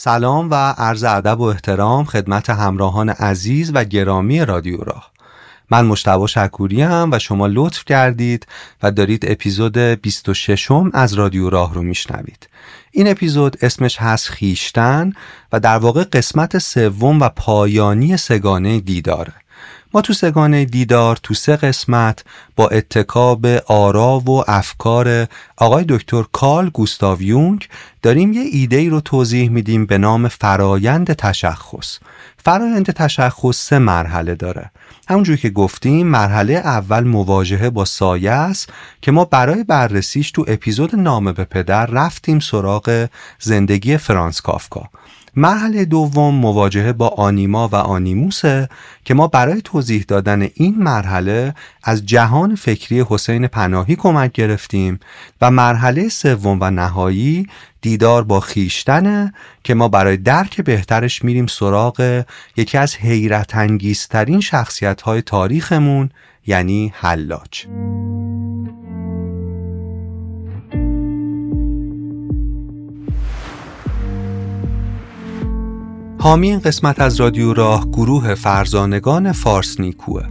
سلام 0.00 0.50
و 0.50 0.54
عرض 0.54 1.04
ادب 1.04 1.40
و 1.40 1.42
احترام 1.42 2.04
خدمت 2.04 2.50
همراهان 2.50 3.08
عزیز 3.08 3.70
و 3.74 3.84
گرامی 3.84 4.44
رادیو 4.44 4.76
راه. 4.76 5.10
من 5.70 5.86
مشتبه 5.86 6.26
شکوری 6.26 6.82
هم 6.82 7.10
و 7.12 7.18
شما 7.18 7.46
لطف 7.46 7.84
کردید 7.84 8.46
و 8.82 8.90
دارید 8.90 9.30
اپیزود 9.30 9.78
26 9.78 10.70
م 10.70 10.90
از 10.94 11.14
رادیو 11.14 11.50
راه 11.50 11.74
رو 11.74 11.82
میشنوید. 11.82 12.48
این 12.90 13.08
اپیزود 13.08 13.56
اسمش 13.62 13.96
هست 13.96 14.28
خیشتن 14.28 15.12
و 15.52 15.60
در 15.60 15.78
واقع 15.78 16.04
قسمت 16.04 16.58
سوم 16.58 17.20
و 17.20 17.28
پایانی 17.28 18.16
سگانه 18.16 18.80
دیداره. 18.80 19.32
ما 19.94 20.00
تو 20.00 20.12
سگانه 20.12 20.64
دیدار 20.64 21.16
تو 21.16 21.34
سه 21.34 21.56
قسمت 21.56 22.24
با 22.56 22.68
اتکاب 22.68 23.46
آرا 23.66 24.18
و 24.18 24.50
افکار 24.50 25.26
آقای 25.56 25.84
دکتر 25.88 26.24
کارل 26.32 26.70
گوستاو 26.70 27.22
یونگ 27.22 27.68
داریم 28.02 28.32
یه 28.32 28.42
ایده 28.52 28.76
ای 28.76 28.88
رو 28.88 29.00
توضیح 29.00 29.50
میدیم 29.50 29.86
به 29.86 29.98
نام 29.98 30.28
فرایند 30.28 31.12
تشخص. 31.12 31.98
فرایند 32.44 32.90
تشخص 32.90 33.56
سه 33.56 33.78
مرحله 33.78 34.34
داره. 34.34 34.70
همونجور 35.08 35.36
که 35.36 35.50
گفتیم 35.50 36.06
مرحله 36.06 36.52
اول 36.52 37.04
مواجهه 37.04 37.70
با 37.70 37.84
سایه 37.84 38.30
است 38.30 38.72
که 39.02 39.12
ما 39.12 39.24
برای 39.24 39.64
بررسیش 39.64 40.30
تو 40.30 40.44
اپیزود 40.48 40.96
نامه 40.96 41.32
به 41.32 41.44
پدر 41.44 41.86
رفتیم 41.86 42.40
سراغ 42.40 43.08
زندگی 43.38 43.96
فرانس 43.96 44.40
کافکا. 44.40 44.88
مرحله 45.38 45.84
دوم 45.84 46.34
مواجهه 46.34 46.92
با 46.92 47.08
آنیما 47.08 47.68
و 47.68 47.74
آنیموسه 47.74 48.68
که 49.04 49.14
ما 49.14 49.26
برای 49.26 49.62
توضیح 49.62 50.04
دادن 50.08 50.48
این 50.54 50.74
مرحله 50.78 51.54
از 51.84 52.06
جهان 52.06 52.54
فکری 52.54 53.04
حسین 53.08 53.46
پناهی 53.46 53.96
کمک 53.96 54.32
گرفتیم 54.32 55.00
و 55.40 55.50
مرحله 55.50 56.08
سوم 56.08 56.58
و 56.60 56.70
نهایی 56.70 57.46
دیدار 57.80 58.24
با 58.24 58.40
خیشتنه 58.40 59.34
که 59.64 59.74
ما 59.74 59.88
برای 59.88 60.16
درک 60.16 60.60
بهترش 60.60 61.24
میریم 61.24 61.46
سراغ 61.46 62.24
یکی 62.56 62.78
از 62.78 62.96
حیرت 62.96 63.56
انگیزترین 63.56 64.40
شخصیت 64.40 65.00
های 65.00 65.22
تاریخمون 65.22 66.10
یعنی 66.46 66.92
حلاج. 66.94 67.66
حامی 76.20 76.50
این 76.50 76.58
قسمت 76.58 77.00
از 77.00 77.20
رادیو 77.20 77.54
راه 77.54 77.88
گروه 77.88 78.34
فرزانگان 78.34 79.32
فارس 79.32 79.80
نیکوه. 79.80 80.22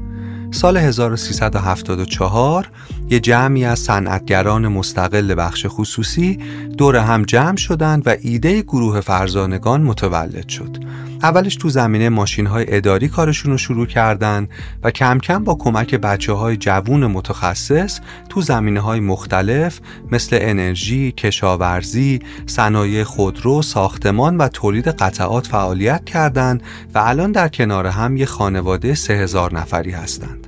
سال 0.52 0.77
1374 0.77 2.71
یه 3.09 3.19
جمعی 3.19 3.66
از 3.66 3.80
صنعتگران 3.80 4.67
مستقل 4.67 5.35
بخش 5.38 5.65
خصوصی 5.69 6.39
دور 6.77 6.95
هم 6.95 7.23
جمع 7.23 7.58
شدند 7.58 8.08
و 8.08 8.15
ایده 8.21 8.61
گروه 8.61 9.02
فرزانگان 9.02 9.81
متولد 9.81 10.49
شد. 10.49 10.77
اولش 11.23 11.56
تو 11.56 11.70
زمینه 11.70 12.10
ماشین 12.10 12.48
های 12.48 12.66
اداری 12.68 13.08
کارشون 13.08 13.52
رو 13.52 13.58
شروع 13.58 13.86
کردن 13.86 14.48
و 14.84 14.92
کم 14.92 15.20
کم 15.20 15.44
با 15.44 15.56
کمک 15.56 15.96
بچه 15.96 16.34
های 16.34 16.58
جوون 16.58 17.06
متخصص 17.06 18.00
تو 18.30 18.42
زمینه 18.42 18.80
های 18.80 19.00
مختلف 19.00 19.80
مثل 20.12 20.38
انرژی، 20.42 21.12
کشاورزی، 21.12 22.20
صنایع 22.45 23.04
خودرو، 23.04 23.62
ساختمان 23.62 24.38
و 24.38 24.48
تولید 24.48 24.88
قطعات 24.88 25.48
فعالیت 25.48 26.06
کردند 26.06 26.64
و 26.95 26.98
الان 26.98 27.32
در 27.32 27.48
کنار 27.48 27.88
هم 27.88 28.18
یه 28.18 28.26
خانواده 28.26 28.95
سه 28.95 29.14
هزار 29.14 29.54
نفری 29.54 29.92
هستند. 29.92 30.47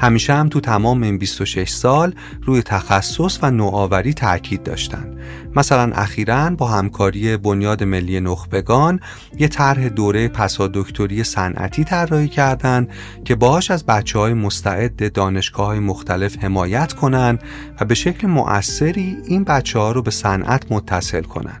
همیشه 0.00 0.34
هم 0.34 0.48
تو 0.48 0.60
تمام 0.60 1.02
این 1.02 1.18
26 1.18 1.70
سال 1.70 2.14
روی 2.42 2.62
تخصص 2.62 3.38
و 3.42 3.50
نوآوری 3.50 4.14
تاکید 4.14 4.62
داشتن 4.62 5.14
مثلا 5.56 5.92
اخیرا 5.94 6.50
با 6.50 6.68
همکاری 6.68 7.36
بنیاد 7.36 7.84
ملی 7.84 8.20
نخبگان 8.20 9.00
یه 9.38 9.48
طرح 9.48 9.88
دوره 9.88 10.28
پسا 10.28 10.68
دکتری 10.74 11.24
صنعتی 11.24 11.84
طراحی 11.84 12.28
کردند 12.28 12.88
که 13.24 13.34
باهاش 13.34 13.70
از 13.70 13.86
بچه 13.86 14.18
های 14.18 14.34
مستعد 14.34 15.12
دانشگاه 15.12 15.66
های 15.66 15.78
مختلف 15.78 16.44
حمایت 16.44 16.92
کنن 16.92 17.38
و 17.80 17.84
به 17.84 17.94
شکل 17.94 18.26
مؤثری 18.26 19.16
این 19.26 19.44
بچه 19.44 19.78
ها 19.78 19.92
رو 19.92 20.02
به 20.02 20.10
صنعت 20.10 20.72
متصل 20.72 21.22
کنن 21.22 21.60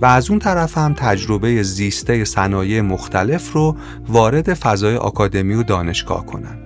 و 0.00 0.06
از 0.06 0.30
اون 0.30 0.38
طرف 0.38 0.78
هم 0.78 0.94
تجربه 0.94 1.62
زیسته 1.62 2.24
صنایع 2.24 2.80
مختلف 2.80 3.52
رو 3.52 3.76
وارد 4.08 4.54
فضای 4.54 4.96
آکادمی 4.96 5.54
و 5.54 5.62
دانشگاه 5.62 6.26
کنند. 6.26 6.57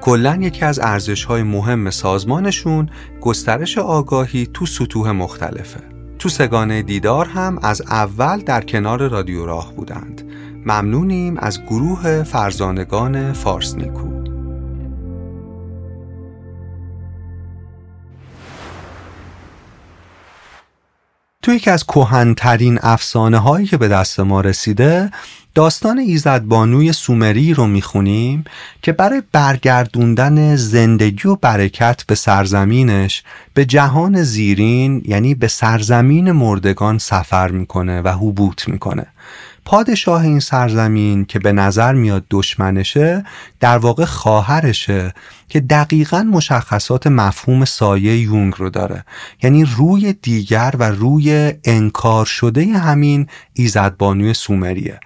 کلا 0.00 0.38
یکی 0.40 0.64
از 0.64 0.78
ارزش 0.78 1.24
های 1.24 1.42
مهم 1.42 1.90
سازمانشون 1.90 2.90
گسترش 3.20 3.78
آگاهی 3.78 4.48
تو 4.54 4.66
سطوح 4.66 5.10
مختلفه. 5.10 5.80
تو 6.18 6.28
سگانه 6.28 6.82
دیدار 6.82 7.26
هم 7.26 7.58
از 7.62 7.82
اول 7.82 8.40
در 8.40 8.60
کنار 8.60 9.08
رادیو 9.08 9.46
راه 9.46 9.72
بودند. 9.72 10.22
ممنونیم 10.66 11.36
از 11.36 11.62
گروه 11.62 12.22
فرزانگان 12.22 13.32
فارس 13.32 13.74
نیکو 13.74 14.20
تو 21.42 21.52
یکی 21.52 21.70
از 21.70 21.84
کهنترین 21.84 22.78
افسانه 22.82 23.38
هایی 23.38 23.66
که 23.66 23.76
به 23.76 23.88
دست 23.88 24.20
ما 24.20 24.40
رسیده 24.40 25.10
داستان 25.54 25.98
ایزدبانوی 25.98 26.92
سومری 26.92 27.54
رو 27.54 27.66
می‌خونیم 27.66 28.44
که 28.82 28.92
برای 28.92 29.22
برگردوندن 29.32 30.56
زندگی 30.56 31.28
و 31.28 31.36
برکت 31.36 32.04
به 32.06 32.14
سرزمینش 32.14 33.22
به 33.54 33.64
جهان 33.64 34.22
زیرین 34.22 35.02
یعنی 35.04 35.34
به 35.34 35.48
سرزمین 35.48 36.32
مردگان 36.32 36.98
سفر 36.98 37.50
می‌کنه 37.50 38.00
و 38.00 38.08
حبوط 38.08 38.68
می‌کنه. 38.68 39.06
پادشاه 39.64 40.22
این 40.22 40.40
سرزمین 40.40 41.24
که 41.24 41.38
به 41.38 41.52
نظر 41.52 41.92
میاد 41.92 42.24
دشمنشه 42.30 43.24
در 43.60 43.78
واقع 43.78 44.04
خواهرشه 44.04 45.14
که 45.48 45.60
دقیقا 45.60 46.22
مشخصات 46.22 47.06
مفهوم 47.06 47.64
سایه 47.64 48.16
یونگ 48.16 48.54
رو 48.56 48.70
داره. 48.70 49.04
یعنی 49.42 49.64
روی 49.64 50.12
دیگر 50.12 50.74
و 50.78 50.82
روی 50.82 51.52
انکار 51.64 52.26
شده 52.26 52.66
همین 52.66 53.26
ایزدبانوی 53.52 54.34
سومریه. 54.34 55.00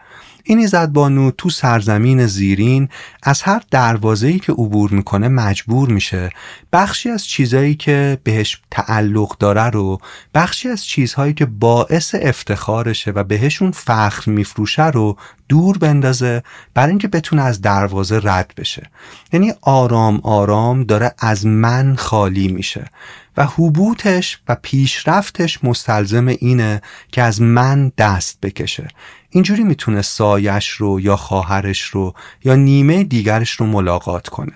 این 0.46 0.58
ایزدبانو 0.58 1.30
تو 1.30 1.50
سرزمین 1.50 2.26
زیرین 2.26 2.88
از 3.22 3.42
هر 3.42 3.62
دروازه‌ای 3.70 4.38
که 4.38 4.52
عبور 4.52 4.90
می‌کنه 4.90 5.28
مجبور 5.28 5.88
میشه. 5.88 6.30
بخشی 6.72 7.08
از 7.08 7.26
چیزهایی 7.26 7.74
که 7.74 8.18
بهش 8.24 8.60
تعلق 8.70 9.38
داره 9.38 9.70
رو 9.70 10.00
بخشی 10.34 10.68
از 10.68 10.84
چیزهایی 10.84 11.34
که 11.34 11.46
باعث 11.46 12.14
افتخارشه 12.22 13.10
و 13.10 13.24
بهشون 13.24 13.70
فخر 13.70 14.30
میفروشه 14.30 14.86
رو 14.86 15.16
دور 15.48 15.78
بندازه 15.78 16.42
برای 16.74 16.90
اینکه 16.90 17.08
بتونه 17.08 17.42
از 17.42 17.60
دروازه 17.60 18.20
رد 18.22 18.52
بشه. 18.56 18.90
یعنی 19.32 19.52
آرام 19.62 20.20
آرام 20.22 20.84
داره 20.84 21.14
از 21.18 21.46
من 21.46 21.96
خالی 21.96 22.48
میشه 22.48 22.90
و 23.36 23.46
حبوتش 23.46 24.38
و 24.48 24.56
پیشرفتش 24.62 25.64
مستلزم 25.64 26.26
اینه 26.26 26.82
که 27.12 27.22
از 27.22 27.42
من 27.42 27.92
دست 27.98 28.38
بکشه. 28.42 28.88
اینجوری 29.34 29.64
می‌تونه 29.64 30.02
سایش 30.02 30.68
رو 30.68 31.00
یا 31.00 31.16
خواهرش 31.16 31.82
رو 31.82 32.14
یا 32.44 32.54
نیمه 32.54 33.04
دیگرش 33.04 33.50
رو 33.50 33.66
ملاقات 33.66 34.28
کنه. 34.28 34.52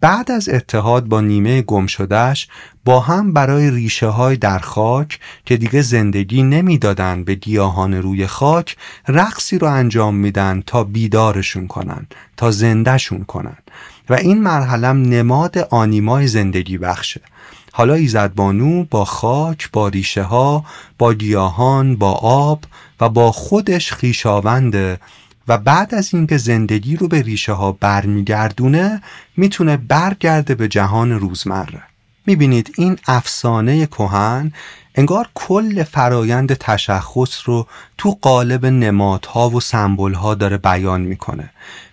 بعد 0.00 0.30
از 0.30 0.48
اتحاد 0.48 1.04
با 1.04 1.20
نیمه 1.20 1.62
گم 1.62 1.86
شدهش 1.86 2.48
با 2.84 3.00
هم 3.00 3.32
برای 3.32 3.70
ریشه 3.70 4.06
های 4.06 4.36
در 4.36 4.58
خاک 4.58 5.20
که 5.44 5.56
دیگه 5.56 5.82
زندگی 5.82 6.42
نمی‌دادن 6.42 7.24
به 7.24 7.34
گیاهان 7.34 7.94
روی 7.94 8.26
خاک 8.26 8.76
رقصی 9.08 9.58
رو 9.58 9.68
انجام 9.68 10.14
میدن 10.14 10.62
تا 10.66 10.84
بیدارشون 10.84 11.66
کنن 11.66 12.06
تا 12.36 12.50
زندهشون 12.50 13.24
کنن. 13.24 13.56
و 14.08 14.14
این 14.14 14.42
مرحلم 14.42 15.02
نماد 15.02 15.58
آنیمای 15.58 16.26
زندگی 16.26 16.78
بخشه. 16.78 17.20
حالا 17.72 17.94
ایزدبانو 17.94 18.84
با 18.84 19.04
خاک 19.04 19.70
با 19.72 19.88
ریشه 19.88 20.22
ها 20.22 20.64
با 20.98 21.14
گیاهان 21.14 21.96
با 21.96 22.12
آب 22.12 22.64
و 23.00 23.08
با 23.08 23.32
خودش 23.32 23.92
خیشاونده 23.92 25.00
و 25.48 25.58
بعد 25.58 25.94
از 25.94 26.14
اینکه 26.14 26.36
زندگی 26.36 26.96
رو 26.96 27.08
به 27.08 27.22
ریشه 27.22 27.52
ها 27.52 27.72
برمیگردونه 27.72 29.02
می‌تونه 29.36 29.76
برگرده 29.76 30.54
به 30.54 30.68
جهان 30.68 31.12
روزمره. 31.12 31.82
می‌بینید 32.26 32.74
این 32.78 32.98
افسانه 33.06 33.86
کهن 33.86 34.52
انگار 34.94 35.28
کل 35.34 35.82
فرایند 35.82 36.54
تشخص 36.54 37.40
رو 37.44 37.66
تو 37.98 38.18
قالب 38.22 38.66
نمادها 38.66 39.50
و 39.50 39.60
سمبولها 39.60 40.34
داره 40.34 40.56
بیان 40.56 41.00
می‌کنه. 41.00 41.50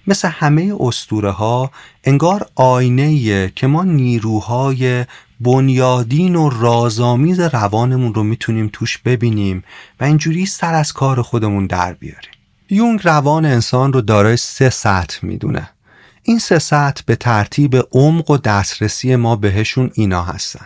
مثل 0.08 0.28
همه 0.28 0.76
استوره 0.80 1.32
ها 1.32 1.72
انگار 2.04 2.50
آینه 2.56 3.50
که 3.56 3.68
ما 3.68 3.84
نیروهای 3.84 5.06
بنیادین 5.40 6.36
و 6.36 6.50
رازآمیز 6.50 7.40
روانمون 7.40 8.14
رو 8.14 8.24
می‌تونیم 8.24 8.70
توش 8.74 8.98
ببینیم 8.98 9.64
و 10.00 10.04
اینجوری 10.04 10.46
سر 10.46 10.74
از 10.74 10.94
کار 10.94 11.22
خودمون 11.22 11.68
در 11.68 11.94
بیاریم. 11.94 12.32
یونگ 12.70 13.00
روان 13.04 13.46
انسان 13.46 13.94
رو 13.94 14.02
دارای 14.02 14.38
سه 14.38 14.70
سطح 14.70 15.26
می‌دونه. 15.26 15.70
این 16.24 16.40
سه 16.40 16.60
سطح 16.60 17.04
به 17.06 17.16
ترتیب 17.16 17.76
عمق 17.92 18.32
و 18.32 18.38
دسترسی 18.38 19.16
ما 19.16 19.36
بهشون 19.36 19.92
اینا 19.94 20.24
هستن. 20.24 20.66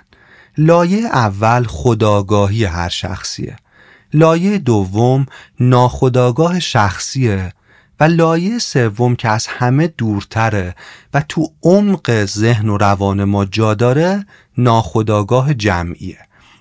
لایه 0.58 1.06
اول 1.06 1.64
خداگاهی 1.64 2.66
هر 2.66 2.90
شخصیه. 2.90 3.56
لایه 4.14 4.58
دوم 4.58 5.26
ناخداگاه 5.60 6.60
شخصیه 6.60 7.54
و 8.00 8.04
لایه 8.04 8.60
سوم 8.60 9.16
که 9.16 9.30
از 9.30 9.48
همه 9.48 9.88
دورتره 9.88 10.76
و 11.14 11.22
تو 11.30 11.48
عمق 11.64 12.26
ذهن 12.26 12.70
و 12.70 12.78
روان 12.78 13.24
ما 13.24 13.46
جا 13.46 13.74
داره 13.74 14.26
ناخداگاه 14.58 15.54
جمعیه. 15.54 16.18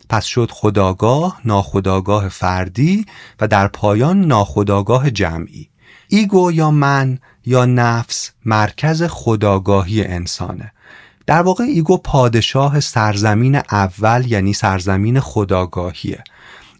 پس 0.08 0.24
شد 0.24 0.50
خداگاه، 0.50 1.40
ناخداگاه 1.44 2.28
فردی 2.28 3.06
و 3.40 3.48
در 3.48 3.68
پایان 3.68 4.20
ناخداگاه 4.20 5.10
جمعی. 5.10 5.68
ایگو 6.08 6.52
یا 6.52 6.70
من 6.70 7.18
یا 7.46 7.64
نفس 7.64 8.30
مرکز 8.44 9.02
خداگاهی 9.02 10.04
انسانه. 10.04 10.72
در 11.26 11.42
واقع 11.42 11.64
ایگو 11.64 11.96
پادشاه 11.96 12.80
سرزمین 12.80 13.56
اول 13.56 14.24
یعنی 14.26 14.52
سرزمین 14.52 15.20
خداگاهیه 15.20 16.24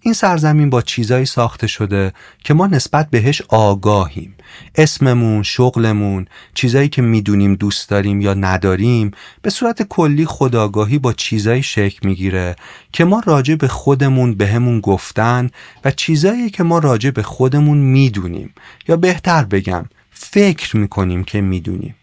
این 0.05 0.15
سرزمین 0.15 0.71
با 0.71 0.83
چیزایی 0.83 1.25
ساخته 1.25 1.67
شده 1.67 2.13
که 2.45 2.55
ما 2.55 2.67
نسبت 2.67 3.11
بهش 3.11 3.43
آگاهیم. 3.49 4.35
اسممون، 4.75 5.43
شغلمون، 5.43 6.27
چیزایی 6.55 6.89
که 6.89 7.03
می‌دونیم 7.03 7.55
دوست 7.55 7.89
داریم 7.89 8.21
یا 8.21 8.35
نداریم 8.35 9.11
به 9.43 9.51
صورت 9.51 9.83
کلی 9.83 10.27
خداگاهی 10.27 10.99
با 10.99 11.13
چیزایی 11.13 11.63
شکل 11.63 12.09
می‌گیره 12.09 12.57
که 12.93 13.05
ما 13.05 13.23
راجع 13.27 13.55
به 13.55 13.69
خودمون 13.69 14.35
بهمون 14.35 14.81
گفتن 14.81 15.51
و 15.85 15.91
چیزایی 15.91 16.51
که 16.51 16.63
ما 16.63 16.79
راجع 16.79 17.11
به 17.11 17.23
خودمون 17.23 17.79
می‌دونیم. 17.79 18.55
یا 18.89 18.97
بهتر 18.97 19.45
بگم 19.45 19.85
فکر 20.11 20.77
می‌کنیم 20.77 21.25
که 21.25 21.41
می‌دونیم. 21.41 21.95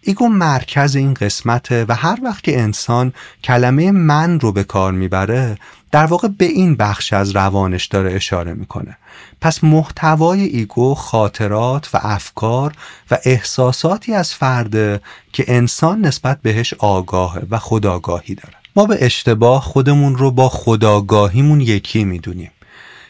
ایگو 0.00 0.28
مرکز 0.28 0.96
این 0.96 1.14
قسمته 1.14 1.84
و 1.88 1.94
هر 1.94 2.18
وقت 2.22 2.44
که 2.44 2.60
انسان 2.60 3.12
کلمه 3.44 3.90
من 3.90 4.40
رو 4.40 4.52
به 4.52 4.64
کار 4.64 4.92
می‌بره 4.92 5.58
در 5.90 6.06
واقع 6.06 6.28
به 6.28 6.44
این 6.44 6.76
بخش 6.76 7.12
از 7.12 7.30
روانش 7.30 7.86
داره 7.86 8.12
اشاره 8.12 8.54
می‌کنه. 8.54 8.96
پس 9.40 9.64
محتوای 9.64 10.44
ایگو 10.44 10.94
خاطرات 10.94 11.90
و 11.94 11.98
افکار 12.02 12.72
و 13.10 13.18
احساساتی 13.24 14.14
از 14.14 14.34
فرده 14.34 15.00
که 15.32 15.44
انسان 15.48 16.00
نسبت 16.00 16.38
بهش 16.42 16.74
آگاهه 16.74 17.42
و 17.50 17.58
خداگاهی 17.58 18.34
داره. 18.34 18.54
ما 18.76 18.84
به 18.84 19.04
اشتباه 19.04 19.62
خودمون 19.62 20.16
رو 20.16 20.30
با 20.30 20.48
خداگاهیمون 20.48 21.60
یکی 21.60 22.04
می‌دونیم. 22.04 22.50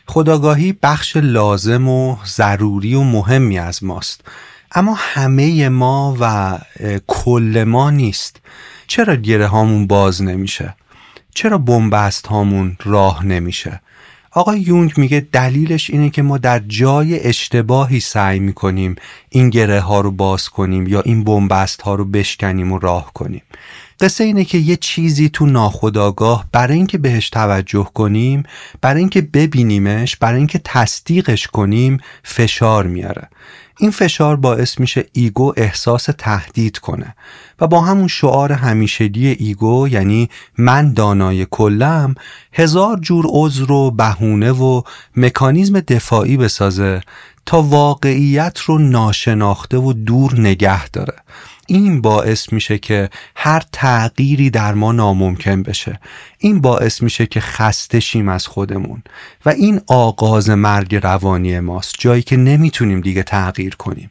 خداگاهی 0.07 0.73
بخش 0.83 1.17
لازم 1.17 1.89
و 1.89 2.17
ضروری 2.27 2.95
و 2.95 3.03
مهمی 3.03 3.59
از 3.59 3.85
ماست. 3.85 4.21
اما 4.73 4.95
همه 4.99 5.69
ما 5.69 6.17
و 6.21 6.59
کل 7.07 7.65
ما 7.67 7.91
نیست. 7.91 8.41
چرا 8.87 9.17
گره 9.17 9.47
هامون 9.47 9.87
باز 9.87 10.23
نمیشه؟ 10.23 10.75
چرا 11.39 11.59
بنبست 11.59 12.27
هامون 12.27 12.77
راه 12.85 13.27
نمیشه؟ 13.27 13.81
آقای 14.33 14.61
یونگ 14.61 14.93
میگه 14.97 15.27
دلیلش 15.33 15.91
اینه 15.91 16.11
که 16.11 16.23
ما 16.23 16.39
در 16.39 16.59
جای 16.59 17.21
اشتباهی 17.21 18.01
سعی 18.01 18.39
می‌کنیم 18.39 18.97
این 19.29 19.51
گره 19.51 19.81
ها 19.81 20.01
رو 20.01 20.11
باز 20.11 20.49
کنیم 20.49 20.87
یا 20.87 21.01
این 21.01 21.25
بنبست 21.25 21.83
ها 21.83 21.95
رو 21.95 22.05
بشکنیم 22.05 22.73
و 22.73 22.79
راه 22.79 23.13
کنیم. 23.13 23.43
قصه 24.01 24.25
اینه 24.25 24.45
که 24.45 24.59
یه 24.59 24.77
چیزی 24.77 25.29
تو 25.29 25.47
ناخداگاه 25.47 26.45
برای 26.53 26.77
اینکه 26.77 26.99
بهش 26.99 27.31
توجه 27.31 27.91
کنیم 27.95 28.43
برای 28.81 29.01
اینکه 29.01 29.21
ببینیمش 29.21 30.17
برای 30.17 30.39
اینکه 30.39 30.61
تصدیقش 30.65 31.47
کنیم 31.47 31.99
فشار 32.23 32.87
میاره. 32.87 33.29
این 33.79 33.91
فشار 33.91 34.37
باعث 34.37 34.81
میشه 34.81 35.05
ایگو 35.13 35.53
احساس 35.57 36.09
تهدید 36.19 36.79
کنه 36.79 37.15
و 37.61 37.67
با 37.67 37.81
همون 37.81 38.09
شعار 38.09 38.53
همیشگی 38.53 39.27
ایگو 39.29 39.89
یعنی 39.89 40.29
من 40.59 40.93
دانای 40.93 41.47
کلم 41.51 42.15
هزار 42.53 42.99
جور 42.99 43.25
عذر 43.29 43.73
و 43.73 43.91
بهونه 43.91 44.53
و 44.53 44.83
مکانیزم 45.17 45.81
دفاعی 45.81 46.37
بسازه 46.37 47.01
تا 47.47 47.63
واقعیت 47.63 48.59
رو 48.59 48.79
ناشناخته 48.79 49.77
و 49.77 49.93
دور 49.93 50.41
نگه 50.41 50.89
داره. 50.89 51.15
این 51.71 52.01
باعث 52.01 52.53
میشه 52.53 52.79
که 52.79 53.11
هر 53.37 53.63
تغییری 53.73 54.51
در 54.51 54.75
ما 54.75 54.93
ناممکن 54.93 55.63
بشه. 55.63 56.01
این 56.39 56.61
باعث 56.61 57.03
میشه 57.03 57.27
که 57.27 57.41
خسته 57.41 58.01
شیم 58.01 58.29
از 58.29 58.47
خودمون. 58.47 59.03
و 59.47 59.49
این 59.49 59.81
آغاز 59.87 60.51
مرگ 60.51 60.95
روانی 60.95 61.61
ماست. 61.61 61.95
جایی 61.99 62.23
که 62.23 62.37
نمی‌تونیم 62.37 63.01
دیگه 63.01 63.23
تغییر 63.23 63.75
کنیم. 63.75 64.11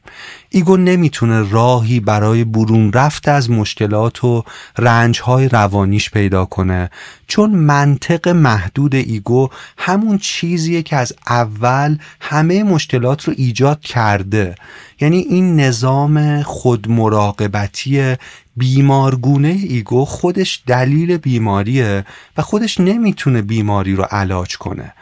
ایگو 0.50 0.78
نمی‌تونه 0.78 1.50
راهی 1.52 2.00
برای 2.00 2.44
برون 2.44 2.94
رفت 2.94 3.28
از 3.28 3.50
مشکلات 3.50 4.24
و 4.24 4.44
رنجهای 4.78 5.50
روانیش 5.50 6.10
پیدا 6.10 6.46
کنه. 6.46 6.90
چون 7.28 7.50
منطق 7.50 8.28
محدود 8.30 8.96
ایگو 8.96 9.50
همون 9.78 10.18
چیزیه 10.18 10.82
که 10.84 10.96
از 10.96 11.14
اول 11.28 11.98
همه 12.22 12.64
مشکلات 12.64 13.24
رو 13.24 13.34
ایجاد 13.38 13.82
کرده. 13.82 14.56
یعنی 15.02 15.18
این 15.18 15.60
نظام 15.60 16.44
خودمراقبتی 16.44 18.16
بیمارگونه 18.58 19.48
ایگو 19.48 20.06
خودش 20.06 20.64
دلیل 20.68 21.18
بیماریه 21.18 22.06
و 22.38 22.42
خودش 22.42 22.80
نمی‌تونه 22.80 23.42
بیماری 23.42 23.96
رو 23.96 24.04
علاج 24.04 24.58
کنه. 24.58 24.94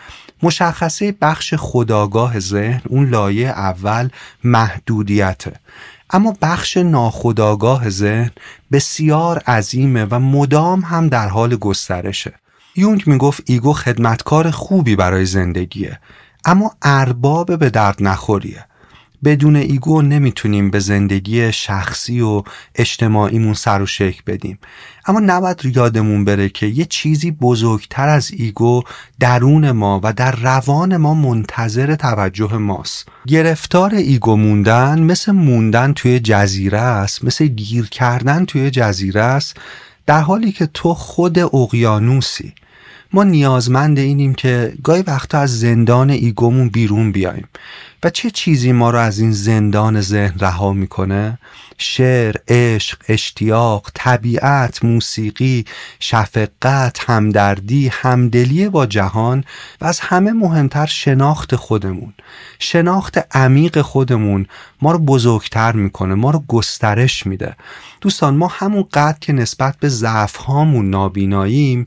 مشخصه 0.43 1.15
بخش 1.21 1.53
خداگاه 1.53 2.39
ذهن 2.39 2.81
اون 2.87 3.09
لایه 3.09 3.47
اول 3.47 4.09
محدودیته. 4.43 5.53
اما 6.09 6.37
بخش 6.41 6.77
ناخداگاه 6.77 7.89
ذهن 7.89 8.31
بسیار 8.71 9.37
عظیمه 9.37 10.05
و 10.05 10.19
مدام 10.19 10.81
هم 10.81 11.09
در 11.09 11.27
حال 11.27 11.55
گسترشه. 11.55 12.33
یونگ 12.75 13.03
می‌گفت 13.07 13.43
ایگو 13.45 13.73
خدمتکار 13.73 14.51
خوبی 14.51 14.95
برای 14.95 15.25
زندگیه 15.25 15.99
اما 16.45 16.71
ارباب 16.81 17.59
به 17.59 17.69
درد 17.69 17.97
نخوریه. 17.99 18.65
بدون 19.25 19.55
ایگو 19.55 20.01
نمی‌تونیم 20.01 20.69
به 20.69 20.79
زندگی 20.79 21.51
شخصی 21.51 22.21
و 22.21 22.43
اجتماعیمون 22.75 23.53
سر 23.53 23.81
و 23.81 23.85
شکل 23.85 24.21
بدیم. 24.27 24.59
اما 25.05 25.19
نباید 25.19 25.61
یادمون 25.75 26.25
بره 26.25 26.49
که 26.49 26.65
یه 26.65 26.85
چیزی 26.85 27.31
بزرگتر 27.31 28.07
از 28.07 28.31
ایگو 28.31 28.83
درون 29.19 29.71
ما 29.71 30.01
و 30.03 30.13
در 30.13 30.31
روان 30.31 30.97
ما 30.97 31.13
منتظر 31.13 31.95
توجه 31.95 32.57
ماست. 32.57 33.07
گرفتار 33.27 33.95
ایگو 33.95 34.35
موندن 34.35 34.99
مثل 34.99 35.31
موندن 35.31 35.93
توی 35.93 36.19
جزیره 36.19 36.79
است 36.79 37.23
مثل 37.23 37.45
گیر 37.47 37.85
کردن 37.85 38.45
توی 38.45 38.71
جزیره 38.71 39.21
است 39.21 39.57
در 40.05 40.21
حالی 40.21 40.51
که 40.51 40.65
تو 40.65 40.93
خود 40.93 41.39
اقیانوسی. 41.39 42.53
ما 43.13 43.23
نیازمند 43.23 43.99
اینیم 43.99 44.33
که 44.33 44.73
گاهی 44.83 45.01
وقتا 45.01 45.39
از 45.39 45.59
زندان 45.59 46.09
ایگومون 46.09 46.69
بیرون 46.69 47.11
بیایم. 47.11 47.47
و 48.05 48.09
چه 48.09 48.31
چیزی 48.31 48.71
ما 48.71 48.89
رو 48.89 48.97
از 48.97 49.19
این 49.19 49.31
زندان 49.31 50.01
ذهن 50.01 50.39
رها 50.39 50.73
می‌کنه؟ 50.73 51.39
شعر، 51.77 52.35
عشق، 52.47 52.97
اشتیاق، 53.09 53.91
طبیعت، 53.93 54.85
موسیقی، 54.85 55.65
شفقت، 55.99 57.09
همدردی، 57.09 57.87
همدلی 57.87 58.69
با 58.69 58.85
جهان 58.85 59.43
و 59.81 59.85
از 59.85 59.99
همه 59.99 60.33
مهمتر 60.33 60.85
شناخت 60.85 61.55
خودمون 61.55 62.13
شناخت 62.59 63.35
عمیق 63.37 63.81
خودمون 63.81 64.45
ما 64.81 64.91
رو 64.91 64.99
بزرگتر 64.99 65.71
می‌کنه 65.71 66.15
ما 66.15 66.31
رو 66.31 66.43
گسترش 66.47 67.27
میده. 67.27 67.55
دوستان 68.01 68.35
ما 68.35 68.47
همون 68.47 68.85
قدر 68.93 69.17
که 69.21 69.33
نسبت 69.33 69.77
به 69.79 69.89
ضعف 69.89 70.35
هامون 70.35 70.89
نابیناییم 70.89 71.85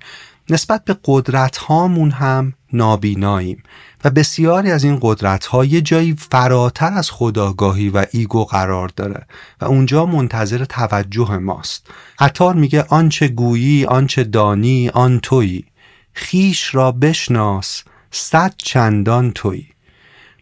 نسبت 0.50 0.84
به 0.84 0.96
قدرت 1.04 1.56
هامون 1.56 2.10
هم 2.10 2.52
نابیناییم. 2.72 3.62
و 4.04 4.10
بسیاری 4.10 4.70
از 4.70 4.84
این 4.84 4.98
قدرت 5.02 5.46
ها 5.46 5.64
یه 5.64 5.80
جایی 5.80 6.16
فراتر 6.30 6.92
از 6.92 7.10
خداگاهی 7.10 7.88
و 7.88 8.06
ایگو 8.12 8.44
قرار 8.44 8.88
داره 8.88 9.26
و 9.60 9.64
اونجا 9.64 10.06
منتظر 10.06 10.64
توجه 10.64 11.38
ماست. 11.38 11.86
عطار 12.18 12.54
میگه 12.54 12.82
آنچه 12.82 13.28
گویی 13.28 13.84
آنچه 13.84 14.24
دانی 14.24 14.88
آن 14.88 15.20
تویی. 15.20 15.64
خیش 16.12 16.74
را 16.74 16.92
بشناس 16.92 17.82
صد 18.10 18.54
چندان 18.58 19.32
تویی. 19.32 19.66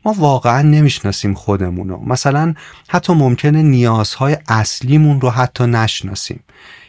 ما 0.05 0.15
واقعا 0.19 0.63
نمی‌شناسیم 0.63 1.35
خودمونو 1.35 2.05
مثلا 2.05 2.55
حتی 2.89 3.13
ممکنه 3.13 3.63
نیازهای 3.63 4.37
اصلیمون 4.49 5.21
رو 5.21 5.31
حتی 5.31 5.67
نشناسیم. 5.67 6.41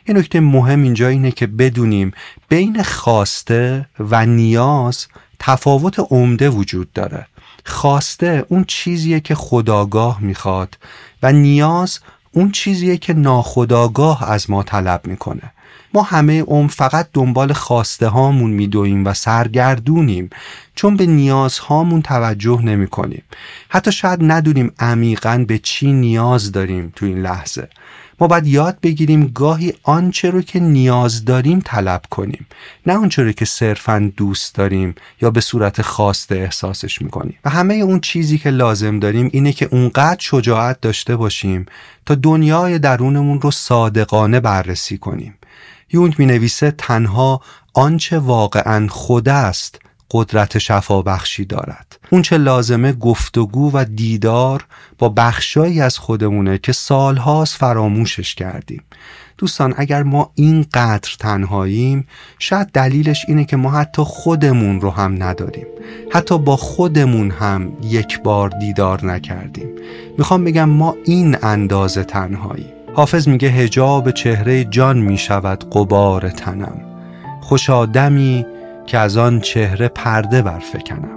یه 0.07 0.15
نکته 0.15 0.39
مهم 0.39 0.83
اینجا 0.83 1.07
اینه 1.07 1.31
که 1.31 1.47
بدونیم 1.47 2.11
بین 2.49 2.83
خواسته 2.83 3.89
و 3.99 4.25
نیاز 4.25 5.07
تفاوت 5.39 5.99
عمده 5.99 6.49
وجود 6.49 6.93
داره. 6.93 7.27
خواسته 7.65 8.45
اون 8.49 8.63
چیزیه 8.67 9.19
که 9.19 9.35
خداگاه 9.35 10.21
می‌خواد 10.21 10.77
و 11.23 11.31
نیاز 11.31 11.99
اون 12.31 12.51
چیزیه 12.51 12.97
که 12.97 13.13
ناخداگاه 13.13 14.31
از 14.31 14.49
ما 14.49 14.63
طلب 14.63 15.07
می‌کنه. 15.07 15.53
ما 15.93 16.01
همه 16.01 16.41
عمر 16.41 16.69
فقط 16.69 17.07
دنبال 17.13 17.53
خواسته 17.53 18.07
هامون 18.07 18.51
میدویم 18.51 19.05
و 19.05 19.13
سرگردونیم 19.13 20.29
چون 20.75 20.97
به 20.97 21.05
نیازهامون 21.05 22.01
توجه 22.01 22.61
نمی 22.61 22.87
کنیم 22.87 23.23
حتی 23.69 23.91
شاید 23.91 24.19
ندونیم 24.21 24.71
عمیقا 24.79 25.45
به 25.47 25.57
چی 25.57 25.93
نیاز 25.93 26.51
داریم 26.51 26.93
تو 26.95 27.05
این 27.05 27.21
لحظه. 27.21 27.69
ما 28.19 28.27
باید 28.27 28.47
یاد 28.47 28.77
بگیریم 28.81 29.27
گاهی 29.27 29.73
آنچه 29.83 30.29
رو 30.29 30.41
که 30.41 30.59
نیاز 30.59 31.25
داریم 31.25 31.61
طلب 31.65 32.01
کنیم. 32.11 32.47
نه 32.85 32.93
آنچه 32.93 33.23
رو 33.23 33.31
که 33.31 33.45
صرفا 33.45 34.11
دوست 34.17 34.55
داریم 34.55 34.95
یا 35.21 35.31
به 35.31 35.41
صورت 35.41 35.81
خواسته 35.81 36.35
احساسش 36.35 37.01
می‌کنیم. 37.01 37.37
و 37.45 37.49
همه 37.49 37.73
اون 37.73 37.99
چیزی 37.99 38.37
که 38.37 38.49
لازم 38.49 38.99
داریم 38.99 39.29
اینه 39.33 39.51
که 39.51 39.67
اونقدر 39.71 40.19
شجاعت 40.19 40.81
داشته 40.81 41.15
باشیم 41.15 41.65
تا 42.05 42.15
دنیای 42.15 42.79
درونمون 42.79 43.41
رو 43.41 43.51
صادقانه 43.51 44.39
بررسی 44.39 44.97
کنیم. 44.97 45.37
یونگ 45.93 46.15
می 46.17 46.25
نویسه 46.25 46.71
تنها 46.71 47.41
آنچه 47.73 48.19
واقعا 48.19 48.87
خود 48.87 49.29
است 49.29 49.79
قدرت 50.11 50.57
شفابخشی 50.57 51.45
دارد. 51.45 51.99
اون 52.09 52.21
چه 52.21 52.37
لازمه 52.37 52.93
گفتگو 52.93 53.71
و 53.73 53.85
دیدار 53.95 54.65
با 54.97 55.09
بخشایی 55.09 55.81
از 55.81 55.97
خودمونه 55.97 56.57
که 56.57 56.71
سالهاست 56.71 57.55
فراموشش 57.55 58.35
کردیم. 58.35 58.83
دوستان 59.37 59.73
اگر 59.77 60.03
ما 60.03 60.31
اینقدر 60.35 61.15
تنهاییم 61.19 62.07
شاید 62.39 62.67
دلیلش 62.67 63.25
اینه 63.27 63.45
که 63.45 63.57
ما 63.57 63.71
حتی 63.71 64.01
خودمون 64.01 64.81
رو 64.81 64.91
هم 64.91 65.23
نداریم. 65.23 65.67
حتی 66.11 66.37
با 66.37 66.57
خودمون 66.57 67.31
هم 67.31 67.71
یک 67.83 68.21
بار 68.21 68.49
دیدار 68.49 69.05
نکردیم. 69.05 69.69
می‌خوام 70.17 70.43
بگم 70.43 70.69
ما 70.69 70.95
این 71.05 71.37
اندازه 71.43 72.03
تنهاییم. 72.03 72.73
حافظ 72.93 73.27
میگه 73.27 73.47
هجاب 73.47 74.11
چهره 74.11 74.63
جان 74.63 74.97
می‌شود 74.97 75.69
قبار 75.71 76.29
تنم. 76.29 76.81
خوش 77.41 77.69
آدمی 77.69 78.45
که 78.87 78.97
از 78.97 79.17
آن 79.17 79.39
چهره 79.39 79.87
پرده 79.87 80.41
برفکنم. 80.41 81.16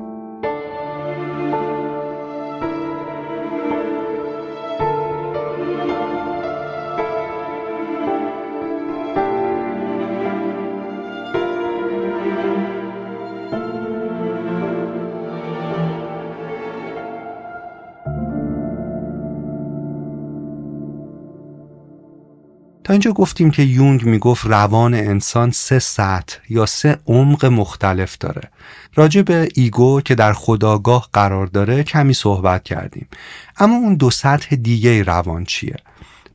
اینجا 22.91 23.13
گفتیم 23.13 23.51
که 23.51 23.63
یونگ 23.63 24.05
می‌گفت 24.05 24.47
روان 24.47 24.95
انسان 24.95 25.51
سه 25.51 25.79
سطح 25.79 26.37
یا 26.49 26.67
سه 26.67 26.99
عمق 27.07 27.45
مختلف 27.45 28.19
داره. 28.19 28.51
راجع 28.95 29.23
به 29.23 29.49
ایگو 29.55 30.01
که 30.01 30.15
در 30.15 30.33
خداگاه 30.33 31.09
قرار 31.13 31.47
داره 31.47 31.83
کمی 31.83 32.15
صحبت 32.15 32.65
کردیم. 32.65 33.09
اما 33.59 33.77
اون 33.77 33.95
دو 33.95 34.11
سطح 34.11 34.57
دیگه 34.57 35.03
روان 35.03 35.45
چیه؟ 35.45 35.77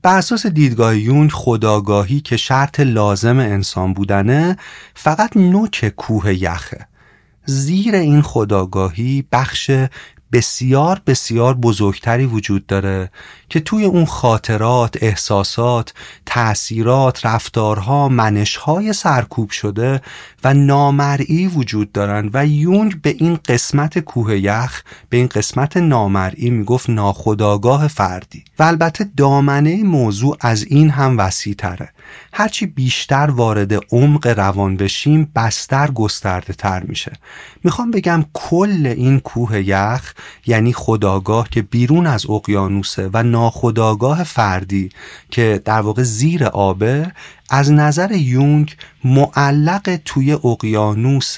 بر 0.01 0.17
اساس 0.17 0.45
دیدگاه 0.45 0.97
یونگ 0.97 1.31
خداگاهی 1.31 2.21
که 2.21 2.38
شرط 2.38 2.79
لازم 2.79 3.39
انسان 3.39 3.93
بودنه 3.93 4.57
فقط 4.93 5.38
نوک 5.38 5.93
کوه 5.97 6.33
یخه. 6.33 6.88
زیر 7.45 7.95
این 7.95 8.21
خداگاهی 8.21 9.25
بخش 9.31 9.71
بسیار 10.32 11.01
بسیار 11.08 11.53
بزرگتری 11.53 12.25
وجود 12.25 12.65
داره 12.67 13.12
که 13.50 13.60
توی 13.60 13.86
اون 13.86 14.05
خاطرات، 14.05 14.98
احساسات، 15.01 15.94
تأثیرات، 16.25 17.25
رفتارها، 17.25 18.10
منشهای 18.10 18.94
سرکوب 18.94 19.50
شده 19.50 20.01
و 20.44 20.53
نامرئی 20.53 21.48
وجود 21.48 21.91
دارن 21.91 22.29
و 22.34 22.46
یونگ 22.46 23.01
به 23.01 23.15
این 23.20 23.39
قسمت 23.46 24.00
کوه 24.00 24.38
یخ 24.38 24.82
به 25.10 25.17
این 25.17 25.27
قسمت 25.27 25.77
نامرئی 25.77 26.50
می‌گفت 26.50 26.89
ناخداگاه 26.89 27.88
فردی. 27.88 28.44
و 28.60 28.63
البته 28.63 29.10
دامنه 29.17 29.84
موضوع 29.84 30.38
از 30.41 30.63
این 30.63 30.89
هم 30.89 31.17
وسیع 31.17 31.53
تره 31.53 31.89
هرچی 32.33 32.65
بیشتر 32.65 33.29
وارد 33.29 33.74
عمق 33.91 34.27
روان 34.27 34.77
بشیم 34.77 35.31
بستر 35.35 35.91
گسترده 35.91 36.53
تر 36.53 36.83
میشه. 36.83 37.12
می‌خوام 37.63 37.91
بگم 37.91 38.25
کل 38.33 38.93
این 38.97 39.19
کوه 39.19 39.67
یخ 39.67 40.13
یعنی 40.45 40.74
خداگاه 40.74 41.50
که 41.50 41.62
بیرون 41.62 42.07
از 42.07 42.29
اقیانوسه 42.29 43.09
و 43.13 43.24
ناخداگاه 43.24 44.24
فردی 44.24 44.89
که 45.31 45.62
در 45.65 45.81
واقع 45.81 46.03
زیر 46.03 46.45
آبه 46.45 47.12
از 47.50 47.71
نظر 47.71 48.12
یونگ 48.12 48.75
معلق 49.03 50.00
توی 50.05 50.31
اقیانوس 50.31 51.38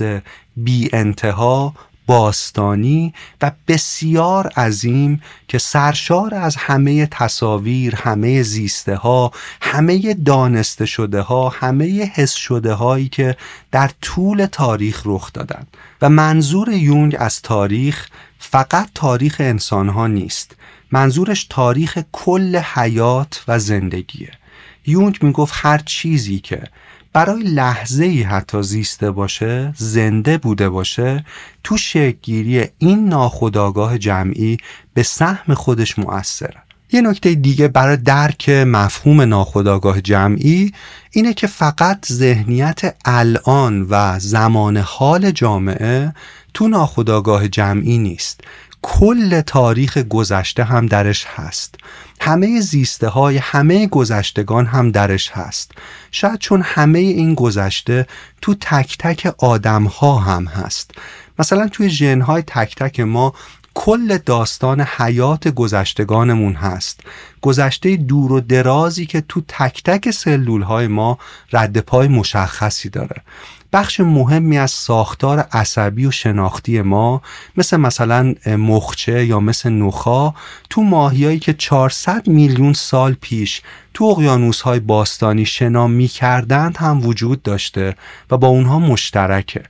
بی 0.57 0.89
انتها 0.93 1.74
باستانی 2.07 3.13
و 3.41 3.51
بسیار 3.67 4.47
عظیم 4.47 5.21
که 5.47 5.57
سرشار 5.57 6.35
از 6.35 6.55
همه 6.55 7.05
تصاویر، 7.05 7.95
همه 7.95 8.43
زیسته 8.43 8.95
ها، 8.95 9.31
همه 9.61 10.13
دانسته 10.13 10.85
شده 10.85 11.21
ها، 11.21 11.49
همه 11.49 12.11
حس 12.13 12.33
شده 12.33 12.73
هایی 12.73 13.09
که 13.09 13.37
در 13.71 13.91
طول 14.01 14.45
تاریخ 14.51 15.01
رخ 15.05 15.33
دادن. 15.33 15.67
و 16.01 16.09
منظور 16.09 16.69
یونگ 16.69 17.15
از 17.19 17.41
تاریخ 17.41 18.07
فقط 18.39 18.89
تاریخ 18.95 19.35
انسان 19.39 19.89
ها 19.89 20.07
نیست. 20.07 20.55
منظورش 20.91 21.47
تاریخ 21.49 21.99
کل 22.11 22.57
حیات 22.57 23.43
و 23.47 23.59
زندگیه. 23.59 24.31
یونگ 24.85 25.17
می‌گفت 25.21 25.53
هر 25.57 25.77
چیزی 25.77 26.39
که 26.39 26.63
برای 27.17 27.43
لحظه 27.43 28.05
ای 28.05 28.21
حتی 28.21 28.63
زیسته 28.63 29.12
باشه 29.12 29.74
زنده 29.77 30.38
بوده 30.38 30.69
باشه 30.69 31.25
تو 31.63 31.77
شکلگیری 31.77 32.65
این 32.77 33.09
ناخداگاه 33.09 33.97
جمعی 33.97 34.57
به 34.93 35.03
سهم 35.03 35.53
خودش 35.53 36.00
مؤثره. 36.00 36.63
یه 36.91 37.01
نکته 37.01 37.36
دیگه 37.36 37.67
برای 37.67 37.97
درک 37.97 38.50
مفهوم 38.50 39.21
ناخداگاه 39.21 40.01
جمعی 40.01 40.71
اینه 41.12 41.33
که 41.33 41.47
فقط 41.47 42.05
ذهنیت 42.12 42.95
الان 43.05 43.88
و 43.89 44.19
زمان 44.19 44.77
حال 44.77 45.31
جامعه 45.31 46.13
تو 46.53 46.67
ناخداگاه 46.67 47.47
جمعی 47.47 47.97
نیست. 47.97 48.41
کل 48.81 49.41
تاریخ 49.41 49.97
گذشته 49.97 50.63
هم 50.63 50.86
درش 50.86 51.25
هست. 51.36 51.75
همه 52.19 52.62
زیسته 52.62 53.07
های 53.07 53.38
همه 53.38 53.88
گذشتگان 53.88 54.65
هم 54.65 54.91
درش 54.91 55.31
هست. 55.31 55.71
شاید 56.12 56.39
چون 56.39 56.62
همه 56.62 57.00
این 57.00 57.33
گذشته 57.33 58.07
تو 58.41 58.55
تک 58.62 58.97
تک 59.00 59.33
آدم 59.38 59.83
ها 59.83 60.15
هم 60.15 60.45
هست. 60.45 60.91
مثلا 61.39 61.67
توی 61.67 61.89
ژن 61.89 62.21
های 62.21 62.41
تک 62.41 62.75
تک 62.75 63.00
ما 63.00 63.33
کل 63.74 64.17
داستان 64.17 64.81
حیات 64.81 65.47
گذشتگانمون 65.47 66.53
هست. 66.53 67.00
گذشته 67.41 67.95
دور 67.95 68.31
و 68.31 68.39
درازی 68.39 69.05
که 69.05 69.21
تو 69.21 69.41
تک 69.47 69.83
تک 69.83 70.12
سلول 70.12 70.62
های 70.62 70.88
ما 70.88 71.17
رد 71.53 71.79
پای 71.79 72.07
مشخصی 72.07 72.89
داره. 72.89 73.21
بخش 73.74 74.00
مهمی 74.00 74.57
از 74.57 74.71
ساختار 74.71 75.39
عصبی 75.39 76.05
و 76.05 76.12
شناختی 76.12 76.81
ما 76.81 77.21
مثل 77.57 77.77
مثلا 77.77 78.36
مخچه 78.45 79.25
یا 79.25 79.39
مثل 79.39 79.69
نخا 79.69 80.33
تو 80.69 80.81
ماهیایی 80.81 81.39
که 81.39 81.53
400 81.53 82.27
میلیون 82.27 82.74
سال 82.74 83.15
پیش 83.21 83.62
تو 83.93 84.05
اقیانوس 84.05 84.62
های 84.62 84.79
باستانی 84.79 85.45
شنا 85.45 85.88
می 85.88 86.07
کردند 86.07 86.77
هم 86.77 87.05
وجود 87.05 87.43
داشته 87.43 87.95
و 88.31 88.38
با 88.38 88.47
اونها 88.47 88.79
مشترکه. 88.79 89.63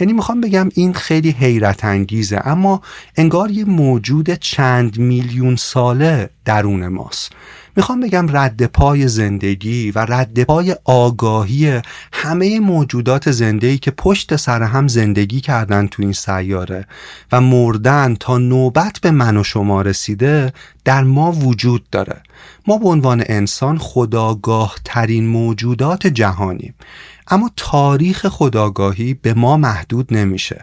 یعنی 0.00 0.12
می‌خوام 0.12 0.40
بگم 0.40 0.68
این 0.74 0.94
خیلی 0.94 1.30
حیرت 1.30 1.84
انگیزه 1.84 2.40
اما 2.44 2.82
انگار 3.16 3.50
یه 3.50 3.64
موجود 3.64 4.34
چند 4.34 4.98
میلیون 4.98 5.56
ساله 5.56 6.30
درون 6.44 6.88
ماست. 6.88 7.32
می‌خوام 7.76 8.00
بگم 8.00 8.36
رد 8.36 8.66
پای 8.66 9.08
زندگی 9.08 9.90
و 9.90 9.98
رد 9.98 10.44
پای 10.44 10.76
آگاهی 10.84 11.80
همه 12.12 12.60
موجودات 12.60 13.30
زندگی 13.30 13.78
که 13.78 13.90
پشت 13.90 14.36
سر 14.36 14.62
هم 14.62 14.88
زندگی 14.88 15.40
کردن 15.40 15.86
تو 15.86 16.02
این 16.02 16.12
سیاره 16.12 16.86
و 17.32 17.40
مردن 17.40 18.16
تا 18.20 18.38
نوبت 18.38 18.98
به 19.02 19.10
من 19.10 19.36
و 19.36 19.44
شما 19.44 19.82
رسیده 19.82 20.52
در 20.84 21.04
ما 21.04 21.32
وجود 21.32 21.90
داره. 21.90 22.22
ما 22.66 22.78
به 22.78 22.88
عنوان 22.88 23.24
انسان 23.26 23.78
خداگاه 23.78 24.76
ترین 24.84 25.26
موجودات 25.26 26.06
جهانیم. 26.06 26.74
اما 27.28 27.50
تاریخ 27.56 28.28
خداگاهی 28.28 29.14
به 29.14 29.34
ما 29.34 29.56
محدود 29.56 30.14
نمیشه. 30.14 30.60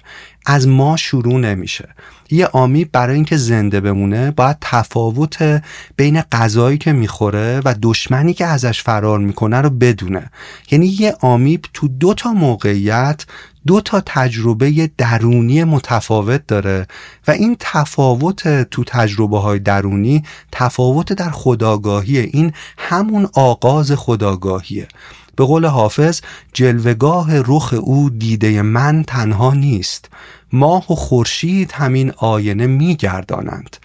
از 0.49 0.67
ما 0.67 0.97
شروع 0.97 1.39
نمیشه. 1.39 1.89
یه 2.31 2.47
آمی 2.47 2.85
برای 2.85 3.15
اینکه 3.15 3.37
زنده 3.37 3.81
بمونه 3.81 4.31
باید 4.31 4.57
تفاوت 4.61 5.61
بین 5.95 6.21
غذایی 6.21 6.77
که 6.77 6.91
می‌خوره 6.93 7.61
و 7.65 7.75
دشمنی 7.81 8.33
که 8.33 8.45
ازش 8.45 8.83
فرار 8.83 9.19
می‌کنه 9.19 9.61
رو 9.61 9.69
بدونه. 9.69 10.31
یعنی 10.71 10.87
یه 10.99 11.15
آمیب 11.21 11.65
تو 11.73 11.87
دو 11.87 12.13
تا 12.13 12.33
موقعیت 12.33 13.25
دو 13.67 13.81
تا 13.81 14.01
تجربه 14.05 14.91
درونی 14.97 15.63
متفاوت 15.63 16.47
داره 16.47 16.87
و 17.27 17.31
این 17.31 17.55
تفاوت 17.59 18.63
تو 18.63 18.83
تجربه 18.83 19.39
های 19.39 19.59
درونی 19.59 20.23
تفاوت 20.51 21.13
در 21.13 21.29
خداگاهی 21.29 22.19
این 22.19 22.53
همون 22.77 23.29
آغاز 23.33 23.91
خداگاهیه. 23.91 24.87
به 25.35 25.45
قول 25.45 25.65
حافظ 25.65 26.21
جلوگاه 26.53 27.27
رخ 27.31 27.73
او 27.81 28.09
دیده 28.09 28.61
من 28.61 29.03
تنها 29.03 29.53
نیست. 29.53 30.09
ماه 30.53 30.91
و 30.91 30.95
خورشید 30.95 31.71
همین 31.71 32.13
آینه 32.17 32.67
میگردانند. 32.67 33.77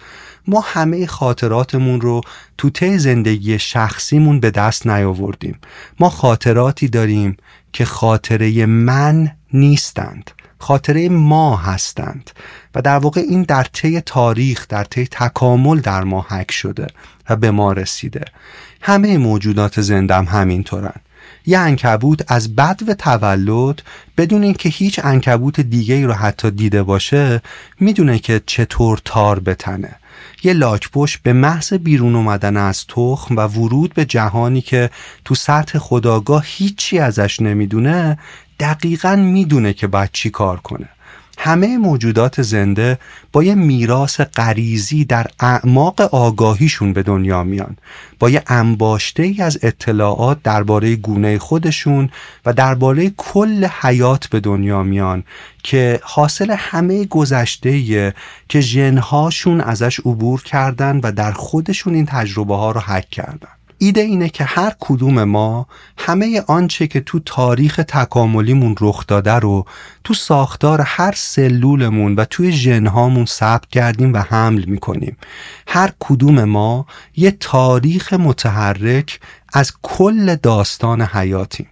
ما 0.47 0.63
همه 0.65 1.05
خاطراتمون 1.07 2.01
رو 2.01 2.21
تو 2.57 2.69
طی 2.69 2.97
زندگی 2.97 3.59
شخصیمون 3.59 4.39
به 4.39 4.51
دست 4.51 4.87
نیاوردیم. 4.87 5.59
ما 5.99 6.09
خاطراتی 6.09 6.87
داریم 6.87 7.37
که 7.73 7.85
خاطره 7.85 8.65
من 8.65 9.31
نیستند 9.53 10.31
خاطره 10.63 11.09
ما 11.09 11.55
هستند. 11.57 12.31
و 12.75 12.81
در 12.81 12.97
واقع 12.97 13.21
این 13.21 13.43
در 13.43 13.63
طی 13.63 14.01
تاریخ 14.01 14.67
در 14.69 14.83
طی 14.83 15.07
تکامل 15.11 15.79
در 15.79 16.03
ما 16.03 16.25
حک 16.29 16.51
شده 16.51 16.87
و 17.29 17.35
به 17.35 17.51
ما 17.51 17.71
رسیده. 17.71 18.25
همه 18.81 19.17
موجودات 19.17 19.81
زندم 19.81 20.25
همینطورن. 20.25 21.01
یه 21.45 21.59
انکبوت 21.59 22.31
از 22.31 22.55
بد 22.55 22.81
و 22.87 22.93
تولد 22.93 23.81
بدون 24.17 24.43
اینکه 24.43 24.69
هیچ 24.69 24.99
انکبوت 25.03 25.59
دیگه 25.59 25.95
ای 25.95 26.03
رو 26.03 26.13
حتی 26.13 26.51
دیده 26.51 26.83
باشه 26.83 27.41
می‌دونه 27.79 28.19
که 28.19 28.41
چطور 28.45 29.01
تار 29.05 29.39
بتنه. 29.39 29.95
یه 30.43 30.53
لاکپشت 30.53 31.19
به 31.23 31.33
محض 31.33 31.73
بیرون 31.73 32.15
اومدن 32.15 32.57
از 32.57 32.87
تخم 32.87 33.35
و 33.37 33.41
ورود 33.41 33.93
به 33.93 34.05
جهانی 34.05 34.61
که 34.61 34.89
تو 35.25 35.35
سطح 35.35 35.79
خداگاه 35.79 36.43
هیچی 36.45 36.99
ازش 36.99 37.41
نمی‌دونه 37.41 38.19
دقیقا 38.59 39.15
می‌دونه 39.15 39.73
که 39.73 39.87
باید 39.87 40.09
چی 40.13 40.29
کار 40.29 40.59
کنه. 40.59 40.89
همه 41.37 41.77
موجودات 41.77 42.41
زنده 42.41 42.99
با 43.31 43.43
یه 43.43 43.55
میراث 43.55 44.21
غریزی 44.21 45.05
در 45.05 45.27
اعماق 45.39 46.01
آگاهیشون 46.01 46.93
به 46.93 47.03
دنیا 47.03 47.43
میان. 47.43 47.77
با 48.19 48.29
یه 48.29 48.43
انباشته 48.47 49.23
ای 49.23 49.41
از 49.41 49.59
اطلاعات 49.61 50.43
درباره 50.43 50.95
گونه 50.95 51.39
خودشون 51.39 52.09
و 52.45 52.53
درباره 52.53 53.09
کل 53.17 53.67
حیات 53.81 54.27
به 54.27 54.39
دنیا 54.39 54.83
میان 54.83 55.23
که 55.63 55.99
حاصل 56.03 56.55
همه 56.57 57.05
گذشته 57.05 58.13
که 58.49 58.61
ژنهاشون 58.61 59.61
ازش 59.61 59.99
عبور 59.99 60.43
کردن 60.43 60.99
و 61.03 61.11
در 61.11 61.31
خودشون 61.31 61.93
این 61.93 62.05
تجربه 62.05 62.55
ها 62.55 62.71
رو 62.71 62.81
حک 62.81 63.09
کردن. 63.09 63.49
ایده 63.83 64.01
اینه 64.01 64.29
که 64.29 64.43
هر 64.43 64.73
کدوم 64.79 65.23
ما 65.23 65.67
همه 65.97 66.43
آنچه 66.47 66.87
که 66.87 66.99
تو 66.99 67.19
تاریخ 67.19 67.81
تکاملیمون 67.87 68.75
رخ 68.81 69.07
داده 69.07 69.31
رو 69.31 69.65
تو 70.03 70.13
ساختار 70.13 70.81
هر 70.81 71.13
سلولمون 71.15 72.15
و 72.15 72.25
توی 72.25 72.51
ژنهامون 72.51 73.25
ثبت 73.25 73.69
کردیم 73.69 74.13
و 74.13 74.17
حمل 74.17 74.63
می‌کنیم. 74.65 75.17
هر 75.67 75.91
کدوم 75.99 76.43
ما 76.43 76.85
یه 77.15 77.31
تاریخ 77.31 78.13
متحرک 78.13 79.19
از 79.53 79.73
کل 79.81 80.35
داستان 80.35 81.01
حیاتیم. 81.01 81.67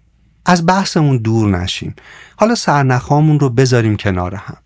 از 0.45 0.65
بحثمون 0.65 1.17
دور 1.17 1.59
نشیم. 1.59 1.95
حالا 2.35 2.55
سرنخامون 2.55 3.39
رو 3.39 3.49
بذاریم 3.49 3.97
کنار 3.97 4.35
هم. 4.35 4.57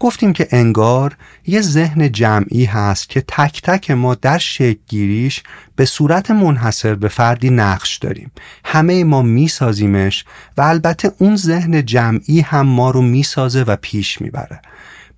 گفتیم 0.00 0.32
که 0.32 0.48
انگار 0.50 1.16
یه 1.46 1.60
ذهن 1.60 2.12
جمعی 2.12 2.64
هست 2.64 3.08
که 3.08 3.24
تک 3.28 3.62
تک 3.62 3.90
ما 3.90 4.14
در 4.14 4.40
گیریش 4.88 5.42
به 5.76 5.84
صورت 5.84 6.30
منحصر 6.30 6.94
به 6.94 7.08
فردی 7.08 7.50
نقش 7.50 7.96
داریم. 7.96 8.30
همه 8.64 9.04
ما 9.04 9.22
میسازیمش 9.22 10.24
و 10.56 10.62
البته 10.62 11.12
اون 11.18 11.36
ذهن 11.36 11.84
جمعی 11.84 12.40
هم 12.40 12.66
ما 12.66 12.90
رو 12.90 13.02
می‌سازه 13.02 13.62
و 13.62 13.76
پیش 13.76 14.20
می‌بره. 14.20 14.60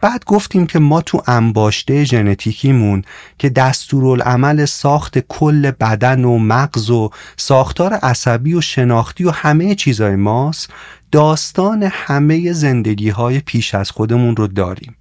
بعد 0.01 0.25
گفتیم 0.25 0.67
که 0.67 0.79
ما 0.79 1.01
تو 1.01 1.23
انباشته 1.27 2.05
ژنتیکیمون 2.05 3.05
که 3.39 3.49
دستورالعمل 3.49 4.65
ساخت 4.65 5.19
کل 5.19 5.71
بدن 5.71 6.25
و 6.25 6.39
مغز 6.39 6.91
و 6.91 7.11
ساختار 7.37 7.93
عصبی 7.93 8.55
و 8.55 8.61
شناختی 8.61 9.25
و 9.25 9.31
همه 9.31 9.75
چیزای 9.75 10.17
ماست 10.17 10.71
داستان 11.13 11.83
همه 11.93 12.53
زندگی 12.53 13.09
های 13.11 13.41
پیش 13.41 13.75
از 13.75 13.91
خودمون 13.91 14.37
رو 14.37 14.47
داریم. 14.47 14.97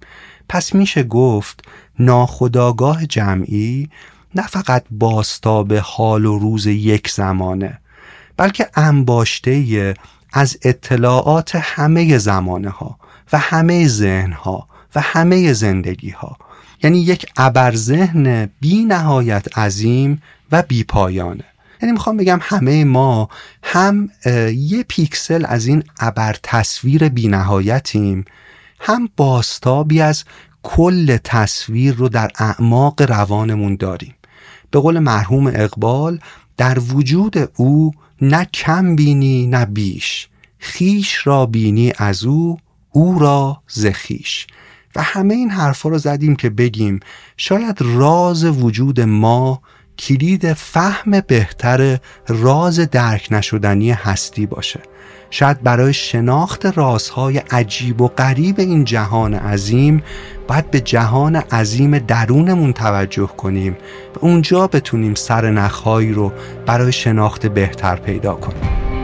پس 0.48 0.74
میشه 0.74 1.02
گفت 1.02 1.64
ناخداگاه 1.98 3.06
جمعی 3.06 3.88
نه 4.34 4.46
فقط 4.46 4.84
باستاب 4.90 5.72
حال 5.72 6.26
و 6.26 6.38
روز 6.38 6.66
یک 6.66 7.10
زمانه 7.10 7.78
بلکه 8.36 8.68
انباشته 8.74 9.94
از 10.32 10.58
اطلاعات 10.62 11.52
همه 11.54 12.18
زمانه 12.18 12.70
ها 12.70 12.98
و 13.32 13.38
همه 13.38 13.88
ذهن 13.88 14.32
ها 14.32 14.68
و 14.94 15.00
همه 15.00 15.52
زندگی 15.52 16.10
ها 16.10 16.36
یعنی 16.82 16.98
یک 16.98 17.26
ابرذهن 17.36 18.50
بی 18.60 18.84
نهایت 18.84 19.58
عظیم 19.58 20.22
و 20.52 20.62
بی 20.62 20.84
پایانه. 20.84 21.44
یعنی 21.82 21.92
می‌خوام 21.92 22.16
بگم 22.16 22.38
همه 22.42 22.84
ما 22.84 23.28
هم 23.62 24.08
یه 24.54 24.84
پیکسل 24.88 25.44
از 25.48 25.66
این 25.66 25.84
ابر 26.00 26.36
تصویر 26.42 27.08
بینهایتیم. 27.08 28.24
هم 28.80 29.08
باستابی 29.16 30.00
از 30.00 30.24
کل 30.62 31.16
تصویر 31.24 31.94
رو 31.94 32.08
در 32.08 32.30
اعماق 32.38 33.02
روانمون 33.02 33.76
داریم. 33.76 34.14
به 34.70 34.80
قول 34.80 34.98
مرحوم 34.98 35.46
اقبال 35.46 36.18
در 36.56 36.78
وجود 36.78 37.50
او 37.56 37.92
نه 38.20 38.44
کم 38.44 38.96
بینی 38.96 39.46
نه 39.46 39.64
بیش. 39.64 40.28
خیش 40.58 41.26
را 41.26 41.46
بینی 41.46 41.92
از 41.98 42.24
او 42.24 42.58
او 42.90 43.18
را 43.18 43.62
زخیش 43.68 44.46
و 44.96 45.02
همه 45.02 45.34
این 45.34 45.50
حرفا 45.50 45.88
رو 45.88 45.98
زدیم 45.98 46.36
که 46.36 46.50
بگیم 46.50 47.00
شاید 47.36 47.76
راز 47.80 48.44
وجود 48.44 49.00
ما 49.00 49.62
کلید 50.00 50.52
فهم 50.52 51.20
بهتر 51.26 51.98
راز 52.28 52.80
درک 52.80 53.28
نشدنی 53.30 53.90
هستی 53.90 54.46
باشه. 54.46 54.80
شاید 55.30 55.62
برای 55.62 55.92
شناخت 55.92 56.66
رازهای 56.66 57.38
عجیب 57.38 58.00
و 58.00 58.08
غریب 58.08 58.60
این 58.60 58.84
جهان 58.84 59.34
عظیم 59.34 60.02
باید 60.48 60.70
به 60.70 60.80
جهان 60.80 61.36
عظیم 61.36 61.98
درونمون 61.98 62.72
توجه 62.72 63.26
کنیم 63.26 63.76
و 64.16 64.18
اونجا 64.20 64.66
بتونیم 64.66 65.14
سر 65.14 65.50
نخهایی 65.50 66.12
رو 66.12 66.32
برای 66.66 66.92
شناخت 66.92 67.46
بهتر 67.46 67.96
پیدا 67.96 68.34
کنیم. 68.34 68.99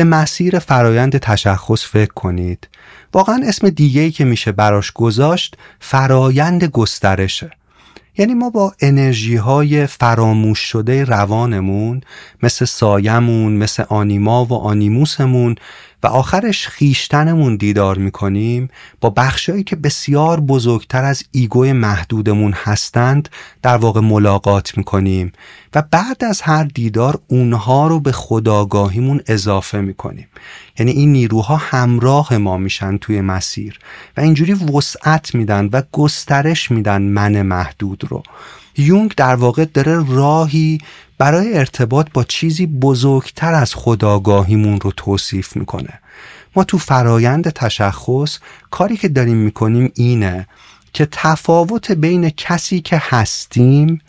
به 0.00 0.04
مسیر 0.04 0.58
فرایند 0.58 1.18
تشخص 1.18 1.86
فکر 1.86 2.12
کنید. 2.12 2.68
واقعا 3.12 3.42
اسم 3.44 3.68
دیگه 3.68 4.00
ای 4.00 4.10
که 4.10 4.24
میشه 4.24 4.52
براش 4.52 4.92
گذاشت 4.92 5.56
فرایند 5.80 6.64
گسترشه. 6.64 7.50
یعنی 8.18 8.34
ما 8.34 8.50
با 8.50 8.74
انرژی 8.80 9.36
های 9.36 9.86
فراموش 9.86 10.58
شده 10.58 11.04
روانمون 11.04 12.00
مثل 12.42 12.64
سایمون 12.64 13.52
مثل 13.52 13.84
آنیما 13.88 14.44
و 14.44 14.54
آنیموسمون 14.54 15.54
و 16.02 16.06
آخرش 16.06 16.68
خیشتنمون 16.68 17.56
دیدار 17.56 17.98
می‌کنیم 17.98 18.68
با 19.00 19.10
بخشایی 19.10 19.64
که 19.64 19.76
بسیار 19.76 20.40
بزرگتر 20.40 21.04
از 21.04 21.24
ایگوی 21.32 21.72
محدودمون 21.72 22.52
هستند 22.52 23.28
در 23.62 23.76
واقع 23.76 24.00
ملاقات 24.00 24.78
می‌کنیم 24.78 25.32
و 25.74 25.82
بعد 25.90 26.24
از 26.24 26.42
هر 26.42 26.64
دیدار 26.64 27.20
اونها 27.28 27.86
رو 27.86 28.00
به 28.00 28.12
خداگاهیمون 28.12 29.20
اضافه 29.26 29.80
می‌کنیم. 29.80 30.28
یعنی 30.78 30.92
این 30.92 31.12
نیروها 31.12 31.56
همراه 31.56 32.36
ما 32.36 32.56
میشن 32.56 32.96
توی 32.96 33.20
مسیر 33.20 33.78
و 34.16 34.20
اینجوری 34.20 34.52
وسعت 34.52 35.34
میدن 35.34 35.68
و 35.72 35.82
گسترش 35.92 36.70
میدن 36.70 37.02
من 37.02 37.42
محدود 37.42 38.04
رو. 38.08 38.22
یونگ 38.76 39.14
در 39.16 39.34
واقع 39.34 39.64
داره 39.64 40.04
راهی 40.08 40.78
برای 41.18 41.58
ارتباط 41.58 42.06
با 42.12 42.24
چیزی 42.24 42.66
بزرگتر 42.66 43.54
از 43.54 43.74
خداگاهیمون 43.74 44.80
رو 44.80 44.92
توصیف 44.96 45.56
می‌کنه. 45.56 46.00
ما 46.56 46.64
تو 46.64 46.78
فرایند 46.78 47.50
تشخص 47.50 48.38
کاری 48.70 48.96
که 48.96 49.08
داریم 49.08 49.36
می‌کنیم 49.36 49.92
اینه 49.94 50.46
که 50.92 51.08
تفاوت 51.12 51.90
بین 51.92 52.30
کسی 52.30 52.80
که 52.80 53.02
هستیم 53.04 54.00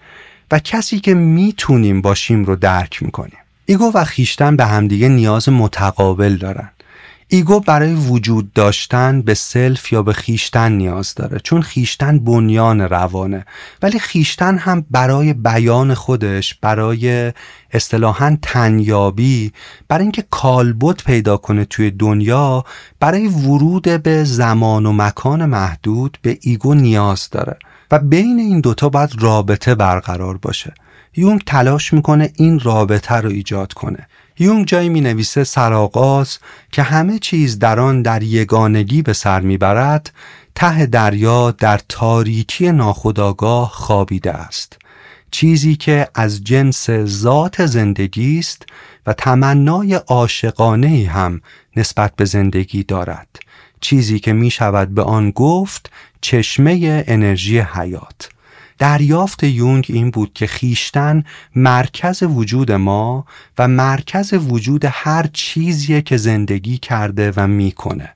و 0.52 0.60
کسی 0.60 1.00
که 1.00 1.14
می‌تونیم 1.14 2.02
باشیم 2.02 2.46
رو 2.46 2.56
درک 2.56 3.04
می‌کنیم. 3.04 3.38
ego 3.66 3.92
و 3.94 4.04
خویشتن 4.04 4.56
به 4.56 4.66
همدیگه 4.66 5.10
نیاز 5.10 5.50
متقابل 5.50 6.36
دارن. 6.36 6.70
ego 7.34 7.60
برای 7.60 7.94
وجود 7.94 8.54
داشتن 8.54 9.22
به 9.22 9.34
self 9.34 9.94
یا 9.94 10.04
به 10.04 10.14
خویشتن 10.14 10.72
نیاز 10.72 11.16
داره. 11.16 11.40
چون 11.40 11.62
خویشتن 11.62 12.20
بنیان 12.20 12.82
روانه. 12.82 13.46
ولی 13.82 14.00
خویشتن 14.00 14.58
هم 14.58 14.86
برای 14.92 15.34
بیان 15.34 15.94
خودش 15.94 16.54
برای 16.54 17.34
اصطلاحا 17.72 18.38
تن‌یابی 18.42 19.52
برای 19.88 20.04
اینکه 20.04 20.24
کالبد 20.30 21.04
پیدا 21.04 21.38
کنه 21.38 21.66
توی 21.66 21.92
دنیا 21.92 22.66
برای 23.00 23.28
ورود 23.28 24.04
به 24.04 24.24
زمان 24.24 24.86
و 24.86 24.94
مکان 24.94 25.46
محدود 25.46 26.18
به 26.22 26.38
ایگو 26.42 26.74
نیاز 26.74 27.30
داره. 27.30 27.58
و 27.92 28.00
بین 28.00 28.40
این 28.40 28.62
دوتا 28.62 28.90
باید 28.90 29.22
رابطه 29.22 29.76
برقرار 29.76 30.38
باشه. 30.38 30.74
یونگ 31.16 31.42
تلاش 31.46 31.94
می‌کنه 31.94 32.32
این 32.36 32.60
رابطه 32.60 33.16
رو 33.16 33.30
ایجاد 33.30 33.74
کنه. 33.74 34.08
یونگ 34.42 34.68
جایی 34.68 34.90
می 34.90 35.02
نویسه 35.02 35.44
سرآغاز 35.44 36.38
که 36.72 36.84
همه 36.84 37.20
چیز 37.20 37.60
در 37.60 37.80
آن 37.80 38.02
در 38.02 38.24
یگانگی 38.24 39.02
به 39.02 39.14
سر 39.14 39.40
می‌برد 39.40 40.14
ته 40.56 40.86
دریا 40.86 41.52
در 41.52 41.80
تاریکی 41.90 42.72
ناخودآگاه 42.72 43.70
خوابیده 43.70 44.32
است. 44.32 44.78
چیزی 45.32 45.76
که 45.76 46.08
از 46.16 46.44
جنس 46.44 46.90
ذات 46.92 47.66
زندگی 47.66 48.40
است 48.40 48.66
و 49.06 49.14
تمنای 49.14 49.94
عاشقانه 49.94 51.10
هم 51.10 51.42
نسبت 51.76 52.16
به 52.16 52.26
زندگی 52.26 52.84
دارد. 52.84 53.28
چیزی 53.82 54.20
که 54.20 54.34
می 54.34 54.52
شود 54.52 54.94
به 54.94 55.04
آن 55.04 55.32
گفت 55.32 55.92
چشمه 56.22 57.04
انرژی 57.08 57.60
حیات. 57.60 58.30
دریافت 58.82 59.44
یونگ 59.44 59.86
این 59.90 60.12
بود 60.12 60.34
که 60.34 60.48
خیشتن 60.48 61.24
مرکز 61.56 62.24
وجود 62.24 62.72
ما 62.72 63.26
و 63.58 63.68
مرکز 63.68 64.34
وجود 64.34 64.86
هر 64.86 65.28
چیزیه 65.34 66.02
که 66.02 66.18
زندگی 66.18 66.78
کرده 66.78 67.32
و 67.36 67.48
می‌کنه. 67.48 68.14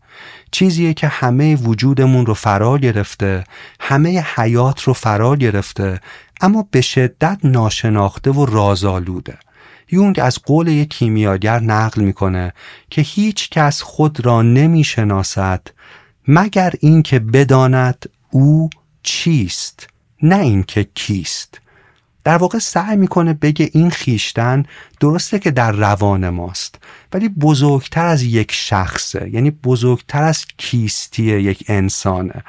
چیزیه 0.51 0.93
که 0.93 1.08
همه 1.08 1.56
وجودمون 1.56 2.25
رو 2.25 2.34
فرا 2.34 2.78
گرفته 2.78 3.43
همه 3.80 4.25
حیات 4.36 4.82
رو 4.82 4.93
فرا 4.93 5.36
گرفته 5.36 6.01
اما 6.41 6.67
به 6.71 6.82
شدت 6.82 7.39
ناشناخته 7.43 8.32
و 8.32 8.45
رازآلوده. 8.45 9.38
یونگ 9.91 10.19
از 10.19 10.39
قول 10.45 10.67
یک 10.67 10.89
کیمیاگر 10.89 11.60
نقل 11.60 12.01
می‌کنه 12.01 12.54
که 12.89 13.01
هیچ 13.01 13.49
کس 13.49 13.82
خود 13.82 14.25
را 14.25 14.41
نمی‌شناسد 14.41 15.67
مگر 16.28 16.73
اینکه 16.80 17.19
بداند 17.19 18.10
او 18.32 18.69
چیست. 19.04 19.95
نه 20.26 20.40
اینکه 20.40 20.88
کیست. 20.94 21.62
در 22.24 22.38
واقع 22.38 22.60
سعی 22.60 22.98
می‌کنه 22.98 23.34
بگه 23.34 23.70
این 23.74 23.90
خیشتن 23.90 24.66
درسته 25.00 25.40
که 25.40 25.52
در 25.52 25.72
روان 25.72 26.30
ماست 26.30 26.76
ولی 27.14 27.30
بزرگتر 27.30 28.06
از 28.06 28.24
یک 28.24 28.52
شخصه 28.52 29.30
یعنی 29.34 29.52
بزرگتر 29.52 30.24
از 30.24 30.46
کیستی 30.58 31.24
یک 31.24 31.64
انسانه. 31.68 32.44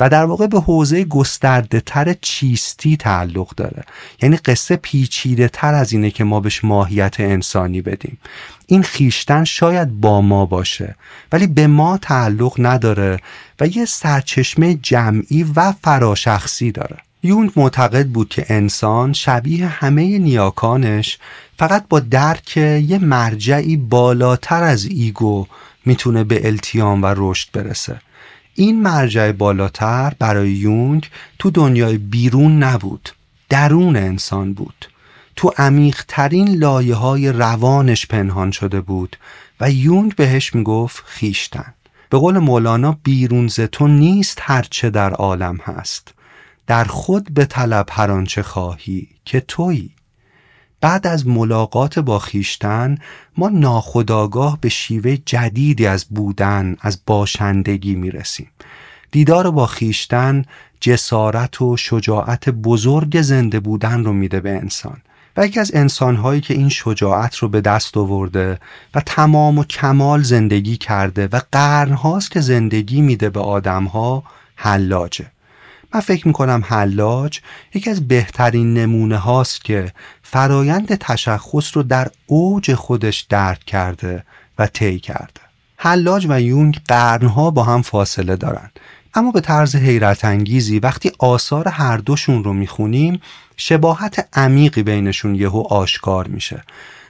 و 0.00 0.08
در 0.08 0.24
واقع 0.24 0.46
به 0.46 0.60
حوزه 0.60 1.04
گسترده 1.04 1.80
تر 1.80 2.12
چیستی 2.20 2.96
تعلق 2.96 3.54
داره. 3.54 3.84
یعنی 4.22 4.36
قصه 4.36 4.76
پیچیده 4.76 5.48
تر 5.48 5.74
از 5.74 5.92
اینه 5.92 6.10
که 6.10 6.24
ما 6.24 6.40
بهش 6.40 6.64
ماهیت 6.64 7.20
انسانی 7.20 7.82
بدیم. 7.82 8.18
این 8.66 8.82
خیشتن 8.82 9.44
شاید 9.44 10.00
با 10.00 10.20
ما 10.20 10.46
باشه 10.46 10.96
ولی 11.32 11.46
به 11.46 11.66
ما 11.66 11.98
تعلق 11.98 12.54
نداره 12.58 13.18
و 13.60 13.66
یه 13.66 13.84
سرچشمه 13.84 14.74
جمعی 14.74 15.46
و 15.56 15.72
فراشخصی 15.72 16.72
داره. 16.72 16.96
یونگ 17.22 17.52
معتقد 17.56 18.06
بود 18.06 18.28
که 18.28 18.46
انسان 18.48 19.12
شبیه 19.12 19.66
همه 19.66 20.18
نیاکانش 20.18 21.18
فقط 21.58 21.84
با 21.88 22.00
درک 22.00 22.56
یه 22.56 22.98
مرجعی 22.98 23.76
بالاتر 23.76 24.62
از 24.62 24.84
ایگو 24.84 25.46
می‌تونه 25.84 26.24
به 26.24 26.46
التیام 26.46 27.02
و 27.02 27.14
رشد 27.16 27.48
برسه. 27.52 28.00
این 28.54 28.82
مرجع 28.82 29.32
بالاتر 29.32 30.12
برای 30.18 30.50
یونگ 30.50 31.10
تو 31.38 31.50
دنیای 31.50 31.98
بیرون 31.98 32.62
نبود 32.62 33.10
درون 33.48 33.96
انسان 33.96 34.52
بود. 34.52 34.88
تو 35.36 35.52
عمیقترین 35.56 36.48
لایه 36.54 36.94
های 36.94 37.32
روانش 37.32 38.06
پنهان 38.06 38.50
شده 38.50 38.80
بود 38.80 39.16
و 39.60 39.70
یونگ 39.70 40.14
بهش 40.14 40.54
می‌گفت 40.54 41.02
خیشتن. 41.06 41.74
به 42.10 42.18
قول 42.18 42.38
مولانا 42.38 42.98
بیرون 43.02 43.48
ز 43.48 43.60
تو 43.60 43.88
نیست 43.88 44.38
هرچه 44.42 44.90
در 44.90 45.10
عالم 45.10 45.56
هست. 45.56 46.14
در 46.68 46.84
خود 46.84 47.34
به 47.34 47.44
طلب 47.44 47.86
هر 47.90 48.10
آنچه 48.10 48.42
خواهی 48.42 49.08
که 49.24 49.40
تویی. 49.40 49.90
بعد 50.80 51.06
از 51.06 51.26
ملاقات 51.26 51.98
با 51.98 52.18
خیشتن 52.18 52.98
ما 53.36 53.48
ناخداگاه 53.48 54.58
به 54.60 54.68
شیوه 54.68 55.16
جدیدی 55.16 55.86
از 55.86 56.06
بودن 56.10 56.76
از 56.80 57.00
باشندگی 57.06 57.94
می‌رسیم. 57.94 58.50
دیدار 59.10 59.50
با 59.50 59.66
خیشتن 59.66 60.44
جسارت 60.80 61.62
و 61.62 61.76
شجاعت 61.76 62.48
بزرگ 62.48 63.22
زنده 63.22 63.60
بودن 63.60 64.04
رو 64.04 64.12
میده 64.12 64.40
به 64.40 64.50
انسان. 64.50 64.96
و 65.36 65.46
یکی 65.46 65.60
از 65.60 65.74
انسانهایی 65.74 66.40
که 66.40 66.54
این 66.54 66.68
شجاعت 66.68 67.36
رو 67.36 67.48
به 67.48 67.60
دست 67.60 67.96
آورده 67.96 68.60
و 68.94 69.00
تمام 69.00 69.58
و 69.58 69.64
کمال 69.64 70.22
زندگی 70.22 70.76
کرده 70.76 71.28
و 71.32 71.40
قرنهاست 71.52 72.30
که 72.30 72.40
زندگی 72.40 73.00
میده 73.00 73.30
به 73.30 73.40
آدمها 73.40 74.24
حلاجه. 74.56 75.30
من 75.94 76.00
فکر 76.00 76.26
می‌کنم 76.26 76.64
حلاج 76.66 77.40
یکی 77.74 77.90
از 77.90 78.08
بهترین 78.08 78.74
نمونه 78.74 79.16
هاست 79.16 79.64
که 79.64 79.92
فرایند 80.22 80.94
تشخص 80.94 81.76
رو 81.76 81.82
در 81.82 82.08
اوج 82.26 82.74
خودش 82.74 83.20
درک 83.20 83.64
کرده 83.64 84.24
و 84.58 84.66
طی 84.66 84.98
کرده. 84.98 85.40
حلاج 85.76 86.26
و 86.28 86.40
یونگ 86.40 86.80
قرنها 86.88 87.50
با 87.50 87.64
هم 87.64 87.82
فاصله 87.82 88.36
دارن. 88.36 88.70
اما 89.14 89.30
به 89.30 89.40
طرز 89.40 89.76
حیرت 89.76 90.24
انگیزی 90.24 90.78
وقتی 90.78 91.12
آثار 91.18 91.68
هر 91.68 91.96
دوشون 91.96 92.44
رو 92.44 92.52
می‌خونیم 92.52 93.20
شباهت 93.56 94.28
عمیقی 94.32 94.82
بینشون 94.82 95.34
یهو 95.34 95.58
آشکار 95.70 96.26
میشه. 96.26 96.64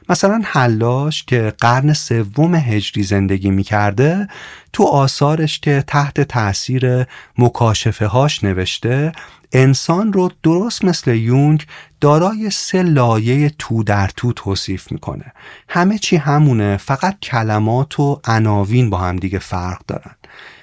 مثلا 0.08 0.42
حلاش 0.44 1.24
که 1.24 1.54
قرن 1.60 1.92
سوم 1.92 2.54
هجری 2.54 3.02
زندگی 3.02 3.50
می‌کرده 3.50 4.28
تو 4.72 4.84
آثارش 4.84 5.58
که 5.58 5.84
تحت 5.86 6.20
تاثیر 6.20 7.06
مکاشفه 7.38 8.06
هاش 8.06 8.44
نوشته 8.44 9.12
انسان 9.52 10.12
رو 10.12 10.30
درست 10.42 10.84
مثل 10.84 11.14
یونگ 11.14 11.66
دارای 12.00 12.50
سه 12.50 12.82
لایه 12.82 13.50
تو 13.58 13.82
در 13.82 14.10
تو 14.16 14.32
توصیف 14.32 14.92
می‌کنه. 14.92 15.32
همه 15.68 15.98
چی 15.98 16.16
همونه 16.16 16.76
فقط 16.76 17.20
کلمات 17.20 18.00
و 18.00 18.20
عناوین 18.24 18.90
با 18.90 18.98
هم 18.98 19.16
دیگه 19.16 19.38
فرق 19.38 19.80
دارن. 19.86 20.14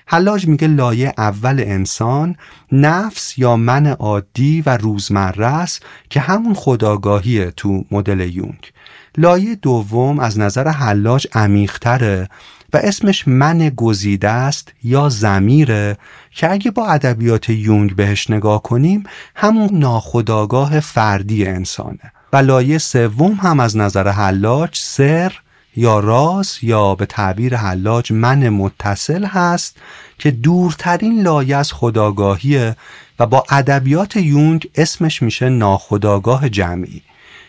حلاج 0.08 0.48
میگه 0.48 0.68
لایه 0.68 1.14
اول 1.18 1.60
انسان 1.60 2.36
نفس 2.72 3.38
یا 3.38 3.56
من 3.56 3.88
عادی 3.88 4.64
و 4.66 4.78
روزمره 4.78 5.46
است 5.46 5.84
که 6.10 6.20
همون 6.20 6.54
خداگاهیه 6.54 7.52
تو 7.52 7.86
مدل 7.92 8.20
یونگ. 8.20 8.72
لایه 9.18 9.56
دوم 9.56 10.20
از 10.20 10.40
نظر 10.40 10.68
حلاج 10.68 11.28
عمیقتره 11.34 12.30
و 12.74 12.78
اسمش 12.78 13.28
من 13.28 13.70
گزیده 13.70 14.30
است 14.30 14.74
یا 14.84 15.10
زمیره 15.10 15.98
که 16.32 16.52
اگه 16.52 16.72
با 16.72 16.88
ادبیات 16.88 17.50
یونگ 17.50 17.96
بهش 17.96 18.30
نگاه 18.30 18.64
کنیم 18.64 19.04
همون 19.36 19.70
ناخداگاه 19.72 20.80
فردی 20.80 21.46
انسانه. 21.46 22.12
و 22.34 22.38
لایه 22.38 22.78
سوم 22.78 23.32
هم 23.32 23.60
از 23.60 23.78
نظر 23.78 24.08
حلاج 24.08 24.70
سر 24.74 25.34
یا 25.76 26.00
راز 26.00 26.58
یا 26.62 26.96
به 26.96 27.06
تعبیر 27.06 27.56
حلاج 27.56 28.12
من 28.12 28.50
متصل 28.50 29.26
هست 29.26 29.78
که 30.20 30.32
دورترین 30.32 31.22
لایه 31.22 31.58
از 31.58 31.74
خداگاهیه 31.74 32.76
و 33.20 33.26
با 33.26 33.44
ادبیات 33.50 34.18
یونگ 34.18 34.70
اسمش 34.76 35.22
میشه 35.22 35.50
ناخداگاه 35.50 36.50
جمعی. 36.50 37.02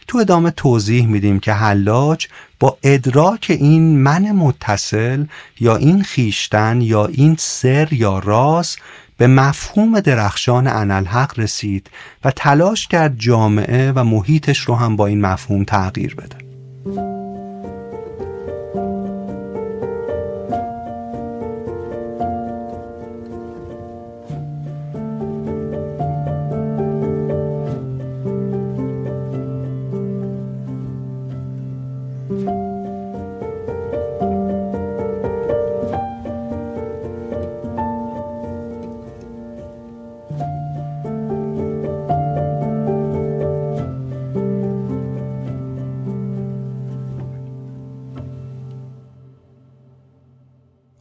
تو 0.06 0.18
ادامه 0.18 0.50
توضیح 0.50 1.06
میدیم 1.06 1.40
که 1.40 1.52
حلاج 1.52 2.28
با 2.60 2.78
ادراک 2.82 3.46
این 3.48 3.98
من 3.98 4.32
متصل 4.32 5.24
یا 5.60 5.76
این 5.76 6.02
خیشتن 6.02 6.80
یا 6.80 7.06
این 7.06 7.36
سر 7.38 7.88
یا 7.92 8.18
راز 8.18 8.76
به 9.18 9.26
مفهوم 9.26 10.00
درخشان 10.00 10.66
انالحق 10.66 11.38
رسید 11.38 11.90
و 12.24 12.30
تلاش 12.30 12.86
کرد 12.86 13.14
جامعه 13.18 13.92
و 13.92 14.04
محیطش 14.04 14.60
رو 14.60 14.74
هم 14.74 14.96
با 14.96 15.06
این 15.06 15.20
مفهوم 15.20 15.64
تغییر 15.64 16.14
بده. 16.14 16.45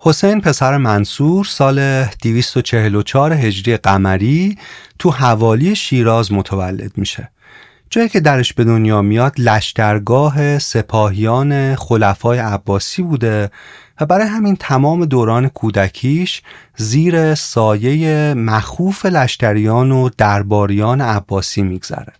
حسین 0.08 0.42
پسر 0.42 0.78
منصور 0.78 1.46
سال 1.46 2.06
244 2.22 3.34
هجری 3.34 3.78
قمری 3.78 4.58
تو 5.00 5.10
حوالی 5.10 5.76
شیراز 5.76 6.32
متولد 6.32 6.92
میشه. 6.98 7.32
جایی 7.90 8.10
که 8.10 8.20
درش 8.20 8.54
به 8.54 8.64
دنیا 8.64 9.02
میاد 9.02 9.34
لشکرگاه 9.38 10.60
سپاهیان 10.60 11.76
خلفای 11.76 12.40
عباسی 12.40 13.02
بوده 13.02 13.52
و 14.02 14.06
برای 14.06 14.28
همین 14.28 14.56
تمام 14.56 15.06
دوران 15.06 15.50
کودکیش 15.50 16.42
زیر 16.76 17.36
سایه 17.36 18.34
مخوف 18.34 19.06
لشکریان 19.06 19.92
و 19.92 20.10
درباریان 20.18 21.02
عباسی 21.02 21.62
میگذره. 21.62 22.14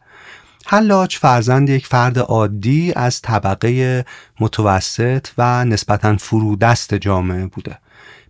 حلاج 0.68 1.18
فرزند 1.18 1.70
یک 1.70 1.88
فرد 1.88 2.20
عادی 2.20 2.94
از 2.96 3.22
طبقه 3.22 4.06
متوسط 4.40 5.28
و 5.38 5.66
نسبتا 5.66 6.18
فرودست 6.18 6.94
جامعه 6.94 7.46
بوده. 7.46 7.78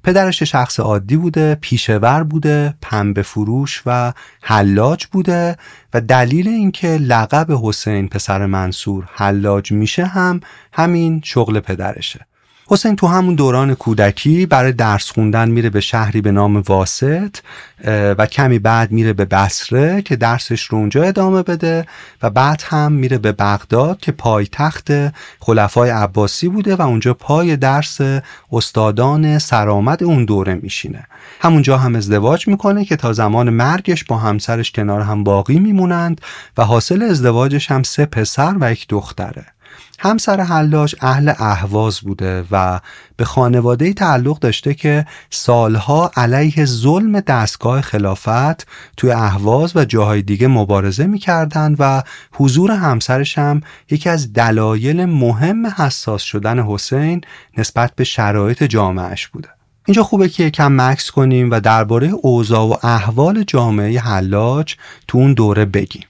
پدرش 0.04 0.44
شخص 0.44 0.80
عادی 0.80 1.18
بوده 1.18 1.56
پیشور 1.56 2.24
بوده 2.24 2.74
پنبه 2.82 3.22
فروش 3.22 3.84
و 3.86 4.14
حلاج 4.42 5.06
بوده 5.06 5.58
و 5.94 6.02
دلیل 6.02 6.48
اینکه 6.48 6.88
لقب 6.88 7.52
حسین 7.64 8.08
پسر 8.08 8.46
منصور 8.46 9.10
حلاج 9.14 9.72
میشه 9.72 10.06
هم 10.06 10.40
همین 10.74 11.22
شغل 11.24 11.60
پدرشه. 11.60 12.26
حسین 12.68 12.96
تو 12.96 13.08
همون 13.08 13.36
دوران 13.36 13.76
کودکی 13.76 14.46
برای 14.46 14.72
درس 14.72 15.12
خوندن 15.12 15.50
میره 15.50 15.70
به 15.70 15.82
شهری 15.82 16.22
به 16.22 16.32
نام 16.32 16.58
واسط 16.58 17.38
و 17.88 18.26
کمی 18.26 18.60
بعد 18.60 18.92
میره 18.92 19.14
به 19.14 19.26
بصره 19.26 20.02
که 20.02 20.16
درسش 20.16 20.64
رو 20.64 20.78
اونجا 20.78 21.04
ادامه 21.04 21.44
بده 21.44 21.86
و 22.24 22.30
بعد 22.30 22.64
هم 22.66 22.92
میره 22.92 23.18
به 23.18 23.32
بغداد 23.32 24.00
که 24.00 24.12
پایتخت 24.12 24.88
خلفای 25.40 25.90
عباسی 25.90 26.50
بوده 26.50 26.76
و 26.76 26.82
اونجا 26.82 27.14
پای 27.14 27.58
درس 27.58 27.98
استادان 28.52 29.40
سرآمد 29.40 30.04
اون 30.04 30.26
دوره 30.26 30.54
میشینه. 30.54 31.08
همونجا 31.40 31.78
هم 31.78 31.96
ازدواج 31.96 32.48
می‌کنه 32.48 32.86
که 32.86 32.96
تا 32.96 33.14
زمان 33.14 33.50
مرگش 33.50 34.04
با 34.04 34.18
همسرش 34.18 34.72
کنار 34.72 35.02
هم 35.02 35.24
باقی 35.24 35.60
میمونند 35.60 36.22
و 36.58 36.64
حاصل 36.64 37.02
ازدواجش 37.02 37.72
هم 37.72 37.84
سه 37.84 38.06
پسر 38.06 38.56
و 38.60 38.72
یک 38.72 38.86
دختره. 38.90 39.46
همسر 40.00 40.42
حلاج 40.42 40.96
اهل 41.02 41.34
اهواز 41.38 42.00
بوده 42.00 42.46
و 42.52 42.80
به 43.18 43.26
خانواده 43.26 43.94
تعلق 43.94 44.40
داشته 44.40 44.74
که 44.74 45.06
سالها 45.30 46.12
علیه 46.16 46.66
ظلم 46.66 47.20
دستگاه 47.20 47.82
خلافت 47.82 48.68
توی 48.98 49.12
اهواز 49.12 49.76
و 49.76 49.86
جاهای 49.86 50.22
دیگه 50.22 50.48
مبارزه 50.48 51.08
می‌کردند 51.08 51.76
و 51.80 52.04
حضور 52.32 52.72
همسرش 52.72 53.38
هم 53.38 53.62
یکی 53.92 54.10
از 54.10 54.34
دلایل 54.34 55.06
مهم 55.06 55.68
حساس 55.68 56.22
شدن 56.22 56.60
حسین 56.60 57.22
نسبت 57.58 57.92
به 57.96 58.04
شرایط 58.04 58.64
جامعش 58.64 59.28
بوده. 59.28 59.50
اینجا 59.86 60.04
خوبه 60.04 60.30
که 60.30 60.44
یکم 60.44 60.82
مکس 60.82 61.12
کنیم 61.12 61.52
و 61.52 61.60
درباره 61.60 62.08
اوضاع 62.08 62.66
و 62.66 62.76
احوال 62.84 63.44
جامعه 63.44 64.00
حلاج 64.00 64.76
تو 65.08 65.18
اون 65.18 65.34
دوره 65.34 65.66
بگیم. 65.66 66.04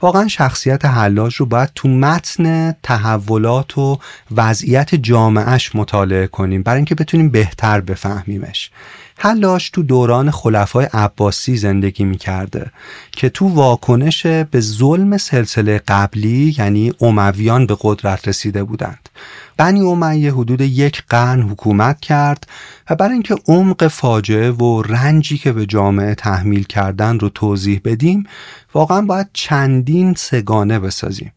واقعا 0.00 0.28
شخصیت 0.28 0.84
حلاج 0.84 1.34
رو 1.34 1.46
باید 1.46 1.70
تو 1.74 1.88
متن 1.88 2.72
تحولات 2.82 3.78
و 3.78 3.98
وضعیت 4.36 4.94
جامعهش 4.94 5.74
مطالعه 5.74 6.26
کنیم 6.26 6.62
برای 6.62 6.76
اینکه 6.76 6.94
بتونیم 6.94 7.28
بهتر 7.28 7.80
بفهمیمش. 7.80 8.70
حلاج 9.16 9.70
تو 9.70 9.82
دوران 9.82 10.30
خلفای 10.30 10.88
عباسی 10.92 11.56
زندگی 11.56 12.04
می‌کرده 12.04 12.70
که 13.12 13.28
تو 13.28 13.48
واکنش 13.48 14.26
به 14.26 14.60
ظلم 14.60 15.16
سلسله 15.16 15.80
قبلی 15.88 16.54
یعنی 16.58 16.92
امویان 17.00 17.66
به 17.66 17.76
قدرت 17.80 18.28
رسیده 18.28 18.64
بودند. 18.64 19.08
بنی 19.60 19.80
امیه 19.80 20.32
حدود 20.32 20.60
یک 20.60 21.02
قرن 21.08 21.42
حکومت 21.42 22.00
کرد 22.00 22.46
و 22.90 22.94
برای 22.94 23.12
اینکه 23.12 23.36
عمق 23.48 23.86
فاجعه 23.86 24.50
و 24.50 24.82
رنجی 24.82 25.38
که 25.38 25.52
به 25.52 25.66
جامعه 25.66 26.14
تحمیل 26.14 26.64
کردن 26.64 27.18
رو 27.18 27.28
توضیح 27.28 27.80
بدیم 27.84 28.26
واقعا 28.74 29.00
باید 29.00 29.26
چندین 29.32 30.14
سگانه 30.14 30.78
بسازیم. 30.78 31.32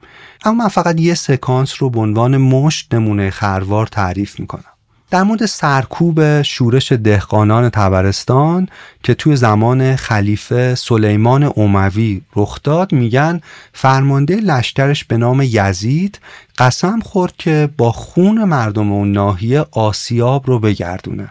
اما 0.46 0.64
من 0.64 0.68
فقط 0.68 1.00
یه 1.00 1.14
سکانس 1.14 1.74
رو 1.80 1.90
به 1.90 2.00
عنوان 2.00 2.38
مشت 2.38 2.94
نمونه 2.94 3.30
خروار 3.30 3.88
تعریف 3.88 4.40
می‌کنم. 4.40 4.73
در 5.14 5.24
مورد 5.24 5.46
سرکوب 5.46 6.42
شورش 6.42 6.92
دهقانان 6.92 7.70
تبرستان 7.70 8.68
که 9.04 9.14
توی 9.14 9.36
زمان 9.36 9.96
خلیفه 9.96 10.76
سلیمان 10.76 11.44
اوموی 11.44 12.22
رخ 12.36 12.60
داد 12.64 12.94
میگن 12.94 13.42
فرمانده 13.74 14.36
لشکرش 14.36 15.04
به 15.06 15.18
نام 15.18 15.42
یزید 15.42 16.20
قسم 16.58 17.00
خورد 17.00 17.34
که 17.38 17.70
با 17.78 17.92
خون 17.92 18.44
مردم 18.44 18.92
اون 18.92 19.12
ناحیه 19.12 19.66
آسیاب 19.72 20.48
رو 20.48 20.60
بگردونه. 20.60 21.30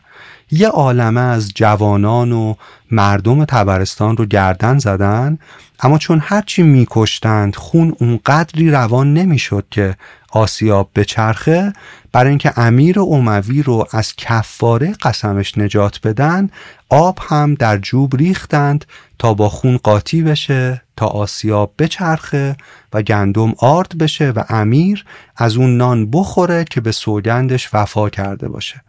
یه 0.53 0.69
عالمه 0.69 1.21
از 1.21 1.51
جوانان 1.55 2.33
و 2.33 2.55
مردم 2.91 3.45
تبرستان 3.45 4.17
رو 4.17 4.27
گردن 4.27 4.79
زدن 4.79 5.39
اما 5.81 5.99
چون 5.99 6.21
هرچی 6.23 6.63
میکشتند 6.63 7.57
خون 7.57 7.95
اونقدری 7.99 8.71
روان 8.71 9.15
نمی‌شد 9.15 9.67
که 9.71 9.97
آسیاب 10.31 10.91
به 10.93 11.05
چرخه 11.05 11.73
برای 12.13 12.29
اینکه 12.29 12.59
امیر 12.59 13.01
اوموی 13.01 13.63
رو 13.63 13.87
از 13.91 14.17
کفاره 14.17 14.93
قسمش 14.93 15.59
نجات 15.59 16.01
بدن 16.05 16.51
آب 16.89 17.19
هم 17.23 17.55
در 17.55 17.79
جوب 17.79 18.17
ریختند 18.17 18.85
تا 19.19 19.35
با 19.35 19.49
خون 19.49 19.77
قاطی 19.77 20.23
بشه 20.23 20.83
تا 20.97 21.07
آسیاب 21.07 21.75
بچرخه 21.79 22.57
و 22.93 23.03
گندم 23.03 23.55
آرد 23.59 23.99
بشه 23.99 24.31
و 24.31 24.45
امیر 24.49 25.05
از 25.37 25.57
اون 25.57 25.77
نان 25.77 26.11
بخوره 26.11 26.65
که 26.65 26.81
به 26.81 26.93
سوگندش 26.93 27.69
وفا 27.73 28.11
کرده 28.11 28.49
باشه. 28.49 28.83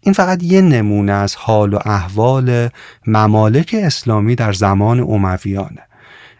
این 0.00 0.14
فقط 0.14 0.42
یه 0.42 0.60
نمونه 0.60 1.12
از 1.12 1.36
حال 1.36 1.74
و 1.74 1.78
احوال 1.84 2.68
ممالک 3.06 3.76
اسلامی 3.78 4.34
در 4.34 4.52
زمان 4.52 5.00
امویانه 5.00 5.82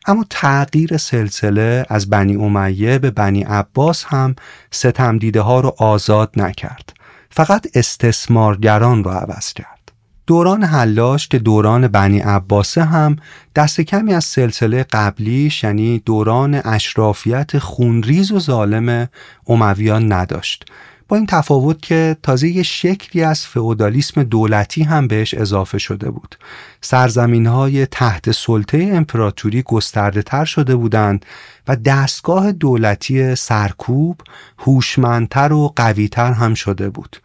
اما 0.07 0.25
تغییر 0.31 0.96
سلسله 0.96 1.87
از 1.88 2.11
بنی 2.11 2.37
امیه 2.37 2.99
به 2.99 3.11
بنی 3.11 3.42
عباس 3.42 4.05
هم 4.05 4.37
ستم 4.70 5.18
دیده 5.18 5.40
ها 5.40 5.61
رو 5.61 5.75
آزاد 5.79 6.31
نکرد. 6.37 6.92
فقط 7.31 7.66
استثمارگران 7.75 9.05
رو 9.05 9.11
عوض 9.11 9.53
کرد. 9.53 9.92
دوران 10.27 10.64
حلاش 10.64 11.29
که 11.29 11.38
دوران 11.38 11.88
بنی 11.88 12.18
عباسه 12.18 12.85
هم 12.85 13.16
دست 13.57 13.81
کمی 13.81 14.14
از 14.14 14.25
سلسله 14.25 14.83
قبلیش 14.92 15.64
یعنی 15.64 15.99
دوران 15.99 16.61
اشرافیت 16.64 17.59
خونریز 17.59 18.33
و 18.33 18.38
ظالم 18.38 19.09
امویان 19.49 20.12
نداشت. 20.12 20.64
با 21.11 21.16
این 21.16 21.27
تفاوت 21.27 21.83
که 21.83 22.16
تازه 22.23 22.49
یه 22.49 22.62
شکلی 22.62 23.23
از 23.23 23.46
فئودالیسم 23.46 24.23
دولتی 24.23 24.83
هم 24.83 25.09
بهش 25.09 25.35
اضافه 25.35 25.79
شده 25.79 26.11
بود. 26.11 26.37
سرزمین 26.81 27.46
های 27.46 27.87
تحت 27.87 28.31
سلطه 28.31 28.90
امپراتوری 28.92 29.62
گسترده 29.62 30.23
تر 30.23 30.44
شده 30.44 30.77
بودند 30.77 31.27
و 31.68 31.77
دستگاه 31.77 32.53
دولتی 32.53 33.35
سرکوب 33.35 34.20
هوشمندتر 34.59 35.53
و 35.53 35.73
قویتر 35.77 36.33
هم 36.33 36.55
شده 36.55 36.90
بود. 36.90 37.16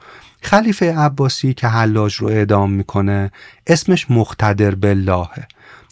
خلیفه 0.42 0.98
عباسی 0.98 1.54
که 1.54 1.68
حلاج 1.68 2.16
رو 2.16 2.28
اعدام 2.28 2.72
می‌کنه 2.72 3.32
اسمش 3.68 4.12
مقتدر 4.12 4.76
باللهه 4.76 5.48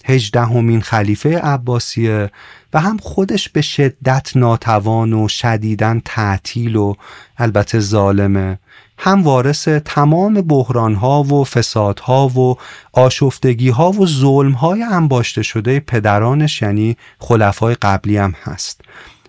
هجدهمین 0.06 0.82
خلیفه 0.82 1.40
عباسیه 1.40 2.32
و 2.74 2.80
هم 2.80 2.98
خودش 2.98 3.50
به 3.50 3.62
شدت 3.62 4.32
ناتوان 4.36 5.14
و 5.14 5.28
شدیدن 5.28 6.02
تعطیل 6.06 6.76
و 6.76 6.94
البته 7.38 7.80
ظالمه. 7.80 8.60
هم 8.98 9.24
وارث 9.24 9.68
تمام 9.68 10.34
بحرانها 10.42 11.24
و 11.24 11.44
فسادها 11.44 12.28
و 12.28 12.58
آشفتگیها 12.94 13.92
و 13.92 14.08
ظلمهای 14.08 14.84
انباشته 14.84 15.44
شده 15.44 15.80
پدرانش 15.80 16.62
یعنی 16.62 16.98
خلفای 17.20 17.76
قبلی 17.76 18.18
هم 18.18 18.34
هست. 18.44 18.82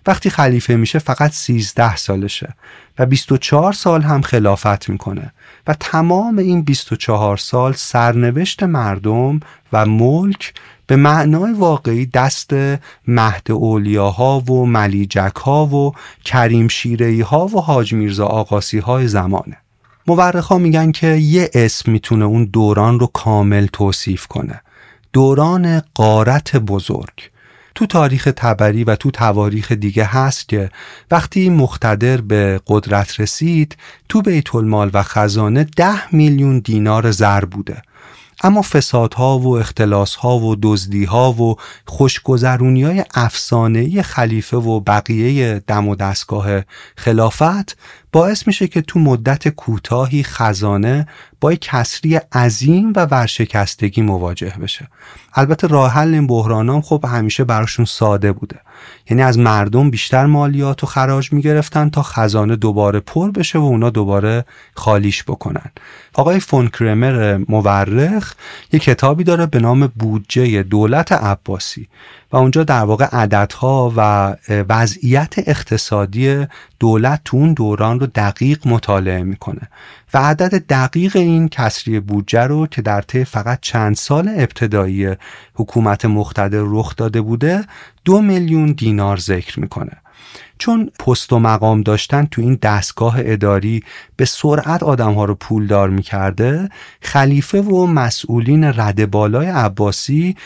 وقتی 0.07 0.31
خلیفه 0.31 0.77
میشه 0.77 0.99
فقط 0.99 1.31
13 1.33 1.97
سالشه 1.97 2.55
و 2.99 3.07
24 3.07 3.73
سال 3.73 4.03
هم 4.03 4.23
خلافت 4.23 4.89
می‌کنه 4.89 5.33
و 5.67 5.75
تمام 5.81 6.39
این 6.39 6.63
24 6.63 7.37
سال 7.37 7.73
سرنوشت 7.73 8.63
مردم 8.63 9.41
و 9.73 9.87
ملک 9.87 10.55
به 10.87 10.97
معنای 10.97 11.53
واقعی 11.53 12.07
دست 12.07 12.53
مهد 13.09 13.51
اولیاها 13.51 14.41
و 14.41 14.67
ملیجک 14.67 15.37
ها 15.37 15.67
و 15.67 15.93
کریم 16.25 16.69
شیرهی 16.69 17.21
ها 17.21 17.47
و 17.47 17.61
حاج 17.61 17.93
میرزا 17.93 18.27
آقاسی 18.27 18.79
های 18.79 19.09
زمانه. 19.09 19.57
مورخ 20.07 20.47
ها 20.47 20.59
میگن 20.59 20.93
که 20.93 21.07
یه 21.07 21.51
اسم 21.55 21.93
می‌تونه 21.93 22.25
اون 22.25 22.45
دوران 22.45 23.01
رو 23.01 23.07
کامل 23.07 23.67
توصیف 23.67 24.27
کنه. 24.27 24.61
دوران 25.13 25.83
قارت 25.95 26.57
بزرگ. 26.57 27.34
تو 27.75 27.87
تاریخ 27.87 28.29
تبری 28.37 28.85
و 28.85 28.97
تو 28.97 29.11
تواریخ 29.11 29.73
دیگه 29.73 30.05
هست 30.05 30.49
که 30.49 30.71
وقتی 31.11 31.51
مختدر 31.51 32.21
به 32.21 32.61
قدرت 32.67 33.21
رسید 33.21 33.77
تو 34.09 34.23
بیت 34.23 34.55
المال 34.55 34.91
و 34.95 35.03
خزانه 35.03 35.65
ده 35.65 36.15
میلیون 36.15 36.59
دینار 36.59 37.11
زر 37.11 37.45
بوده. 37.45 37.83
اما 38.45 38.63
فسادها 38.63 39.39
و 39.39 39.57
اختلاسها 39.59 40.39
و 40.39 40.57
دزدیها 40.63 41.33
و 41.33 41.57
خوشگذرونی 41.87 42.83
های 42.83 43.05
افسانه‌ای 43.15 44.03
خلیفه 44.03 44.57
و 44.57 44.81
بقیه 44.81 45.63
دم 45.67 45.89
و 45.89 45.95
دستگاه 45.95 46.47
خلافت 46.97 47.77
باعث 48.13 48.47
میشه 48.47 48.69
که 48.69 48.81
تو 48.81 48.99
مدت 48.99 49.49
کوتاهی 49.49 50.23
خزانه 50.23 51.09
با 51.41 51.55
کسری 51.55 52.17
عظیم 52.17 52.93
و 52.97 53.07
ورشکستگی 53.07 54.03
مواجه 54.03 54.55
بشه. 54.63 54.89
البته 55.35 55.67
راه 55.67 55.93
حل 55.93 56.15
این 56.15 56.27
بحران 56.27 56.69
هم 56.69 56.81
خب 56.81 57.05
همیشه 57.09 57.45
براشون 57.45 57.85
ساده 57.85 58.33
بوده. 58.33 58.61
یعنی 59.11 59.23
از 59.23 59.39
مردم 59.39 59.91
بیشتر 59.91 60.27
مالیات 60.27 60.85
و 60.85 60.87
خراج 60.87 61.33
می‌گرفتن 61.33 61.91
تا 61.91 62.03
خزانه 62.03 62.57
دوباره 62.57 63.01
پر 63.01 63.31
بشه 63.31 63.59
و 63.59 63.63
اونا 63.63 63.91
دوباره 63.91 64.45
خالیش 64.75 65.25
بکنن. 65.25 65.71
آقای 66.15 66.41
فون 66.41 66.69
کرمر 66.69 67.45
مورخ 67.49 68.35
یه 68.73 68.81
کتابی 68.81 69.25
داره 69.25 69.47
به 69.47 69.59
نام 69.59 69.87
بودجه 69.87 70.63
دولت 70.63 71.13
عباسی. 71.13 71.89
و 72.35 72.37
اونجا 72.37 72.65
در 72.65 72.85
واقع 72.85 73.05
عددها 73.05 73.93
و 73.97 74.35
وضعیت 74.69 75.35
اقتصادی 75.47 76.47
دولت 76.81 77.21
تو 77.25 77.37
اون 77.37 77.53
دوران 77.53 78.01
رو 78.01 78.07
دقیق 78.07 78.69
مطالعه 78.69 79.23
می‌کنه. 79.23 79.61
و 80.15 80.19
عدد 80.19 80.67
دقیق 80.67 81.17
این 81.17 81.49
کسری 81.49 82.01
بودجه 82.01 82.43
رو 82.43 82.67
که 82.67 82.83
در 82.83 83.03
طی 83.03 83.25
فقط 83.25 83.59
چند 83.61 83.97
سال 83.97 84.29
ابتدایی 84.29 85.17
حکومت 85.55 86.05
مقتدر 86.05 86.63
رخ 86.63 86.97
داده 86.97 87.21
بوده 87.21 87.65
دو 88.05 88.23
میلیون 88.23 88.73
دینار 88.73 89.17
ذکر 89.17 89.61
می‌کنه. 89.61 89.93
چون 90.59 90.91
پست 90.99 91.33
و 91.33 91.39
مقام 91.39 91.81
داشتن 91.81 92.29
تو 92.31 92.43
این 92.43 92.59
دستگاه 92.63 93.17
اداری 93.19 93.83
به 94.17 94.25
سرعت 94.25 94.83
آدم 94.83 95.13
ها 95.13 95.25
رو 95.25 95.35
پولدار 95.35 95.89
می‌کرده 95.91 96.69
خلیفه 97.01 97.61
و 97.61 97.87
مسئولین 97.87 98.65
رد 98.65 99.11
بالای 99.11 99.47
عباسی 99.47 100.37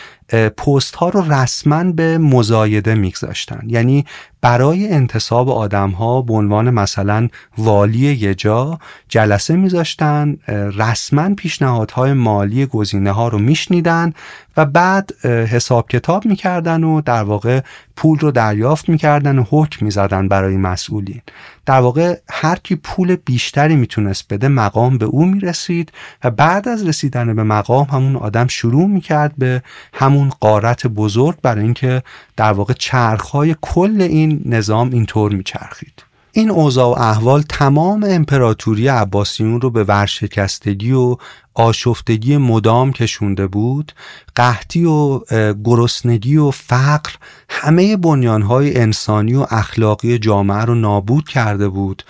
پست 0.56 0.94
ها 0.94 1.08
رو 1.08 1.32
رسما 1.32 1.84
به 1.84 2.18
مزایده 2.18 2.94
میگذاشتن. 2.94 3.62
یعنی 3.66 4.04
برای 4.40 4.92
انتصاب 4.92 5.50
آدم 5.50 5.90
ها 5.90 6.22
به 6.22 6.34
عنوان 6.34 6.70
مثلا 6.70 7.28
والی 7.58 7.98
یه 7.98 8.34
جا 8.34 8.78
جلسه 9.08 9.56
میذاشتن 9.56 10.36
رسما 10.76 11.34
پیشنهادهای 11.34 12.12
مالی 12.12 12.66
گزینه 12.66 13.10
ها 13.10 13.28
رو 13.28 13.38
میشنیدن 13.38 14.12
و 14.56 14.66
بعد 14.66 15.12
حساب 15.24 15.88
کتاب 15.88 16.26
می‌کردن 16.26 16.84
و 16.84 17.00
در 17.00 17.22
واقع 17.22 17.60
پول 17.96 18.18
رو 18.18 18.30
دریافت 18.30 18.88
می‌کردن 18.88 19.38
و 19.38 19.44
حکم 19.50 19.86
می‌زدن 19.98 20.28
برای 20.28 20.56
مسئولین. 20.56 21.22
در 21.66 21.80
واقع 21.80 22.18
هر 22.30 22.56
کی 22.56 22.76
پول 22.76 23.16
بیشتری 23.16 23.76
می‌تونست 23.76 24.32
بده 24.32 24.48
مقام 24.48 24.98
به 24.98 25.04
او 25.06 25.24
می‌رسید 25.24 25.92
و 26.24 26.30
بعد 26.30 26.68
از 26.68 26.86
رسیدن 26.86 27.34
به 27.34 27.42
مقام 27.42 27.86
همون 27.90 28.16
آدم 28.16 28.46
شروع 28.46 28.86
می‌کرد 28.86 29.32
به 29.38 29.62
همون 29.92 30.28
قارت 30.40 30.86
بزرگ 30.86 31.36
برای 31.42 31.64
اینکه 31.64 32.02
در 32.36 32.52
واقع 32.52 32.72
چرخهای 32.72 33.56
کل 33.60 34.00
این 34.00 34.42
نظام 34.44 34.90
اینطور 34.90 35.32
میچرخید. 35.32 36.07
این 36.38 36.50
اوضاع 36.50 36.86
و 36.86 37.02
احوال 37.02 37.42
تمام 37.42 38.04
امپراتوری 38.08 38.88
عباسیون 38.88 39.60
رو 39.60 39.70
به 39.70 39.84
ورشکستگی 39.84 40.92
و 40.92 41.16
آشفتگی 41.54 42.36
مدام 42.36 42.92
کشونده 42.92 43.46
بود 43.46 43.92
قحطی 44.36 44.84
و 44.84 45.20
گرسنگی 45.64 46.36
و 46.36 46.50
فقر 46.50 47.10
همه 47.48 47.96
بنیانهای 47.96 48.76
انسانی 48.76 49.34
و 49.34 49.46
اخلاقی 49.50 50.18
جامعه 50.18 50.64
رو 50.64 50.74
نابود 50.74 51.28
کرده 51.28 51.68
بود. 51.68 52.02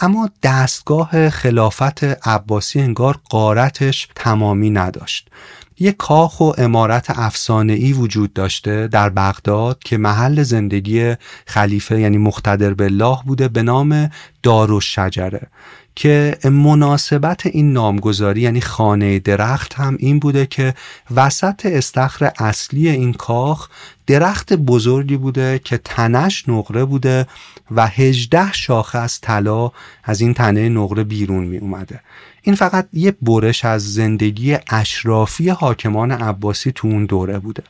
اما 0.00 0.30
دستگاه 0.42 1.30
خلافت 1.30 2.04
عباسی 2.28 2.80
انگار 2.80 3.18
قارتش 3.30 4.08
تمامی 4.14 4.70
نداشت. 4.70 5.28
یک 5.78 5.96
کاخ 5.96 6.40
و 6.40 6.52
امارت 6.58 7.06
افسانه 7.10 7.72
ای 7.72 7.92
وجود 7.92 8.32
داشته 8.32 8.88
در 8.88 9.08
بغداد 9.08 9.78
که 9.78 9.98
محل 9.98 10.42
زندگی 10.42 11.14
خلیفه 11.46 12.00
یعنی 12.00 12.18
مختدر 12.18 12.74
بالله 12.74 13.18
بوده 13.26 13.48
به 13.48 13.62
نام 13.62 14.10
دارالشجره 14.42 15.48
که 15.96 16.38
مناسبت 16.44 17.46
این 17.46 17.72
نامگذاری 17.72 18.40
یعنی 18.40 18.60
خانه 18.60 19.18
درخت 19.18 19.74
هم 19.74 19.96
این 19.98 20.18
بوده 20.18 20.46
که 20.46 20.74
وسط 21.14 21.66
استخر 21.66 22.32
اصلی 22.38 22.88
این 22.88 23.12
کاخ 23.12 23.68
درخت 24.06 24.52
بزرگی 24.52 25.16
بوده 25.16 25.60
که 25.64 25.78
تنش 25.78 26.48
نقره 26.48 26.84
بوده 26.84 27.26
و 27.70 27.86
هجده 27.86 28.52
شاخه 28.52 28.98
از 28.98 29.20
طلا 29.20 29.70
از 30.04 30.20
این 30.20 30.34
تنه 30.34 30.68
نقره 30.68 31.04
بیرون 31.04 31.44
می 31.44 31.58
اومده 31.58 32.00
این 32.46 32.54
فقط 32.54 32.88
یه 32.92 33.14
برش 33.22 33.64
از 33.64 33.94
زندگی 33.94 34.56
اشرافی 34.68 35.48
حاکمان 35.48 36.12
عباسی 36.12 36.72
تو 36.72 36.88
اون 36.88 37.06
دوره 37.06 37.38
بوده. 37.38 37.62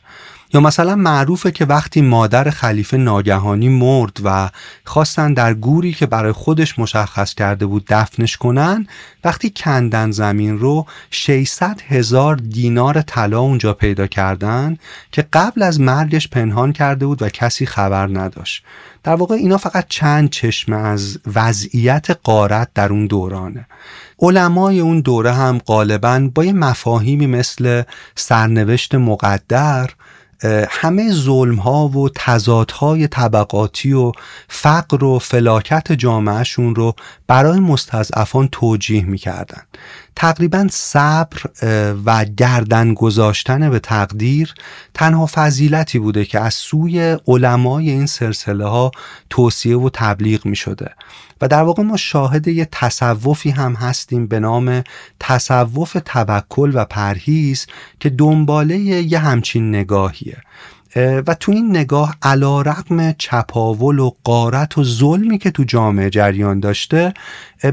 یا 0.53 0.61
مثلا 0.61 0.95
معروفه 0.95 1.51
که 1.51 1.65
وقتی 1.65 2.01
مادر 2.01 2.49
خلیفه 2.49 2.97
ناگهانی 2.97 3.69
مرد 3.69 4.17
و 4.23 4.49
خواستن 4.85 5.33
در 5.33 5.53
گوری 5.53 5.93
که 5.93 6.05
برای 6.05 6.31
خودش 6.31 6.79
مشخص 6.79 7.33
کرده 7.33 7.65
بود 7.65 7.85
دفنش 7.87 8.37
کنن 8.37 8.87
وقتی 9.23 9.49
کندن 9.55 10.11
زمین 10.11 10.59
رو 10.59 10.85
600 11.11 11.81
هزار 11.87 12.35
دینار 12.35 13.01
طلا 13.01 13.39
اونجا 13.39 13.73
پیدا 13.73 14.07
کردن 14.07 14.77
که 15.11 15.25
قبل 15.33 15.63
از 15.63 15.79
مرگش 15.79 16.27
پنهان 16.27 16.73
کرده 16.73 17.05
بود 17.05 17.21
و 17.21 17.29
کسی 17.29 17.65
خبر 17.65 18.07
نداشت. 18.07 18.63
در 19.03 19.15
واقع 19.15 19.35
اینا 19.35 19.57
فقط 19.57 19.85
چند 19.89 20.29
چشمه 20.29 20.75
از 20.75 21.19
وضعیت 21.35 22.07
قارت 22.23 22.69
در 22.73 22.89
اون 22.89 23.07
دورانه. 23.07 23.65
علمای 24.19 24.79
اون 24.79 24.99
دوره 24.99 25.33
هم 25.33 25.57
غالبا 25.57 26.29
با 26.35 26.45
یه 26.45 26.53
مفاهیمی 26.53 27.27
مثل 27.27 27.83
سرنوشت 28.15 28.95
مقدر 28.95 29.89
همه 30.69 31.11
ظلم 31.11 31.55
ها 31.55 31.87
و 31.87 32.09
تضادهای 32.15 33.07
طبقاتی 33.07 33.93
و 33.93 34.11
فقر 34.47 35.03
و 35.03 35.19
فلاکت 35.19 35.91
جامعهشون 35.91 36.75
رو 36.75 36.95
برای 37.27 37.59
مستضعفان 37.59 38.49
توجیه 38.51 39.05
می‌کردن. 39.05 39.61
تقریبا 40.15 40.67
صبر 40.71 41.41
و 42.05 42.25
گردن 42.25 42.93
گذاشتن 42.93 43.69
به 43.69 43.79
تقدیر 43.79 44.53
تنها 44.93 45.29
فضیلتی 45.33 45.99
بوده 45.99 46.25
که 46.25 46.39
از 46.39 46.53
سوی 46.53 47.17
علمای 47.27 47.89
این 47.89 48.05
سلسله 48.05 48.65
ها 48.65 48.91
توصیه 49.29 49.77
و 49.77 49.89
تبلیغ 49.93 50.45
می 50.45 50.55
شده 50.55 50.91
و 51.41 51.47
در 51.47 51.63
واقع 51.63 51.83
ما 51.83 51.97
شاهد 51.97 52.47
یه 52.47 52.67
تصوفی 52.71 53.49
هم 53.49 53.73
هستیم 53.73 54.27
به 54.27 54.39
نام 54.39 54.83
تصوف 55.19 55.97
توکل 56.05 56.71
و 56.73 56.85
پرهیز 56.85 57.67
که 57.99 58.09
دنباله 58.09 58.77
یه 58.77 59.19
همچین 59.19 59.69
نگاهیه. 59.69 60.37
و 60.95 61.33
تو 61.39 61.51
این 61.51 61.69
نگاه 61.69 62.15
علا 62.21 62.61
رقم 62.61 63.11
چپاول 63.11 63.99
و 63.99 64.11
قارت 64.23 64.77
و 64.77 64.83
ظلمی 64.83 65.37
که 65.37 65.51
تو 65.51 65.63
جامعه 65.63 66.09
جریان 66.09 66.59
داشته 66.59 67.13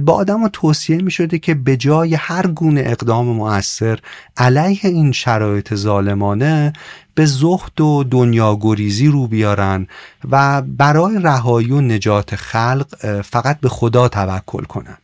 با 0.01 0.13
آدم 0.13 0.49
توصیه 0.49 0.97
می 0.97 1.11
شده 1.11 1.39
که 1.39 1.55
به 1.55 1.77
جای 1.77 2.15
هر 2.15 2.47
گونه 2.47 2.83
اقدام 2.87 3.27
مؤثر 3.27 3.99
علیه 4.37 4.81
این 4.83 5.13
شرایط 5.13 5.75
ظالمانه 5.75 6.73
به 7.15 7.27
زهد 7.27 7.81
و 7.81 8.05
دنیاگریزی 8.05 9.09
رو 9.09 9.27
بیارن 9.27 9.87
و 10.31 10.63
برای 10.63 11.19
رهایی 11.23 11.71
و 11.71 11.81
نجات 11.81 12.37
خلق 12.37 13.21
فقط 13.23 13.61
به 13.61 13.69
خدا 13.69 14.09
توکل 14.09 14.65
کنند 14.65 14.99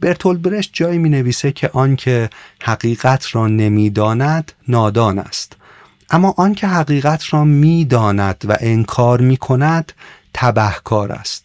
برتول 0.00 0.38
برشت 0.38 0.70
جایی 0.72 0.98
می 0.98 1.08
نویسه 1.08 1.52
که 1.52 1.70
آنکه 1.72 2.30
حقیقت 2.62 3.26
را 3.32 3.46
نمی‌داند 3.46 4.52
نادان 4.68 5.18
است. 5.18 5.56
اما 6.10 6.34
آنکه 6.36 6.66
حقیقت 6.66 7.34
را 7.34 7.44
می‌داند 7.44 8.44
و 8.48 8.56
انکار 8.60 9.20
می 9.20 9.36
کند 9.36 9.92
تبهکار 10.34 11.12
است. 11.12 11.44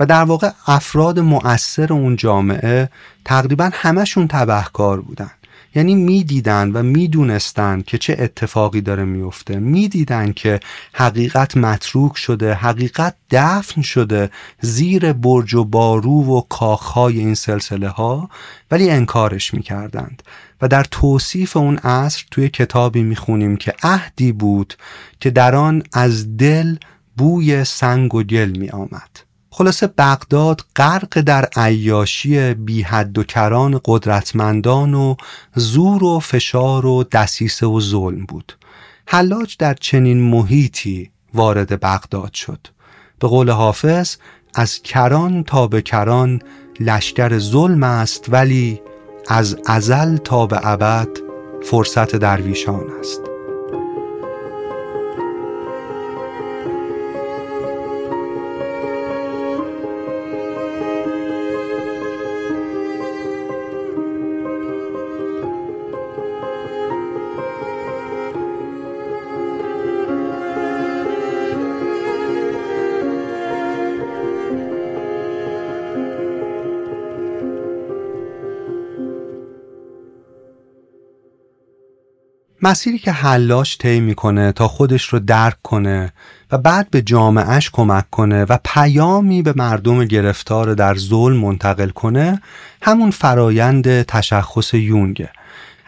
و 0.00 0.06
در 0.06 0.24
واقع 0.24 0.50
افراد 0.66 1.18
مؤثر 1.18 1.92
اون 1.92 2.16
جامعه 2.16 2.88
تقریبا 3.24 3.70
همشون 3.72 4.28
تبهکار 4.28 5.00
بودن. 5.00 5.30
یعنی 5.74 5.94
می‌دیدن 5.94 6.70
و 6.72 6.82
می‌دونستن 6.82 7.82
که 7.86 7.98
چه 7.98 8.16
اتفاقی 8.18 8.80
داره 8.80 9.04
میفته. 9.04 9.58
می‌دیدن 9.58 10.32
که 10.32 10.60
حقیقت 10.92 11.56
متروک 11.56 12.16
شده 12.16 12.54
حقیقت 12.54 13.14
دفن 13.30 13.82
شده 13.82 14.30
زیر 14.60 15.12
برج 15.12 15.54
و 15.54 15.64
بارو 15.64 16.38
و 16.38 16.40
کاخهای 16.40 17.18
این 17.18 17.34
سلسله 17.34 17.88
ها 17.88 18.30
ولی 18.70 18.90
انکارش 18.90 19.54
می‌کردند. 19.54 20.22
و 20.62 20.68
در 20.68 20.84
توصیف 20.90 21.56
اون 21.56 21.76
عصر 21.76 22.24
توی 22.30 22.48
کتابی 22.48 23.02
می‌خونیم 23.02 23.56
که 23.56 23.74
عهدی 23.82 24.32
بود 24.32 24.74
که 25.20 25.30
در 25.30 25.54
آن 25.54 25.82
از 25.92 26.36
دل 26.36 26.76
بوی 27.16 27.64
سنگ 27.64 28.14
و 28.14 28.22
گل 28.22 28.58
می 28.58 28.70
آمد 28.70 29.31
خلاصه 29.54 29.86
بغداد 29.86 30.60
غرق 30.76 31.20
در 31.20 31.48
عیاشی 31.56 32.54
بی 32.54 32.82
حد 32.82 33.18
و 33.18 33.24
کران 33.24 33.80
قدرتمندان 33.84 34.94
و 34.94 35.14
زور 35.54 36.04
و 36.04 36.20
فشار 36.20 36.86
و 36.86 37.04
دسیسه 37.04 37.66
و 37.66 37.80
ظلم 37.80 38.24
بود. 38.24 38.52
حلاج 39.06 39.56
در 39.58 39.74
چنین 39.74 40.20
محیطی 40.30 41.10
وارد 41.34 41.80
بغداد 41.80 42.34
شد. 42.34 42.66
به 43.18 43.28
قول 43.28 43.50
حافظ 43.50 44.16
از 44.54 44.82
کران 44.82 45.44
تا 45.44 45.66
به 45.66 45.82
کران 45.82 46.42
لشکر 46.80 47.38
ظلم 47.38 47.82
است 47.82 48.24
ولی 48.28 48.80
از 49.28 49.56
ازل 49.66 50.16
تا 50.16 50.46
به 50.46 50.60
ابد 50.62 51.08
فرصت 51.62 52.16
درویشان 52.16 52.84
است. 53.00 53.31
مسیری 82.64 82.98
که 82.98 83.12
حلاش 83.12 83.78
طی 83.78 84.00
می‌کنه 84.00 84.52
تا 84.52 84.68
خودش 84.68 85.04
رو 85.04 85.18
درک 85.18 85.62
کنه 85.62 86.12
و 86.52 86.58
بعد 86.58 86.90
به 86.90 87.02
جامعهش 87.02 87.70
کمک 87.72 88.10
کنه 88.10 88.44
و 88.44 88.58
پیامی 88.64 89.42
به 89.42 89.52
مردم 89.56 90.04
گرفتار 90.04 90.74
در 90.74 90.94
ظلم 90.94 91.36
منتقل 91.36 91.88
کنه 91.88 92.40
همون 92.82 93.10
فرایند 93.10 94.02
تشخص 94.02 94.74
یونگه. 94.74 95.30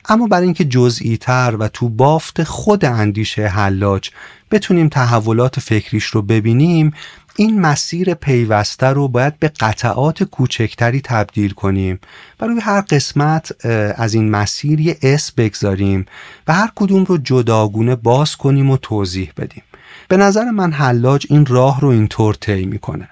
اما 0.08 0.26
برای 0.26 0.44
اینکه 0.44 0.64
جزئی 0.64 1.16
تر 1.16 1.56
و 1.58 1.68
تو 1.68 1.88
بافت 1.88 2.42
خود 2.42 2.84
اندیشه 2.84 3.46
حلاج 3.46 4.10
بتونیم 4.50 4.88
تحولات 4.88 5.60
فکریش 5.60 6.04
رو 6.04 6.22
ببینیم 6.22 6.92
این 7.36 7.60
مسیر 7.60 8.14
پیوسته 8.14 8.86
رو 8.86 9.08
باید 9.08 9.38
به 9.38 9.48
قطعات 9.48 10.22
کوچکتری 10.22 11.00
تبدیل 11.00 11.50
کنیم 11.50 12.00
و 12.40 12.44
روی 12.46 12.60
هر 12.60 12.80
قسمت 12.80 13.66
از 13.96 14.14
این 14.14 14.30
مسیر 14.30 14.80
یه 14.80 14.98
اسم 15.02 15.32
بگذاریم 15.32 16.06
و 16.48 16.54
هر 16.54 16.70
کدوم 16.74 17.04
رو 17.04 17.18
جداگونه 17.18 17.96
باز 17.96 18.36
کنیم 18.36 18.70
و 18.70 18.76
توضیح 18.76 19.32
بدیم. 19.36 19.62
به 20.08 20.16
نظر 20.16 20.50
من 20.50 20.72
حلاج 20.72 21.26
این 21.30 21.46
راه 21.46 21.80
رو 21.80 21.88
اینطور 21.88 22.34
طی 22.34 22.66
می‌کنه. 22.66 23.08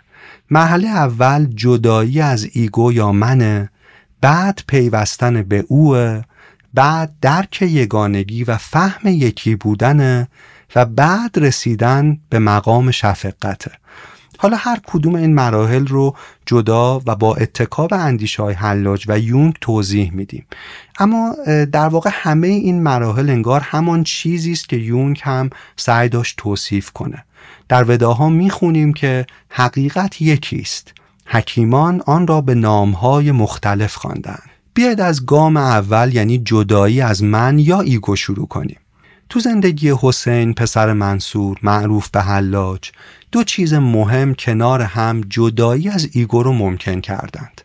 مرحله 0.51 0.89
اول 0.89 1.47
جدایی 1.55 2.21
از 2.21 2.49
ego 2.53 2.93
یا 2.93 3.13
منه 3.13 3.71
بعد 4.21 4.61
پیوستن 4.67 5.43
به 5.43 5.65
اوه 5.69 6.23
بعد 6.75 7.13
درک 7.21 7.63
یگانگی 7.63 8.45
و 8.45 8.57
فهم 8.57 9.09
یکی 9.09 9.55
بودنه 9.55 10.29
و 10.77 10.85
بعد 10.85 11.39
رسیدن 11.39 12.19
به 12.29 12.39
مقام 12.39 12.91
شفقته. 12.91 13.71
حالا 14.43 14.57
هر 14.57 14.81
کدوم 14.87 15.15
این 15.15 15.35
مراحل 15.35 15.87
رو 15.87 16.17
جدا 16.47 17.03
و 17.07 17.17
با 17.17 17.35
اتکاب 17.35 17.95
اندیشه 17.95 18.43
های 18.43 18.55
حلاج 18.55 19.05
و 19.09 19.19
یونگ 19.19 19.55
توضیح 19.61 20.13
میدیم. 20.13 20.47
اما 20.99 21.35
در 21.73 21.89
واقع 21.89 22.11
همه 22.13 22.47
این 22.47 22.83
مراحل 22.83 23.31
انگار 23.31 23.61
همان 23.61 24.05
چیزی 24.05 24.53
است 24.53 24.69
که 24.69 24.77
یونگ 24.77 25.21
هم 25.23 25.51
سعی 25.77 26.09
داشت 26.09 26.35
توصیف 26.37 26.91
کنه. 26.91 27.25
در 27.69 27.85
وداها 27.91 28.29
می‌خونیم 28.29 28.93
که 28.93 29.27
حقیقت 29.49 30.23
یکی 30.23 30.59
است. 30.59 30.93
حکیمان 31.27 32.03
آن 32.07 32.27
را 32.27 32.41
به 32.41 32.55
نامهای 32.55 33.33
مختلف 33.33 33.95
خواندند. 33.95 34.51
بیاید 34.75 35.01
از 35.01 35.27
گام 35.27 35.57
اول 35.57 36.15
یعنی 36.15 36.39
جدایی 36.39 37.01
از 37.01 37.23
من 37.23 37.59
یا 37.59 37.81
ایگو 37.81 38.17
شروع 38.17 38.49
کنیم. 38.49 38.79
تو 39.33 39.41
زندگی 39.41 39.93
حسین 40.01 40.55
پسر 40.55 40.93
منصور 40.93 41.59
معروف 41.63 42.09
به 42.09 42.21
حلاج 42.21 42.91
دو 43.33 43.45
چیز 43.45 43.75
مهم 43.75 44.35
کنار 44.35 44.83
هم 44.83 45.21
جدایی 45.21 45.89
از 45.89 46.09
ایگو 46.13 46.43
رو 46.43 46.53
ممکن 46.53 47.01
کردند. 47.01 47.61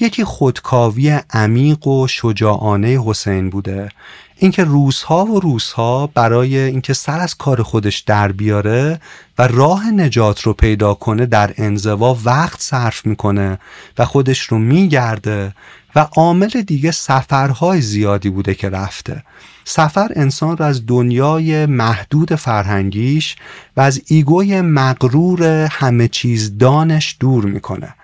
یکی 0.00 0.24
خودکاوی 0.24 1.20
عمیق 1.30 1.86
و 1.86 2.06
شجاعانه 2.06 3.00
حسین 3.06 3.50
بوده. 3.50 3.88
اینکه 4.36 4.64
روزها 4.64 5.24
و 5.24 5.40
روزها 5.40 6.06
برای 6.06 6.58
اینکه 6.58 6.92
سر 6.92 7.20
از 7.20 7.34
کار 7.34 7.62
خودش 7.62 7.98
در 7.98 8.32
بیاره 8.32 9.00
و 9.38 9.46
راه 9.46 9.90
نجات 9.90 10.40
رو 10.40 10.52
پیدا 10.52 10.94
کنه 10.94 11.26
در 11.26 11.54
انزوا 11.56 12.18
وقت 12.24 12.60
صرف 12.60 13.06
می‌کنه 13.06 13.58
و 13.98 14.04
خودش 14.04 14.40
رو 14.40 14.58
میگرده 14.58 15.54
و 15.96 16.08
عامل 16.16 16.48
دیگه 16.48 16.90
سفرهای 16.90 17.80
زیادی 17.80 18.30
بوده 18.30 18.54
که 18.54 18.68
رفته. 18.68 19.22
سفر 19.64 20.08
انسان 20.16 20.56
را 20.56 20.66
از 20.66 20.86
دنیای 20.86 21.66
محدود 21.66 22.34
فرهنگیش 22.34 23.36
و 23.76 23.80
از 23.80 24.02
ایگوی 24.06 24.60
مغرور 24.60 25.42
همه 25.72 26.08
چیز 26.08 26.58
دانش 26.58 27.16
دور 27.20 27.44
می‌کنه. 27.44 27.94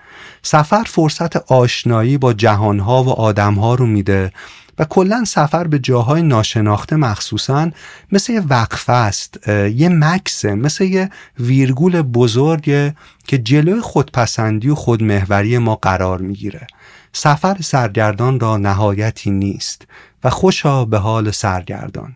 سفر 0.43 0.83
فرصت 0.83 1.51
آشنایی 1.51 2.17
با 2.17 2.33
جهانها 2.33 3.03
و 3.03 3.09
آدمها 3.09 3.75
رو 3.75 3.85
میده 3.85 4.31
و 4.79 4.85
کلا 4.85 5.23
سفر 5.25 5.67
به 5.67 5.79
جاهای 5.79 6.21
ناشناخته 6.21 6.95
مخصوصا 6.95 7.71
مثل 8.11 8.33
یه 8.33 8.41
وقفه 8.41 8.93
است 8.93 9.47
یه 9.49 9.89
مکسه 9.89 10.55
مثل 10.55 10.83
یه 10.83 11.09
ویرگول 11.39 12.01
بزرگه 12.01 12.95
که 13.27 13.37
جلوی 13.37 13.81
خودپسندی 13.81 14.69
و 14.69 14.75
خودمهوری 14.75 15.57
ما 15.57 15.75
قرار 15.75 16.21
می‌گیره. 16.21 16.67
سفر 17.13 17.57
سرگردان 17.61 18.39
را 18.39 18.57
نهایتی 18.57 19.31
نیست. 19.31 19.87
و 20.23 20.29
خوشا 20.29 20.85
به 20.85 20.97
حال 20.97 21.31
سرگردان. 21.31 22.15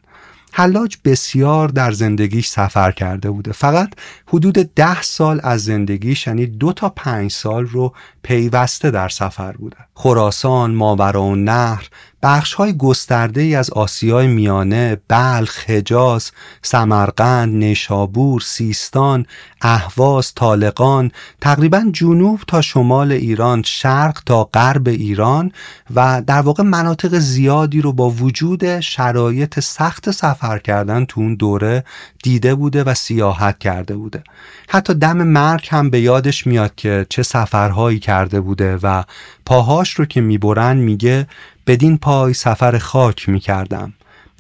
حلاج 0.58 0.98
بسیار 1.06 1.68
در 1.68 1.92
زندگیش 1.92 2.48
سفر 2.48 2.92
کرده 2.92 3.32
بوده. 3.32 3.52
فقط 3.52 3.94
حدود 4.28 4.54
ده 4.54 5.02
سال 5.02 5.40
از 5.44 5.64
زندگیش 5.64 6.28
یعنی 6.28 6.46
دو 6.46 6.74
تا 6.74 6.90
پنج 6.90 7.32
سال 7.32 7.66
رو 7.66 7.94
پیوسته 8.24 8.92
در 8.92 9.10
سفر 9.10 9.52
بوده. 9.52 9.78
خراسان، 9.94 10.72
ماورا 10.72 11.36
نهر 11.36 11.90
بخش 12.26 12.54
های 12.54 12.78
گسترده 12.78 13.42
ای 13.42 13.56
از 13.56 13.70
آسیای 13.70 14.28
میانه، 14.28 14.98
بلخ، 15.08 15.70
حجاز، 15.70 16.32
سمرقند، 16.62 17.56
نیشابور، 17.56 18.42
سیستان، 18.42 19.26
اهواز، 19.62 20.34
طالقان، 20.36 21.12
تقریبا 21.42 21.86
جنوب 21.94 22.40
تا 22.48 22.62
شمال 22.62 23.12
ایران، 23.12 23.64
شرق 23.66 24.22
تا 24.26 24.44
غرب 24.44 24.88
ایران 24.88 25.52
و 25.96 26.22
در 26.28 26.42
واقع 26.42 26.64
مناطق 26.64 27.20
زیادی 27.20 27.82
رو 27.82 27.94
با 27.94 28.10
وجود 28.10 28.80
شرایط 28.80 29.60
سخت 29.60 30.12
سفر 30.12 30.58
کردن 30.60 31.06
تو 31.06 31.22
اون 31.22 31.36
دوره 31.36 31.84
دیده 32.24 32.56
بوده 32.56 32.84
و 32.84 32.94
سیاحت 32.94 33.60
کرده 33.60 33.96
بوده. 33.96 34.24
حتی 34.70 34.94
دم 34.94 35.18
مرگ 35.18 35.68
هم 35.72 35.90
به 35.90 36.00
یادش 36.02 36.48
میاد 36.48 36.76
که 36.76 37.06
چه 37.10 37.24
سفرهایی 37.24 38.00
کرده 38.00 38.42
بوده 38.42 38.78
و 38.84 39.04
پاهاش 39.46 39.94
رو 39.94 40.06
که 40.06 40.22
می‌برن 40.22 40.78
میگه 40.78 41.28
بدین 41.68 41.98
پای 41.98 42.34
سفر 42.34 42.78
خاک 42.78 43.30
می 43.30 43.40
کردم 43.40 43.94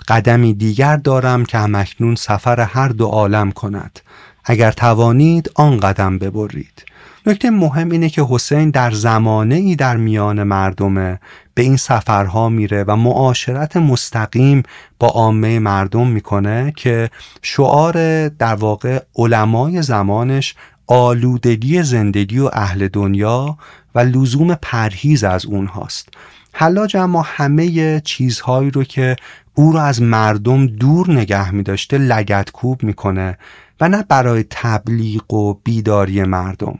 قدمی 0.07 0.53
دیگر 0.53 0.97
دارم 0.97 1.45
که 1.45 1.57
همکنون 1.57 2.15
سفر 2.15 2.59
هر 2.59 2.87
دو 2.87 3.05
عالم 3.05 3.51
کند. 3.51 3.99
اگر 4.45 4.71
توانید 4.71 5.51
آن 5.55 5.79
قدم 5.79 6.17
ببرید. 6.17 6.85
نکته 7.25 7.49
مهم 7.49 7.89
اینه 7.89 8.09
که 8.09 8.25
حسین 8.29 8.69
در 8.69 8.91
زمانه 8.91 9.55
ای 9.55 9.75
در 9.75 9.97
میان 9.97 10.43
مردمه 10.43 11.19
به 11.53 11.63
این 11.63 11.77
سفرها 11.77 12.49
میره 12.49 12.83
و 12.83 12.95
معاشرت 12.95 13.77
مستقیم 13.77 14.63
با 14.99 15.07
عامه 15.07 15.59
مردم 15.59 16.07
می‌کنه 16.07 16.73
که 16.75 17.09
شعار 17.41 18.27
در 18.29 18.55
واقع 18.55 18.99
علمای 19.15 19.81
زمانش 19.81 20.55
آلودگی 20.87 21.83
زندگی 21.83 22.39
و 22.39 22.49
اهل 22.53 22.87
دنیا 22.87 23.57
و 23.95 23.99
لزوم 23.99 24.55
پرهیز 24.55 25.23
از 25.23 25.45
اونهاست. 25.45 26.09
حلاج 26.57 26.97
اما 26.97 27.21
همه 27.21 27.99
چیزهایی 27.99 28.71
رو 28.71 28.83
که 28.83 29.15
او 29.53 29.71
رو 29.71 29.79
از 29.79 30.01
مردم 30.01 30.67
دور 30.67 31.11
نگه 31.11 31.51
می 31.51 31.63
داشته 31.63 31.97
لگت 31.97 32.51
کوب 32.51 32.83
می‌کنه 32.83 33.37
و 33.79 33.89
نه 33.89 34.03
برای 34.03 34.45
تبلیغ 34.49 35.33
و 35.33 35.53
بیداری 35.63 36.23
مردم 36.23 36.79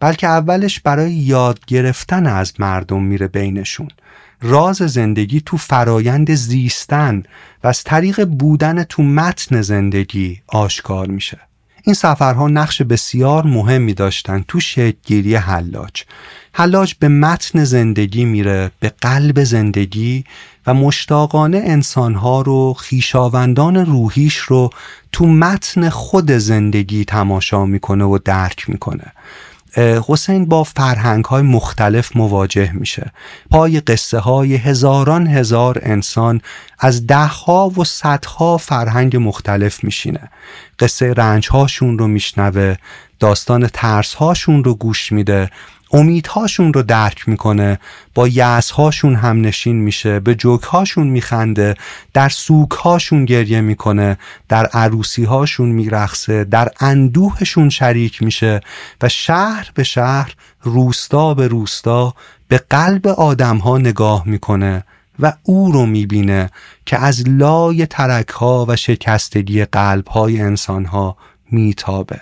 بلکه 0.00 0.26
اولش 0.26 0.80
برای 0.80 1.12
یاد 1.12 1.60
گرفتن 1.66 2.26
از 2.26 2.52
مردم 2.58 3.02
میره 3.02 3.28
بینشون. 3.28 3.88
راز 4.42 4.76
زندگی 4.76 5.40
تو 5.40 5.56
فرایند 5.56 6.34
زیستن 6.34 7.22
و 7.64 7.68
از 7.68 7.84
طریق 7.84 8.24
بودن 8.24 8.84
تو 8.84 9.02
متن 9.02 9.60
زندگی 9.60 10.42
آشکار 10.46 11.06
میشه. 11.06 11.40
این 11.82 11.94
سفرها 11.94 12.48
نقش 12.48 12.82
بسیار 12.82 13.46
مهمی 13.46 13.94
داشتن 13.94 14.44
تو 14.48 14.60
شکلگیری 14.60 15.34
حلاج. 15.34 16.02
حلاج 16.58 16.94
به 16.98 17.08
متن 17.08 17.64
زندگی 17.64 18.24
میره 18.24 18.70
به 18.80 18.92
قلب 19.00 19.44
زندگی 19.44 20.24
و 20.66 20.74
مشتاقانه 20.74 21.62
انسانها 21.64 22.42
رو 22.42 22.74
خیشاوندان 22.74 23.76
روحیش 23.76 24.36
رو 24.36 24.70
تو 25.12 25.26
متن 25.26 25.88
خود 25.88 26.30
زندگی 26.30 27.04
تماشا 27.04 27.64
می‌کنه 27.64 28.04
و 28.04 28.18
درک 28.24 28.70
می‌کنه. 28.70 29.12
حسین 30.08 30.46
با 30.46 30.64
فرهنگ 30.64 31.24
های 31.24 31.42
مختلف 31.42 32.16
مواجه 32.16 32.72
میشه. 32.72 33.12
پای 33.50 33.80
قصه 33.80 34.18
های 34.18 34.54
هزاران 34.54 35.26
هزار 35.26 35.78
انسان 35.82 36.40
از 36.78 37.06
ده 37.06 37.26
ها 37.26 37.72
و 37.76 37.84
صدها 37.84 38.56
فرهنگ 38.56 39.16
مختلف 39.16 39.84
میشینه. 39.84 40.30
قصه 40.78 41.12
رنج 41.12 41.48
هاشون 41.48 41.98
رو 41.98 42.06
میشنوه 42.06 42.76
داستان 43.20 43.66
ترس 43.72 44.14
هاشون 44.14 44.64
رو 44.64 44.74
گوش 44.74 45.12
میده 45.12 45.50
امیدهاشون 45.96 46.72
رو 46.72 46.82
درک 46.82 47.28
می‌کنه 47.28 47.78
با 48.14 48.28
یأسهاشون 48.28 49.14
هم 49.14 49.40
نشین 49.40 49.76
میشه 49.76 50.20
به 50.20 50.34
جوکهاشون 50.34 51.06
میخنده 51.06 51.74
در 52.14 52.28
سوکهاشون 52.28 53.24
گریه 53.24 53.60
می‌کنه 53.60 54.18
در 54.48 54.66
عروسیهاشون 54.66 55.68
میرخصه 55.68 56.44
در 56.44 56.68
اندوهشون 56.80 57.68
شریک 57.68 58.22
میشه 58.22 58.60
و 59.02 59.08
شهر 59.08 59.70
به 59.74 59.82
شهر 59.82 60.34
روستا 60.62 61.34
به 61.34 61.48
روستا 61.48 62.14
به 62.48 62.60
قلب 62.70 63.06
آدمها 63.06 63.78
نگاه 63.78 64.22
می‌کنه 64.26 64.84
و 65.18 65.32
او 65.42 65.72
رو 65.72 65.86
می‌بینه 65.86 66.50
که 66.86 66.98
از 66.98 67.28
لای 67.28 67.86
ترک 67.86 68.28
ها 68.28 68.66
و 68.68 68.76
شکستگی 68.76 69.64
قلب 69.64 70.08
های 70.08 70.40
انسان 70.40 70.84
ها 70.84 71.16
میتابه. 71.50 72.20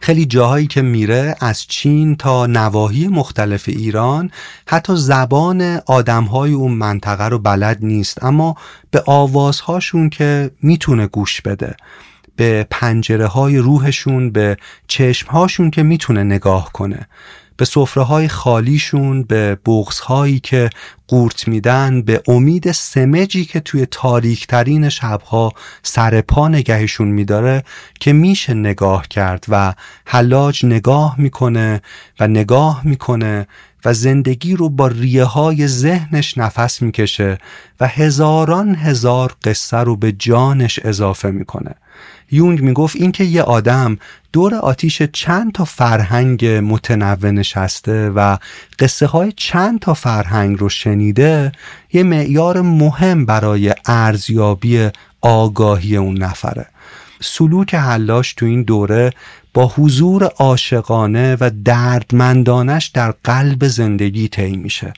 خیلی 0.00 0.26
جاهایی 0.26 0.66
که 0.66 0.82
میره 0.82 1.36
از 1.40 1.66
چین 1.66 2.16
تا 2.16 2.46
نواحی 2.46 3.08
مختلف 3.08 3.68
ایران 3.68 4.30
حتی 4.66 4.96
زبان 4.96 5.80
آدمهای 5.86 6.52
اون 6.52 6.72
منطقه 6.72 7.28
رو 7.28 7.38
بلد 7.38 7.78
نیست 7.80 8.24
اما 8.24 8.56
به 8.90 9.02
آوازهاشون 9.06 10.10
که 10.10 10.50
می‌تونه 10.62 11.06
گوش 11.06 11.40
بده 11.40 11.76
به 12.36 12.66
پنجره 12.70 13.26
های 13.26 13.58
روحشون 13.58 14.30
به 14.30 14.56
چشمهاشون 14.86 15.70
که 15.70 15.82
می‌تونه 15.82 16.24
نگاه 16.24 16.72
کنه. 16.72 17.08
به 17.60 17.66
صفره 17.66 18.02
های 18.02 18.28
خالیشون 18.28 19.22
به 19.22 19.58
بغز 19.66 20.00
هایی 20.00 20.40
که 20.40 20.70
قورت 21.08 21.48
میدن 21.48 22.02
به 22.02 22.22
امید 22.28 22.72
سمجی 22.72 23.44
که 23.44 23.60
توی 23.60 23.86
تاریکترین 23.86 24.88
شبها 24.88 25.52
سر 25.82 26.20
پا 26.20 26.48
نگهشون 26.48 27.08
میداره 27.08 27.64
که 28.00 28.12
میشه 28.12 28.54
نگاه 28.54 29.08
کرد 29.08 29.44
و 29.48 29.74
حلاج 30.04 30.66
نگاه 30.66 31.14
می‌کنه 31.18 31.82
و 32.20 32.28
نگاه 32.28 32.80
می‌کنه 32.84 33.46
و 33.84 33.94
زندگی 33.94 34.56
رو 34.56 34.68
با 34.68 34.86
ریه 34.86 35.24
های 35.24 35.66
ذهنش 35.66 36.38
نفس 36.38 36.82
می‌کشه 36.82 37.38
و 37.80 37.88
هزاران 37.88 38.74
هزار 38.74 39.34
قصه 39.44 39.76
رو 39.76 39.96
به 39.96 40.12
جانش 40.12 40.78
اضافه 40.78 41.30
می‌کنه. 41.30 41.74
یونگ 42.30 42.62
می‌گفت 42.62 42.96
اینکه 42.96 43.24
یه 43.24 43.42
آدم 43.42 43.98
دور 44.32 44.54
آتیش 44.54 45.02
چند 45.02 45.52
تا 45.52 45.64
فرهنگ 45.64 46.46
متنوع 46.46 47.30
نشسته 47.30 48.10
و 48.10 48.36
قصه 48.78 49.06
های 49.06 49.32
چند 49.32 49.80
تا 49.80 49.94
فرهنگ 49.94 50.58
رو 50.58 50.68
شنیده 50.68 51.52
یه 51.92 52.02
معیار 52.02 52.60
مهم 52.60 53.26
برای 53.26 53.74
ارزیابی 53.86 54.88
آگاهی 55.20 55.96
اون 55.96 56.18
نفره. 56.18 56.66
سلوک 57.20 57.74
حلاش 57.74 58.34
تو 58.34 58.46
این 58.46 58.62
دوره 58.62 59.12
با 59.54 59.66
حضور 59.66 60.24
عاشقانه 60.24 61.36
و 61.40 61.50
دردمندانش 61.64 62.86
در 62.86 63.14
قلب 63.24 63.68
زندگی 63.68 64.28
طی 64.28 64.56
میشه. 64.56 64.92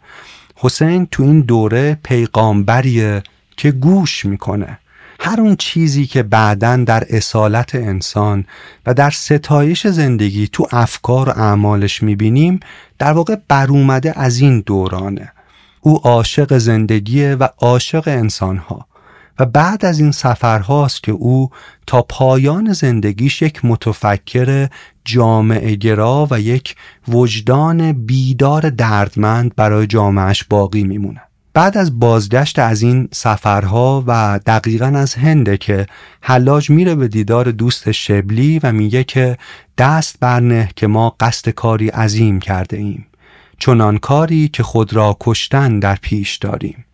حسین 0.57 1.07
تو 1.11 1.23
این 1.23 1.41
دوره 1.41 1.99
پیغامبریه 2.05 3.23
که 3.57 3.71
گوش 3.71 4.25
می‌کنه. 4.25 4.79
هر 5.25 5.41
اون 5.41 5.57
چیزی 5.57 6.07
که 6.07 6.23
بعدا 6.23 6.77
در 6.77 7.07
اصالت 7.11 7.75
انسان 7.75 8.45
و 8.87 8.95
در 8.95 9.11
ستایش 9.11 9.87
زندگی 9.87 10.49
تو 10.53 10.67
افکار 10.71 11.29
و 11.29 11.33
اعمالش 11.33 12.03
می‌بینیم 12.03 12.61
در 12.99 13.13
واقع 13.13 13.37
برومده 13.49 14.21
از 14.21 14.41
این 14.41 14.61
دورانه. 14.67 15.33
او 15.81 15.99
عاشق 15.99 16.59
زندگیه 16.59 17.35
و 17.35 17.49
عاشق 17.59 18.03
انسانها 18.07 18.87
و 19.39 19.47
بعد 19.47 19.85
از 19.85 20.01
این 20.01 20.13
سفرهاست 20.13 21.03
که 21.03 21.13
او 21.13 21.51
تا 21.87 22.03
پایان 22.03 22.73
زندگیش 22.73 23.43
یک 23.43 23.65
متفکر 23.65 24.69
جامعه 25.05 25.75
گرا 25.75 26.29
و 26.31 26.41
یک 26.41 26.77
وجدان 27.09 27.93
بیدار 27.93 28.71
دردمند 28.71 29.55
برای 29.57 29.87
جامعش 29.87 30.45
باقی 30.45 30.85
میمونه. 30.85 31.21
بعد 31.55 31.79
از 31.79 32.01
بازگشت 32.01 32.59
از 32.59 32.83
این 32.83 33.09
سفرها 33.13 34.05
و 34.07 34.41
دقیقا 34.47 34.87
از 34.87 35.15
هنده 35.15 35.57
که 35.57 35.87
حلاج 36.21 36.71
میره 36.71 36.95
به 36.95 37.09
دیدار 37.09 37.51
دوست 37.51 37.93
شبلی 37.93 38.59
و 38.59 38.73
میگه 38.73 39.05
که 39.05 39.39
دست 39.79 40.17
برنه 40.21 40.71
که 40.77 40.87
ما 40.87 41.17
قصد 41.21 41.49
کاری 41.51 41.89
عظیم 41.89 42.41
کرده 42.41 42.77
ایم. 42.77 43.07
چنان 43.59 43.99
کاری 43.99 44.49
که 44.49 44.63
خود 44.63 44.93
را 44.95 45.17
کشتن 45.21 45.79
در 45.79 45.99
پیش 46.03 46.37
داریم. 46.37 46.85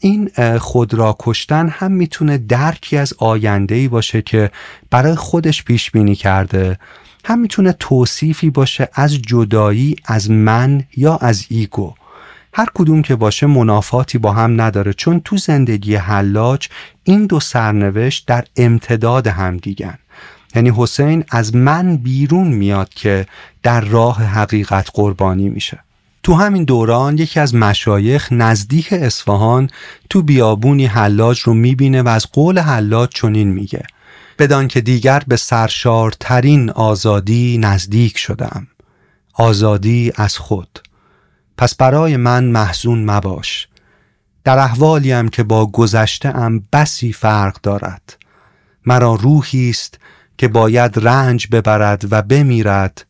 این 0.00 0.30
خود 0.58 0.94
را 0.94 1.16
کشتن 1.18 1.68
هم 1.68 1.92
می‌تونه 1.92 2.38
درکی 2.38 2.96
از 2.96 3.14
آینده 3.18 3.74
ای 3.74 3.88
باشه 3.88 4.22
که 4.22 4.50
برای 4.90 5.14
خودش 5.14 5.64
پیش 5.64 5.90
بینی 5.90 6.14
کرده 6.14 6.78
هم 7.24 7.38
می‌تونه 7.38 7.72
توصیفی 7.72 8.50
باشه 8.50 8.88
از 8.94 9.22
جدایی 9.22 9.96
از 10.04 10.30
من 10.30 10.84
یا 10.96 11.16
از 11.16 11.46
ایگو. 11.48 11.94
هر 12.58 12.68
کدوم 12.74 13.02
که 13.02 13.16
باشه 13.16 13.46
منافاتی 13.46 14.18
با 14.18 14.32
هم 14.32 14.60
نداره 14.60 14.92
چون 14.92 15.20
تو 15.20 15.36
زندگی 15.36 15.94
حلاج 15.94 16.68
این 17.04 17.26
دو 17.26 17.40
سرنوشت 17.40 18.26
در 18.26 18.44
امتداد 18.56 19.26
هم 19.26 19.56
دیگن. 19.56 19.98
یعنی 20.54 20.72
حسین 20.76 21.24
از 21.30 21.54
من 21.54 21.96
بیرون 21.96 22.48
میاد 22.48 22.88
که 22.88 23.26
در 23.62 23.80
راه 23.80 24.22
حقیقت 24.22 24.90
قربانی 24.94 25.48
میشه. 25.48 25.78
تو 26.22 26.34
همین 26.34 26.64
دوران 26.64 27.18
یکی 27.18 27.40
از 27.40 27.54
مشایخ 27.54 28.28
نزدیک 28.32 28.92
اصفهان 28.92 29.70
تو 30.10 30.22
بیابونی 30.22 30.86
حلاج 30.86 31.40
رو 31.40 31.54
می‌بینه 31.54 32.02
و 32.02 32.08
از 32.08 32.26
قول 32.32 32.58
حلاج 32.58 33.08
چنین 33.14 33.48
میگه. 33.48 33.82
بدان 34.38 34.68
که 34.68 34.80
دیگر 34.80 35.22
به 35.28 35.36
سرشارترین 35.36 36.70
آزادی 36.70 37.58
نزدیک 37.58 38.18
شدم. 38.18 38.66
آزادی 39.34 40.12
از 40.16 40.38
خود. 40.38 40.87
پس 41.58 41.74
برای 41.74 42.16
من 42.16 42.44
محزون 42.44 43.10
مباش. 43.10 43.68
در 44.44 44.58
احوالیم 44.58 45.28
که 45.28 45.42
با 45.42 45.66
گذشته 45.66 46.28
ام 46.28 46.62
بسی 46.72 47.12
فرق 47.12 47.60
دارد. 47.62 48.16
مرا 48.86 49.14
روحی 49.14 49.70
است 49.70 49.98
که 50.38 50.48
باید 50.48 50.98
رنج 50.98 51.46
ببرد 51.52 52.04
و 52.10 52.22
بمیرد 52.22 53.06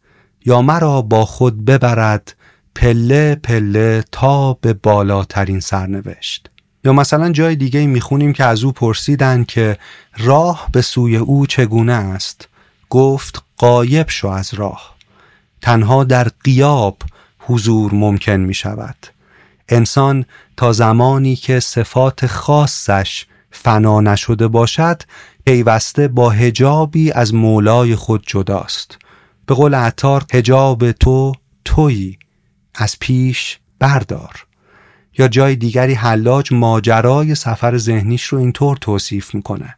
یا 0.47 0.63
مرا 0.63 1.03
با 1.03 1.25
خود 1.25 1.65
ببرد 1.65 2.35
پله 2.75 3.35
پله 3.35 4.05
تا 4.13 4.53
به 4.55 4.73
بالاترین 4.73 5.61
سرنوشت. 5.61 6.51
یا 6.85 6.93
مثلا 6.93 7.33
جای 7.33 7.57
دیگه 7.57 7.87
می‌خونیم 7.87 8.33
که 8.33 8.45
از 8.45 8.65
او 8.65 8.73
پرسیدن 8.73 9.45
که 9.45 9.79
راه 10.19 10.69
به 10.73 10.83
سوی 10.83 11.17
او 11.17 11.47
چگونه 11.47 11.93
است. 11.93 12.49
گفت 12.91 13.43
قایب 13.57 14.11
شو 14.11 14.29
از 14.29 14.55
راه. 14.55 14.95
تنها 15.63 16.05
در 16.05 16.29
قیاب 16.45 16.97
حضور 17.49 17.95
ممکن 17.95 18.37
می 18.37 18.55
شود 18.55 18.97
انسان 19.69 20.25
تا 20.57 20.73
زمانی 20.73 21.37
که 21.37 21.61
صفات 21.61 22.27
خاصش 22.27 23.27
فنا 23.51 24.01
نشده 24.01 24.49
باشد 24.49 25.03
پیوسته 25.47 26.09
با 26.09 26.31
هجابی 26.31 27.13
از 27.13 27.35
مولای 27.35 27.97
خود 27.97 28.25
جداست. 28.27 28.99
به 29.47 29.55
قول 29.55 29.75
عطار 29.75 30.25
هجاب 30.33 30.93
تو 30.93 31.33
تویی 31.65 32.19
از 32.75 32.97
پیش 33.01 33.59
بردار. 33.79 34.47
یا 35.19 35.29
جای 35.29 35.57
دیگری 35.57 35.95
حلاج 35.95 36.53
ماجرای 36.53 37.35
سفر 37.35 37.79
ذهنیش 37.79 38.25
رو 38.25 38.39
اینطور 38.39 38.77
توصیف 38.77 39.35
می‌کنه. 39.35 39.77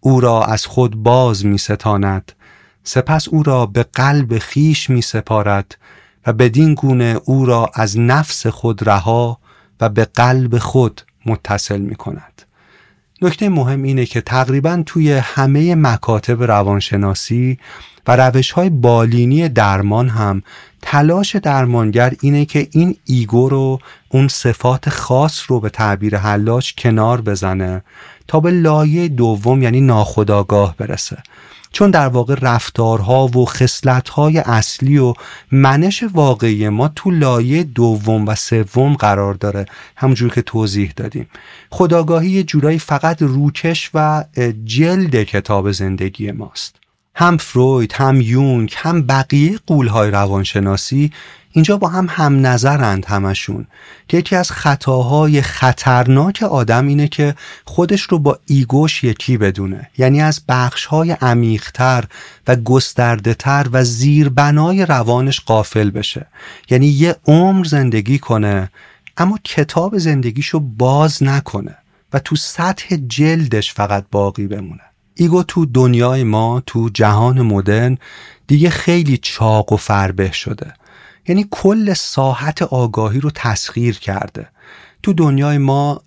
او 0.00 0.20
را 0.20 0.44
از 0.44 0.66
خود 0.66 0.96
باز 0.96 1.46
می 1.46 1.58
ستاند 1.58 2.32
سپس 2.84 3.28
او 3.28 3.42
را 3.42 3.66
به 3.66 3.82
قلب 3.82 4.38
خیش 4.38 4.90
می 4.90 5.02
سپارد 5.02 5.76
و 6.26 6.32
بدین 6.32 6.74
گونه 6.74 7.20
او 7.24 7.46
را 7.46 7.70
از 7.74 7.98
نفس 7.98 8.46
خود 8.46 8.88
رها 8.88 9.38
و 9.80 9.88
به 9.88 10.04
قلب 10.04 10.58
خود 10.58 11.00
متصل 11.26 11.80
می 11.80 11.94
کند. 11.94 12.42
نکته 13.22 13.48
مهم 13.48 13.82
اینه 13.82 14.06
که 14.06 14.20
تقریبا 14.20 14.82
توی 14.86 15.12
همه 15.12 15.74
مکاتب 15.74 16.42
روانشناسی 16.42 17.58
و 18.06 18.16
روش 18.16 18.50
های 18.50 18.70
بالینی 18.70 19.48
درمان 19.48 20.08
هم 20.08 20.42
تلاش 20.82 21.36
درمانگر 21.36 22.12
اینه 22.20 22.44
که 22.44 22.68
این 22.70 22.96
ایگو 23.04 23.48
رو 23.48 23.78
اون 24.08 24.28
صفات 24.28 24.88
خاص 24.88 25.42
رو 25.48 25.60
به 25.60 25.70
تعبیر 25.70 26.16
حلاج 26.16 26.74
کنار 26.78 27.20
بزنه 27.20 27.82
تا 28.28 28.40
به 28.40 28.50
لایه 28.50 29.08
دوم 29.08 29.62
یعنی 29.62 29.80
ناخداگاه 29.80 30.76
برسه 30.76 31.18
چون 31.72 31.90
در 31.90 32.08
واقع 32.08 32.34
رفتارها 32.40 33.26
و 33.26 33.44
خصلتهای 33.46 34.38
اصلی 34.38 34.98
و 34.98 35.14
منش 35.52 36.04
واقعی 36.14 36.68
ما 36.68 36.88
تو 36.88 37.10
لایه 37.10 37.62
دوم 37.62 38.28
و 38.28 38.34
سوم 38.34 38.94
قرار 38.94 39.34
داره. 39.34 39.66
همونجور 39.96 40.30
که 40.30 40.42
توضیح 40.42 40.92
دادیم. 40.96 41.28
خداگاهی 41.70 42.30
یه 42.30 42.42
جورایی 42.42 42.78
فقط 42.78 43.22
روکش 43.22 43.90
و 43.94 44.24
جلد 44.64 45.22
کتاب 45.22 45.72
زندگی 45.72 46.30
ماست. 46.32 46.76
هم 47.14 47.36
فروید 47.36 47.92
هم 47.92 48.20
یونگ 48.20 48.74
هم 48.76 49.02
بقیه 49.02 49.58
قولهای 49.66 50.10
روانشناسی 50.10 51.12
اینجا 51.52 51.76
با 51.76 51.88
هم 51.88 52.06
هم 52.10 52.46
نظرند 52.46 53.04
همشون. 53.04 53.66
که 54.08 54.16
یکی 54.16 54.36
از 54.36 54.50
خطاهای 54.50 55.42
خطرناک 55.42 56.42
آدم 56.42 56.86
اینه 56.86 57.08
که 57.08 57.34
خودش 57.64 58.02
رو 58.02 58.18
با 58.18 58.38
ایگوش 58.46 59.04
یکی 59.04 59.36
بدونه. 59.36 59.90
یعنی 59.98 60.22
از 60.22 60.40
بخشهای 60.48 61.10
عمیقتر 61.10 62.04
و 62.46 62.56
گسترده 62.56 63.36
و 63.72 63.84
زیربنای 63.84 64.86
روانش 64.86 65.40
قافل 65.40 65.90
بشه. 65.90 66.26
یعنی 66.70 66.86
یه 66.86 67.16
عمر 67.26 67.64
زندگی 67.64 68.18
کنه 68.18 68.70
اما 69.16 69.38
کتاب 69.44 69.98
زندگیشو 69.98 70.60
باز 70.60 71.22
نکنه 71.22 71.76
و 72.12 72.18
تو 72.18 72.36
سطح 72.36 72.96
جلدش 72.96 73.72
فقط 73.72 74.04
باقی 74.10 74.46
بمونه. 74.46 74.82
ایگو 75.14 75.42
تو 75.42 75.66
دنیای 75.66 76.24
ما 76.24 76.62
تو 76.66 76.88
جهان 76.88 77.42
مدرن 77.42 77.98
دیگه 78.46 78.70
خیلی 78.70 79.16
چاق 79.16 79.72
و 79.72 79.76
فربه 79.76 80.32
شده. 80.32 80.74
یعنی 81.28 81.46
کل 81.50 81.94
ساحت 81.94 82.62
آگاهی 82.62 83.20
رو 83.20 83.30
تسخیر 83.34 83.98
کرده. 83.98 84.48
تو 85.02 85.12
دنیای 85.12 85.58
ما 85.58 86.02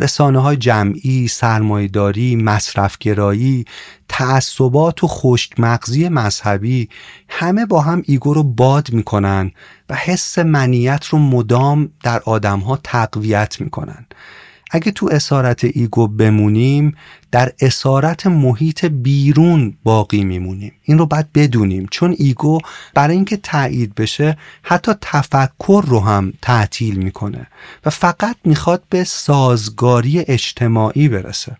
رسانه 0.00 0.38
های 0.38 0.56
جمعی، 0.56 1.28
سرمایداری، 1.28 2.36
مصرفگرایی، 2.36 3.64
تعصبات 4.08 5.04
و 5.04 5.08
خشک 5.08 5.60
مغزی 5.60 6.08
مذهبی 6.08 6.88
همه 7.28 7.66
با 7.66 7.80
هم 7.80 8.02
ego 8.06 8.34
رو 8.34 8.42
باد 8.42 8.92
می‌کنن 8.92 9.50
و 9.88 9.94
حس 9.94 10.38
منیت 10.38 11.04
رو 11.04 11.18
مدام 11.18 11.92
در 12.02 12.22
آدم 12.24 12.58
ها 12.60 12.78
تقویت 12.84 13.60
می‌کنن. 13.60 14.06
اگه 14.74 14.92
تو 14.92 15.08
اسارت 15.12 15.64
ego 15.64 16.08
بمونیم 16.08 16.96
در 17.30 17.52
اسارت 17.60 18.26
محیط 18.26 18.84
بیرون 18.84 19.76
باقی 19.84 20.24
میمونیم. 20.24 20.72
این 20.82 20.98
رو 20.98 21.06
باید 21.06 21.32
بدونیم. 21.32 21.86
چون 21.90 22.14
ego 22.18 22.60
برای 22.94 23.16
اینکه 23.16 23.36
تایید 23.36 23.94
بشه 23.94 24.38
حتی 24.62 24.92
تفکر 25.00 25.84
رو 25.86 26.00
هم 26.00 26.32
تعطیل 26.42 26.96
می‌کنه 26.96 27.46
و 27.84 27.90
فقط 27.90 28.36
می‌خواد 28.44 28.82
به 28.90 29.04
سازگاری 29.04 30.20
اجتماعی 30.20 31.08
برسه. 31.08 31.56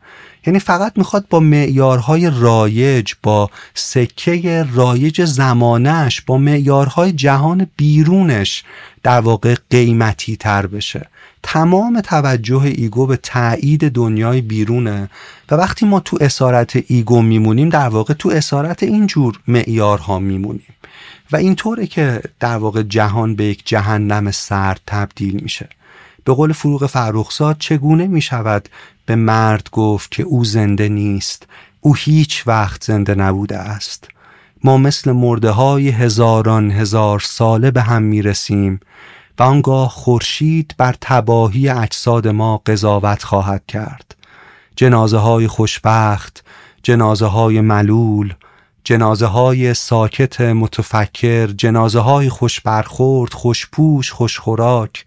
یعنی 0.46 0.58
فقط 0.58 0.92
می‌خواد 0.96 1.26
با 1.30 1.40
معیارهای 1.40 2.30
رایج 2.30 3.12
با 3.22 3.50
سکه 3.74 4.66
رایج 4.72 5.24
زمانش 5.24 6.20
با 6.20 6.38
معیارهای 6.38 7.12
جهان 7.12 7.66
بیرونش 7.76 8.64
در 9.02 9.20
واقع 9.20 9.54
قیمتی 9.70 10.36
تر 10.36 10.66
بشه. 10.66 11.08
تمام 11.46 12.00
توجه 12.00 12.62
ego 12.62 13.06
به 13.06 13.16
تایید 13.16 13.88
دنیای 13.92 14.40
بیرونه 14.40 15.10
و 15.50 15.54
وقتی 15.54 15.86
ما 15.86 16.00
تو 16.00 16.18
اسارت 16.20 16.82
ego 16.86 17.22
میمونیم 17.22 17.68
در 17.68 17.88
واقع 17.88 18.14
تو 18.14 18.28
اسارت 18.28 18.82
اینجور 18.82 19.40
معیارها 19.48 20.18
میمونیم. 20.18 20.74
و 21.32 21.36
اینطوره 21.36 21.86
که 21.86 22.22
در 22.40 22.56
واقع 22.56 22.82
جهان 22.82 23.34
به 23.34 23.44
یک 23.44 23.62
جهنم 23.64 24.30
سرد 24.30 24.80
تبدیل 24.86 25.40
میشه. 25.42 25.68
به 26.24 26.32
قول 26.32 26.52
فروغ 26.52 26.86
فرخزاد 26.86 27.56
چگونه 27.58 28.06
می‌شود 28.06 28.68
به 29.06 29.16
مرد 29.16 29.68
گفت 29.72 30.10
که 30.10 30.22
او 30.22 30.44
زنده 30.44 30.88
نیست 30.88 31.46
او 31.80 31.94
هیچ 31.94 32.42
وقت 32.46 32.84
زنده 32.84 33.14
نبوده 33.14 33.58
است. 33.58 34.08
ما 34.64 34.76
مثل 34.76 35.12
مرده 35.12 35.50
های 35.50 35.88
هزاران 35.88 36.70
هزار 36.70 37.20
ساله 37.20 37.70
به 37.70 37.82
هم 37.82 38.02
می‌رسیم. 38.02 38.80
و 39.38 39.42
آنگاه 39.42 39.88
خورشید 39.88 40.74
بر 40.78 40.94
تباهی 41.00 41.68
اجساد 41.68 42.28
ما 42.28 42.62
قضاوت 42.66 43.22
خواهد 43.22 43.66
کرد. 43.66 44.16
جنازه 44.76 45.18
های 45.18 45.48
خوشبخت 45.48 46.44
جنازه 46.82 47.26
های 47.26 47.60
ملول 47.60 48.34
جنازه 48.84 49.26
های 49.26 49.74
ساکت 49.74 50.40
متفکر 50.40 51.46
جنازه 51.46 52.00
های 52.00 52.28
خوش 52.28 52.60
برخورد 52.60 53.34
خوشپوش 53.34 54.12
خوشخوراک 54.12 55.04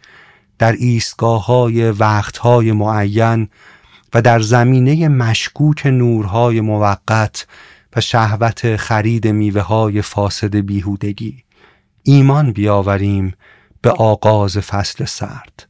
در 0.60 0.72
ایستگاه 0.72 1.46
های 1.46 1.92
وقت 1.92 2.38
های 2.38 2.72
معین 2.72 3.50
و 4.14 4.22
در 4.22 4.40
زمینه 4.40 5.08
مشکوک 5.08 5.86
نورهای 5.86 6.62
موقت 6.62 7.48
و 7.96 8.02
شهوت 8.02 8.76
خرید 8.76 9.28
میوه 9.28 9.62
های 9.62 10.02
فاسد 10.02 10.56
بیهودگی. 10.56 11.44
ایمان 12.04 12.52
بیاوریم 12.52 13.34
به 13.82 13.92
آغاز 13.92 14.58
فصل 14.58 15.06
سرد. 15.06 15.68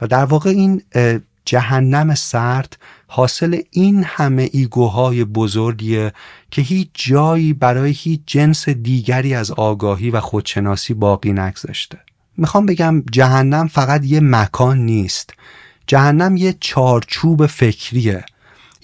و 0.00 0.06
در 0.06 0.24
واقع 0.24 0.50
این 0.50 0.82
جهنم 1.44 2.14
سرد 2.14 2.78
حاصل 3.06 3.60
این 3.70 4.04
همه 4.04 4.48
ایگوهای 4.52 5.24
بزرگیه 5.24 6.12
که 6.50 6.62
هیچ 6.62 6.88
جایی 6.94 7.52
برای 7.52 7.90
هیچ 7.90 8.20
جنس 8.26 8.68
دیگری 8.68 9.34
از 9.34 9.50
آگاهی 9.50 10.10
و 10.10 10.20
خودشناسی 10.20 10.94
باقی 10.94 11.32
نگذاشته. 11.32 11.98
می‌خوام 12.36 12.66
بگم 12.66 13.02
جهنم 13.12 13.68
فقط 13.68 14.04
یه 14.04 14.20
مکان 14.20 14.78
نیست. 14.78 15.34
جهنم 15.86 16.36
یه 16.36 16.54
چارچوب 16.60 17.46
فکریه. 17.46 18.24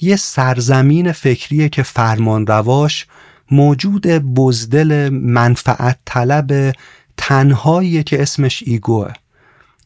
یه 0.01 0.17
سرزمین 0.17 1.13
فکریه 1.13 1.69
که 1.69 1.83
فرمان 1.83 2.47
رواش 2.47 3.07
موجود 3.51 4.07
بزدل 4.07 5.09
منفعت 5.09 5.99
طلب 6.05 6.75
تنهاییه 7.17 8.03
که 8.03 8.23
اسمش 8.23 8.63
ایگوه. 8.67 9.13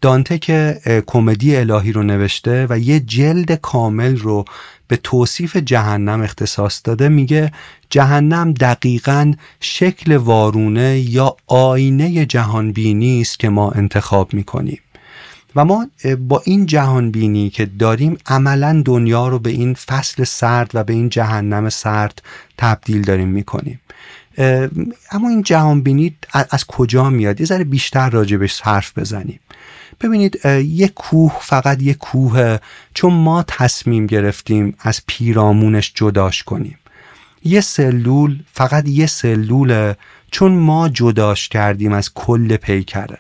دانته 0.01 0.39
که 0.39 0.81
کمدی 1.07 1.57
الهی 1.57 1.93
رو 1.93 2.03
نوشته 2.03 2.67
و 2.71 2.79
یه 2.79 3.01
جلد 3.01 3.53
کامل 3.53 4.17
رو 4.17 4.45
به 4.89 4.97
توصیف 4.97 5.57
جهنم 5.57 6.23
اختصاص 6.23 6.81
داده 6.85 7.09
میگه 7.09 7.53
جهنم 7.91 8.53
دقیقا 8.53 9.33
شکل 9.61 10.17
وارونه 10.17 10.99
یا 10.99 11.37
آینه 11.47 12.27
جهانبینی 12.27 13.21
است 13.21 13.39
که 13.39 13.49
ما 13.49 13.71
انتخاب 13.71 14.35
می‌کنیم. 14.35 14.81
و 15.57 15.65
ما 15.65 15.87
با 16.29 16.43
این 16.45 16.67
جهانبینی 16.67 17.51
که 17.51 17.67
داریم 17.67 18.19
عملا 18.27 18.83
دنیا 18.85 19.29
رو 19.29 19.39
به 19.39 19.51
این 19.51 19.75
فصل 19.75 20.25
سرد 20.25 20.71
و 20.75 20.85
به 20.85 20.93
این 20.93 21.09
جهنم 21.09 21.69
سرد 21.69 22.23
تبدیل 22.59 23.03
داریم 23.03 23.29
می‌کنیم. 23.29 23.81
اما 25.11 25.29
این 25.29 25.43
جهانبینی 25.43 26.17
از 26.51 26.65
کجا 26.65 27.11
میاد؟ 27.11 27.41
یه 27.41 27.47
ذره 27.47 27.65
بیشتر 27.65 28.11
راجبش 28.11 28.61
حرف 28.61 28.99
بزنیم. 28.99 29.41
ببینید 30.01 30.41
یه 30.65 30.89
کوه 30.89 31.37
فقط 31.41 31.83
یه 31.83 31.95
کوه 31.95 32.59
چون 32.95 33.13
ما 33.13 33.43
تصمیم 33.43 34.07
گرفتیم 34.07 34.75
از 34.81 35.01
پیرامونش 35.07 35.93
جداش 35.95 36.43
کنیم. 36.43 36.79
یه 37.45 37.61
سلول 37.61 38.39
فقط 38.53 38.89
یه 38.89 39.07
سلوله 39.07 39.97
چون 40.31 40.53
ما 40.53 40.89
جداش 40.89 41.49
کردیم 41.49 41.93
از 41.93 42.15
کل 42.15 42.57
پیکره. 42.57 43.19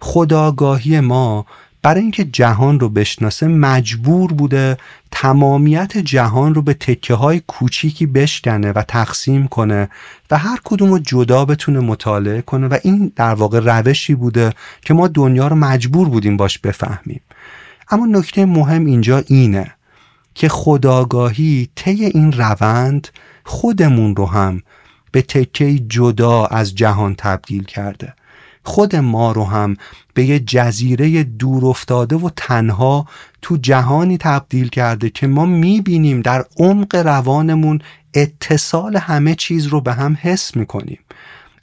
خداگاهی 0.00 1.00
ما 1.00 1.46
برای 1.86 2.02
اینکه 2.02 2.24
جهان 2.24 2.80
رو 2.80 2.88
بشناسه 2.88 3.46
مجبور 3.46 4.32
بوده 4.32 4.76
تمامیت 5.10 5.98
جهان 5.98 6.54
رو 6.54 6.62
به 6.62 6.74
تکه 6.74 7.14
های 7.14 7.42
کوچیکی 7.46 8.06
بشکنه 8.06 8.72
و 8.72 8.82
تقسیم 8.82 9.48
کنه 9.48 9.88
و 10.30 10.38
هر 10.38 10.58
کدوم 10.64 10.90
رو 10.90 10.98
جدا 10.98 11.44
بتونه 11.44 11.80
مطالعه 11.80 12.42
کنه 12.42 12.66
و 12.66 12.78
این 12.82 13.12
در 13.16 13.34
واقع 13.34 13.60
روشی 13.60 14.14
بوده 14.14 14.52
که 14.82 14.94
ما 14.94 15.08
دنیا 15.08 15.48
رو 15.48 15.56
مجبور 15.56 16.08
بودیم 16.08 16.36
باش 16.36 16.58
بفهمیم. 16.58 17.20
اما 17.90 18.06
نکته 18.06 18.44
مهم 18.44 18.86
اینجا 18.86 19.22
اینه 19.26 19.74
که 20.34 20.48
خداگاهی 20.48 21.68
طی 21.74 22.04
این 22.04 22.32
روند 22.32 23.08
خودمون 23.44 24.16
رو 24.16 24.26
هم 24.26 24.62
به 25.12 25.22
تکه 25.22 25.78
جدا 25.78 26.46
از 26.46 26.74
جهان 26.74 27.14
تبدیل 27.14 27.64
کرده. 27.64 28.14
خود 28.66 28.96
ما 28.96 29.32
رو 29.32 29.44
هم 29.44 29.76
به 30.14 30.24
یه 30.24 30.38
جزیره 30.38 31.24
دور 31.24 31.66
افتاده 31.66 32.16
و 32.16 32.30
تنها 32.36 33.06
تو 33.42 33.56
جهانی 33.56 34.18
تبدیل 34.18 34.68
کرده 34.68 35.10
که 35.10 35.26
ما 35.26 35.46
می‌بینیم 35.46 36.20
در 36.20 36.44
عمق 36.58 36.96
روانمون 36.96 37.80
اتصال 38.14 38.96
همه 38.96 39.34
چیز 39.34 39.66
رو 39.66 39.80
به 39.80 39.92
هم 39.92 40.18
حس 40.20 40.56
می‌کنیم. 40.56 40.98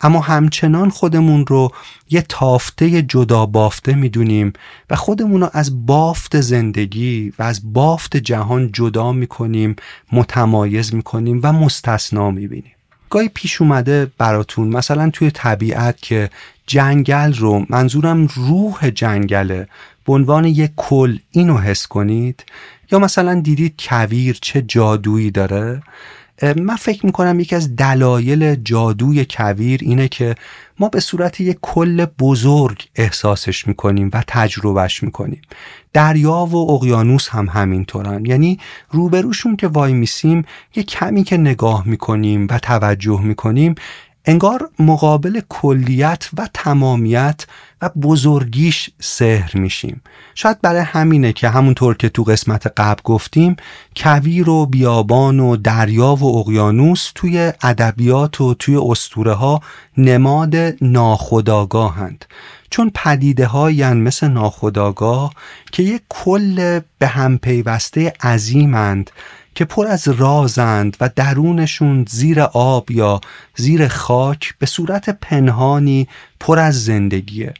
اما 0.02 0.20
همچنان 0.20 0.90
خودمون 0.90 1.46
رو 1.48 1.72
یه 2.10 2.22
تافته 2.30 3.02
جدا 3.02 3.46
بافته 3.46 3.96
می‌دونیم 3.96 4.54
و 4.90 4.96
خودمون 4.96 5.42
رو 5.42 5.50
از 5.54 5.86
بافت 5.86 6.42
زندگی 6.42 7.34
و 7.40 7.44
از 7.44 7.74
بافت 7.74 8.18
جهان 8.18 8.72
جدا 8.72 9.12
می‌کنیم 9.12 9.76
متمایز 10.12 10.94
می‌کنیم 10.94 11.40
و 11.44 11.54
مستثنا 11.54 12.32
می‌بینیم. 12.32 12.73
گاهی 13.14 13.30
پیش 13.30 13.62
اومده 13.62 14.12
براتون 14.18 14.68
مثلا 14.68 15.10
توی 15.10 15.32
طبیعت 15.32 16.02
که 16.02 16.30
جنگل 16.68 17.34
رو 17.34 17.66
منظورم 17.70 18.28
روح 18.36 18.90
جنگله 18.90 19.68
به 20.06 20.14
عنوان 20.14 20.46
یک 20.46 20.72
کل 20.76 21.18
اینو 21.32 21.58
حس 21.58 21.88
کنید؟ 21.88 22.46
یا 22.92 23.00
مثلا 23.00 23.42
دیدید 23.42 23.76
کویر 23.80 24.38
چه 24.42 24.62
جادویی 24.62 25.32
داره؟ 25.32 25.82
من 26.42 26.76
فکر 26.76 27.06
می‌کنم 27.06 27.40
یکی 27.40 27.56
از 27.56 27.76
دلایل 27.76 28.56
جادوی 28.56 29.26
کویر 29.30 29.80
اینه 29.84 30.08
که 30.08 30.36
ما 30.80 30.90
به 30.90 31.00
صورت 31.00 31.42
یک 31.42 31.58
کل 31.62 32.06
بزرگ 32.06 32.88
احساسش 32.96 33.68
می‌کنیم 33.68 34.10
و 34.14 34.24
تجربهش 34.28 35.04
می‌کنیم. 35.04 35.42
دریا 35.94 36.46
و 36.46 36.72
اقیانوس 36.72 37.30
هم 37.30 37.50
همینطورن. 37.50 38.26
یعنی 38.26 38.60
روبروشون 38.90 39.56
که 39.56 39.68
وای 39.68 39.94
میسیم 39.94 40.46
یه 40.76 40.84
کمی 40.84 41.24
که 41.24 41.38
نگاه 41.38 41.88
می‌کنیم 41.88 42.48
و 42.50 42.60
توجه 42.60 43.22
می‌کنیم 43.22 43.76
انگار 44.26 44.70
مقابل 44.80 45.42
کلیت 45.50 46.30
و 46.38 46.50
تمامیت 46.54 47.46
و 47.82 47.90
بزرگیش 47.90 48.90
سهر 49.00 49.58
میشیم. 49.58 50.02
شاید 50.36 50.62
برای 50.62 50.82
همینه 50.82 51.34
که 51.34 51.50
همونطور 51.50 51.98
که 51.98 52.10
تو 52.10 52.24
قسمت 52.24 52.68
قبل 52.78 53.02
گفتیم 53.04 53.56
کویر 53.96 54.50
و 54.50 54.66
بیابان 54.66 55.40
و 55.40 55.56
دریا 55.56 56.16
و 56.16 56.38
اقیانوس 56.38 57.12
توی 57.16 57.54
ادبیات 57.64 58.42
و 58.42 58.54
توی 58.54 58.76
اسطوره 58.76 59.34
ها 59.34 59.62
نماد 59.98 60.56
ناخداگاهند 60.82 62.26
چون 62.70 62.92
پدیده 62.96 63.46
هایی 63.46 63.84
مثل 63.84 64.28
ناخداگاه 64.28 65.34
که 65.72 65.84
یک 65.84 66.02
کل 66.10 66.80
به 67.00 67.08
هم 67.08 67.38
پیوسته 67.38 68.14
عظیمند 68.24 69.12
که 69.56 69.66
پر 69.66 69.88
از 69.88 70.08
رازند 70.08 70.98
و 71.02 71.10
درونشون 71.16 72.06
زیر 72.10 72.42
آب 72.42 72.92
یا 72.92 73.22
زیر 73.56 73.88
خاک 73.88 74.54
به 74.60 74.66
صورت 74.66 75.10
پنهانی 75.10 76.08
پر 76.40 76.60
از 76.60 76.84
زندگیه. 76.84 77.54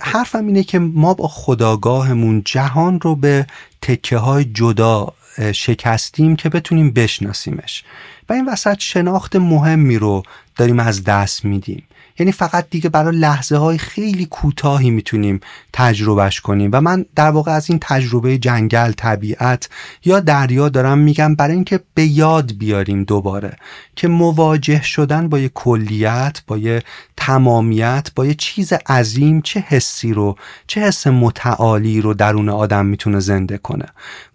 حرفم 0.00 0.46
اینه 0.46 0.62
که 0.62 0.78
ما 0.78 1.14
با 1.14 1.28
خداگاهمون 1.28 2.42
جهان 2.44 3.00
رو 3.00 3.16
به 3.16 3.46
تکه 3.82 4.16
های 4.16 4.44
جدا 4.44 5.12
شکستیم 5.52 6.36
که 6.36 6.48
بتونیم 6.48 6.90
بشناسیمش. 6.90 7.84
و 8.28 8.32
این 8.32 8.48
وسط 8.48 8.76
شناخت 8.78 9.36
مهمی 9.36 9.98
رو 9.98 10.22
داریم 10.56 10.80
از 10.80 11.04
دست 11.04 11.44
میدیم. 11.44 11.82
یعنی 12.20 12.32
فقط 12.32 12.66
دیگه 12.70 12.88
برای 12.88 13.16
لحظه 13.16 13.56
های 13.56 13.78
خیلی 13.78 14.26
کوتاهی 14.26 14.90
می‌تونیم 14.90 15.40
تجربهش 15.72 16.40
کنیم. 16.40 16.70
و 16.72 16.80
من 16.80 17.04
در 17.14 17.30
واقع 17.30 17.52
از 17.52 17.70
این 17.70 17.78
تجربه 17.82 18.38
جنگل 18.38 18.92
طبیعت 18.92 19.68
یا 20.04 20.20
دریا 20.20 20.68
دارم 20.68 20.98
میگم 20.98 21.34
برای 21.34 21.54
اینکه 21.54 21.80
به 21.94 22.04
یاد 22.04 22.52
بیاریم 22.52 23.04
دوباره 23.04 23.56
که 23.96 24.08
مواجه 24.08 24.82
شدن 24.82 25.28
با 25.28 25.38
یه 25.38 25.48
کلیت 25.48 26.40
با 26.46 26.58
یه 26.58 26.82
تمامیت 27.16 28.08
با 28.14 28.26
یه 28.26 28.34
چیز 28.34 28.72
عظیم 28.72 29.42
چه 29.42 29.60
حسی 29.60 30.12
رو 30.12 30.36
چه 30.66 30.80
حس 30.80 31.06
متعالی 31.06 32.00
رو 32.00 32.14
درون 32.14 32.48
آدم 32.48 32.86
می‌تونه 32.86 33.20
زنده 33.20 33.58
کنه. 33.58 33.86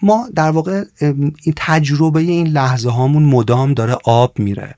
ما 0.01 0.29
در 0.35 0.51
واقع 0.51 0.83
این 1.01 1.53
تجربه 1.55 2.19
این 2.19 2.47
لحظه 2.47 2.89
هامون 2.89 3.23
مدام 3.23 3.73
داره 3.73 3.97
آب 4.03 4.39
میره. 4.39 4.75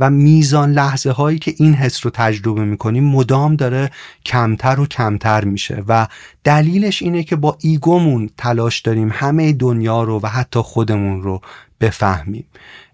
و 0.00 0.10
میزان 0.10 0.72
لحظه 0.72 1.10
هایی 1.10 1.38
که 1.38 1.54
این 1.56 1.74
حس 1.74 2.06
رو 2.06 2.10
تجربه 2.14 2.64
می‌کنیم 2.64 3.04
مدام 3.04 3.56
داره 3.56 3.90
کمتر 4.24 4.80
و 4.80 4.86
کمتر 4.86 5.44
میشه 5.44 5.84
و 5.88 6.06
دلیلش 6.44 7.02
اینه 7.02 7.22
که 7.22 7.36
با 7.36 7.56
ego 7.60 7.95
مون 7.95 8.30
تلاش 8.36 8.80
داریم 8.80 9.10
همه 9.12 9.52
دنیا 9.52 10.02
رو 10.02 10.20
و 10.22 10.26
حتی 10.26 10.60
خودمون 10.60 11.22
رو 11.22 11.40
بفهمیم. 11.80 12.44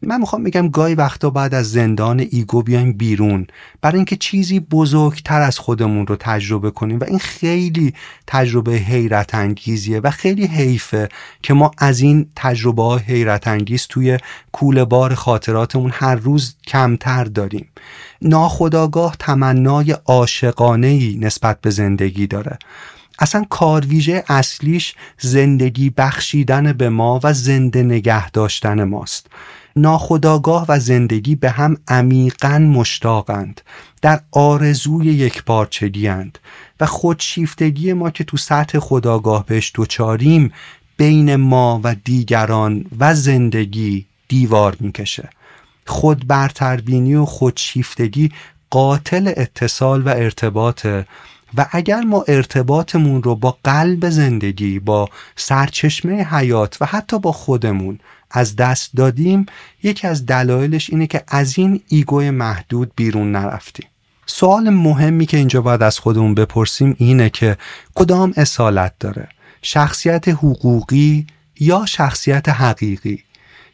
من 0.03 0.20
می‌خوام 0.20 0.45
بگم 0.45 0.68
گاهی 0.68 0.95
وقتا 0.95 1.30
باید 1.30 1.55
از 1.55 1.72
زندان 1.72 2.26
ego 2.30 2.62
بیایم 2.62 2.93
بیرون 2.93 3.47
برای 3.80 3.97
اینکه 3.97 4.16
چیزی 4.16 4.61
بزرگتر 4.61 5.41
از 5.41 5.59
خودمون 5.59 6.07
رو 6.07 6.16
تجربه 6.16 6.70
کنیم 6.70 6.99
و 6.99 7.05
این 7.05 7.18
خیلی 7.18 7.95
تجربه 8.26 8.72
حیرت 8.72 9.35
انگیزیه 9.35 10.01
و 10.01 10.11
خیلی 10.11 10.47
حیفه 10.47 11.09
که 11.43 11.55
ما 11.55 11.70
از 11.78 12.01
این 12.01 12.26
تجربه 12.37 12.82
های 12.82 13.01
حیرت 13.01 13.49
انگیز 13.49 13.87
توی 13.87 14.18
کوله 14.53 14.85
بار 14.85 15.14
خاطراتمون 15.14 15.91
هر 15.95 16.14
روز 16.14 16.57
کمتر 16.66 17.24
داریم. 17.24 17.68
ناخداگاه 18.22 19.16
تمنای 19.18 19.91
عاشقانه 20.07 21.16
نسبت 21.16 21.61
به 21.61 21.70
زندگی 21.70 22.26
داره. 22.26 22.59
اصلا 23.18 23.44
کارویژه 23.50 24.24
اصلیش 24.28 24.94
زندگی 25.18 25.90
بخشیدن 25.90 26.72
به 26.72 26.88
ما 26.88 27.20
و 27.22 27.32
زنده 27.32 27.82
نگه 27.82 28.30
داشتن 28.30 28.84
ماست. 28.84 29.26
ناخداگاه 29.76 30.66
و 30.68 30.78
زندگی 30.78 31.34
به 31.34 31.50
هم 31.50 31.76
عمیقا 31.88 32.58
مشتاقند. 32.58 33.60
در 34.02 34.20
آرزوی 34.32 35.06
یک 35.06 35.44
پارچگی 35.44 36.10
و 36.80 36.86
خودشیفتگی 36.86 37.92
ما 37.92 38.10
که 38.10 38.24
تو 38.24 38.36
سطح 38.36 38.78
خداگاه 38.78 39.46
بهش 39.46 39.72
دوچاریم 39.74 40.52
بین 40.96 41.36
ما 41.36 41.80
و 41.84 41.94
دیگران 42.04 42.84
و 42.98 43.14
زندگی 43.14 44.06
دیوار 44.28 44.76
می‌کشه. 44.80 45.28
خود 45.86 46.26
برتربینی 46.26 47.14
و 47.14 47.24
خودشیفتگی 47.24 48.32
قاتل 48.70 49.32
اتصال 49.36 50.02
و 50.02 50.08
ارتباطه. 50.08 51.06
و 51.57 51.66
اگر 51.70 52.00
ما 52.00 52.24
ارتباطمون 52.28 53.22
رو 53.22 53.34
با 53.34 53.59
قلب 53.64 54.11
زندگی 54.11 54.78
با 54.78 55.09
سرچشمه 55.36 56.24
حیات 56.24 56.76
و 56.80 56.86
حتی 56.86 57.18
با 57.18 57.32
خودمون 57.32 57.98
از 58.30 58.57
دست 58.57 58.90
دادیم 58.96 59.46
یکی 59.82 60.07
از 60.07 60.26
دلایلش 60.26 60.90
اینه 60.90 61.07
که 61.07 61.22
از 61.28 61.59
این 61.59 61.80
ایگوی 61.88 62.30
محدود 62.30 62.92
بیرون 62.96 63.32
نرفتیم. 63.32 63.86
سوال 64.26 64.70
مهمی 64.70 65.26
که 65.26 65.36
اینجا 65.36 65.62
باید 65.62 65.82
از 65.82 65.98
خودمون 65.98 66.34
بپرسیم 66.34 66.96
اینه 66.98 67.30
که 67.30 67.57
کدام 67.94 68.32
اصالت 68.36 68.92
داره؟ 69.00 69.28
شخصیت 69.62 70.28
حقوقی 70.28 71.26
یا 71.61 71.86
شخصیت 71.86 72.48
حقیقی؟ 72.48 73.24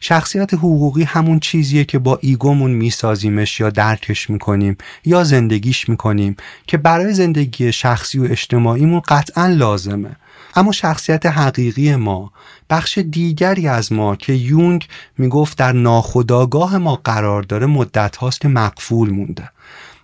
شخصیت 0.01 0.55
حقوقی 0.55 1.03
همون 1.03 1.41
چیزیه 1.41 1.85
که 1.85 1.99
با 1.99 2.19
ایگومون 2.23 2.71
میسازیمش 2.71 3.61
یا 3.61 3.71
درکش 3.71 4.31
می‌کنیم 4.31 4.77
یا 5.05 5.25
زندگیش 5.25 5.89
می‌کنیم 5.89 6.37
که 6.67 6.77
برای 6.77 7.15
زندگی 7.15 7.73
شخصی 7.73 8.19
و 8.19 8.25
اجتماعیمون 8.25 9.01
قطعا 9.01 9.47
لازمه. 9.47 10.17
اما 10.55 10.73
شخصیت 10.73 11.27
حقیقی 11.27 11.97
ما 11.97 12.33
بخش 12.71 12.99
دیگری 12.99 13.69
از 13.69 13.93
ما 13.93 14.17
که 14.17 14.33
یونگ 14.33 14.89
می‌گفت 15.19 15.59
در 15.59 15.73
ناخودآگاه 15.73 16.79
ما 16.79 17.01
قرار 17.05 17.43
داره 17.43 17.67
مدت 17.67 18.17
هاست 18.17 18.41
که 18.41 18.49
مقفول 18.49 19.11
مونده. 19.11 19.51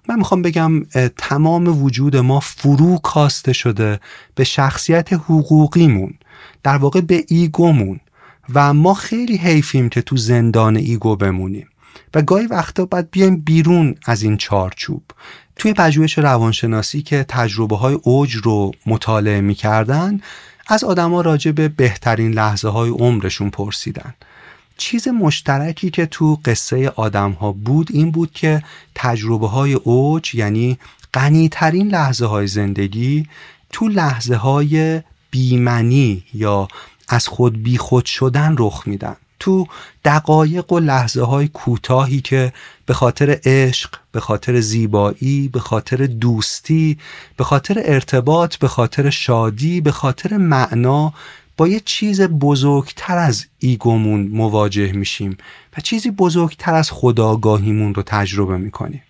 من 0.08 0.16
می‌خوام 0.18 0.42
بگم 0.42 0.84
تمام 1.16 1.82
وجود 1.82 2.16
ما 2.16 2.40
فرو 2.40 2.98
کاسته 2.98 3.52
شده 3.52 4.00
به 4.34 4.44
شخصیت 4.44 5.12
حقوقیمون 5.12 6.14
در 6.62 6.76
واقع 6.76 7.00
به 7.00 7.24
ego 7.28 7.59
مون. 7.59 8.00
و 8.54 8.74
ما 8.74 8.94
خیلی 8.94 9.36
حیفیم 9.36 9.88
که 9.88 10.02
تو 10.02 10.16
زندان 10.16 10.76
ego 10.76 11.16
بمونیم. 11.16 11.68
و 12.14 12.22
گاهی 12.22 12.46
وقتا 12.46 12.84
باید 12.84 13.10
بیایم 13.10 13.36
بیرون 13.36 13.94
از 14.06 14.22
این 14.22 14.36
چارچوب. 14.36 15.02
توی 15.56 15.72
پژوهش 15.72 16.18
روانشناسی 16.18 17.02
که 17.02 17.24
تجربه 17.28 17.76
های 17.76 17.98
اوج 18.02 18.34
رو 18.34 18.72
مطالعه 18.86 19.40
می‌کردن 19.40 20.20
از 20.66 20.84
آدما 20.84 21.20
راجع 21.20 21.50
به 21.50 21.68
بهترین 21.68 22.32
لحظه 22.32 22.68
های 22.68 22.90
عمرشون 22.90 23.50
پرسیدن. 23.50 24.14
چیز 24.76 25.08
مشترکی 25.08 25.90
که 25.90 26.06
تو 26.06 26.38
قصه 26.44 26.88
آدم 26.88 27.30
ها 27.30 27.52
بود 27.52 27.88
این 27.92 28.10
بود 28.10 28.32
که 28.32 28.62
تجربه 28.94 29.48
های 29.48 29.72
اوج 29.72 30.34
یعنی 30.34 30.78
غنیترین 31.14 31.88
لحظه 31.88 32.26
های 32.26 32.46
زندگی 32.46 33.26
تو 33.72 33.88
لحظه 33.88 34.36
های 34.36 35.02
بیمنی 35.30 36.24
یا 36.34 36.68
از 37.08 37.28
خود 37.28 37.62
بی 37.62 37.78
خود 37.78 38.04
شدن 38.04 38.54
رخ 38.58 38.82
میدن. 38.86 39.16
تو 39.40 39.66
دقایق 40.04 40.72
و 40.72 40.78
لحظه 40.78 41.22
های 41.22 41.48
کوتاهی 41.48 42.20
که 42.20 42.52
به 42.86 42.94
خاطر 42.94 43.40
عشق 43.44 43.94
به 44.12 44.20
خاطر 44.20 44.60
زیبایی 44.60 45.48
به 45.52 45.60
خاطر 45.60 46.06
دوستی 46.06 46.98
به 47.36 47.44
خاطر 47.44 47.82
ارتباط 47.84 48.56
به 48.56 48.68
خاطر 48.68 49.10
شادی 49.10 49.80
به 49.80 49.92
خاطر 49.92 50.36
معنا 50.36 51.12
با 51.56 51.68
یه 51.68 51.80
چیز 51.80 52.20
بزرگتر 52.20 53.18
از 53.18 53.46
ایگومون 53.58 54.28
مواجه 54.28 54.92
میشیم 54.92 55.36
و 55.76 55.80
چیزی 55.80 56.10
بزرگتر 56.10 56.74
از 56.74 56.90
خداگاهیمون 56.90 57.94
رو 57.94 58.02
تجربه 58.06 58.56
می‌کنیم. 58.56 59.02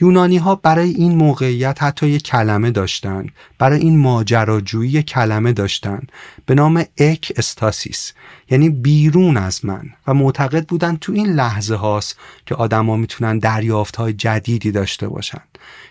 یونانی 0.00 0.36
ها 0.36 0.54
برای 0.54 0.90
این 0.90 1.14
موقعیت 1.14 1.82
حتی 1.82 2.08
یک 2.08 2.22
کلمه 2.22 2.70
داشتن 2.70 3.26
برای 3.58 3.80
این 3.80 3.98
ماجراجویی 3.98 5.02
کلمه 5.02 5.52
داشتن. 5.52 6.02
به 6.46 6.54
نام 6.54 6.84
اک 6.98 7.32
استاسیس 7.36 8.12
یعنی 8.50 8.68
بیرون 8.68 9.36
از 9.36 9.64
من. 9.64 9.90
و 10.06 10.14
معتقد 10.14 10.66
بودن 10.66 10.96
تو 10.96 11.12
این 11.12 11.26
لحظه 11.26 11.74
هاست 11.74 12.18
که 12.46 12.54
آدما 12.54 12.96
می‌تونن 12.96 13.38
دریافت 13.38 13.96
های 13.96 14.12
جدیدی 14.12 14.70
داشته 14.70 15.08
باشن. 15.08 15.42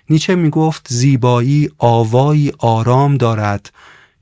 نیچه 0.10 0.36
می‌گفت 0.36 0.88
زیبایی 0.90 1.70
آوایی 1.78 2.54
آرام 2.58 3.18
دارد 3.18 3.72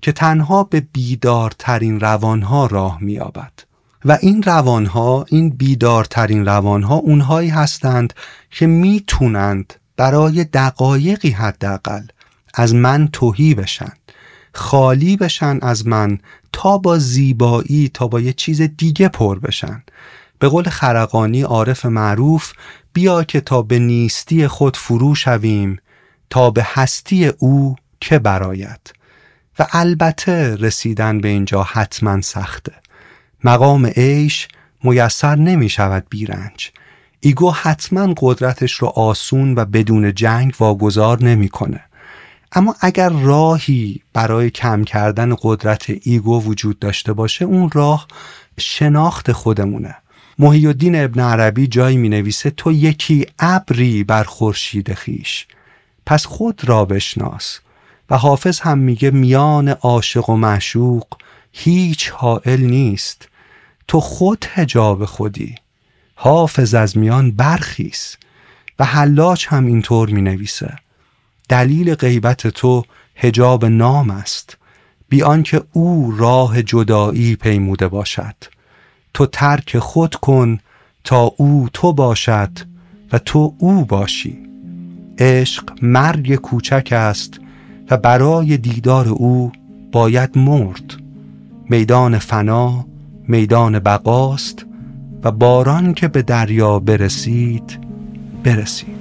که 0.02 0.12
تنها 0.12 0.64
به 0.64 0.80
بیدارترین 0.94 2.00
روانها 2.00 2.66
راه 2.66 2.98
مییابد. 3.02 3.52
و 4.06 4.18
این 4.22 4.44
روانها 4.44 5.26
این 5.28 5.50
بیدارترین 5.50 6.46
روانها 6.46 6.96
اونهایی 6.96 7.50
هستند 7.50 8.14
که 8.52 8.68
می‌تونند 8.68 9.74
برای 9.98 10.44
دقایقی 10.44 11.30
حداقل 11.30 12.02
از 12.54 12.76
من 12.76 13.10
توهی 13.14 13.54
بشن 13.56 13.92
خالی 14.54 15.18
بشن 15.18 15.60
از 15.62 15.88
من 15.88 16.20
تا 16.54 16.78
با 16.78 16.98
زیبایی 16.98 17.92
تا 17.94 18.08
با 18.08 18.20
یه 18.20 18.34
چیز 18.34 18.62
دیگه 18.62 19.08
پر 19.08 19.40
بشن. 19.40 19.84
به 20.40 20.48
قول 20.48 20.70
خرقانی 20.70 21.42
عارف 21.42 21.86
معروف 21.86 22.54
بیا 22.94 23.24
که 23.24 23.42
تا 23.42 23.62
به 23.62 23.80
نیستی 23.80 24.48
خود 24.48 24.78
فرو 24.78 25.16
شویم 25.16 25.78
تا 26.30 26.52
به 26.52 26.68
هستی 26.74 27.28
او 27.28 27.76
که 28.00 28.20
براید. 28.20 28.94
و 29.60 29.68
البته 29.72 30.56
رسیدن 30.56 31.22
به 31.22 31.28
اینجا 31.28 31.64
حتما 31.64 32.22
سخته. 32.22 32.74
مقام 33.46 33.86
عیش 33.86 34.48
میسر 34.84 35.36
نمی 35.36 35.70
شود 35.70 36.06
بی‌رنج. 36.10 36.72
ego 37.20 37.52
حتما 37.52 38.14
قدرتش 38.18 38.74
رو 38.74 38.88
آسون 38.88 39.56
و 39.56 39.66
بدون 39.66 40.14
جنگ 40.14 40.54
واگذار 40.60 41.24
نمی‌کنه. 41.24 41.84
اما 42.52 42.76
اگر 42.82 43.10
راهی 43.10 44.02
برای 44.14 44.50
کم 44.50 44.84
کردن 44.84 45.36
قدرت 45.42 45.86
ego 46.02 46.44
وجود 46.44 46.80
داشته 46.80 47.14
باشه 47.14 47.46
اون 47.46 47.70
راه 47.74 48.08
شناخت 48.60 49.32
خودمونه. 49.32 49.96
محی 50.40 50.68
الدین 50.68 51.04
ابن 51.04 51.20
عربی 51.20 51.68
جایی 51.68 51.98
می 51.98 52.10
نویسه 52.10 52.50
تویی 52.50 52.72
که 52.72 53.26
ابری 53.40 54.04
بر 54.04 54.24
خورشید 54.24 54.94
خویش. 54.94 55.48
پس 56.06 56.26
خود 56.26 56.62
را 56.66 56.86
بشناس. 56.86 57.60
و 58.10 58.18
حافظ 58.18 58.60
هم 58.60 58.78
میگه 58.78 59.12
میان 59.12 59.70
عاشق 59.70 60.30
و 60.30 60.36
معشوق 60.36 61.08
هیچ 61.52 62.10
حائل 62.10 62.62
نیست. 62.62 63.30
تو 63.88 64.00
خود 64.00 64.46
هجاب 64.50 65.06
خودی. 65.06 65.56
حافظ 66.16 66.74
از 66.74 66.98
میان 66.98 67.32
برخیز. 67.32 68.18
و 68.80 68.86
حلاج 68.86 69.46
هم 69.50 69.66
اینطور 69.66 70.10
می 70.10 70.22
نویسه 70.22 70.76
دلیل 71.50 71.96
غیبت 71.96 72.48
تو 72.48 72.84
هجاب 73.16 73.66
نام 73.66 74.10
است. 74.10 74.58
بیان 75.10 75.44
که 75.44 75.64
او 75.74 76.16
راه 76.18 76.64
جدایی 76.64 77.36
پیموده 77.36 77.88
باشد. 77.88 78.36
تو 79.14 79.26
ترک 79.26 79.80
خود 79.80 80.16
کن 80.16 80.60
تا 81.04 81.22
او 81.38 81.70
تو 81.74 81.94
باشد 81.94 82.52
و 83.12 83.20
تو 83.20 83.56
او 83.58 83.86
باشی. 83.86 84.38
عشق 85.18 85.64
مرگ 85.82 86.36
کوچک 86.36 86.90
است 86.92 87.40
و 87.90 87.98
برای 87.98 88.58
دیدار 88.58 89.08
او 89.08 89.52
باید 89.92 90.38
مرد. 90.38 90.98
میدان 91.70 92.18
فنا 92.18 92.86
میدان 93.28 93.80
بقاست 93.80 94.66
و 95.24 95.32
باران 95.32 95.94
که 95.94 96.08
به 96.08 96.22
دریا 96.22 96.80
برسید 96.80 97.80
برسید. 98.44 98.96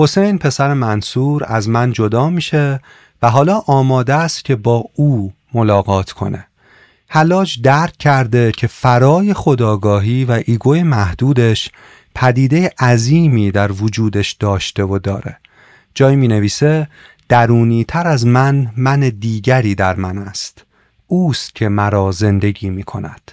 حسین 0.00 0.38
پسر 0.38 0.74
منصور 0.74 1.44
از 1.46 1.68
من 1.68 1.92
جدا 1.92 2.30
میشه 2.30 2.80
و 3.22 3.30
حالا 3.30 3.62
آماده 3.66 4.14
است 4.14 4.44
که 4.44 4.56
با 4.56 4.84
او 4.94 5.32
ملاقات 5.54 6.12
کنه. 6.12 6.46
حلاج 7.08 7.62
درک 7.62 7.96
کرده 7.98 8.52
که 8.52 8.66
فرای 8.66 9.34
خداگاهی 9.34 10.24
و 10.24 10.42
ایگوی 10.46 10.82
محدودش 10.82 11.70
پدیده 12.14 12.70
عظیمی 12.78 13.50
در 13.50 13.72
وجودش 13.72 14.32
داشته 14.32 14.84
و 14.84 14.98
داره. 14.98 15.38
جایی 15.94 16.16
می 16.16 16.28
نویسه 16.28 16.88
درونی 17.28 17.84
تر 17.84 18.06
از 18.06 18.26
من 18.26 18.72
من 18.76 19.00
دیگری 19.00 19.74
در 19.74 19.96
من 19.96 20.18
است. 20.18 20.64
اوست 21.06 21.54
که 21.54 21.68
مرا 21.68 22.12
زندگی 22.12 22.70
می 22.70 22.82
کند. 22.82 23.32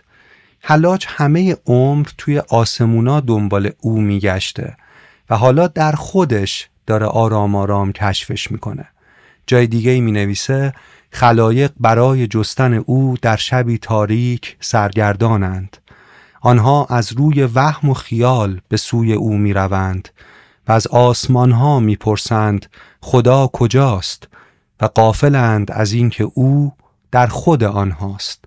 حلاج 0.61 1.05
همه 1.09 1.57
عمر 1.65 2.07
توی 2.17 2.39
آسمونا 2.39 3.19
دنبال 3.19 3.71
او 3.81 4.01
می 4.01 4.19
گشته 4.19 4.75
و 5.29 5.37
حالا 5.37 5.67
در 5.67 5.91
خودش 5.91 6.69
داره 6.87 7.05
آرام 7.05 7.55
آرام 7.55 7.91
کشفش 7.91 8.51
می‌کنه. 8.51 8.87
جای 9.47 9.67
دیگه 9.67 9.91
ای 9.91 10.01
می 10.01 10.11
نویسه 10.11 10.73
خلایق 11.11 11.71
برای 11.79 12.27
جستن 12.27 12.73
او 12.73 13.17
در 13.21 13.35
شبی 13.35 13.77
تاریک 13.77 14.57
سرگردانند. 14.59 15.77
آنها 16.41 16.85
از 16.89 17.13
روی 17.13 17.43
وهم 17.43 17.89
و 17.89 17.93
خیال 17.93 18.61
به 18.69 18.77
سوی 18.77 19.13
او 19.13 19.37
می 19.37 19.53
روند 19.53 20.09
و 20.67 20.71
از 20.71 20.87
آسمان 20.87 21.51
ها 21.51 21.79
می 21.79 21.95
پرسند 21.95 22.65
خدا 23.01 23.47
کجاست؟ 23.47 24.27
و 24.81 24.85
قافلند 24.85 25.71
از 25.71 25.93
اینکه 25.93 26.31
او 26.33 26.73
در 27.11 27.27
خود 27.27 27.63
آنهاست. 27.63 28.45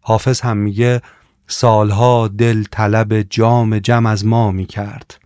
حافظ 0.00 0.40
هم 0.40 0.56
میگه 0.56 1.02
سالها 1.46 2.28
دل 2.28 2.64
طلب 2.70 3.22
جام 3.22 3.78
جم 3.78 4.06
از 4.06 4.26
ما 4.26 4.50
می 4.50 4.66
کرد 4.66 5.18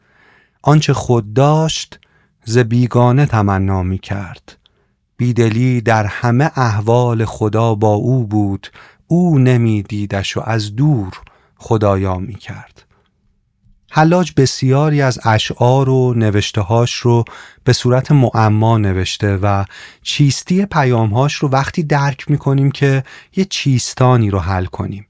آنچه 0.62 0.92
خود 0.92 1.32
داشت 1.32 2.00
ز 2.44 2.58
بیگانه 2.58 3.26
تمنا 3.26 3.82
می 3.82 3.98
کرد 3.98 4.58
بیدلی 5.16 5.80
در 5.80 6.06
همه 6.06 6.50
احوال 6.54 7.24
خدا 7.24 7.74
با 7.74 7.94
او 7.94 8.26
بود 8.26 8.66
او 9.06 9.38
نمی 9.38 9.82
دیدش 9.82 10.36
و 10.36 10.40
از 10.44 10.76
دور 10.76 11.20
خدایا 11.56 12.18
می 12.18 12.34
کرد 12.34 12.84
حلاج 13.90 14.32
بسیاری 14.36 15.02
از 15.02 15.18
اشعار 15.24 15.88
و 15.88 16.14
نوشتهاش 16.14 16.94
رو 16.94 17.24
به 17.64 17.72
صورت 17.72 18.12
معما 18.12 18.78
نوشته 18.78 19.36
و 19.36 19.64
چیستی 20.02 20.66
پیامهاش 20.66 21.34
رو 21.34 21.48
وقتی 21.48 21.82
درک 21.82 22.30
می 22.30 22.38
کنیم 22.38 22.70
که 22.70 23.02
یه 23.36 23.44
چیستانی 23.44 24.30
رو 24.30 24.38
حل 24.38 24.64
کنیم. 24.64 25.06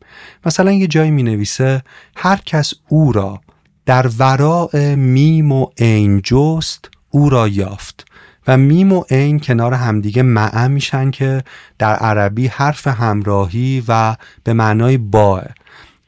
مثلا 0.47 0.73
یه 0.73 0.87
جایی 0.87 1.11
می 1.11 1.23
نویسه 1.23 1.83
هر 2.17 2.37
کس 2.37 2.75
او 2.89 3.13
را 3.13 3.41
در 3.89 4.11
وراء 4.19 4.95
میم 4.97 5.53
و 5.53 5.67
عین 5.79 6.23
جست 6.25 6.91
او 7.11 7.31
را 7.31 7.49
یافت 7.49 8.07
و 8.47 8.57
میم 8.57 8.93
و 8.93 9.05
عین 9.11 9.41
کنار 9.41 9.75
همدیگه 9.75 10.23
مع 10.23 10.67
میشن 10.67 11.11
که 11.11 11.45
در 11.79 11.95
عربی 11.95 12.47
حرف 12.47 12.87
همراهی 12.87 13.85
و 13.89 14.17
به 14.45 14.53
معنای 14.53 14.97
باه 14.97 15.45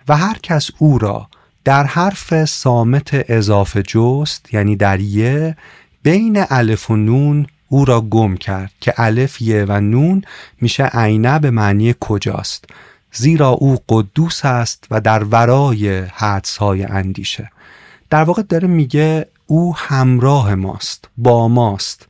و 0.09 0.17
هر 0.17 0.39
کس 0.43 0.71
او 0.79 0.99
را 0.99 1.29
در 1.65 1.85
حرف 1.85 2.45
صامت 2.45 3.11
اضافه 3.13 3.83
جست 3.83 4.55
یعنی 4.55 4.77
در 4.77 5.01
یه 5.01 5.57
بین 6.03 6.45
الف 6.51 6.91
و 6.91 6.97
نون 6.97 7.47
او 7.69 7.85
را 7.85 8.01
گم 8.01 8.37
کرد 8.37 8.73
که 8.81 8.95
الف 8.97 9.43
یه 9.43 9.65
و 9.69 9.81
نون 9.81 10.23
میشه 10.61 10.85
عینه 10.85 11.39
به 11.39 11.51
معنی 11.51 11.95
کجاست 12.01 12.65
زیرا 13.13 13.49
او 13.49 13.79
قدوس 13.89 14.45
است 14.45 14.87
و 14.91 15.01
در 15.01 15.25
ورای 15.25 16.01
حدس 16.01 16.57
های 16.57 16.85
اندیشه. 16.85 17.51
در 18.11 18.25
واقع 18.25 18.43
داره 18.43 18.69
میگه 18.69 19.27
او 19.47 19.77
همراه 19.77 20.55
ماست 20.55 21.09
با 21.17 21.49
ماست 21.49 22.07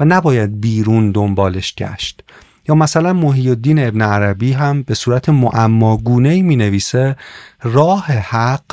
و 0.00 0.04
نباید 0.04 0.60
بیرون 0.60 1.12
دنبالش 1.12 1.74
گشت. 1.74 2.24
یا 2.68 2.74
مثلا 2.74 3.12
محی 3.12 3.48
الدین 3.48 3.86
ابن 3.86 4.02
عربی 4.02 4.52
هم 4.52 4.82
به 4.82 4.94
صورت 4.94 5.28
معماگونه 5.28 6.42
می 6.42 6.56
نویسه 6.56 7.16
راه 7.62 8.04
حق 8.04 8.64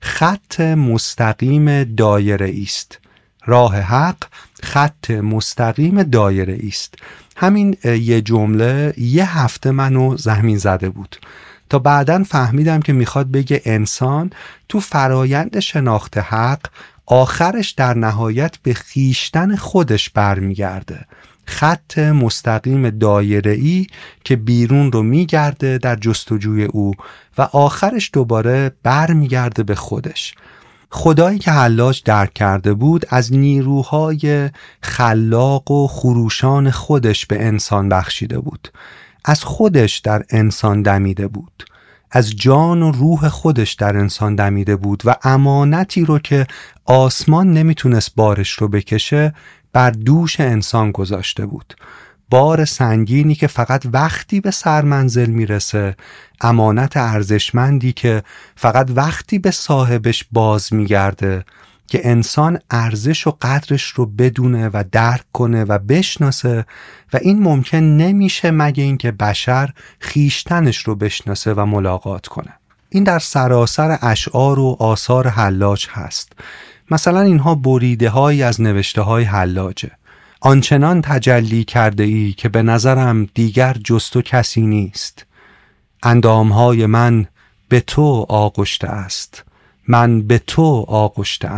خط 0.00 0.60
مستقیم 0.60 1.84
دایره 1.84 2.54
است 2.62 2.98
راه 3.44 3.76
حق 3.76 4.16
خط 4.62 5.10
مستقیم 5.10 6.02
دایره 6.02 6.58
است 6.66 6.94
همین 7.36 7.76
یه 7.84 8.20
جمله 8.20 8.94
یه 8.96 9.38
هفته 9.38 9.70
منو 9.70 10.16
زمین 10.16 10.58
زده 10.58 10.88
بود. 10.88 11.16
تا 11.72 11.78
بعدا 11.78 12.22
فهمیدم 12.22 12.80
که 12.80 12.92
می‌خواد 12.92 13.30
بگه 13.30 13.62
انسان 13.64 14.30
تو 14.68 14.80
فرایند 14.80 15.60
شناخت 15.60 16.18
حق 16.18 16.60
آخرش 17.06 17.70
در 17.70 17.94
نهایت 17.94 18.56
به 18.62 18.74
خیشتن 18.74 19.56
خودش 19.56 20.10
برمیگرده. 20.10 21.06
خط 21.44 21.98
مستقیم 21.98 22.90
دایره 22.90 23.52
ای 23.52 23.86
که 24.24 24.36
بیرون 24.36 24.92
رو 24.92 25.02
میگرده 25.02 25.78
در 25.78 25.96
جستجوی 25.96 26.64
او 26.64 26.94
و 27.38 27.42
آخرش 27.42 28.10
دوباره 28.12 28.72
برمیگرده 28.82 29.62
به 29.62 29.74
خودش. 29.74 30.34
خدایی 30.90 31.38
که 31.38 31.50
حلاج 31.50 32.02
درک 32.04 32.34
کرده 32.34 32.74
بود 32.74 33.06
از 33.08 33.32
نیروهای 33.32 34.50
خلاق 34.82 35.70
و 35.70 35.86
خروشان 35.86 36.70
خودش 36.70 37.26
به 37.26 37.46
انسان 37.46 37.88
بخشیده 37.88 38.38
بود. 38.38 38.68
از 39.24 39.44
خودش 39.44 39.98
در 39.98 40.24
انسان 40.30 40.82
دمیده 40.82 41.28
بود. 41.28 41.64
از 42.10 42.36
جان 42.36 42.82
و 42.82 42.90
روح 42.90 43.28
خودش 43.28 43.72
در 43.72 43.96
انسان 43.96 44.34
دمیده 44.34 44.76
بود 44.76 45.02
و 45.04 45.14
امانتی 45.22 46.04
رو 46.04 46.18
که 46.18 46.46
آسمان 46.84 47.52
نمی‌تونست 47.52 48.14
بارش 48.16 48.50
رو 48.50 48.68
بکشه 48.68 49.34
بر 49.72 49.90
دوش 49.90 50.40
انسان 50.40 50.90
گذاشته 50.90 51.46
بود. 51.46 51.74
بار 52.30 52.64
سنگینی 52.64 53.34
که 53.34 53.46
فقط 53.46 53.86
وقتی 53.92 54.40
به 54.40 54.50
سرمنزل 54.50 55.30
می‌رسه 55.30 55.96
امانت 56.40 56.96
ارزشمندی 56.96 57.92
که 57.92 58.22
فقط 58.56 58.90
وقتی 58.94 59.38
به 59.38 59.50
صاحبش 59.50 60.24
باز 60.32 60.74
میگرده 60.74 61.44
که 61.92 62.08
انسان 62.08 62.58
ارزش 62.70 63.26
و 63.26 63.36
قدرش 63.42 63.82
رو 63.82 64.06
بدونه 64.06 64.68
و 64.68 64.84
درک 64.92 65.24
کنه 65.32 65.64
و 65.64 65.78
بشناسه 65.78 66.66
و 67.12 67.18
این 67.22 67.42
ممکن 67.42 67.78
نمیشه 67.78 68.50
مگه 68.50 68.84
اینکه 68.84 69.10
بشر 69.10 69.70
خیشتنش 69.98 70.78
رو 70.78 70.94
بشناسه 70.94 71.54
و 71.54 71.64
ملاقات 71.66 72.26
کنه. 72.26 72.52
این 72.88 73.04
در 73.04 73.18
سراسر 73.18 73.98
اشعار 74.02 74.58
و 74.58 74.76
آثار 74.78 75.28
حلاج 75.28 75.86
هست. 75.90 76.32
مثلا 76.90 77.20
اینها 77.20 77.54
بریده 77.54 78.08
های 78.08 78.42
از 78.42 78.60
نوشته 78.60 79.02
های 79.02 79.24
حلاجه. 79.24 79.90
آنچنان 80.40 81.02
تجلی 81.02 81.64
کرده 81.64 82.02
ای 82.02 82.32
که 82.32 82.48
به 82.48 82.62
نظرم 82.62 83.28
دیگر 83.34 83.76
جست 83.84 84.16
و 84.16 84.22
کسی 84.22 84.60
نیست. 84.60 85.26
اندامهای 86.02 86.86
من 86.86 87.26
به 87.68 87.80
تو 87.80 88.26
آغشته 88.28 88.88
است. 88.88 89.44
من 89.88 90.22
به 90.22 90.38
تو 90.38 90.84
آغشته 90.88 91.48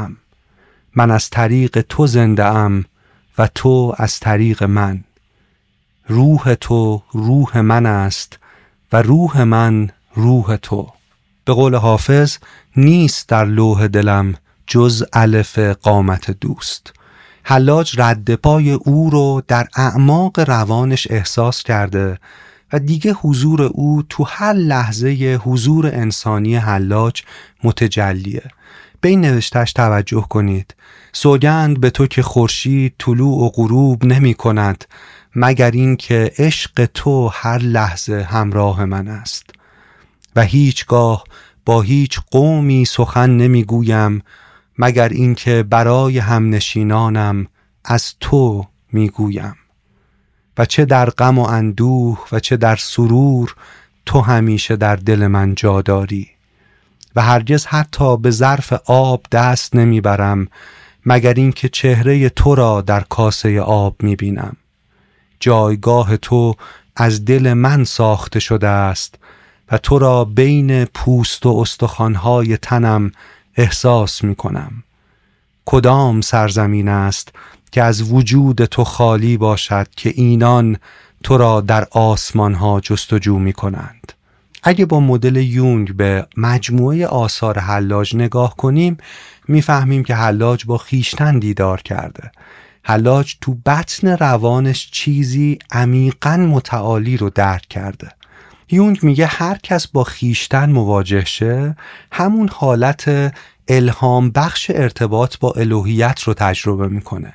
من 0.96 1.10
از 1.10 1.30
طریق 1.30 1.80
تو 1.88 2.06
زنده 2.06 2.44
ام 2.44 2.84
و 3.38 3.48
تو 3.54 3.94
از 3.98 4.20
طریق 4.20 4.62
من. 4.62 5.04
روح 6.08 6.54
تو 6.54 7.02
روح 7.12 7.60
من 7.60 7.86
است 7.86 8.38
و 8.92 9.02
روح 9.02 9.42
من 9.42 9.90
روح 10.14 10.56
تو. 10.56 10.92
به 11.44 11.52
قول 11.52 11.74
حافظ 11.74 12.36
نیست 12.76 13.28
در 13.28 13.44
لوح 13.44 13.86
دلم 13.86 14.34
جز 14.66 15.04
الف 15.12 15.58
قامت 15.58 16.30
دوست. 16.30 16.92
حلاج 17.42 18.00
رد 18.00 18.34
پای 18.34 18.72
او 18.72 19.10
رو 19.10 19.42
در 19.48 19.68
اعماق 19.76 20.40
روانش 20.40 21.06
احساس 21.10 21.62
کرده 21.62 22.18
و 22.72 22.78
دیگه 22.78 23.12
حضور 23.12 23.62
او 23.62 24.02
تو 24.08 24.24
هر 24.24 24.52
لحظه 24.52 25.40
حضور 25.44 25.86
انسانی 25.86 26.56
حلاج 26.56 27.22
متجلیه. 27.64 28.42
به 29.04 29.10
این 29.10 29.20
نوشتش 29.20 29.72
توجه 29.72 30.26
کنید. 30.30 30.74
سوگند 31.12 31.80
به 31.80 31.90
تو 31.90 32.06
که 32.06 32.22
خورشید 32.22 32.94
طلوع 32.98 33.44
و 33.44 33.48
غروب 33.48 34.04
نمی 34.04 34.34
کند 34.34 34.84
مگر 35.36 35.70
اینکه 35.70 36.32
عشق 36.38 36.84
تو 36.94 37.28
هر 37.32 37.58
لحظه 37.58 38.22
همراه 38.22 38.84
من 38.84 39.08
است. 39.08 39.50
و 40.36 40.42
هیچگاه 40.42 41.24
با 41.64 41.82
هیچ 41.82 42.20
قومی 42.30 42.84
سخن 42.84 43.30
نمی‌گویم 43.30 44.22
مگر 44.78 45.08
اینکه 45.08 45.62
برای 45.62 46.18
همنشینانم 46.18 47.46
از 47.84 48.14
تو 48.20 48.66
می‌گویم 48.92 49.56
و 50.58 50.64
چه 50.64 50.84
در 50.84 51.10
غم 51.10 51.38
و 51.38 51.42
اندوه 51.42 52.26
و 52.32 52.40
چه 52.40 52.56
در 52.56 52.76
سرور 52.76 53.54
تو 54.06 54.20
همیشه 54.20 54.76
در 54.76 54.96
دل 54.96 55.26
من 55.26 55.54
جا 55.54 55.82
داری. 55.82 56.33
و 57.16 57.22
هرگز 57.22 57.66
حتی 57.66 58.16
به 58.16 58.30
ظرف 58.30 58.72
آب 58.86 59.26
دست 59.32 59.76
نمی‌برم 59.76 60.48
مگر 61.06 61.34
اینکه 61.34 61.68
چهره 61.68 62.28
تو 62.28 62.54
را 62.54 62.80
در 62.80 63.00
کاسه 63.00 63.60
آب 63.60 64.02
می‌بینم. 64.02 64.56
جایگاه 65.40 66.16
تو 66.16 66.54
از 66.96 67.24
دل 67.24 67.52
من 67.52 67.84
ساخته 67.84 68.40
شده 68.40 68.68
است 68.68 69.14
و 69.70 69.78
تو 69.78 69.98
را 69.98 70.24
بین 70.24 70.84
پوست 70.84 71.46
و 71.46 71.48
استخوانهای 71.48 72.56
تنم 72.56 73.12
احساس 73.56 74.24
می 74.24 74.34
کنم 74.34 74.72
کدام 75.64 76.20
سرزمین 76.20 76.88
است 76.88 77.28
که 77.72 77.82
از 77.82 78.12
وجود 78.12 78.64
تو 78.64 78.84
خالی 78.84 79.36
باشد 79.36 79.86
که 79.96 80.12
اینان 80.16 80.76
تو 81.22 81.36
را 81.36 81.60
در 81.60 81.86
آسمان 81.90 82.54
ها 82.54 82.80
جستجو 82.80 83.38
می 83.38 83.52
کنند 83.52 84.12
اگه 84.66 84.86
با 84.86 85.00
مدل 85.00 85.36
یونگ 85.36 85.96
به 85.96 86.26
مجموعه 86.36 87.06
آثار 87.06 87.58
حلاج 87.58 88.16
نگاه 88.16 88.56
کنیم 88.56 88.96
می‌فهمیم 89.48 90.04
که 90.04 90.14
حلاج 90.14 90.64
با 90.66 90.78
خیشتن 90.78 91.38
دیدار 91.38 91.82
کرده. 91.82 92.30
حلاج 92.82 93.34
تو 93.40 93.54
بطن 93.66 94.08
روانش 94.08 94.90
چیزی 94.90 95.58
عمیقا 95.70 96.36
متعالی 96.36 97.16
رو 97.16 97.30
درک 97.30 97.68
کرده. 97.68 98.08
یونگ 98.70 98.98
میگه 99.02 99.26
هر 99.26 99.58
کس 99.62 99.86
با 99.86 100.04
خیشتن 100.04 100.70
مواجه 100.70 101.24
شه 101.24 101.76
همون 102.12 102.48
حالت 102.52 103.34
الهام 103.68 104.30
بخش 104.30 104.70
ارتباط 104.74 105.38
با 105.38 105.52
الوهیت 105.52 106.20
رو 106.22 106.34
تجربه 106.34 106.88
می‌کنه. 106.88 107.34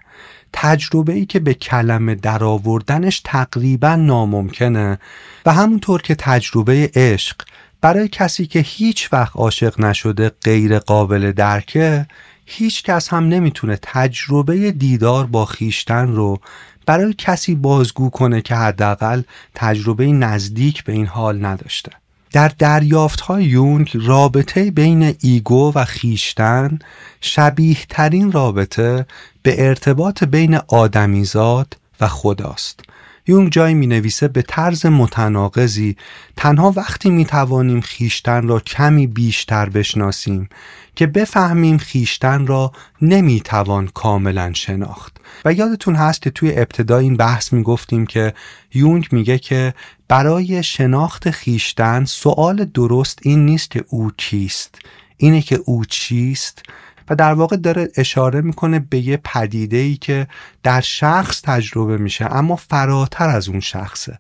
تجربه 0.54 1.14
ای 1.14 1.26
که 1.26 1.40
به 1.40 1.54
کلمه 1.54 2.16
درآوردنش 2.16 3.22
تقریبا 3.26 3.96
ناممکنه 3.96 5.00
و 5.46 5.54
همونطور 5.54 6.02
که 6.02 6.16
تجربه 6.16 6.92
عشق 6.96 7.42
برای 7.82 8.08
کسی 8.08 8.48
که 8.48 8.60
هیچ 8.60 9.14
وقت 9.14 9.36
عاشق 9.36 9.80
نشده 9.80 10.32
غیر 10.44 10.80
قابل 10.80 11.32
درکه 11.32 12.06
هیچ 12.46 12.84
کس 12.84 13.10
هم 13.10 13.28
نمی‌تونه 13.28 13.80
تجربه 13.82 14.72
دیدار 14.72 15.26
با 15.26 15.46
خیشتن 15.46 16.08
رو 16.08 16.40
برای 16.86 17.14
کسی 17.14 17.56
بازگو 17.56 18.10
کنه 18.10 18.42
که 18.42 18.56
حداقل 18.56 19.22
تجربه 19.56 20.08
نزدیک 20.08 20.84
به 20.84 20.94
این 20.94 21.06
حال 21.06 21.46
نداشته. 21.46 21.92
در 22.32 22.52
دریافت 22.60 23.22
های 23.22 23.44
یونگ 23.44 23.92
رابطه 23.94 24.72
بین 24.72 25.16
ایگو 25.20 25.72
و 25.76 25.86
خیشتن 25.86 26.80
شبیه 27.22 27.78
ترین 27.90 28.32
رابطه 28.32 29.06
به 29.42 29.68
ارتباط 29.68 30.24
بین 30.24 30.60
آدمیزاد 30.68 31.78
و 32.02 32.08
خداست. 32.08 32.80
یونگ 33.28 33.52
جایی 33.52 33.74
می 33.74 33.88
نویسه 33.88 34.28
به 34.28 34.42
طرز 34.42 34.86
متناقضی 34.86 35.96
تنها 36.38 36.74
وقتی 36.76 37.10
می 37.10 37.26
توانیم 37.26 37.82
خیشتن 37.82 38.48
را 38.48 38.60
کمی 38.60 39.08
بیشتر 39.08 39.70
بشناسیم 39.70 40.50
که 40.96 41.08
بفهمیم 41.08 41.78
خیشتن 41.78 42.48
را 42.48 42.72
نمی 43.02 43.42
توان 43.42 43.88
کاملا 43.88 44.54
شناخت. 44.54 45.18
و 45.46 45.54
یادتون 45.54 45.96
هست 45.96 46.22
که 46.22 46.30
توی 46.30 46.52
ابتدا 46.52 46.98
این 46.98 47.18
بحث 47.18 47.54
می 47.54 47.64
گفتیم 47.64 48.06
که 48.06 48.34
یونگ 48.74 49.08
میگه 49.12 49.38
که 49.38 49.74
برای 50.08 50.64
شناخت 50.64 51.30
خیشتن 51.30 52.06
سوال 52.06 52.66
درست 52.66 53.20
این 53.22 53.46
نیست 53.46 53.72
که 53.72 53.84
او 53.90 54.12
کیست 54.18 54.80
اینه 55.18 55.42
که 55.42 55.60
او 55.66 55.86
چیست 55.86 56.64
و 57.10 57.16
در 57.16 57.34
واقع 57.34 57.56
داره 57.56 57.92
اشاره 57.96 58.42
می‌کنه 58.42 58.80
به 58.80 59.00
یه 59.00 59.18
پدیده 59.24 59.78
ای 59.78 59.96
که 59.96 60.28
در 60.64 60.82
شخص 60.82 61.42
تجربه 61.42 61.98
میشه 61.98 62.26
اما 62.26 62.56
فراتر 62.56 63.30
از 63.30 63.50
اون 63.50 63.60
شخصه. 63.60 64.20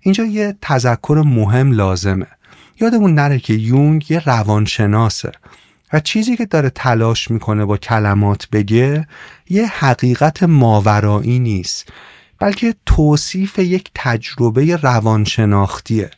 اینجا 0.00 0.24
یه 0.24 0.56
تذکر 0.62 1.22
مهم 1.26 1.72
لازمه. 1.72 2.26
یادمون 2.80 3.14
نره 3.14 3.38
که 3.38 3.54
یونگ 3.54 4.10
یه 4.10 4.22
روانشناسه 4.24 5.32
و 5.92 6.00
چیزی 6.00 6.36
که 6.36 6.46
داره 6.46 6.70
تلاش 6.70 7.30
می‌کنه 7.30 7.64
با 7.64 7.76
کلمات 7.76 8.48
بگه 8.52 9.06
یه 9.48 9.66
حقیقت 9.66 10.42
ماورایی 10.42 11.38
نیست 11.38 11.92
بلکه 12.38 12.74
توصیف 12.86 13.58
یک 13.58 13.90
تجربه 13.94 14.76
روانشناختیه. 14.76 16.10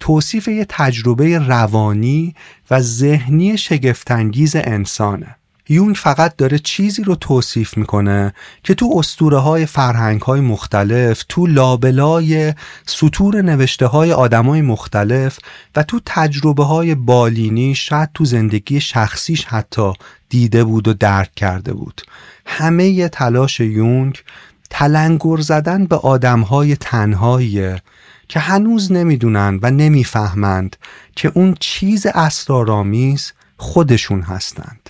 توصیف 0.00 0.48
یه 0.48 0.66
تجربه 0.68 1.38
روانی 1.38 2.34
و 2.70 2.80
ذهنی 2.80 3.58
شگفتانگیز 3.58 4.56
انسانه. 4.56 5.36
یونگ 5.68 5.96
فقط 5.96 6.36
داره 6.36 6.58
چیزی 6.58 7.02
رو 7.02 7.14
توصیف 7.14 7.76
می‌کنه 7.76 8.34
که 8.62 8.74
تو 8.74 8.94
استوره 8.96 9.38
های 9.38 9.66
فرهنگ 9.66 10.20
های 10.20 10.40
مختلف 10.40 11.24
تو 11.28 11.46
لابلای 11.46 12.54
سطور 12.86 13.42
نوشته 13.42 13.86
های 13.86 14.12
آدم 14.12 14.46
های 14.46 14.62
مختلف 14.62 15.38
و 15.76 15.82
تو 15.82 16.00
تجربه 16.06 16.64
های 16.64 16.94
بالینی 16.94 17.74
شاید 17.74 18.10
تو 18.14 18.24
زندگی 18.24 18.80
شخصیش 18.80 19.44
حتی 19.44 19.92
دیده 20.28 20.64
بود 20.64 20.88
و 20.88 20.94
درک 20.94 21.34
کرده 21.34 21.72
بود. 21.72 22.02
همه 22.46 23.08
تلاش 23.08 23.60
یونگ 23.60 24.22
تلنگر 24.70 25.36
زدن 25.36 25.86
به 25.86 25.96
آدم 25.96 26.40
های 26.40 26.76
تنهاییه 26.76 27.82
که 28.28 28.40
هنوز 28.40 28.92
نمی‌دونن 28.92 29.58
و 29.62 29.70
نمی‌فهمند 29.70 30.76
که 31.16 31.32
اون 31.34 31.56
چیز 31.60 32.06
اسرارآمیز 32.06 33.32
خودشون 33.56 34.22
هستند 34.22 34.85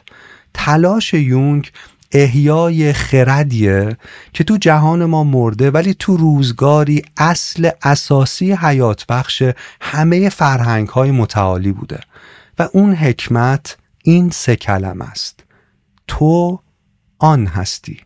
تلاش 0.56 1.14
یونگ 1.14 1.70
احیای 2.12 2.92
خردیه 2.92 3.96
که 4.32 4.44
تو 4.44 4.56
جهان 4.56 5.04
ما 5.04 5.24
مرده 5.24 5.70
ولی 5.70 5.94
تو 5.94 6.16
روزگاری 6.16 7.02
اصل 7.16 7.70
اساسی 7.82 8.52
حیات 8.52 9.06
بخش 9.06 9.42
همه 9.80 10.28
فرهنگ 10.28 10.88
های 10.88 11.10
متعالی 11.10 11.72
بوده. 11.72 12.00
و 12.58 12.68
اون 12.72 12.94
حکمت 12.94 13.76
این 14.02 14.30
سه 14.30 14.56
کلم 14.56 15.00
است. 15.00 15.44
تو 16.08 16.60
آن 17.18 17.46
هستی. 17.46 18.05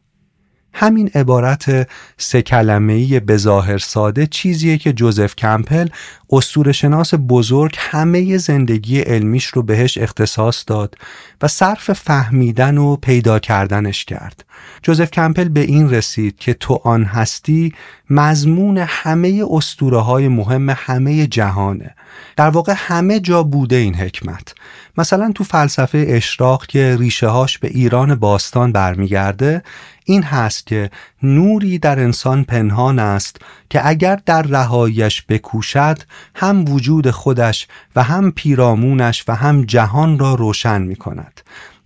همین 0.72 1.10
عبارت 1.14 1.88
سه 2.18 2.42
کلمه‌ای 2.42 3.20
به 3.20 3.36
ظاهر 3.36 3.78
ساده 3.78 4.26
چیزیه 4.26 4.78
که 4.78 4.92
جوزف 4.92 5.36
کمپل 5.36 5.88
اسطوره 6.32 6.72
شناس 6.72 7.14
بزرگ 7.28 7.74
همه 7.78 8.38
زندگی 8.38 9.00
علمیش 9.00 9.46
رو 9.46 9.62
بهش 9.62 9.98
اختصاص 9.98 10.64
داد 10.66 10.94
و 11.42 11.48
صرف 11.48 11.92
فهمیدن 11.92 12.78
و 12.78 12.96
پیدا 12.96 13.38
کردنش 13.38 14.04
کرد. 14.04 14.44
جوزف 14.82 15.10
کمپل 15.10 15.48
به 15.48 15.60
این 15.60 15.90
رسید 15.90 16.38
که 16.38 16.54
تو 16.54 16.80
آن 16.84 17.04
هستی 17.04 17.74
مضمون 18.10 18.78
همه 18.78 19.44
اسطوره 19.50 19.98
های 19.98 20.28
مهم 20.28 20.70
همه 20.70 21.26
جهانه. 21.26 21.94
در 22.36 22.50
واقع 22.50 22.74
همه 22.76 23.20
جا 23.20 23.42
بوده 23.42 23.76
این 23.76 23.94
حکمت. 23.94 24.54
مثلا 24.98 25.32
تو 25.34 25.44
فلسفه 25.44 26.04
اشراق 26.08 26.66
که 26.66 26.96
ریشه 27.00 27.26
هاش 27.26 27.58
به 27.58 27.68
ایران 27.68 28.14
باستان 28.14 28.72
برمیگرده 28.72 29.62
این 30.11 30.22
هست 30.22 30.66
که 30.66 30.90
نوری 31.22 31.78
در 31.78 32.00
انسان 32.00 32.44
پنهان 32.44 32.98
است 32.98 33.36
که 33.70 33.88
اگر 33.88 34.20
در 34.26 34.42
رهایش 34.42 35.22
بکوشد 35.28 35.98
هم 36.34 36.64
وجود 36.68 37.11
خودش 37.11 37.66
و 37.96 38.02
هم 38.02 38.30
پیرامونش 38.30 39.24
و 39.28 39.34
هم 39.34 39.64
جهان 39.64 40.18
را 40.18 40.34
روشن 40.34 40.82
می 40.82 40.96
کند 40.96 41.40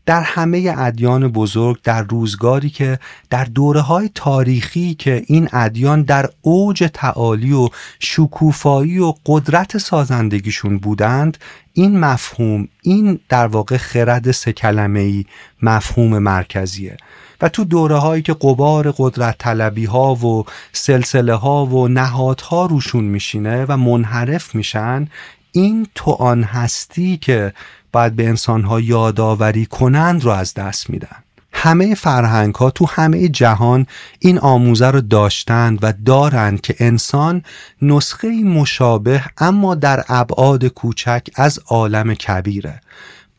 در 0.07 0.20
همه 0.20 0.75
ادیان 0.79 1.29
بزرگ 1.29 1.79
در 1.83 2.03
روزگاری 2.03 2.70
که 2.70 2.99
در 3.31 3.45
دوره 3.45 3.81
های 3.81 4.11
تاریخی 4.14 4.95
که 4.95 5.22
این 5.27 5.49
ادیان 5.53 6.03
در 6.03 6.31
اوج 6.43 6.91
تعالی 6.95 7.53
و 7.53 7.68
شکوفایی 7.99 8.99
و 8.99 9.14
قدرت 9.27 9.79
سازندگیشون 9.79 10.79
بودند 10.79 11.39
این 11.72 12.01
مفهوم 12.01 12.68
این 12.83 13.20
در 13.29 13.47
واقع 13.47 13.77
خرد 13.77 14.31
سه 14.31 14.55
ای 14.95 15.25
مفهوم 15.62 16.18
مرکزیه. 16.18 16.97
و 17.41 17.49
تو 17.49 17.64
دوره 17.64 17.97
هایی 17.97 18.22
که 18.22 18.35
قبار 18.41 18.95
قدرت 18.99 19.39
طلبی 19.39 19.85
ها 19.85 20.14
و 20.14 20.45
سلسله 20.72 21.35
ها 21.35 21.66
و 21.66 21.89
نهادها 21.89 22.66
روشون 22.66 23.05
میشینه 23.05 23.64
و 23.68 23.76
منحرف 23.76 24.55
میشن 24.55 25.09
این 25.53 25.87
تو 25.95 26.11
آن 26.11 26.43
هستی 26.43 27.16
که 27.16 27.53
باید 27.93 28.16
به 28.16 28.28
انسان 28.28 28.62
ها 28.62 28.80
یادآوری 28.80 29.66
کنند 29.66 30.24
رو 30.24 30.30
از 30.30 30.55
دست 30.55 30.91
میدن. 30.91 31.16
همه 31.53 31.95
فرهنگ 31.95 32.55
ها 32.55 32.70
تو 32.70 32.87
همه 32.87 33.28
جهان 33.28 33.87
این 34.18 34.39
آموزه 34.39 34.91
رو 34.91 35.01
داشتند 35.01 35.78
و 35.82 35.93
دارند 36.07 36.61
که 36.61 36.74
انسان 36.78 37.43
نسخه 37.82 38.28
مشابه 38.28 39.22
اما 39.39 39.74
در 39.74 40.05
ابعاد 40.09 40.66
کوچک 40.66 41.22
از 41.35 41.61
عالم 41.66 42.14
کبیره. 42.14 42.80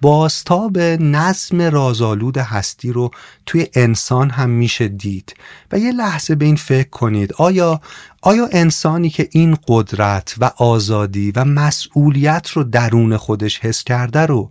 بازتاب 0.06 0.78
نظم 0.80 1.62
رازآلود 1.62 2.38
هستی 2.38 2.92
رو 2.92 3.12
توی 3.46 3.68
انسان 3.74 4.30
هم 4.30 4.50
میشه 4.50 4.88
دید. 4.88 5.36
و 5.72 5.80
یه 5.80 5.92
لحظه 5.92 6.36
به 6.36 6.46
این 6.46 6.56
فکر 6.56 6.90
کنید. 6.90 7.34
آیا 7.34 7.82
آیا 8.22 8.50
انسانی 8.52 9.10
که 9.10 9.28
این 9.32 9.58
قدرت 9.68 10.36
و 10.38 10.52
آزادی 10.58 11.32
و 11.32 11.46
مسئولیت 11.46 12.50
رو 12.50 12.64
درون 12.64 13.18
خودش 13.18 13.60
حس 13.60 13.84
کرده 13.84 14.20
رو 14.20 14.50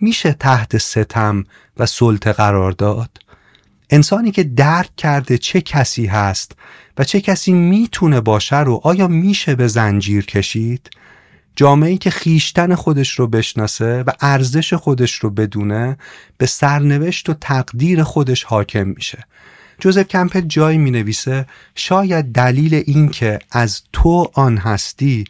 میشه 0.00 0.32
تحت 0.32 0.78
ستم 0.78 1.44
و 1.76 1.86
سلطه 1.86 2.32
قرار 2.32 2.72
داد؟ 2.72 3.10
انسانی 3.90 4.30
که 4.30 4.44
درک 4.44 4.96
کرده 4.96 5.38
چه 5.38 5.60
کسی 5.60 6.06
هست 6.06 6.52
و 6.98 7.04
چه 7.04 7.20
کسی 7.20 7.52
می‌تونه 7.52 8.20
باشه 8.20 8.58
رو 8.58 8.80
آیا 8.84 9.08
میشه 9.08 9.54
به 9.54 9.68
زنجیر 9.68 10.26
کشید؟ 10.26 10.90
جامعه 11.56 11.96
که 11.96 12.10
خیشتن 12.10 12.74
خودش 12.74 13.18
رو 13.18 13.26
بشناسه 13.26 14.02
و 14.02 14.10
ارزش 14.20 14.74
خودش 14.74 15.14
رو 15.14 15.30
بدونه 15.30 15.96
به 16.38 16.46
سرنوشت 16.46 17.28
و 17.28 17.34
تقدیر 17.34 18.02
خودش 18.02 18.44
حاکم 18.44 18.88
میشه. 18.88 19.24
جوزف 19.80 20.08
کمپل 20.08 20.40
جایی 20.40 20.78
می 20.78 20.90
نویسه 20.90 21.46
شاید 21.74 22.32
دلیل 22.32 22.74
این 22.74 23.08
که 23.08 23.38
از 23.50 23.82
تو 23.92 24.30
آن 24.34 24.56
هستی 24.56 25.24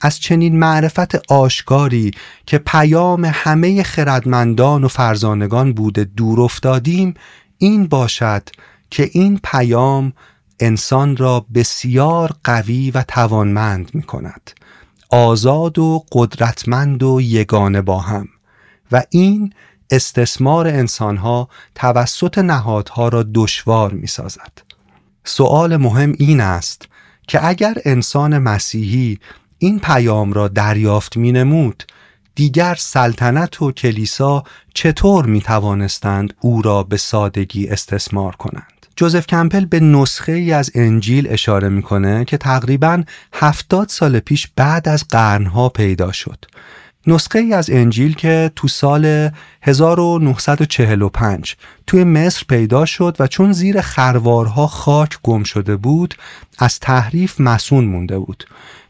از 0.00 0.20
چنین 0.20 0.58
معرفت 0.58 1.32
آشکاری 1.32 2.10
که 2.46 2.58
پیام 2.58 3.24
همه 3.24 3.82
خردمندان 3.82 4.84
و 4.84 4.88
فرزانگان 4.88 5.72
بوده 5.72 6.04
دور 6.04 6.40
افتادیم 6.40 7.14
این 7.58 7.86
باشد 7.86 8.42
که 8.90 9.10
این 9.12 9.40
پیام 9.44 10.12
انسان 10.60 11.16
را 11.16 11.46
بسیار 11.54 12.32
قوی 12.44 12.90
و 12.90 13.02
توانمند 13.08 13.90
می 13.94 14.02
کند 14.02 14.50
آزاد 15.10 15.78
و 15.78 16.04
قدرتمند 16.12 17.02
و 17.02 17.20
یگانه 17.20 17.82
با 17.82 17.98
هم 17.98 18.28
و 18.92 19.02
این 19.10 19.52
استثمار 19.90 20.66
انسانها 20.66 21.48
توسط 21.74 22.38
نهادها 22.38 23.08
را 23.08 23.24
دشوار 23.34 23.92
می 23.92 24.06
سازد. 24.06 24.52
سؤال 25.24 25.76
مهم 25.76 26.14
این 26.18 26.40
است 26.40 26.88
که 27.28 27.46
اگر 27.46 27.74
انسان 27.84 28.38
مسیحی 28.38 29.18
این 29.58 29.80
پیام 29.80 30.32
را 30.32 30.48
دریافت 30.48 31.16
می 31.16 31.32
نمود 31.32 31.84
دیگر 32.34 32.74
سلطنت 32.74 33.62
و 33.62 33.72
کلیسا 33.72 34.44
چطور 34.74 35.26
می 35.26 35.40
توانستند 35.40 36.34
او 36.40 36.62
را 36.62 36.82
به 36.82 36.96
سادگی 36.96 37.68
استثمار 37.68 38.36
کنند 38.36 38.75
جوزف 38.96 39.26
کمپل 39.26 39.64
به 39.64 39.80
نسخه 39.80 40.32
ای 40.32 40.52
از 40.52 40.70
انجیل 40.74 41.28
اشاره 41.30 41.68
می‌کنه 41.68 42.24
که 42.24 42.36
تقریبا 42.36 43.02
هفتاد 43.32 43.88
سال 43.88 44.20
پیش 44.20 44.48
بعد 44.56 44.88
از 44.88 45.04
قرنها 45.08 45.68
پیدا 45.68 46.12
شد. 46.12 46.44
نسخه 47.06 47.38
ای 47.38 47.52
از 47.52 47.70
انجیل 47.70 48.14
که 48.14 48.50
تو 48.56 48.68
سال 48.68 49.30
1945 49.62 51.56
توی 51.86 52.04
مصر 52.04 52.44
پیدا 52.48 52.84
شد 52.84 53.16
و 53.18 53.26
چون 53.26 53.52
زیر 53.52 53.80
خروارها 53.80 54.66
خاک 54.66 55.18
گم 55.22 55.42
شده 55.42 55.76
بود 55.76 56.14
از 56.58 56.80
تحریف 56.80 57.40
مسون 57.40 57.84
مونده 57.84 58.18
بود 58.18 58.44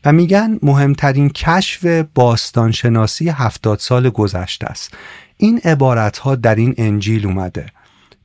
و 0.05 0.13
میگن 0.13 0.59
مهمترین 0.63 1.31
کشف 1.31 2.05
باستانشناسی 2.15 3.29
هفتاد 3.29 3.79
سال 3.79 4.11
گذشته 4.11 4.67
است. 4.67 4.95
این 5.37 5.61
عبارت 5.65 6.19
ها 6.19 6.35
در 6.35 6.55
این 6.55 6.75
انجیل 6.79 7.27
اومده. 7.27 7.67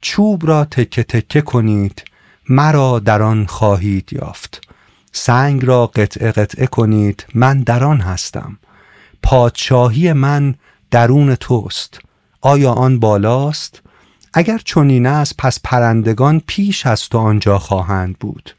چوب 0.02 0.48
را 0.48 0.66
تکه 0.66 1.04
تکه 1.04 1.42
کنید 1.42 2.04
مرا 2.50 3.00
در 3.00 3.22
آن 3.22 3.46
خواهید 3.46 4.14
یافت. 4.14 4.62
سنگ 5.12 5.66
را 5.66 5.88
قطعه 5.88 6.32
قطعه 6.32 6.68
کنید 6.68 7.26
من 7.36 7.60
در 7.62 7.84
آن 7.84 8.02
هستم. 8.02 8.58
پادشاهی 9.24 10.14
من 10.14 10.56
درون 10.92 11.36
توست. 11.36 12.00
آیا 12.42 12.72
آن 12.72 13.00
بالاست؟ 13.00 13.82
اگر 14.34 14.58
چنین 14.58 15.06
است 15.06 15.38
پس 15.38 15.60
پرندگان 15.64 16.42
پیش 16.48 16.86
از 16.86 17.10
تو 17.10 17.18
آنجا 17.18 17.60
خواهند 17.60 18.20
بود. 18.20 18.56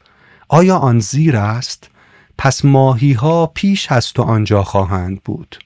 آیا 0.47 0.77
آن 0.77 0.99
زیر 0.99 1.37
است؟ 1.37 1.89
پس 2.37 2.65
ماهی 2.65 3.13
ها 3.13 3.45
پیش 3.45 3.91
از 3.91 4.13
تو 4.13 4.23
آنجا 4.23 4.63
خواهند 4.63 5.21
بود. 5.23 5.59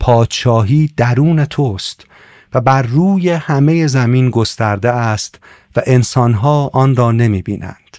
پادشاهی 0.00 0.92
درون 0.96 1.44
توست. 1.44 2.04
و 2.54 2.60
بر 2.60 2.82
روی 2.82 3.30
همه 3.30 3.86
زمین 3.86 4.30
گسترده 4.30 4.90
است 4.90 5.38
و 5.76 5.82
انسانها 5.86 6.70
آن 6.72 6.96
را 6.96 7.12
نمی 7.12 7.42
بینند. 7.42 7.98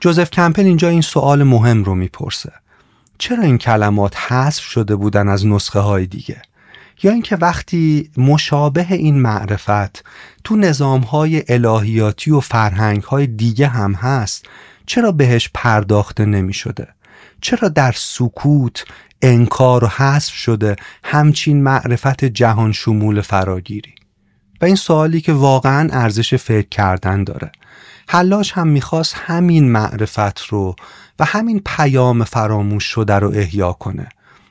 جوزف 0.00 0.30
کمپل 0.30 0.62
اینجا 0.62 0.88
این 0.88 1.00
سوال 1.00 1.42
مهم 1.42 1.84
رو 1.84 1.94
می‌پرسه. 1.94 2.52
چرا 3.18 3.42
این 3.42 3.58
کلمات 3.58 4.16
حذف 4.16 4.62
شده 4.62 4.96
بودن 4.96 5.28
از 5.28 5.46
نسخه 5.46 5.80
های 5.80 6.06
دیگه؟ 6.06 6.42
یا 7.02 7.12
اینکه 7.12 7.36
وقتی 7.36 8.10
مشابه 8.16 8.86
این 8.90 9.20
معرفت 9.20 10.04
تو 10.44 10.56
نظام 10.56 11.00
های 11.00 11.42
الهیاتی 11.48 12.30
و 12.30 12.40
فرهنگ 12.40 13.02
های 13.02 13.26
دیگه 13.26 13.68
هم 13.68 13.92
هست 13.92 14.46
چرا 14.86 15.12
بهش 15.12 15.50
پرداخته 15.54 16.24
نمی 16.24 16.52
شده؟ 16.52 16.88
چرا 17.40 17.68
در 17.68 17.92
سکوت 17.96 18.84
انکار 19.22 19.84
و 19.84 19.88
حذف 19.88 20.34
شده 20.34 20.76
همچین 21.04 21.62
معرفت 21.62 22.24
جهان 22.24 22.72
شمول 22.72 23.20
فراگیری. 23.20 23.94
و 24.60 24.64
این 24.64 24.76
سوالی 24.76 25.20
که 25.20 25.32
واقعا 25.32 25.88
ارزش 25.92 26.34
فکر 26.34 26.68
کردن 26.68 27.24
داره. 27.24 27.52
حلاش 28.08 28.52
هم 28.52 28.68
می‌خواست 28.68 29.14
همین 29.16 29.72
معرفت 29.72 30.40
رو 30.40 30.76
و 31.18 31.24
همین 31.24 31.62
پیام 31.66 32.24
فراموش 32.24 32.84
شده 32.84 33.14
رو 33.14 33.32
احیا 33.34 33.72
کنه. 33.72 34.08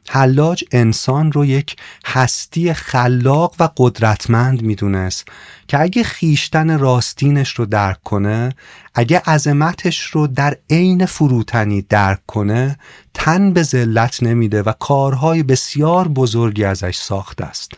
حلاج 0.10 0.64
انسان 0.72 1.32
رو 1.32 1.46
یک 1.46 1.76
هستی 2.06 2.74
خلاق 2.74 3.56
و 3.60 3.70
قدرتمند 3.78 4.62
می‌دونست 4.62 5.28
که 5.68 5.82
اگه 5.82 6.04
خیشتن 6.04 6.80
راستینش 6.80 7.50
رو 7.50 7.66
درک 7.66 8.04
کنه 8.04 8.54
اگه 8.94 9.20
عظمتش 9.20 10.02
رو 10.02 10.28
در 10.28 10.58
عین 10.70 11.06
فروتنی 11.06 11.82
درک 11.82 12.26
کنه 12.28 12.78
تن 13.14 13.54
به 13.54 13.64
ذلت 13.64 14.24
نمیده 14.24 14.62
و 14.62 14.72
کارهای 14.80 15.44
بسیار 15.44 16.08
بزرگی 16.08 16.64
ازش 16.64 16.96
ساخته 16.96 17.46
است. 17.46 17.72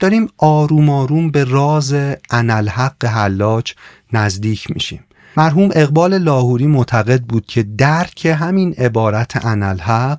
داریم 0.00 0.28
آروم 0.38 0.90
آروم 0.90 1.30
به 1.30 1.44
راز 1.44 1.96
انالحق 2.30 3.04
حلاج 3.04 3.74
نزدیک 4.12 4.70
میشیم. 4.70 5.04
مرحوم 5.38 5.70
اقبال 5.72 6.18
لاهوری 6.18 6.66
معتقد 6.66 7.22
بود 7.22 7.46
که 7.46 7.62
درک 7.62 8.26
همین 8.26 8.72
عبارت 8.72 9.46
انالحق 9.46 10.18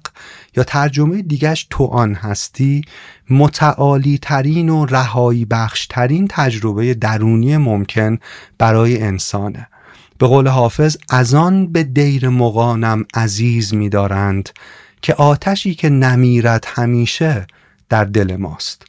یا 0.58 0.64
ترجمه 0.64 1.22
دیگش 1.22 1.68
تو 1.70 1.86
آن 1.86 2.14
هستی 2.16 2.82
متعالی 3.30 4.18
ترین 4.18 4.70
و 4.70 4.86
رهایی 4.86 5.46
بخش 5.46 5.88
ترین 5.88 6.28
تجربه 6.30 6.94
درونی 6.94 7.58
ممکن 7.58 8.18
برای 8.58 9.02
انسانه. 9.02 9.68
به 10.18 10.28
قول 10.28 10.48
حافظ 10.48 10.98
از 11.10 11.34
آن 11.34 11.68
به 11.68 11.84
دیر 11.84 12.30
مقانم 12.30 13.06
عزیز 13.14 13.74
می‌دارند 13.74 14.50
که 15.02 15.14
آتشی 15.14 15.76
که 15.76 15.90
نمیرد 15.90 16.66
همیشه 16.68 17.48
در 17.90 18.06
دل 18.06 18.36
ماست. 18.36 18.86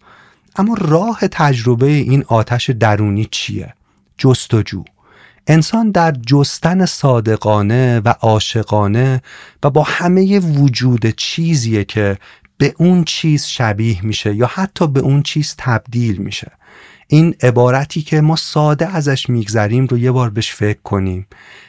اما 0.57 0.77
راه 0.79 1.21
تجربه 1.21 1.87
این 1.87 2.25
آتش 2.29 2.71
درونی 2.71 3.29
چیه؟ 3.31 3.75
جستجو. 4.19 4.85
انسان 5.51 5.91
در 5.91 6.13
جستن 6.13 6.87
صادقانه 6.87 8.01
و 8.05 8.09
عاشقانه 8.09 9.23
و 9.63 9.71
با 9.71 9.83
همه 9.83 10.41
وجود 10.41 11.07
چیزیه 11.07 11.85
که 11.85 12.19
به 12.59 12.75
اون 12.79 13.05
چیز 13.05 13.47
شبیه 13.47 14.07
میشه 14.07 14.35
یا 14.35 14.47
حتی 14.47 14.87
به 14.87 15.01
اون 15.01 15.23
چیز 15.23 15.55
تبدیل 15.59 16.17
میشه. 16.17 16.53
این 17.09 17.35
عبارتی 17.43 18.03
که 18.03 18.21
ما 18.21 18.37
ساده 18.37 18.97
ازش 18.97 19.31
میگذریم 19.31 19.87
رو 19.87 19.99
یه 19.99 20.11
بار 20.11 20.31
بهش 20.31 20.55
فکر 20.55 20.81
کنیم. 20.85 21.27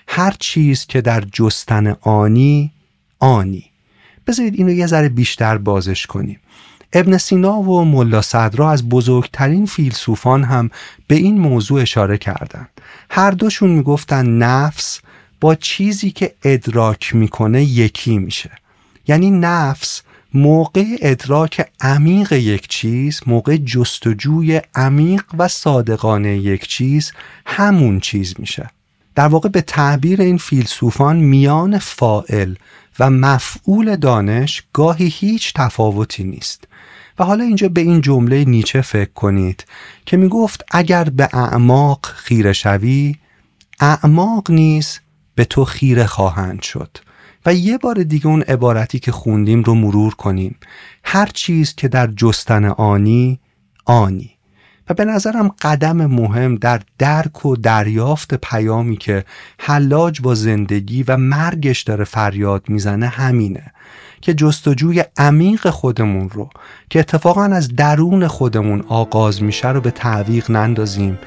هر 0.08 0.36
چیز 0.40 0.86
که 0.86 1.02
در 1.02 1.22
جستن 1.34 1.96
آنی 2.02 2.72
آنی. 3.20 3.66
بذارید 4.28 4.56
اینو 4.56 4.72
یه 4.72 4.88
ذره 4.88 5.10
بیشتر 5.10 5.58
بازش 5.58 6.06
کنیم. 6.06 6.40
ابن 6.94 7.18
سینا 7.18 7.60
و 7.60 7.86
ملا 7.86 8.22
صدرا 8.22 8.72
از 8.72 8.90
بزرگترین 8.90 9.66
فیلسوفان 9.66 10.44
هم 10.44 10.70
به 11.08 11.16
این 11.16 11.40
موضوع 11.40 11.82
اشاره 11.82 12.18
کردند. 12.18 12.71
هر 13.14 13.32
دوشون 13.32 13.70
می‌گفتن 13.70 14.26
نفس 14.26 15.00
با 15.42 15.56
چیزی 15.56 16.12
که 16.12 16.36
ادراک 16.44 17.16
می‌کنه 17.16 17.64
یکی 17.64 18.18
میشه. 18.18 18.52
یعنی 19.08 19.32
نفس 19.32 20.02
موقع 20.34 20.86
ادراک 21.02 21.66
عمیق 21.82 22.34
یک 22.34 22.68
چیز 22.68 23.22
موقع 23.28 23.58
جستجوی 23.58 24.62
عمیق 24.76 25.24
و 25.38 25.48
صادقانه 25.48 26.38
یک 26.38 26.68
چیز 26.68 27.12
همون 27.46 28.00
چیز 28.00 28.34
میشه. 28.40 28.70
در 29.16 29.28
واقع 29.28 29.50
به 29.50 29.62
تعبیر 29.62 30.22
این 30.22 30.38
فیلسوفان 30.38 31.18
میان 31.18 31.80
فائل 31.80 32.56
و 33.00 33.10
مفعول 33.10 33.96
دانش 33.96 34.64
گاهی 34.74 35.08
هیچ 35.08 35.54
تفاوتی 35.54 36.24
نیست. 36.24 36.68
حالا 37.24 37.44
اینجا 37.44 37.70
به 37.70 37.82
این 37.82 38.02
جمله 38.02 38.46
نیچه 38.46 38.82
فکر 38.82 39.14
کنید 39.14 39.66
که 40.06 40.18
می 40.18 40.28
گفت 40.28 40.66
اگر 40.72 41.04
به 41.04 41.30
اعماق 41.34 42.06
خیره 42.06 42.54
شوی 42.54 43.16
اعماق 43.80 44.52
نیز 44.52 45.00
به 45.36 45.46
تو 45.46 45.66
خیره 45.66 46.06
خواهند 46.06 46.62
شد. 46.62 46.98
و 47.46 47.54
یه 47.54 47.78
بار 47.78 48.04
دیگه 48.04 48.28
اون 48.28 48.42
عبارتی 48.42 49.00
که 49.00 49.12
خوندیم 49.12 49.64
رو 49.64 49.76
مرور 49.76 50.16
کنیم. 50.16 50.56
هر 51.04 51.26
چیز 51.26 51.76
که 51.76 51.88
در 51.88 52.08
جستن 52.08 52.66
آنی 52.66 53.40
آنی. 53.86 54.32
و 54.90 54.94
به 54.94 55.06
نظرم 55.06 55.48
قدم 55.48 56.06
مهم 56.06 56.56
در 56.56 56.82
درک 56.98 57.46
و 57.46 57.56
دریافت 57.56 58.34
پیامی 58.34 58.98
که 58.98 59.26
حلاج 59.60 60.22
با 60.22 60.36
زندگی 60.36 61.04
و 61.04 61.18
مرگش 61.18 61.82
داره 61.82 62.04
فریاد 62.04 62.70
می‌زنه 62.70 63.08
همینه. 63.08 63.74
که 64.22 64.34
جستجوی 64.34 65.04
عمیق 65.18 65.70
خودمون 65.70 66.30
رو 66.30 66.50
که 66.90 67.00
اتفاقا 67.00 67.44
از 67.44 67.76
درون 67.76 68.28
خودمون 68.28 68.84
آغاز 68.88 69.44
میشه 69.44 69.68
رو 69.68 69.82
به 69.82 69.92
تعویق 69.92 70.52
نندازیم 70.52 71.20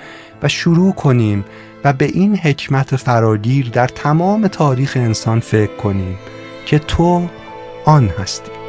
و 0.42 0.48
شروع 0.48 0.92
کنیم 0.92 1.44
و 1.84 1.92
به 1.92 2.04
این 2.04 2.36
حکمت 2.36 2.96
فراگیر 2.96 3.68
در 3.68 3.88
تمام 3.88 4.48
تاریخ 4.48 4.92
انسان 4.96 5.40
فکر 5.40 5.76
کنیم 5.76 6.18
که 6.66 6.78
تو 6.78 7.28
آن 7.84 8.08
هستی. 8.08 8.63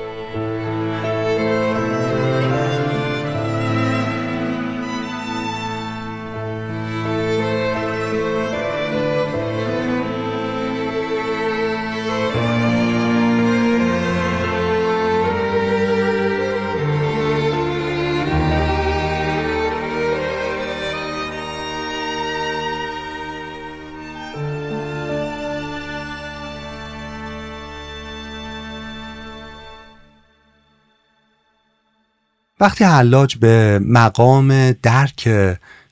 وقتی 32.59 32.83
حلاج 32.83 33.37
به 33.37 33.79
مقام 33.83 34.71
درک 34.71 35.29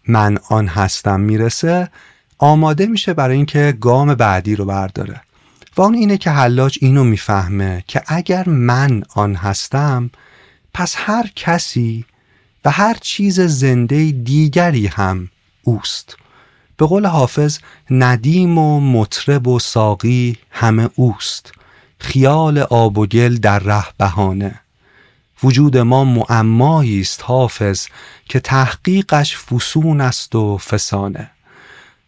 من 0.08 0.38
آن 0.50 0.68
هستم 0.68 1.20
می‌رسه 1.20 1.90
آماده 2.38 2.86
میشه 2.86 3.14
برای 3.14 3.36
اینکه 3.36 3.78
گام 3.82 4.16
بعدی 4.16 4.56
رو 4.56 4.66
برداره. 4.66 5.22
و 5.78 5.82
اون 5.82 5.94
اینه 5.94 6.18
که 6.18 6.30
حلاج 6.30 6.78
اینو 6.82 7.04
می‌فهمه 7.04 7.84
که 7.88 8.02
اگر 8.08 8.50
من 8.50 9.04
آن 9.16 9.36
هستم 9.36 10.10
پس 10.74 10.96
هر 10.98 11.30
کسی 11.36 12.06
و 12.66 12.72
هر 12.72 12.98
چیز 13.02 13.40
زنده 13.40 14.12
دیگری 14.12 14.88
هم 14.88 15.30
اوست. 15.64 16.16
به 16.78 16.86
قول 16.86 17.06
حافظ 17.06 17.60
ندیم 17.90 18.58
و 18.58 18.80
مطرب 18.80 19.48
و 19.48 19.60
ساقی 19.60 20.38
همه 20.52 20.90
اوست. 20.96 21.52
خیال 22.00 22.58
آب 22.58 22.98
و 22.98 23.06
گل 23.06 23.36
در 23.36 23.60
ره 23.60 23.86
بهانه. 23.98 24.60
وجود 25.44 25.78
ما 25.78 26.04
معمایی 26.04 27.02
است 27.02 27.22
حافظ 27.24 27.88
که 28.30 28.40
تحقیقش 28.40 29.38
فسون 29.38 30.02
است 30.02 30.36
و 30.36 30.58
فسانه. 30.58 31.30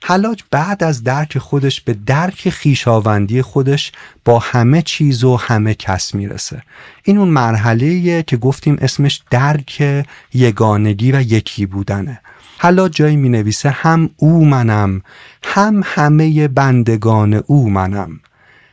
حلاج 0.04 0.44
بعد 0.52 0.84
از 0.84 1.04
درک 1.04 1.38
خودش 1.38 1.82
به 1.82 1.94
درک 1.94 2.50
خیشاوندی 2.50 3.42
خودش 3.42 3.92
با 4.26 4.40
همه 4.40 4.82
چیز 4.82 5.24
و 5.24 5.36
همه 5.36 5.74
کس 5.74 6.16
می‌رسه. 6.16 6.64
این 7.04 7.18
اون 7.18 7.28
مرحله 7.28 8.24
که 8.24 8.38
گفتیم 8.38 8.78
اسمش 8.82 9.22
درک 9.30 10.06
یگانگی 10.34 11.12
و 11.12 11.22
یکی 11.22 11.66
بودنه. 11.66 12.20
حالا 12.58 12.90
جایی 12.90 13.16
می 13.16 13.30
نویسه 13.30 13.70
هم 13.70 14.10
او 14.18 14.46
منم 14.46 15.02
هم 15.44 15.82
همه 15.86 16.48
بندگان 16.48 17.34
او 17.34 17.70
منم. 17.70 18.20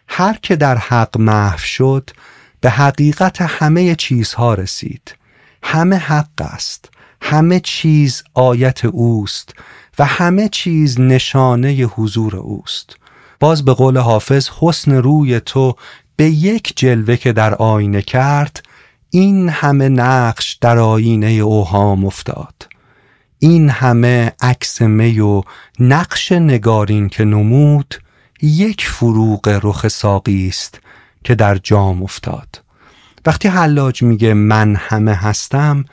هر 0.09 0.39
که 0.43 0.57
در 0.57 0.79
حق 0.79 1.19
محو 1.19 1.59
شد 1.59 2.11
به 2.63 2.71
حقیقت 2.71 3.43
همه 3.43 3.95
چیزها 3.95 4.55
رسید. 4.55 5.15
همه 5.63 5.97
حق 5.97 6.41
است. 6.41 6.91
همه 7.23 7.61
چیز 7.61 8.23
آیت 8.35 8.85
اوست 8.85 9.55
و 9.99 10.05
همه 10.05 10.49
چیز 10.49 11.01
نشانه 11.01 11.69
حضور 11.69 12.37
اوست. 12.37 12.97
باز 13.41 13.65
به 13.65 13.75
قول 13.75 13.99
حافظ 13.99 14.51
حسن 14.61 14.93
روی 14.93 15.41
تو 15.41 15.75
به 16.17 16.25
یک 16.25 16.73
جلوه 16.77 17.17
که 17.17 17.33
در 17.33 17.55
آینه 17.55 18.03
کرد 18.03 18.63
این 19.11 19.49
همه 19.49 19.89
نقش 19.89 20.59
در 20.61 20.79
آینه 20.79 21.27
اوهام 21.27 22.05
افتاد. 22.05 22.69
این 23.39 23.69
همه 23.69 24.33
عکس 24.41 24.83
می 24.83 25.21
و 25.21 25.43
نقش 25.81 26.33
نگارین 26.33 27.09
که 27.09 27.25
نمود 27.25 27.95
یک 28.43 28.89
فروغ 28.89 29.61
رخ 29.63 29.89
ساقی 29.89 30.49
است 30.49 30.81
که 31.24 31.35
در 31.35 31.55
جام 31.55 32.03
افتاد. 32.03 32.62
وقتی 33.27 33.49
حلاج 33.49 34.03
میگه 34.03 34.35
من 34.35 34.77
همه 34.77 35.15
هستم 35.15 35.85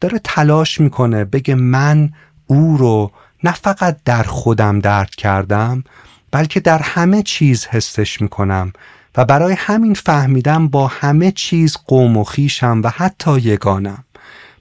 داره 0.00 0.20
تلاش 0.24 0.80
می‌کنه 0.80 1.24
بگه 1.24 1.54
من 1.54 2.12
او 2.46 2.76
رو 2.76 3.12
نه 3.44 3.52
فقط 3.52 3.96
در 4.04 4.22
خودم 4.22 4.78
درد 4.78 5.10
کردم 5.10 5.84
بلکه 6.30 6.60
در 6.60 6.78
همه 6.78 7.22
چیز 7.22 7.66
حسش 7.66 8.20
می‌کنم 8.20 8.72
و 9.16 9.24
برای 9.24 9.54
همین 9.58 9.94
فهمیدم 9.94 10.68
با 10.68 10.86
همه 10.86 11.32
چیز 11.32 11.76
قوم 11.86 12.16
و 12.16 12.24
خیشم 12.24 12.80
و 12.84 12.88
حتی 12.88 13.38
یگانم. 13.38 14.04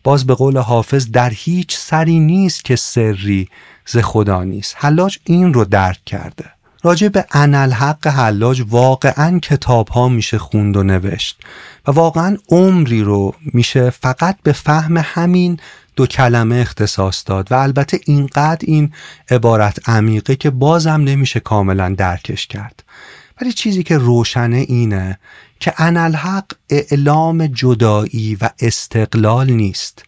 باز 0.03 0.27
به 0.27 0.34
قول 0.34 0.57
حافظ 0.57 1.11
در 1.11 1.30
هیچ 1.30 1.77
سری 1.77 2.19
نیست 2.19 2.65
که 2.65 2.76
سری 2.76 3.49
ز 3.85 3.98
خدا 3.98 4.43
نیست. 4.43 4.76
حلاج 4.77 5.19
این 5.23 5.53
رو 5.53 5.65
درک 5.65 6.06
کرده. 6.06 6.45
راجع 6.84 7.08
به 7.08 7.26
انالحق 7.32 8.08
حلاج 8.08 8.64
واقعا 8.70 9.40
کتاب 9.40 9.90
ها 9.90 10.10
میشه 10.10 10.38
خوند 10.38 10.78
و 10.78 10.84
نوشت 10.84 11.40
و 11.88 11.91
واقعا 11.91 12.38
عمری 12.49 13.03
رو 13.03 13.36
میشه 13.53 13.90
فقط 13.90 14.38
به 14.44 14.52
فهم 14.52 14.98
همین 14.98 15.60
دو 15.95 16.08
کلمه 16.08 16.56
اختصاص 16.56 17.24
داد 17.26 17.52
و 17.52 17.56
البته 17.56 17.99
اینقدر 18.06 18.66
این 18.68 18.94
عبارت 19.30 19.90
عمیقه 19.90 20.36
که 20.36 20.49
بازم 20.49 20.91
نمیشه 20.91 21.40
کاملا 21.40 21.95
درکش 21.98 22.48
کرد. 22.48 22.84
ولی 23.41 23.53
چیزی 23.53 23.84
که 23.84 23.98
روشنه 23.98 24.58
اینه 24.58 25.20
که 25.60 25.74
انالحق 25.78 26.45
اعلام 26.70 27.48
جدایی 27.48 28.38
و 28.41 28.49
استقلال 28.60 29.52
نیست. 29.52 30.03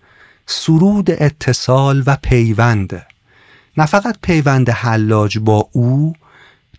سرود 0.46 1.12
اتصال 1.12 2.04
و 2.06 2.18
پیونده 2.22 3.06
نه 3.78 3.86
فقط 3.86 4.16
پیوند 4.22 4.70
حلاج 4.70 5.38
با 5.38 5.70
او 5.72 6.14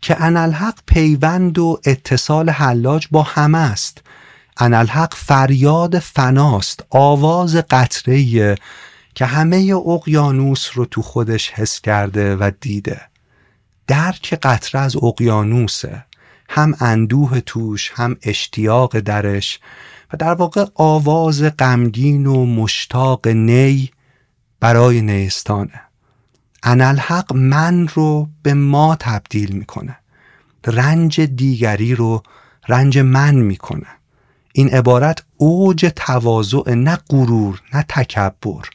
که 0.04 0.22
انالحق 0.22 0.78
پیوند 0.86 1.58
و 1.58 1.80
اتصال 1.84 2.50
حلاج 2.50 3.08
با 3.10 3.22
همه 3.22 3.58
است. 3.58 4.02
انالحق 4.56 5.14
فریاد 5.14 5.98
فناست 5.98 6.84
آواز 6.90 7.56
قطره 7.56 8.56
که 9.14 9.26
همه 9.26 9.74
اقیانوس 9.86 10.70
رو 10.74 10.84
تو 10.84 11.02
خودش 11.02 11.50
حس 11.50 11.80
کرده 11.80 12.36
و 12.36 12.50
دیده. 12.60 13.00
درک 13.86 14.34
قطره 14.42 14.80
از 14.80 14.96
اقیانوسه 14.96 16.04
هم 16.48 16.74
اندوه 16.80 17.40
توش 17.40 17.92
هم 17.94 18.16
اشتیاق 18.22 18.98
درش 18.98 19.60
و 20.12 20.16
در 20.16 20.34
واقع 20.34 20.64
آواز 20.74 21.42
غمگین 21.42 22.26
و 22.26 22.46
مشتاق 22.46 23.28
نی 23.28 23.90
برای 24.60 25.02
نیستانه. 25.02 25.80
انالحق 26.64 27.32
من 27.32 27.88
رو 27.88 28.28
به 28.42 28.54
ما 28.54 28.96
تبدیل 29.00 29.52
می‌کنه. 29.52 29.96
رنج 30.66 31.20
دیگری 31.20 31.94
رو 31.94 32.22
رنج 32.68 32.98
من 32.98 33.34
می‌کنه. 33.34 33.86
این 34.52 34.68
عبارت 34.68 35.22
اوج 35.36 35.92
تواضع 35.96 36.74
نه 36.74 36.98
غرور 37.10 37.62
نه 37.74 37.84
تکبر. 37.88 38.68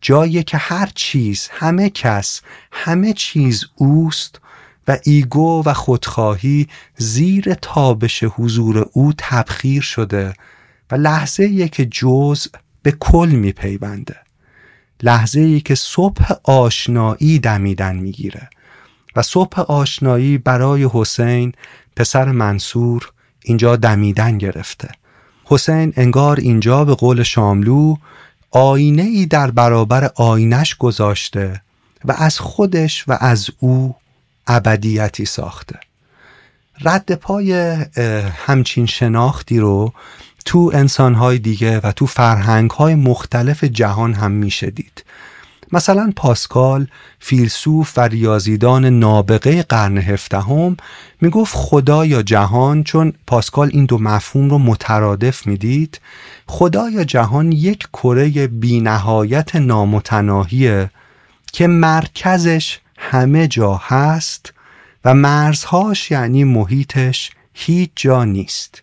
جایی 0.00 0.42
که 0.42 0.56
هر 0.56 0.90
چیز 0.94 1.48
همه 1.52 1.90
کس 1.90 2.40
همه 2.72 3.12
چیز 3.12 3.64
اوست 3.76 4.40
و 4.88 4.98
ایگو 5.04 5.62
و 5.66 5.72
خودخواهی 5.72 6.68
زیر 6.96 7.54
تابش 7.54 8.24
حضور 8.24 8.88
او 8.92 9.12
تبخیر 9.18 9.82
شده 9.82 10.34
و 10.90 10.94
لحظه 10.94 11.68
که 11.68 11.86
جزء 11.86 12.50
به 12.82 12.92
کل 12.92 13.28
میپیونده. 13.28 14.16
لحظه 15.02 15.40
ای 15.40 15.60
که 15.60 15.74
صبح 15.74 16.32
آشنایی 16.44 17.38
دمیدن 17.38 17.96
می‌گیره 17.96 18.50
و 19.16 19.22
صبح 19.22 19.60
آشنایی 19.60 20.38
برای 20.38 20.88
حسین 20.92 21.52
پسر 21.96 22.32
منصور 22.32 23.12
اینجا 23.44 23.76
دمیدن 23.76 24.38
گرفته. 24.38 24.88
حسین 25.44 25.92
انگار 25.96 26.36
اینجا 26.36 26.84
به 26.84 26.94
قول 26.94 27.22
شاملو 27.22 27.96
آینه 28.50 29.02
ای 29.02 29.26
در 29.26 29.50
برابر 29.50 30.10
آینش 30.14 30.74
گذاشته 30.74 31.62
و 32.04 32.14
از 32.18 32.38
خودش 32.38 33.04
و 33.08 33.16
از 33.20 33.50
او 33.58 33.96
ابدیتی 34.46 35.24
ساخته. 35.24 35.80
رد 36.80 37.14
پای 37.14 37.52
همچین 38.46 38.86
شناختی 38.86 39.58
رو 39.58 39.92
تو 40.44 40.70
انسانهای 40.74 41.38
دیگه 41.38 41.80
و 41.80 41.92
تو 41.92 42.06
فرهنگهای 42.06 42.94
مختلف 42.94 43.64
جهان 43.64 44.14
هم 44.14 44.30
میشه 44.30 44.70
دید. 44.70 45.04
مثلا 45.72 46.12
پاسکال 46.16 46.86
فیلسوف 47.20 47.92
و 47.98 48.00
ریاضیدان 48.00 48.84
نابغه 48.84 49.62
قرن 49.62 49.98
هفدهم 49.98 50.76
می‌گفت 51.20 51.54
خدا 51.56 52.06
یا 52.06 52.22
جهان 52.22 52.84
چون 52.84 53.12
پاسکال 53.26 53.70
این 53.72 53.84
دو 53.84 53.98
مفهوم 53.98 54.50
رو 54.50 54.58
مترادف 54.58 55.46
می‌دید 55.46 56.00
خدا 56.46 56.90
یا 56.90 57.04
جهان 57.04 57.52
یک 57.52 57.78
کره 57.92 58.46
بینهایت 58.46 59.56
نامتناهیه 59.56 60.90
که 61.52 61.66
مرکزش 61.66 62.78
همه 62.98 63.48
جا 63.48 63.74
هست 63.74 64.52
و 65.04 65.14
مرزهاش 65.14 66.10
یعنی 66.10 66.44
محیطش 66.44 67.30
هیچ 67.54 67.90
جا 67.96 68.24
نیست. 68.24 68.82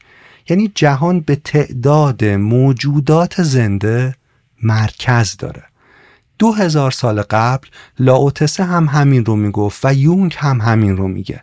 یعنی 0.49 0.71
جهان 0.75 1.19
به 1.19 1.35
تعداد 1.35 2.25
موجودات 2.25 3.43
زنده 3.43 4.15
مرکز 4.63 5.37
داره. 5.37 5.63
دو 6.39 6.51
هزار 6.51 6.91
سال 6.91 7.21
قبل 7.21 7.67
لاوتسه 7.99 8.63
هم 8.63 8.85
همین 8.85 9.25
رو 9.25 9.35
می‌گفت 9.35 9.85
و 9.85 9.93
یونگ 9.93 10.35
هم 10.37 10.61
همین 10.61 10.97
رو 10.97 11.07
میگه. 11.07 11.41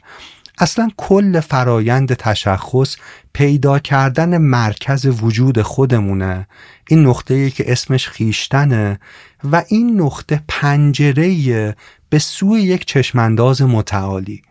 اصلا 0.58 0.90
کل 0.96 1.40
فرایند 1.40 2.14
تشخص 2.14 2.96
پیدا 3.32 3.78
کردن 3.78 4.38
مرکز 4.38 5.22
وجود 5.22 5.62
خودمونه. 5.62 6.48
این 6.88 7.06
نقطه 7.06 7.50
که 7.50 7.72
اسمش 7.72 8.08
خیشتنه 8.08 9.00
و 9.52 9.64
این 9.68 10.00
نقطه 10.00 10.42
پنجره 10.48 11.76
به 12.08 12.18
سوی 12.18 12.62
یک 12.62 12.86
چشمانداز 12.86 13.62
متعالی. 13.62 14.42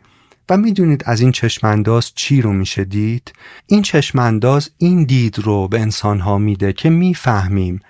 و 0.51 0.57
می‌دونید 0.57 1.03
از 1.05 1.21
این 1.21 1.31
چشمانداز 1.31 2.11
چی 2.15 2.41
رو 2.41 2.53
میشه 2.53 2.83
دید؟ 2.83 3.33
این 3.67 3.81
چشمانداز 3.81 4.69
این 4.77 5.03
دید 5.03 5.39
رو 5.39 5.67
به 5.67 5.79
انسانها 5.79 6.37
میده 6.37 6.73
که 6.73 6.89
می‌فهمیم 6.89 7.81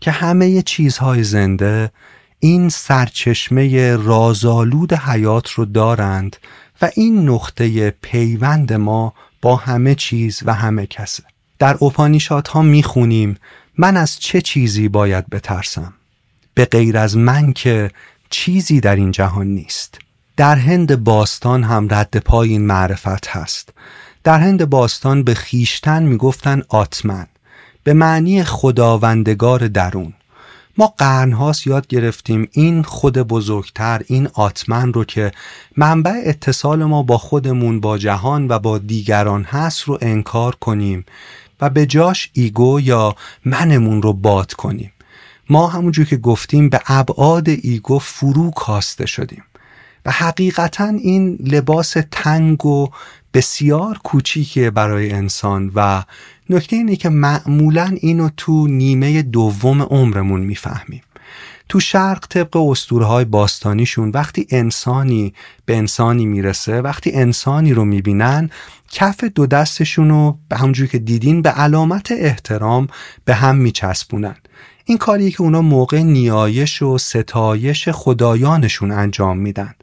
که 0.00 0.10
همه 0.10 0.62
چیزهای 0.62 1.24
زنده 1.24 1.90
این 2.38 2.68
سرچشمه 2.68 3.96
رازآلود 3.96 4.92
حیات 4.92 5.50
رو 5.50 5.64
دارند 5.64 6.36
و 6.82 6.90
این 6.94 7.28
نقطه 7.28 7.90
پیوند 7.90 8.72
ما 8.72 9.14
با 9.42 9.56
همه 9.56 9.94
چیز 9.94 10.40
و 10.44 10.54
همه 10.54 10.86
کسه. 10.86 11.22
در 11.58 11.76
اوپانیشات 11.78 12.48
ها 12.48 12.62
می‌خونیم 12.62 13.36
من 13.78 13.96
از 13.96 14.18
چه 14.20 14.40
چیزی 14.40 14.88
باید 14.88 15.30
بترسم؟ 15.30 15.94
به 16.54 16.64
غیر 16.64 16.98
از 16.98 17.16
من 17.16 17.52
که 17.52 17.90
چیزی 18.30 18.80
در 18.80 18.96
این 18.96 19.10
جهان 19.10 19.46
نیست. 19.46 19.98
در 20.42 20.56
هند 20.56 21.04
باستان 21.04 21.62
هم 21.64 21.88
رد 21.90 22.16
پای 22.16 22.48
این 22.48 22.66
معرفت 22.66 23.28
هست. 23.28 23.68
در 24.24 24.38
هند 24.38 24.70
باستان 24.70 25.22
به 25.22 25.34
خیشتن 25.34 26.02
می‌گفتن 26.02 26.62
آتمن 26.68 27.26
به 27.84 27.92
معنی 27.92 28.44
خداوندگار 28.44 29.68
درون. 29.68 30.12
ما 30.78 30.94
قرنهاست 30.98 31.66
یاد 31.66 31.86
گرفتیم 31.86 32.48
این 32.52 32.82
خود 32.82 33.18
بزرگتر 33.18 34.02
این 34.06 34.28
آتمن 34.34 34.92
رو 34.92 35.04
که 35.04 35.32
منبع 35.76 36.22
اتصال 36.24 36.84
ما 36.84 37.02
با 37.02 37.18
خودمون 37.18 37.80
با 37.80 37.98
جهان 37.98 38.48
و 38.48 38.58
با 38.58 38.78
دیگران 38.78 39.44
هست 39.44 39.82
رو 39.82 39.98
انکار 40.00 40.54
کنیم 40.54 41.04
و 41.60 41.70
به 41.70 41.86
جاش 41.86 42.30
ego 42.32 42.80
یا 42.80 43.16
منمون 43.44 44.02
رو 44.02 44.12
باد 44.12 44.52
کنیم. 44.52 44.92
ما 45.50 45.66
همونجور 45.66 46.04
که 46.04 46.16
گفتیم 46.16 46.68
به 46.68 46.80
ابعاد 46.86 47.48
ego 47.48 47.98
فرو 47.98 48.50
کاسته 48.50 49.06
شدیم. 49.06 49.42
و 50.06 50.10
حقیقتا 50.10 50.88
این 50.88 51.38
لباس 51.40 51.96
تنگ 52.10 52.66
و 52.66 52.88
بسیار 53.34 53.98
کوچیکه 53.98 54.70
برای 54.70 55.12
انسان 55.12 55.72
و 55.74 56.02
نکته 56.50 56.76
اینه 56.76 56.96
که 56.96 57.08
معمولا 57.08 57.96
اینو 58.00 58.28
تو 58.36 58.66
نیمه 58.66 59.22
دوم 59.22 59.82
عمرمون 59.82 60.40
می‌فهمیم. 60.40 61.02
تو 61.68 61.80
شرق 61.80 62.26
طبق 62.28 62.56
اسطوره 62.56 63.04
های 63.04 63.24
باستانیشون 63.24 64.10
وقتی 64.10 64.46
انسانی 64.50 65.34
به 65.66 65.76
انسانی 65.76 66.26
می‌رسه 66.26 66.80
وقتی 66.80 67.12
انسانی 67.12 67.74
رو 67.74 67.84
می‌بینن 67.84 68.50
کف 68.90 69.24
دو 69.24 69.46
دستشون 69.46 70.08
رو 70.08 70.38
به 70.48 70.56
همجوری 70.56 70.88
که 70.88 70.98
دیدین 70.98 71.42
به 71.42 71.50
علامت 71.50 72.12
احترام 72.12 72.88
به 73.24 73.34
هم 73.34 73.56
میچسبونن. 73.56 74.36
این 74.84 74.98
کاریه 74.98 75.30
که 75.30 75.42
اونا 75.42 75.62
موقع 75.62 76.02
نیایش 76.02 76.82
و 76.82 76.98
ستایش 76.98 77.88
خدایانشون 77.88 78.90
انجام 78.90 79.38
میدن. 79.38 79.74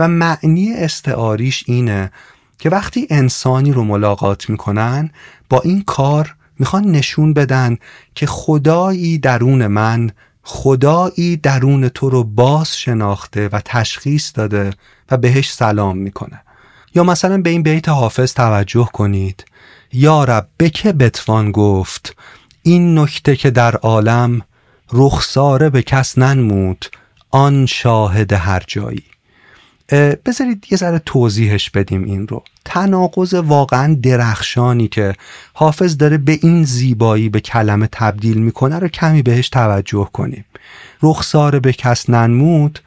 و 0.00 0.08
معنی 0.08 0.74
استعاریش 0.74 1.64
اینه 1.66 2.12
که 2.58 2.70
وقتی 2.70 3.06
انسانی 3.10 3.72
رو 3.72 3.84
ملاقات 3.84 4.50
می‌کنن 4.50 5.10
با 5.50 5.60
این 5.60 5.82
کار 5.82 6.36
می‌خوان 6.58 6.84
نشون 6.84 7.32
بدن 7.32 7.76
که 8.14 8.26
خدایی 8.26 9.18
درون 9.18 9.66
من 9.66 10.10
خدایی 10.42 11.36
درون 11.36 11.88
تو 11.88 12.10
رو 12.10 12.24
باز 12.24 12.76
شناخته 12.78 13.48
و 13.48 13.60
تشخیص 13.64 14.32
داده 14.34 14.70
و 15.10 15.16
بهش 15.16 15.52
سلام 15.52 15.98
می‌کنه. 15.98 16.42
یا 16.94 17.04
مثلا 17.04 17.38
به 17.38 17.50
این 17.50 17.62
بیت 17.62 17.88
حافظ 17.88 18.34
توجه 18.34 18.88
کنید. 18.92 19.44
یا 19.92 20.24
رب 20.24 20.48
به 20.56 20.70
که 20.70 20.92
بتوان 20.92 21.52
گفت؟ 21.52 22.16
این 22.62 22.98
نکته 22.98 23.36
که 23.36 23.50
در 23.50 23.76
عالم 23.76 24.40
رخساره 24.92 25.70
به 25.70 25.82
کس 25.82 26.18
ننمود 26.18 26.86
آن 27.30 27.66
شاهد 27.66 28.32
هر 28.32 28.62
جایی. 28.66 29.09
بذارید 29.96 30.66
یه 30.70 30.78
ذره 30.78 30.98
توضیحش 30.98 31.70
بدیم 31.70 32.04
این 32.04 32.28
رو. 32.28 32.42
تناقض 32.64 33.34
واقعا 33.34 33.96
درخشانی 34.02 34.88
که 34.88 35.14
حافظ 35.52 35.96
داره 35.96 36.18
به 36.18 36.38
این 36.42 36.64
زیبایی 36.64 37.28
به 37.28 37.40
کلمه 37.40 37.88
تبدیل 37.92 38.38
می‌کنه 38.38 38.78
رو 38.78 38.88
کمی 38.88 39.22
بهش 39.22 39.48
توجه 39.48 40.08
کنیم. 40.12 40.44
رخسار 41.02 41.58
به 41.58 41.72
کس 41.72 42.10
ننمود 42.10 42.78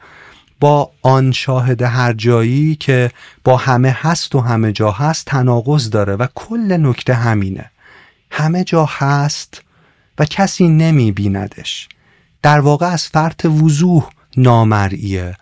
با 0.60 0.90
آن 1.02 1.32
شاهد 1.32 1.82
هر 1.82 2.12
جایی 2.12 2.76
که 2.76 3.10
با 3.44 3.56
همه 3.56 3.96
هست 4.00 4.34
و 4.34 4.40
همه 4.40 4.72
جا 4.72 4.90
هست 4.90 5.26
تناقض 5.26 5.90
داره 5.90 6.16
و 6.16 6.26
کل 6.34 6.76
نکته 6.80 7.14
همینه. 7.14 7.70
همه 8.30 8.64
جا 8.64 8.84
هست 8.84 9.62
و 10.18 10.24
کسی 10.24 10.68
نمی 10.68 11.12
بیندش 11.12 11.88
در 12.42 12.60
واقع 12.60 12.86
از 12.86 13.06
فرط 13.08 13.44
وضوح 13.44 14.08
نامرئیه. 14.36 15.36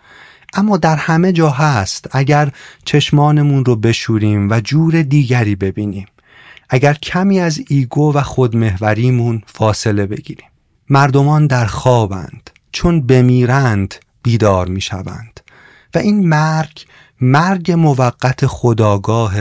اما 0.53 0.77
در 0.77 0.95
همه 0.95 1.31
جا 1.31 1.49
هست 1.49 2.15
اگر 2.15 2.51
چشمانمون 2.85 3.65
رو 3.65 3.75
بشوریم 3.75 4.49
و 4.49 4.59
جور 4.59 5.01
دیگری 5.01 5.55
ببینیم. 5.55 6.07
اگر 6.69 6.93
کمی 6.93 7.39
از 7.39 7.61
ایگو 7.67 8.13
و 8.13 8.21
خودمهوریمون 8.21 9.41
فاصله 9.45 10.05
بگیریم. 10.05 10.47
مردمان 10.89 11.47
در 11.47 11.65
خوابند 11.65 12.49
چون 12.71 13.01
بمیرند 13.01 13.95
بیدار 14.23 14.67
می‌شوند. 14.67 15.39
و 15.95 15.97
این 15.97 16.29
مرگ 16.29 16.85
مرگ 17.21 17.71
موقت 17.71 18.45
خداگاه 18.45 19.33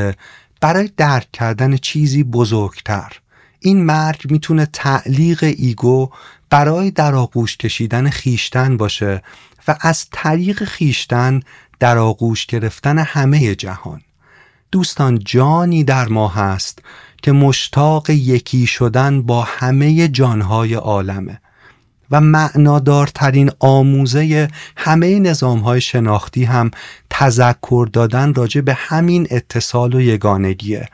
برای 0.61 0.91
درک 0.97 1.29
کردن 1.33 1.77
چیزی 1.77 2.25
بزرگتر. 2.25 3.13
این 3.61 3.85
مرگ 3.85 4.31
می‌تونه 4.31 4.67
تعلیق 4.73 5.55
ایگو 5.57 6.11
برای 6.51 6.91
در 6.91 7.15
آغوش 7.15 7.57
کشیدن 7.57 8.11
خیشتن 8.11 8.77
باشه 8.77 9.23
و 9.69 9.77
از 9.81 10.07
طریق 10.13 10.65
خیشتن 10.65 11.41
در 11.81 11.99
آغوش 11.99 12.47
گرفتن 12.47 12.99
همه 12.99 13.55
جهان. 13.55 14.01
دوستان 14.73 15.19
جانی 15.19 15.85
در 15.85 16.09
ما 16.09 16.29
هست 16.29 16.79
که 17.23 17.33
مشتاق 17.33 18.11
یکی 18.11 18.67
شدن 18.67 19.23
با 19.23 19.43
همه 19.43 20.09
جانهای 20.09 20.75
عالمه 20.75 21.41
و 22.11 22.21
معنادارترین 22.21 23.51
آموزه 23.59 24.49
همه 24.77 25.19
نظامهای 25.19 25.81
شناختی 25.81 26.45
هم 26.45 26.71
تذکر 27.11 27.89
دادن 27.93 28.35
راجع 28.35 28.61
به 28.61 28.75
همین 28.75 29.27
اتصال 29.31 29.95
و 29.95 30.01
یگانگیه. 30.01 30.89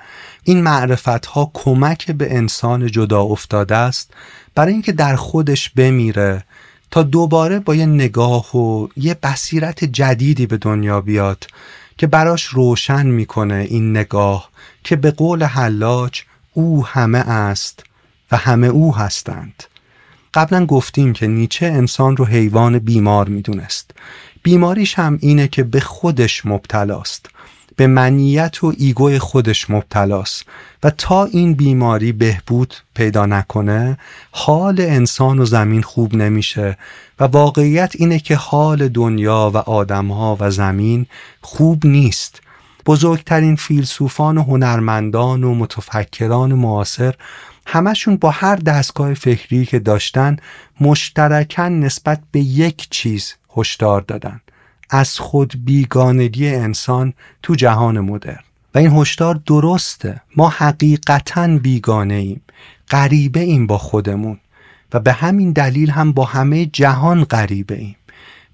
این 0.45 0.63
معرفت 0.63 1.27
ها 1.27 1.51
کمک 1.55 2.11
به 2.11 2.37
انسان 2.37 2.87
جدا 2.87 3.23
افتاده 3.23 3.77
است 3.77 4.15
برای 4.55 4.73
اینکه 4.73 4.93
در 4.93 5.17
خودش 5.17 5.71
بمیره 5.71 6.45
تا 6.91 7.03
دوباره 7.03 7.59
با 7.59 7.75
یه 7.75 7.87
نگاه 7.87 8.57
و 8.57 8.89
یه 8.97 9.15
بصیرت 9.15 9.85
جدیدی 9.85 10.47
به 10.47 10.57
دنیا 10.57 11.01
بیاد 11.01 11.47
که 11.99 12.07
براش 12.07 12.45
روشن 12.45 13.07
می‌کنه 13.07 13.67
این 13.71 13.91
نگاه 13.91 14.51
که 14.85 14.97
به 14.97 15.11
قول 15.11 15.43
حلاج 15.43 16.23
او 16.53 16.87
همه 16.87 17.19
است 17.19 17.85
و 18.33 18.37
همه 18.37 18.67
او 18.67 18.97
هستند. 18.97 19.65
قبلا 20.35 20.67
گفتیم 20.67 21.13
که 21.13 21.27
نیچه 21.27 21.67
انسان 21.67 22.17
رو 22.17 22.25
حیوان 22.25 22.79
بیمار 22.79 23.29
می‌دونست. 23.29 23.91
بیماریش 24.43 24.95
هم 24.95 25.19
اینه 25.21 25.49
که 25.49 25.63
به 25.63 25.81
خودش 25.81 26.47
مبتلاست. 26.47 27.27
به 27.79 27.87
منیت 27.87 28.65
و 28.65 28.73
ایگوی 28.79 29.19
خودش 29.19 29.71
مبتلاست 29.71 30.45
و 30.83 30.91
تا 30.91 31.25
این 31.25 31.55
بیماری 31.55 32.13
بهبود 32.13 32.75
پیدا 32.95 33.27
نکنه 33.27 33.99
حال 34.31 34.81
انسان 34.81 35.39
و 35.39 35.45
زمین 35.45 35.83
خوب 35.83 36.15
نمیشه 36.15 36.79
و 37.21 37.25
واقعیت 37.25 37.93
اینه 37.95 38.19
که 38.19 38.37
حال 38.37 38.89
دنیا 38.89 39.51
و 39.55 39.57
آدمها 39.57 40.37
و 40.41 40.51
زمین 40.51 41.07
خوب 41.41 41.87
نیست. 41.87 42.41
بزرگترین 42.87 43.57
فیلسوفان 43.57 44.39
و 44.39 44.43
هنرمندان 44.43 45.45
و 45.45 45.55
متفکران 45.55 46.53
معاصر 46.53 47.15
همشون 47.67 48.17
با 48.17 48.31
هر 48.31 48.57
دستگاه 48.57 49.15
فکری 49.15 49.67
که 49.67 49.79
داشتن 49.79 50.37
مشترکن 50.81 51.73
نسبت 51.73 52.21
به 52.33 52.41
یک 52.41 52.87
چیز 52.91 53.35
هشدار 53.57 54.01
دادن. 54.01 54.41
از 54.91 55.19
خود 55.19 55.55
بیگانگی 55.65 56.49
انسان 56.49 57.13
تو 57.43 57.55
جهان 57.55 58.01
مدرن. 58.01 58.39
و 58.75 58.79
این 58.79 58.93
هشدار 58.93 59.41
درسته. 59.47 60.21
ما 60.37 60.49
حقیقتا 60.49 61.47
بیگانه 61.59 62.15
ایم 62.15 62.41
غریبه 62.91 63.41
ایم 63.41 63.67
با 63.67 63.79
خودمون. 63.79 64.39
و 64.93 65.01
به 65.01 65.13
همین 65.13 65.53
دلیل 65.53 65.91
هم 65.91 66.13
با 66.13 66.25
همه 66.25 66.67
جهان 66.67 67.25
غریبه 67.25 67.75
ایم 67.75 67.97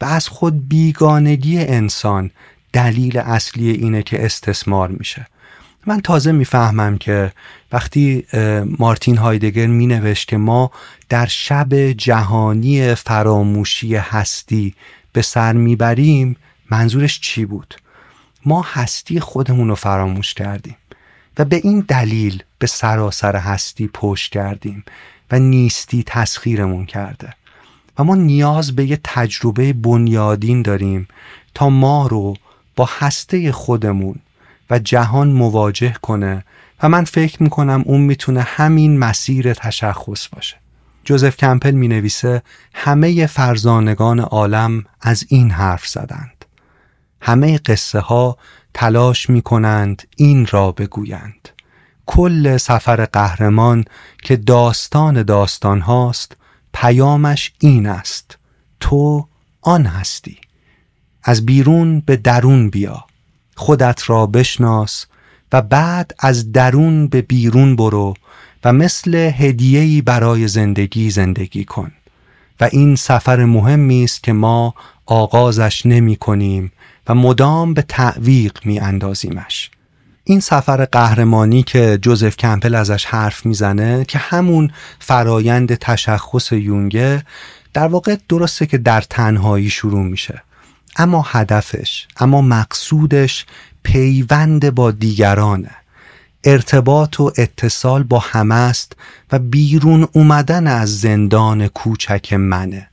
و 0.01 0.05
از 0.05 0.29
خود 0.29 0.69
بیگانگی 0.69 1.59
انسان 1.59 2.31
دلیل 2.73 3.19
اصلی 3.19 3.71
اینه 3.71 4.03
که 4.03 4.25
استثمار 4.25 4.89
میشه. 4.89 5.27
من 5.87 6.01
تازه 6.01 6.33
می‌فهمم 6.33 6.99
که 6.99 7.33
وقتی 7.73 8.27
مارتین 8.79 9.17
هایدگر 9.17 9.67
می 9.67 9.87
نوشت 9.87 10.29
که 10.29 10.37
ما 10.37 10.71
در 11.09 11.27
شب 11.27 11.75
جهانی 11.75 12.95
فراموشی 12.95 13.97
هستی 13.97 14.75
به 15.15 15.23
سر 15.23 15.53
می‌بریم 15.53 16.37
منظورش 16.71 17.21
چی 17.21 17.45
بود؟ 17.45 17.75
ما 18.47 18.63
هستی 18.73 19.21
خودمون 19.21 19.69
رو 19.69 19.75
فراموش 19.75 20.35
کردیم 20.35 20.77
و 21.39 21.45
به 21.45 21.61
این 21.65 21.85
دلیل 21.89 22.43
به 22.59 22.67
سراسر 22.67 23.37
هستی 23.37 23.91
پشت 23.95 24.33
کردیم 24.33 24.85
و 25.31 25.39
نیستی 25.39 26.03
تسخیرمون 26.07 26.87
کرده. 26.87 27.35
و 27.99 28.05
ما 28.05 28.15
نیاز 28.15 28.77
به 28.77 28.87
یه 28.87 29.01
تجربه 29.05 29.73
بنیادین 29.73 30.63
داریم 30.63 31.09
تا 31.55 31.69
ما 31.69 32.07
رو 32.07 32.37
با 32.77 32.89
هسته 32.99 33.53
خودمون 33.53 34.19
و 34.71 34.79
جهان 34.79 35.33
مواجه 35.33 35.93
کنه 36.03 36.45
و 36.83 36.89
من 36.89 37.05
فکر 37.05 37.43
می‌کنم 37.43 37.83
اون 37.87 38.01
می‌تونه 38.01 38.41
همین 38.41 38.99
مسیر 38.99 39.55
تشخص 39.55 40.29
باشه. 40.29 40.57
جوزف 41.05 41.37
کمپل 41.37 41.71
می 41.71 41.89
نویسه 41.89 42.43
همه 42.75 43.27
فرزانگان 43.27 44.21
عالم 44.21 44.85
از 45.01 45.25
این 45.29 45.51
حرف 45.51 45.87
زدند. 45.87 46.45
همه 47.21 47.59
قصه 47.59 48.01
ها 48.01 48.39
تلاش 48.75 49.31
می 49.31 49.43
کنند 49.43 50.03
این 50.17 50.47
را 50.47 50.73
بگویند. 50.73 51.49
کل 52.07 52.57
سفر 52.57 53.05
قهرمان 53.05 53.85
که 54.23 54.37
داستان 54.37 55.23
داستان 55.23 55.81
هاست 55.81 56.37
پیامش 56.75 57.53
این 57.59 57.87
است. 57.87 58.39
تو 58.81 59.29
آن 59.63 59.87
هستی. 59.87 60.39
از 61.23 61.47
بیرون 61.47 62.01
به 62.01 62.17
درون 62.17 62.71
بیا. 62.71 63.05
خودت 63.57 64.11
را 64.11 64.27
بشناس 64.27 65.07
و 65.53 65.63
بعد 65.63 66.15
از 66.19 66.53
درون 66.53 67.09
به 67.09 67.23
بیرون 67.23 67.77
برو 67.77 68.15
و 68.65 68.73
مثل 68.73 69.15
هدیه‌ای 69.15 70.03
برای 70.03 70.49
زندگی 70.49 71.11
زندگی 71.11 71.65
کن. 71.65 71.93
و 72.61 72.69
این 72.73 72.97
سفر 72.97 73.45
مهمی 73.45 74.05
است 74.05 74.23
که 74.23 74.33
ما 74.33 74.75
آغازش 75.07 75.87
نمی 75.87 76.17
کنیم 76.17 76.73
و 77.07 77.15
مدام 77.15 77.75
به 77.75 77.83
تعویق 77.83 78.59
می 78.65 78.81
اندازیمش. 78.81 79.71
این 80.25 80.41
سفر 80.41 80.85
قهرمانی 80.85 81.63
که 81.63 81.99
جوزف 82.03 82.37
کمپل 82.37 82.75
ازش 82.75 83.05
حرف 83.05 83.47
می‌زنه 83.47 84.05
که 84.05 84.19
همون 84.19 84.71
فرایند 84.99 85.75
تشخص 85.75 86.53
یونگه 86.53 87.23
در 87.73 87.87
واقع 87.87 88.17
درسته 88.29 88.67
که 88.67 88.79
در 88.79 89.01
تنهایی 89.01 89.71
شروع 89.71 90.03
میشه. 90.03 90.43
اما 90.97 91.27
هدفش 91.29 92.07
اما 92.17 92.43
مقصودش 92.43 93.47
پیوند 93.83 94.75
با 94.75 94.91
دیگرانه. 94.91 95.71
ارتباط 96.45 97.21
و 97.21 97.33
اتصال 97.37 98.03
با 98.03 98.19
همه 98.19 98.55
است 98.55 98.97
و 99.33 99.39
بیرون 99.39 100.09
اومدن 100.13 100.67
از 100.67 101.01
زندان 101.01 101.69
کوچک 101.69 102.33
منه. 102.33 102.89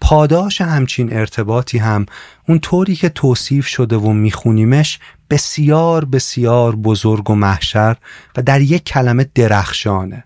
پاداش 0.00 0.60
همچین 0.60 1.12
ارتباطی 1.12 1.78
هم 1.78 2.06
اون 2.48 2.58
طوری 2.58 2.96
که 2.96 3.08
توصیف 3.08 3.66
شده 3.66 3.96
و 3.96 4.12
میخونیمش 4.12 4.98
بسیار 5.30 6.04
بسیار 6.04 6.76
بزرگ 6.76 7.30
و 7.30 7.34
محشر 7.34 7.96
و 8.36 8.42
در 8.42 8.60
یک 8.60 8.84
کلمه 8.84 9.26
درخشانه. 9.34 10.24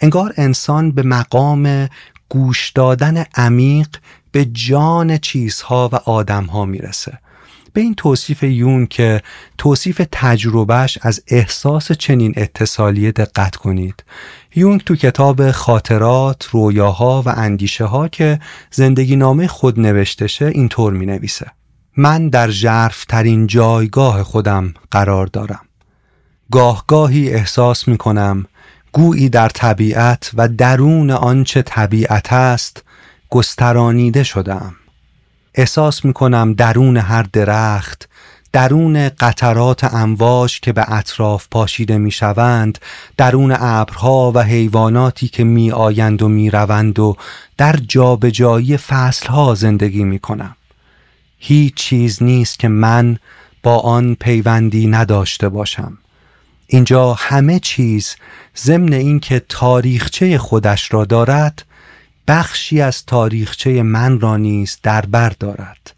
انگار 0.00 0.34
انسان 0.36 0.92
به 0.92 1.02
مقام 1.02 1.88
گوش 2.28 2.70
دادن 2.70 3.24
عمیق 3.34 3.88
به 4.32 4.44
جان 4.44 5.18
چیزها 5.18 5.90
و 5.92 5.96
آدمها 5.96 6.64
می‌رسه. 6.64 7.18
به 7.76 7.82
این 7.82 7.94
توصیف 7.94 8.42
یون 8.42 8.86
که 8.86 9.22
توصیف 9.58 10.02
تجربهش 10.12 10.98
از 11.02 11.22
احساس 11.28 11.92
چنین 11.92 12.34
اتصالی 12.36 13.12
دقت 13.12 13.56
کنید. 13.56 14.04
یونگ 14.54 14.80
تو 14.80 14.96
کتاب 14.96 15.50
خاطرات، 15.50 16.46
رویاها 16.50 17.22
و 17.26 17.28
اندیشه 17.28 17.84
ها 17.84 18.08
که 18.08 18.40
زندگی 18.70 19.16
نامه 19.16 19.46
خود 19.46 19.80
نوشتشه 19.80 20.46
اینطور 20.46 20.92
می 20.92 21.06
نویسه 21.06 21.46
من 21.96 22.28
در 22.28 22.50
جرف 22.50 23.04
ترین 23.04 23.46
جایگاه 23.46 24.22
خودم 24.22 24.74
قرار 24.90 25.26
دارم. 25.26 25.64
گاه 26.50 26.84
گاهی 26.86 27.30
احساس 27.30 27.88
می 27.88 27.96
کنم 27.96 28.46
گویی 28.92 29.28
در 29.28 29.48
طبیعت 29.48 30.30
و 30.34 30.48
درون 30.48 31.10
آنچه 31.10 31.62
طبیعت 31.62 32.32
است 32.32 32.84
گسترانیده 33.30 34.22
شدم 34.22 34.74
احساس 35.56 36.04
می 36.04 36.12
کنم 36.12 36.54
درون 36.54 36.96
هر 36.96 37.22
درخت 37.22 38.08
درون 38.52 39.08
قطرات 39.08 39.84
امواج 39.84 40.60
که 40.60 40.72
به 40.72 40.92
اطراف 40.92 41.46
پاشیده 41.50 41.98
می 41.98 42.10
شوند 42.10 42.78
درون 43.16 43.56
ابرها 43.58 44.32
و 44.34 44.42
حیواناتی 44.42 45.28
که 45.28 45.44
می 45.44 45.72
آیند 45.72 46.22
و 46.22 46.28
می 46.28 46.50
روند 46.50 46.98
و 46.98 47.16
در 47.56 47.76
جابجایی 47.76 48.76
فصلها 48.76 49.54
زندگی 49.54 50.04
می 50.04 50.18
کنم 50.18 50.56
هیچ 51.38 51.74
چیز 51.74 52.22
نیست 52.22 52.58
که 52.58 52.68
من 52.68 53.18
با 53.62 53.78
آن 53.78 54.14
پیوندی 54.14 54.86
نداشته 54.86 55.48
باشم. 55.48 55.98
اینجا 56.66 57.14
همه 57.14 57.58
چیز 57.58 58.16
ضمن 58.56 58.92
اینکه 58.92 59.42
تاریخچه 59.48 60.38
خودش 60.38 60.94
را 60.94 61.04
دارد 61.04 61.64
بخشی 62.28 62.80
از 62.80 63.06
تاریخچه 63.06 63.82
من 63.82 64.20
را 64.20 64.36
نیز 64.36 64.78
در 64.82 65.00
بر 65.00 65.28
دارد. 65.28 65.94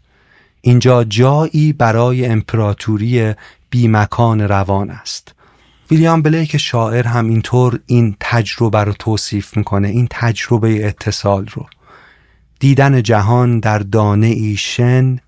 اینجا 0.61 1.03
جایی 1.03 1.73
برای 1.73 2.25
امپراتوری 2.25 3.33
بیمکان 3.69 4.41
روان 4.41 4.89
است. 4.89 5.35
ویلیام 5.91 6.21
بلیک 6.21 6.57
شاعر 6.57 7.07
هم 7.07 7.29
اینطور 7.29 7.79
این 7.85 8.15
تجربه 8.19 8.83
رو 8.83 8.93
توصیف 8.93 9.57
می‌کنه 9.57 9.87
این 9.87 10.07
تجربه 10.11 10.87
اتصال 10.87 11.47
رو. 11.47 11.65
دیدن 12.59 13.03
جهان 13.03 13.59
در 13.59 13.79
دانه 13.79 14.27
ای 14.27 14.55
شن 14.57 15.19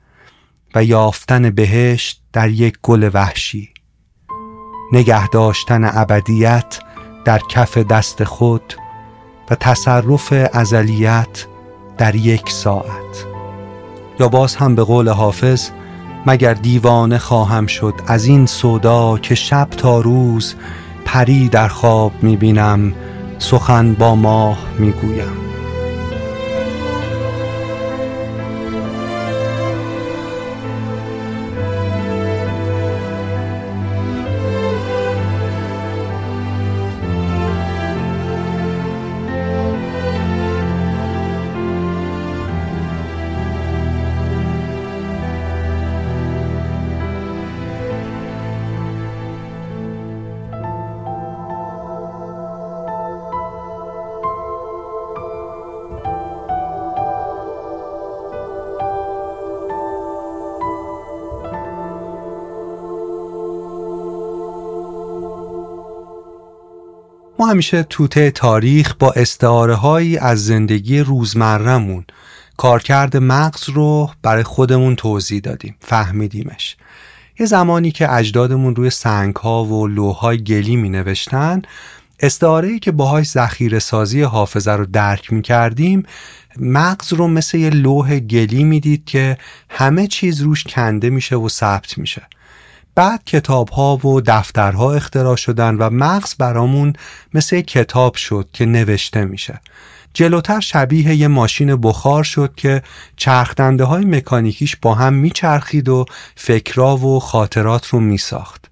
و 0.76 0.84
یافتن 0.84 1.50
بهشت 1.50 2.22
در 2.34 2.50
یک 2.50 2.78
گل 2.82 3.10
وحشی. 3.14 3.70
نگه 4.92 5.28
داشتن 5.28 5.84
ابدیت 5.84 6.80
در 7.26 7.40
کف 7.50 7.78
دست 7.78 8.24
خود 8.24 8.74
و 9.52 9.56
تصرف 9.56 10.34
ازلیت 10.54 11.46
در 11.98 12.16
یک 12.16 12.50
ساعت. 12.50 13.26
یا 14.20 14.28
باز 14.28 14.56
هم 14.56 14.76
به 14.76 14.84
قول 14.84 15.10
حافظ 15.10 15.70
مگر 16.26 16.54
دیوانه 16.54 17.18
خواهم 17.18 17.68
شد 17.68 17.94
از 18.08 18.26
این 18.26 18.46
صدا 18.46 19.18
که 19.18 19.36
شب 19.36 19.68
تا 19.78 20.02
روز 20.02 20.56
پری 21.06 21.50
در 21.50 21.68
خواب 21.68 22.12
می‌بینم 22.22 22.94
سخن 23.40 23.94
با 23.94 24.16
ماه 24.16 24.58
می‌گویم. 24.80 25.51
همیشه 67.52 67.84
توته 67.84 68.32
تاریخ 68.32 68.94
با 69.00 69.12
استعاره 69.12 69.76
هایی 69.76 70.18
از 70.18 70.46
زندگی 70.46 71.00
روزمرهمون. 71.00 72.06
کارکرد 72.58 73.18
مغز 73.18 73.70
رو 73.70 74.10
برای 74.22 74.44
خودمون 74.44 74.96
توضیح 74.96 75.40
دادیم 75.40 75.76
فهمیدیمش. 75.80 76.78
یه 77.40 77.46
زمانی 77.46 77.92
که 77.92 78.14
اجدادمون 78.14 78.76
روی 78.76 78.90
سنگ 78.90 79.36
ها 79.36 79.66
و 79.66 79.88
لوهای 79.88 80.44
گلی 80.44 80.76
می 80.76 80.90
نوشتن 80.90 81.62
استعاره 82.20 82.80
که 82.80 82.92
باهاش 82.92 83.28
ذخیره 83.28 83.80
سازی 83.80 84.22
حافظه 84.22 84.72
رو 84.72 84.86
درک 84.86 85.34
می 85.34 85.42
کردیم 85.42 86.04
مغز 86.58 87.14
رو 87.14 87.28
مثل 87.28 87.58
یه 87.58 87.70
لوح 87.70 88.20
گلی 88.20 88.64
می‌دید 88.64 89.06
که 89.06 89.38
همه 89.70 90.08
چیز 90.08 90.42
روش 90.42 90.64
کنده 90.64 91.10
میشه 91.10 91.36
و 91.36 91.50
ثبت 91.50 91.98
میشه. 91.98 92.22
بعد 92.96 93.24
کتاب 93.26 93.70
ها 93.70 94.08
و 94.08 94.22
دفترها 94.22 94.94
اختراع 94.94 95.36
شدن 95.36 95.76
و 95.76 95.90
مغز 95.90 96.36
برامون 96.36 96.94
مثل 97.34 97.62
کتاب 97.62 98.16
شد 98.16 98.50
که 98.54 98.66
نوشته 98.66 99.26
میشه. 99.26 99.62
جلوتر 100.14 100.60
شبیه 100.60 101.16
یه 101.16 101.28
ماشین 101.28 101.76
بخار 101.76 102.24
شد 102.24 102.54
که 102.56 102.82
چرخدنده 103.18 103.84
های 103.84 104.06
مکانیکیش 104.06 104.76
با 104.76 104.96
هم 104.96 105.14
میچرخید 105.14 105.90
و 105.90 106.06
فکرا 106.36 106.98
و 106.98 107.20
خاطرات 107.20 107.88
رو 107.88 108.00
میساخت. 108.00 108.66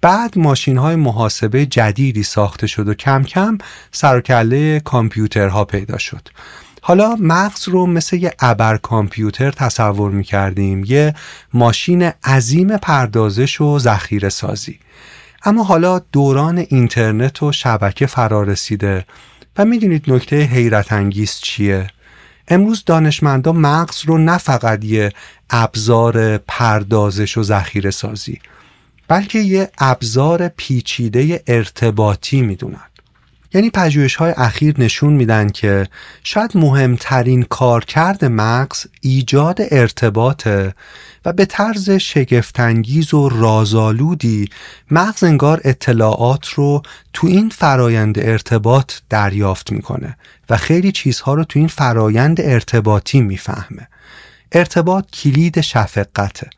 بعد 0.00 0.38
ماشین 0.38 0.78
های 0.78 0.96
محاسبه 0.96 1.66
جدیدی 1.66 2.22
ساخته 2.22 2.66
شد 2.66 2.88
و 2.88 2.94
کم 2.94 3.22
کم 3.22 3.58
سرکله 3.92 4.80
کامپیوترها 4.80 5.64
پیدا 5.64 5.98
شد. 5.98 6.28
حالا 6.84 7.16
مغز 7.20 7.68
رو 7.68 7.86
مثل 7.86 8.16
یه 8.16 8.34
ابر 8.38 8.76
کامپیوتر 8.76 9.50
تصور 9.50 10.10
می 10.10 10.24
کردیم 10.24 10.84
یه 10.84 11.14
ماشین 11.54 12.02
عظیم 12.24 12.76
پردازش 12.76 13.60
و 13.60 13.78
ذخیره 13.78 14.28
سازی 14.28 14.78
اما 15.44 15.64
حالا 15.64 15.98
دوران 15.98 16.58
اینترنت 16.58 17.42
و 17.42 17.52
شبکه 17.52 18.06
فرا 18.06 18.42
رسیده 18.42 19.06
و 19.58 19.64
می‌دونید 19.64 20.12
نکته 20.12 20.40
حیرت 20.40 20.92
انگیز 20.92 21.38
چیه؟ 21.42 21.86
امروز 22.48 22.84
دانشمندا 22.84 23.52
مغز 23.52 24.04
رو 24.04 24.18
نه 24.18 24.38
فقط 24.38 24.84
یه 24.84 25.12
ابزار 25.50 26.38
پردازش 26.38 27.38
و 27.38 27.42
ذخیره 27.42 27.90
سازی 27.90 28.40
بلکه 29.08 29.38
یه 29.38 29.70
ابزار 29.78 30.48
پیچیده 30.48 31.42
ارتباطی 31.46 32.42
می‌دونن 32.42 32.91
یعنی 33.54 33.70
پژوهش 33.70 34.14
های 34.14 34.34
اخیر 34.36 34.74
نشون 34.78 35.12
میدن 35.12 35.48
که 35.48 35.88
شاید 36.24 36.50
مهمترین 36.54 37.42
کارکرد 37.42 38.24
مغز 38.24 38.86
ایجاد 39.00 39.58
ارتباطه 39.70 40.74
و 41.24 41.32
به 41.32 41.44
طرز 41.44 41.90
شگفتانگیز 41.90 43.14
و 43.14 43.28
رازآلودی 43.28 44.48
مغز 44.90 45.24
انگار 45.24 45.60
اطلاعات 45.64 46.48
رو 46.48 46.82
تو 47.12 47.26
این 47.26 47.48
فرایند 47.48 48.18
ارتباط 48.18 48.92
دریافت 49.10 49.72
می‌کنه 49.72 50.16
و 50.50 50.56
خیلی 50.56 50.92
چیزها 50.92 51.34
رو 51.34 51.44
تو 51.44 51.58
این 51.58 51.68
فرایند 51.68 52.40
ارتباطی 52.40 53.20
می‌فهمه. 53.20 53.88
ارتباط 54.52 55.10
کلید 55.10 55.60
شفقته. 55.60 56.50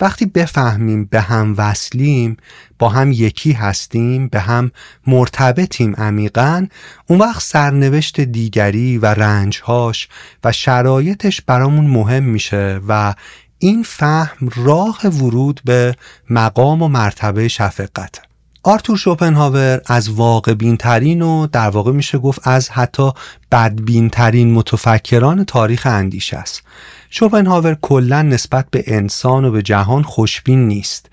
وقتی 0.00 0.26
بفهمیم 0.26 1.04
به 1.04 1.20
هم 1.20 1.54
وصلیم 1.58 2.36
با 2.78 2.88
هم 2.88 3.12
یکی 3.12 3.52
هستیم 3.52 4.28
به 4.28 4.40
هم 4.40 4.70
مرتبطیم 5.06 5.94
عمیقا 5.94 6.66
اون 7.06 7.18
وقت 7.18 7.42
سرنوشت 7.42 8.20
دیگری 8.20 8.98
و 8.98 9.06
رنجهاش 9.06 10.08
و 10.44 10.52
شرایطش 10.52 11.40
برامون 11.40 11.86
مهم 11.86 12.22
میشه 12.22 12.80
و 12.88 13.14
این 13.58 13.82
فهم 13.82 14.48
راه 14.56 15.06
ورود 15.06 15.60
به 15.64 15.96
مقام 16.30 16.82
و 16.82 16.88
مرتبه 16.88 17.48
شفقت. 17.48 18.20
آرتور 18.62 18.96
شوپنهاور 18.96 19.80
از 19.86 20.10
واقع 20.10 20.54
بینترین 20.54 21.22
و 21.22 21.46
در 21.46 21.70
واقع 21.70 21.92
میشه 21.92 22.18
گفت 22.18 22.48
از 22.48 22.70
حتی 22.70 23.12
بدبینترین 23.52 24.52
متفکران 24.52 25.44
تاریخ 25.44 25.86
اندیشه 25.86 26.36
است. 26.36 26.62
شوپنهاور 27.10 27.74
کلا 27.74 28.22
نسبت 28.22 28.66
به 28.70 28.84
انسان 28.86 29.44
و 29.44 29.50
به 29.50 29.62
جهان 29.62 30.02
خوشبین 30.02 30.68
نیست. 30.68 31.06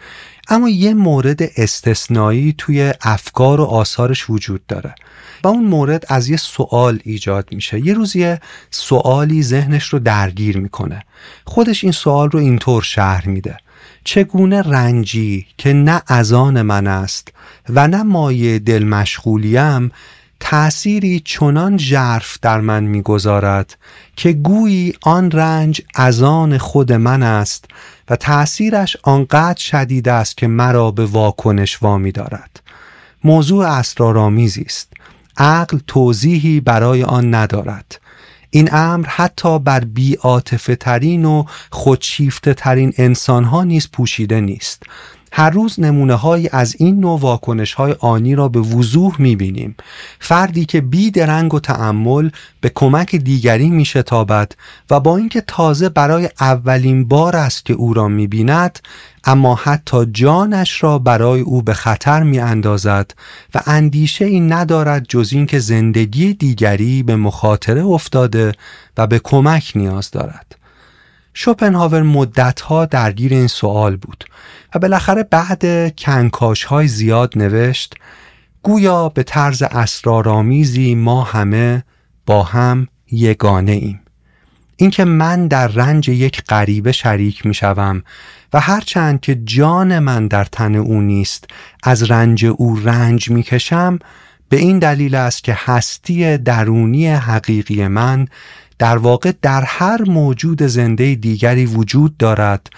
اما 0.50 0.70
یه 0.70 0.94
مورد 0.94 1.42
استثنایی 1.58 2.56
توی 2.58 2.94
افکار 3.02 3.62
و 3.62 3.64
آثارش 3.64 4.30
وجود 4.30 4.66
داره. 4.68 4.96
و 5.44 5.48
اون 5.48 5.66
مورد 5.66 6.06
از 6.10 6.30
یه 6.30 6.38
سوال 6.38 7.00
ایجاد 7.04 7.48
میشه. 7.52 7.86
یه 7.86 7.94
روز 7.94 8.16
یه 8.16 8.42
سوالی 8.72 9.44
ذهنش 9.44 9.84
رو 9.84 10.00
درگیر 10.00 10.58
می‌کنه. 10.58 11.04
خودش 11.46 11.84
این 11.84 11.94
سوال 11.94 12.30
رو 12.30 12.40
اینطور 12.40 12.84
شهر 12.84 13.28
میده. 13.28 13.58
چگونه 14.04 14.62
رنجی 14.62 15.48
که 15.58 15.74
نه 15.74 16.02
ازان 16.08 16.62
من 16.62 16.88
است 16.88 17.28
و 17.70 17.88
نه 17.88 18.04
مایه 18.04 18.60
دل 18.60 18.84
مشغولیم 18.84 19.92
تأثیری 20.40 21.22
چنان 21.26 21.78
ژرف 21.78 22.38
در 22.42 22.62
من 22.62 22.84
می‌گذارد 22.84 23.78
که 24.16 24.34
گویی 24.34 24.94
آن 25.02 25.32
رنج 25.32 25.82
از 25.96 26.24
آن 26.24 26.58
خود 26.58 26.94
من 26.94 27.24
است 27.24 27.66
و 28.10 28.16
تأثیرش 28.16 28.98
آنقدر 29.04 29.60
شدید 29.60 30.10
است 30.10 30.38
که 30.38 30.48
مرا 30.48 30.92
به 30.92 31.06
واکنش 31.06 31.84
وامی 31.84 32.12
دارد. 32.12 32.62
موضوع 33.24 33.66
اسرارآمیزی 33.66 34.62
است. 34.62 34.94
عقل 35.38 35.78
توضیحی 35.88 36.60
برای 36.60 37.04
آن 37.04 37.36
ندارد. 37.36 38.00
این 38.50 38.70
امر 38.72 39.08
حتی 39.08 39.60
بر 39.60 39.80
بیاتفه 39.80 40.76
ترین 40.76 41.26
و 41.26 41.44
خودشیفته 41.70 42.54
ترین 42.54 42.94
انسان 42.98 43.44
ها 43.44 43.64
نیز 43.64 43.92
پوشیده 43.92 44.42
نیست. 44.42 44.84
هر 45.38 45.50
روز 45.50 45.80
نمونه 45.80 46.14
های 46.14 46.50
از 46.52 46.76
این 46.80 47.00
نوع 47.00 47.20
واکنش 47.20 47.74
های 47.74 47.96
آنی 48.00 48.36
را 48.36 48.48
به 48.48 48.60
وضوح 48.60 49.22
می‌بینیم. 49.22 49.76
فردی 50.20 50.66
که 50.66 50.82
بی 50.82 51.12
درنگ 51.12 51.54
و 51.54 51.60
تعمل 51.60 52.30
به 52.62 52.72
کمک 52.76 53.16
دیگری 53.16 53.70
می 53.70 53.86
شتابد 53.86 54.52
و 54.90 55.00
با 55.00 55.18
اینکه 55.18 55.42
تازه 55.42 55.90
برای 55.90 56.30
اولین 56.40 57.08
بار 57.08 57.36
است 57.36 57.66
که 57.66 57.74
او 57.74 57.94
را 57.94 58.08
می 58.08 58.28
بیند 58.28 58.80
اما 59.24 59.56
حتی 59.56 60.06
جانش 60.06 60.84
را 60.84 61.00
برای 61.00 61.42
او 61.42 61.62
به 61.62 61.74
خطر 61.74 62.24
می 62.24 62.40
اندازد 62.40 63.12
و 63.56 63.62
اندیشه 63.66 64.26
این 64.26 64.54
ندارد 64.54 65.06
جز 65.10 65.34
اینکه 65.34 65.60
زندگی 65.60 66.34
دیگری 66.34 67.04
به 67.04 67.16
مخاطره 67.16 67.86
افتاده 67.86 68.52
و 68.98 69.08
به 69.08 69.20
کمک 69.20 69.72
نیاز 69.76 70.12
دارد. 70.12 70.56
شوپنهاور 71.34 72.02
مدتها 72.02 72.86
درگیر 72.86 73.34
این 73.34 73.48
سوال 73.48 73.96
بود. 73.96 74.24
بالاخره 74.78 75.24
بعد 75.24 75.96
کنکاش 75.98 76.64
های 76.64 76.88
زیاد 76.88 77.38
نوشت 77.38 77.96
گویا 78.64 79.10
به 79.10 79.24
طرز 79.24 79.64
اسرارآمیزی 79.64 80.96
ما 80.96 81.24
همه 81.24 81.84
با 82.26 82.44
هم 82.44 82.88
یگانه 83.12 83.72
ایم. 83.72 84.02
اینکه 84.78 85.06
من 85.06 85.48
در 85.48 85.68
رنج 85.68 86.10
یک 86.10 86.44
غریبه 86.44 86.92
شریک 86.92 87.46
می 87.46 87.54
شوم 87.54 88.04
و 88.54 88.60
هرچند 88.60 89.22
که 89.22 89.36
جان 89.36 90.00
من 90.00 90.28
در 90.28 90.46
تن 90.46 90.76
او 90.76 91.02
نیست 91.02 91.46
از 91.84 92.12
رنج 92.12 92.46
او 92.46 92.80
رنج 92.84 93.30
می 93.30 93.44
کشم 93.44 94.00
به 94.50 94.58
این 94.58 94.80
دلیل 94.80 95.16
است 95.16 95.44
که 95.44 95.58
هستی 95.66 96.38
درونی 96.38 97.08
حقیقی 97.08 97.88
من 97.88 98.28
در 98.80 98.98
واقع 98.98 99.32
در 99.42 99.64
هر 99.64 100.10
موجود 100.10 100.64
زنده 100.64 101.16
دیگری 101.16 101.66
وجود 101.66 102.18
دارد 102.18 102.70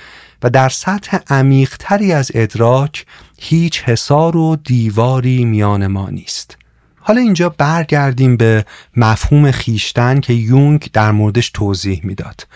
و 0.43 0.49
در 0.49 0.69
سطح 0.69 1.17
عمیقتری 1.29 2.13
از 2.13 2.31
ادراک 2.33 3.05
هیچ 3.37 3.83
حصار 3.83 4.37
و 4.37 4.55
دیواری 4.55 5.45
میان 5.45 5.87
ما 5.87 6.09
نیست 6.09 6.57
حالا 7.09 7.21
اینجا 7.21 7.49
برگردیم 7.49 8.37
به 8.37 8.65
مفهوم 8.95 9.51
خیشتن 9.51 10.19
که 10.19 10.33
یونگ 10.33 10.89
در 10.93 11.11
موردش 11.11 11.49
توضیح 11.49 12.01
می‌داد. 12.03 12.47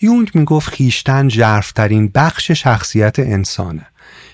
یونگ 0.00 0.30
می‌گفت 0.34 0.68
خیشتن 0.68 1.28
جرفترین 1.28 2.08
بخش 2.08 2.50
شخصیت 2.50 3.18
انسانه. 3.18 3.86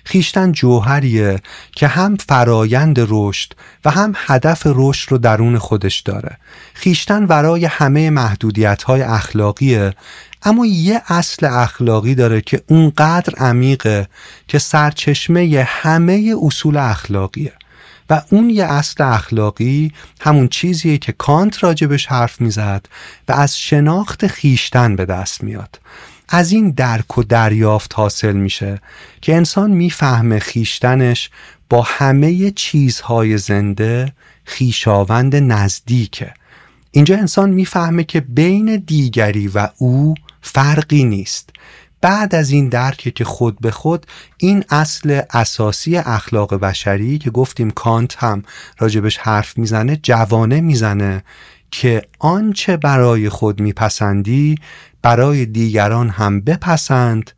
خیشتن 0.04 0.52
جوهریه 0.52 1.40
که 1.72 1.86
هم 1.86 2.16
فرایند 2.16 2.96
رشد 3.08 3.52
و 3.84 3.90
هم 3.90 4.12
هدف 4.16 4.62
رشد 4.66 5.12
رو 5.12 5.18
درون 5.18 5.58
خودش 5.58 6.00
داره. 6.00 6.38
خیشتن 6.74 7.24
ورای 7.24 7.64
همه 7.64 8.10
محدودیت 8.10 8.82
های 8.82 9.02
اخلاقیه 9.02 9.94
اما 10.42 10.66
یه 10.66 11.02
اصل 11.06 11.46
اخلاقی 11.46 12.14
داره 12.14 12.40
که 12.40 12.62
اونقدر 12.68 13.34
عمیقه 13.34 14.08
که 14.48 14.58
سرچشمه 14.58 15.66
همه 15.68 16.34
اصول 16.42 16.76
اخلاقیه. 16.76 17.52
و 18.10 18.22
اون 18.30 18.50
یه 18.50 18.64
اصل 18.64 19.04
اخلاقی 19.04 19.92
همون 20.20 20.48
چیزیه 20.48 20.98
که 20.98 21.12
کانت 21.12 21.64
راجبش 21.64 22.06
حرف 22.06 22.40
می‌زد 22.40 22.86
و 23.28 23.32
از 23.32 23.58
شناخت 23.58 24.26
خیشتن 24.26 24.96
به 24.96 25.04
دست 25.04 25.44
میاد. 25.44 25.80
از 26.28 26.52
این 26.52 26.70
درک 26.70 27.18
و 27.18 27.22
دریافت 27.22 27.94
حاصل 27.94 28.32
میشه 28.32 28.80
که 29.20 29.36
انسان 29.36 29.70
می‌فهمه 29.70 30.38
خیشتنش 30.38 31.30
با 31.70 31.82
همه 31.82 32.50
چیزهای 32.50 33.38
زنده 33.38 34.12
خیشاوند 34.44 35.36
نزدیکه. 35.36 36.34
اینجا 36.90 37.16
انسان 37.16 37.50
می‌فهمه 37.50 38.04
که 38.04 38.20
بین 38.20 38.76
دیگری 38.76 39.48
و 39.48 39.68
او 39.78 40.14
فرقی 40.40 41.04
نیست. 41.04 41.50
بعد 42.00 42.34
از 42.34 42.50
این 42.50 42.68
درک 42.68 43.14
که 43.14 43.24
خود 43.24 43.60
به 43.60 43.70
خود 43.70 44.06
این 44.36 44.64
اصل 44.70 45.20
اساسی 45.30 45.96
اخلاق 45.96 46.54
بشری 46.54 47.18
که 47.18 47.30
گفتیم 47.30 47.70
کانت 47.70 48.16
هم 48.18 48.42
راجبش 48.78 49.18
حرف 49.18 49.58
می‌زنه 49.58 49.96
جوانه 49.96 50.60
می‌زنه 50.60 51.24
که 51.70 52.02
آنچه 52.18 52.76
برای 52.76 53.28
خود 53.28 53.60
میپسندی 53.60 54.54
برای 55.02 55.46
دیگران 55.46 56.08
هم 56.08 56.40
بپسند 56.40 57.30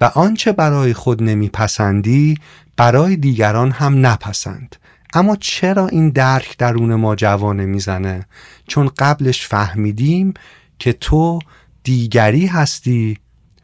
و 0.00 0.04
آنچه 0.04 0.52
برای 0.52 0.94
خود 0.94 1.22
نمیپسندی 1.22 2.38
برای 2.76 3.16
دیگران 3.16 3.70
هم 3.70 4.06
نپسند. 4.06 4.76
اما 5.14 5.36
چرا 5.36 5.88
این 5.88 6.10
درک 6.10 6.56
درون 6.58 6.94
ما 6.94 7.14
جوانه 7.14 7.66
می‌زنه؟ 7.66 8.26
چون 8.68 8.90
قبلش 8.98 9.46
فهمیدیم 9.46 10.34
که 10.78 10.92
تو 10.92 11.38
دیگری 11.84 12.46
هستی 12.46 13.18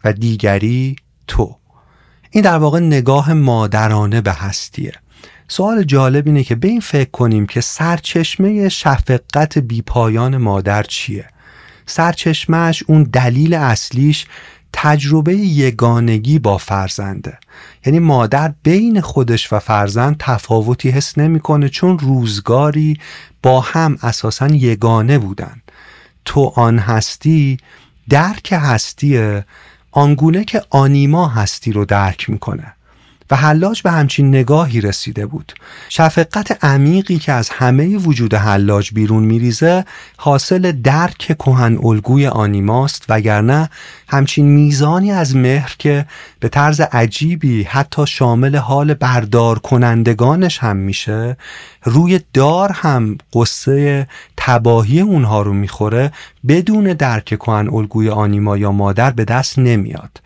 و 0.05 0.13
دیگری 0.13 0.97
تو. 1.27 1.57
این 2.31 2.45
در 2.45 2.59
واقع 2.59 2.81
نگاه 2.81 3.33
مادرانه 3.33 4.21
به 4.21 4.33
هستیه. 4.33 4.93
سوال 5.49 5.83
جالب 5.83 6.27
اینه 6.27 6.45
که 6.45 6.55
به 6.55 6.69
این 6.69 6.81
فکر 6.81 7.11
کنیم 7.11 7.47
که 7.47 7.61
سرچشمه 7.61 8.69
شفقت 8.69 9.59
بیپایان 9.59 10.37
مادر 10.37 10.83
چیه؟ 10.83 11.27
سرچشمهش 11.87 12.83
اون 12.87 13.03
دلیل 13.03 13.55
اصلیش 13.55 14.27
تجربه 14.73 15.37
یگانگی 15.37 16.39
با 16.39 16.59
فرزنده. 16.59 17.39
یعنی 17.87 17.99
مادر 17.99 18.55
بین 18.63 19.01
خودش 19.01 19.53
و 19.53 19.59
فرزند 19.59 20.17
تفاوتی 20.19 20.91
حس 20.91 21.19
نمی‌کنه 21.19 21.69
چون 21.69 21.99
روزگاری 21.99 22.99
با 23.43 23.61
هم 23.61 23.99
اساسا 24.03 24.47
یگانه 24.47 25.19
بودن. 25.19 25.63
تو 26.25 26.53
آن 26.57 26.79
هستی 26.79 27.59
درک 28.09 28.53
هستیه 28.53 29.45
آنگونه 29.93 30.45
که 30.45 30.63
آنیما 30.71 31.29
هستی 31.29 31.73
رو 31.73 31.85
درک 31.85 32.31
می‌کنه. 32.31 32.75
و 33.31 33.37
حلاج 33.37 33.83
به 33.83 33.91
همچین 33.91 34.29
نگاهی 34.29 34.81
رسیده 34.81 35.27
بود. 35.27 35.53
شفقت 35.89 36.65
عمیقی 36.65 37.19
که 37.19 37.33
از 37.33 37.51
همه 37.51 37.97
وجود 37.97 38.35
حلاج 38.35 38.91
بیرون 38.95 39.23
میریزه 39.23 39.85
حاصل 40.17 40.73
درک 40.73 41.37
کهن 41.39 41.79
الگوی 41.83 42.27
آنیماست 42.27 43.05
وگرنه 43.09 43.71
همچین 44.09 44.47
میزانی 44.47 45.13
از 45.13 45.37
مهر 45.37 45.75
که 45.79 46.07
به 46.41 46.49
طرز 46.49 46.81
عجیبی 46.81 47.63
حتی 47.63 48.07
شامل 48.07 48.57
حال 48.57 48.95
بردار 48.95 49.59
کنندگانش 49.59 50.59
هم 50.59 50.77
میشه 50.77 51.37
روی 51.85 52.21
دار 52.33 52.73
هم 52.73 53.19
قصه 53.33 54.09
تباهی 54.37 55.01
اونها 55.01 55.43
رو 55.43 55.53
می‌خوره 55.53 56.13
بدون 56.49 56.85
درک 56.85 57.25
کهن 57.25 57.69
الگوی 57.73 58.09
آنیما 58.09 58.57
یا 58.57 58.73
مادر 58.73 59.11
به 59.11 59.25
دست 59.25 59.59
نمیاد. 59.59 60.21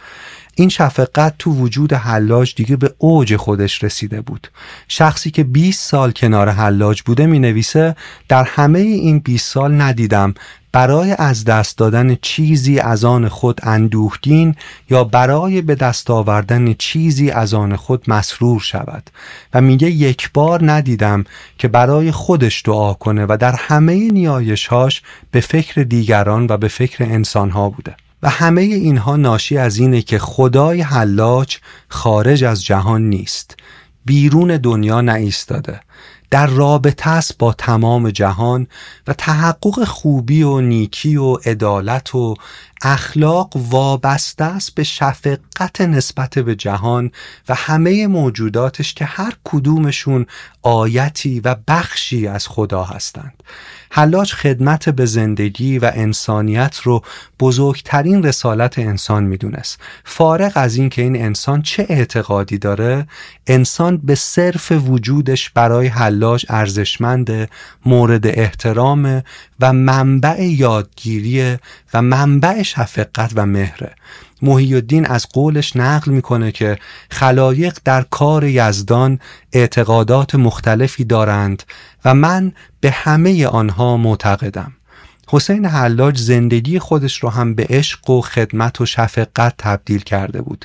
این 0.57 0.69
شفقت 0.69 1.35
تو 1.39 1.53
وجود 1.53 1.93
حلاج 1.93 2.55
دیگه 2.55 2.77
به 2.77 2.95
اوج 2.99 3.37
خودش 3.37 3.85
رسیده 3.85 4.21
بود. 4.21 4.49
شخصی 4.89 5.31
که 5.31 5.45
20 5.45 5.91
سال 5.91 6.13
کنار 6.13 6.49
حلاج 6.49 7.03
بوده 7.03 7.27
می 7.27 7.39
نویسه 7.39 7.97
در 8.29 8.45
همه 8.45 8.79
این 8.79 9.19
20 9.19 9.53
سال 9.53 9.81
ندیدم 9.81 10.35
برای 10.75 11.15
از 11.19 11.45
دست 11.45 11.79
دادن 11.79 12.15
چیزی 12.23 12.79
از 12.79 13.05
آن 13.05 13.29
خود 13.29 13.61
اندوهگین 13.63 14.55
یا 14.91 15.05
برای 15.05 15.63
به 15.63 15.75
دست 15.75 16.11
آوردن 16.11 16.75
چیزی 16.79 17.31
از 17.31 17.55
آن 17.55 17.77
خود 17.77 18.05
مسرور 18.11 18.61
شود. 18.61 19.11
و 19.55 19.61
میگه 19.61 19.91
یک 19.91 20.31
بار 20.33 20.73
ندیدم 20.73 21.25
که 21.59 21.69
برای 21.69 22.11
خودش 22.11 22.63
دعا 22.65 22.95
کنه 22.95 23.27
و 23.29 23.37
در 23.41 23.55
همه 23.59 23.95
نیایشهاش 23.95 25.03
به 25.31 25.41
فکر 25.41 25.83
دیگران 25.83 26.47
و 26.51 26.57
به 26.57 26.69
فکر 26.69 27.05
انسانها 27.05 27.71
بوده. 27.71 27.97
و 28.25 28.29
همه 28.31 28.61
اینها 28.61 29.17
ناشی 29.17 29.59
از 29.59 29.77
اینه 29.77 30.03
که 30.03 30.19
خدای 30.19 30.81
حلاج 30.81 31.59
خارج 31.89 32.45
از 32.45 32.65
جهان 32.65 33.03
نیست. 33.03 33.57
بیرون 34.05 34.57
دنیا 34.57 35.01
نایستاده. 35.01 35.81
در 36.31 36.47
رابطه 36.47 37.11
است 37.11 37.39
با 37.39 37.53
تمام 37.53 38.11
جهان 38.11 38.67
و 39.07 39.13
تحقق 39.13 39.85
خوبی 39.85 40.43
و 40.43 40.61
نیکی 40.61 41.17
و 41.17 41.35
عدالت 41.35 42.15
و 42.15 42.35
اخلاق 42.83 43.53
وابسته 43.57 44.45
است 44.45 44.75
به 44.75 44.85
شفقت 44.85 45.81
نسبت 45.81 46.39
به 46.39 46.55
جهان 46.55 47.11
و 47.49 47.55
همه 47.55 48.07
موجوداتش 48.07 48.95
که 48.95 49.05
هر 49.05 49.33
کدومشون 49.45 50.27
آیتی 50.63 51.41
و 51.41 51.57
بخشی 51.69 52.27
از 52.27 52.49
خدا 52.49 52.85
هستند. 52.85 53.43
حلاج 53.97 54.33
خدمت 54.33 54.89
به 54.89 55.07
زندگی 55.07 55.79
و 55.79 55.91
انسانیت 55.95 56.79
رو 56.83 57.03
بزرگترین 57.41 58.23
رسالت 58.23 58.79
انسان 58.79 59.25
می‌دونست. 59.25 59.79
فارغ 60.05 60.53
از 60.55 60.77
اینکه 60.77 61.03
این 61.03 61.17
انسان 61.17 61.63
چه 61.63 61.87
اعتقادی 61.89 62.59
داره 62.59 63.07
انسان 63.47 63.97
به 63.97 64.15
صرف 64.15 64.73
وجودش 64.73 65.51
برای 65.51 65.87
حلاج 65.87 66.47
ارزشمند 66.49 67.51
مورد 67.87 68.27
احترام 68.27 69.23
و 69.61 69.73
منبع 69.73 70.43
یادگیری 70.43 71.57
و 71.95 72.03
منبع 72.03 72.63
شفقت 72.63 73.33
و 73.35 73.47
مهره 73.47 73.95
محی 74.43 74.75
الدین 74.75 75.07
از 75.07 75.27
قولش 75.33 75.77
نقل 75.77 76.13
می‌کنه 76.13 76.53
که 76.53 76.79
خلایق 77.11 77.79
در 77.85 78.03
کار 78.11 78.45
یزدان 78.45 79.19
اعتقادات 79.53 80.35
مختلفی 80.35 81.05
دارند 81.05 81.63
و 82.05 82.15
من 82.15 82.53
به 82.81 82.91
همه 82.91 83.47
آنها 83.47 83.97
معتقدم. 83.97 84.73
حسین 85.29 85.67
حلاج 85.67 86.19
زندگی 86.19 86.79
خودش 86.79 87.23
رو 87.23 87.29
هم 87.29 87.55
به 87.55 87.67
عشق 87.71 88.11
و 88.11 88.21
خدمت 88.21 88.81
و 88.81 88.87
شفقت 88.87 89.55
تبدیل 89.59 90.01
کرده 90.01 90.43
بود. 90.43 90.65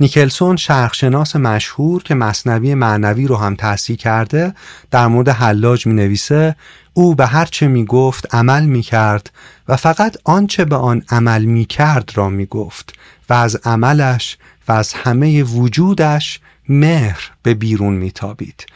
نیکلسون 0.00 0.56
شرخشناس 0.56 1.36
مشهور 1.36 2.02
که 2.02 2.14
مصنوی 2.14 2.74
معنوی 2.74 3.26
رو 3.26 3.36
هم 3.36 3.54
تحصیل 3.54 3.96
کرده 3.96 4.54
در 4.90 5.06
مورد 5.06 5.28
حلاج 5.28 5.86
می 5.86 5.94
نویسه 5.94 6.56
او 6.94 7.14
به 7.14 7.26
هر 7.26 7.44
چه 7.44 7.68
می 7.68 7.84
گفت 7.84 8.34
عمل 8.34 8.64
می 8.64 8.82
کرد 8.82 9.30
و 9.68 9.76
فقط 9.76 10.16
آنچه 10.24 10.64
به 10.64 10.76
آن 10.76 11.02
عمل 11.10 11.44
می 11.44 11.64
کرد 11.64 12.10
را 12.14 12.28
می 12.28 12.46
گفت 12.46 12.92
و 13.28 13.34
از 13.34 13.56
عملش 13.56 14.36
و 14.68 14.72
از 14.72 14.92
همه 14.92 15.42
وجودش 15.42 16.40
مهر 16.68 17.30
به 17.42 17.54
بیرون 17.54 17.94
میتابید. 17.94 18.66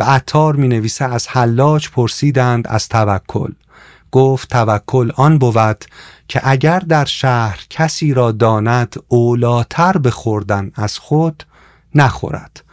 و 0.00 0.04
عطار 0.04 0.56
می 0.56 0.68
نویسه 0.68 1.04
از 1.04 1.28
حلاج 1.28 1.90
پرسیدند 1.90 2.68
از 2.68 2.88
توکل. 2.88 3.52
گفت 4.10 4.48
توکل 4.48 5.12
آن 5.16 5.38
بود 5.38 5.84
که 6.28 6.40
اگر 6.44 6.78
در 6.78 7.04
شهر 7.04 7.66
کسی 7.70 8.14
را 8.14 8.32
داند 8.32 8.96
اولاتر 9.08 9.98
بخوردن 9.98 10.72
از 10.74 10.98
خود 10.98 11.44
نخورد. 11.94 12.64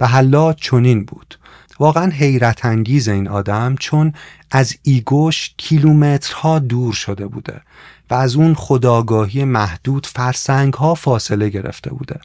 و 0.00 0.06
حلاج 0.06 0.56
چنین 0.60 1.04
بود. 1.04 1.38
واقعا 1.80 2.10
حیرت 2.10 2.64
انگیز 2.64 3.08
این 3.08 3.28
آدم 3.28 3.76
چون 3.76 4.12
از 4.50 4.76
ایگوش 4.82 5.54
کیلومترها 5.56 6.58
دور 6.58 6.92
شده 6.92 7.26
بوده 7.26 7.60
و 8.10 8.14
از 8.14 8.36
اون 8.36 8.54
خداگاهی 8.54 9.44
محدود 9.44 10.06
فرسنگ 10.06 10.74
ها 10.74 10.94
فاصله 10.94 11.48
گرفته 11.48 11.90
بوده. 11.90 12.20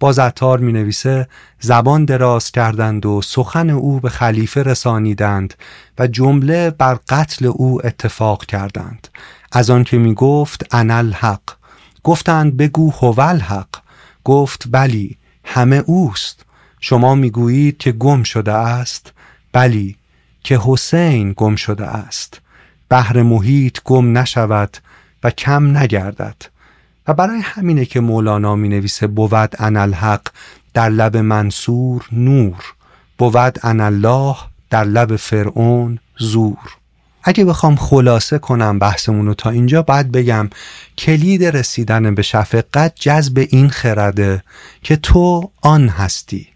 بازتار 0.00 0.58
می 0.58 0.72
نویسه 0.72 1.28
زبان 1.60 2.04
دراز 2.04 2.50
کردند 2.50 3.06
و 3.06 3.22
سخن 3.22 3.70
او 3.70 4.00
به 4.00 4.08
خلیفه 4.08 4.62
رسانیدند 4.62 5.54
و 5.98 6.06
جمله 6.06 6.70
بر 6.70 6.98
قتل 7.08 7.46
او 7.46 7.86
اتفاق 7.86 8.44
کردند. 8.44 9.08
از 9.52 9.70
آن 9.70 9.84
که 9.84 9.98
می 9.98 10.14
گفت 10.14 10.74
انل 10.74 11.12
حق. 11.12 11.42
گفتند 12.02 12.56
بگو 12.56 12.90
هول 12.90 13.40
حق. 13.40 13.68
گفت 14.24 14.62
بلی 14.70 15.16
همه 15.44 15.82
اوست. 15.86 16.44
شما 16.80 17.14
می‌گویید 17.14 17.78
که 17.78 17.92
گم 17.92 18.22
شده 18.22 18.52
است. 18.52 19.12
بلی 19.52 19.96
که 20.42 20.60
حسین 20.62 21.34
گم 21.36 21.56
شده 21.56 21.86
است. 21.86 22.40
بحر 22.88 23.22
محیط 23.22 23.78
گم 23.84 24.18
نشود 24.18 24.76
و 25.24 25.30
کم 25.30 25.76
نگردد. 25.76 26.36
و 27.08 27.14
برای 27.14 27.40
همینه 27.40 27.84
که 27.84 28.00
مولانا 28.00 28.56
می 28.56 28.68
نویسه 28.68 29.06
بود 29.06 29.56
الحق 29.58 30.28
در 30.74 30.88
لب 30.88 31.16
منصور 31.16 32.08
نور 32.12 32.74
بود 33.18 33.58
الله 33.62 34.36
در 34.70 34.84
لب 34.84 35.16
فرعون 35.16 35.98
زور. 36.18 36.58
اگه 37.22 37.44
بخوام 37.44 37.76
خلاصه 37.76 38.38
کنم 38.38 38.78
بحثمون 38.78 39.26
رو 39.26 39.34
تا 39.34 39.50
اینجا 39.50 39.82
باید 39.82 40.12
بگم 40.12 40.50
کلید 40.98 41.44
رسیدن 41.44 42.14
به 42.14 42.22
شفقت 42.22 42.92
جذب 42.94 43.46
این 43.50 43.68
خرده 43.68 44.42
که 44.82 44.96
تو 44.96 45.50
آن 45.62 45.88
هستی 45.88 46.48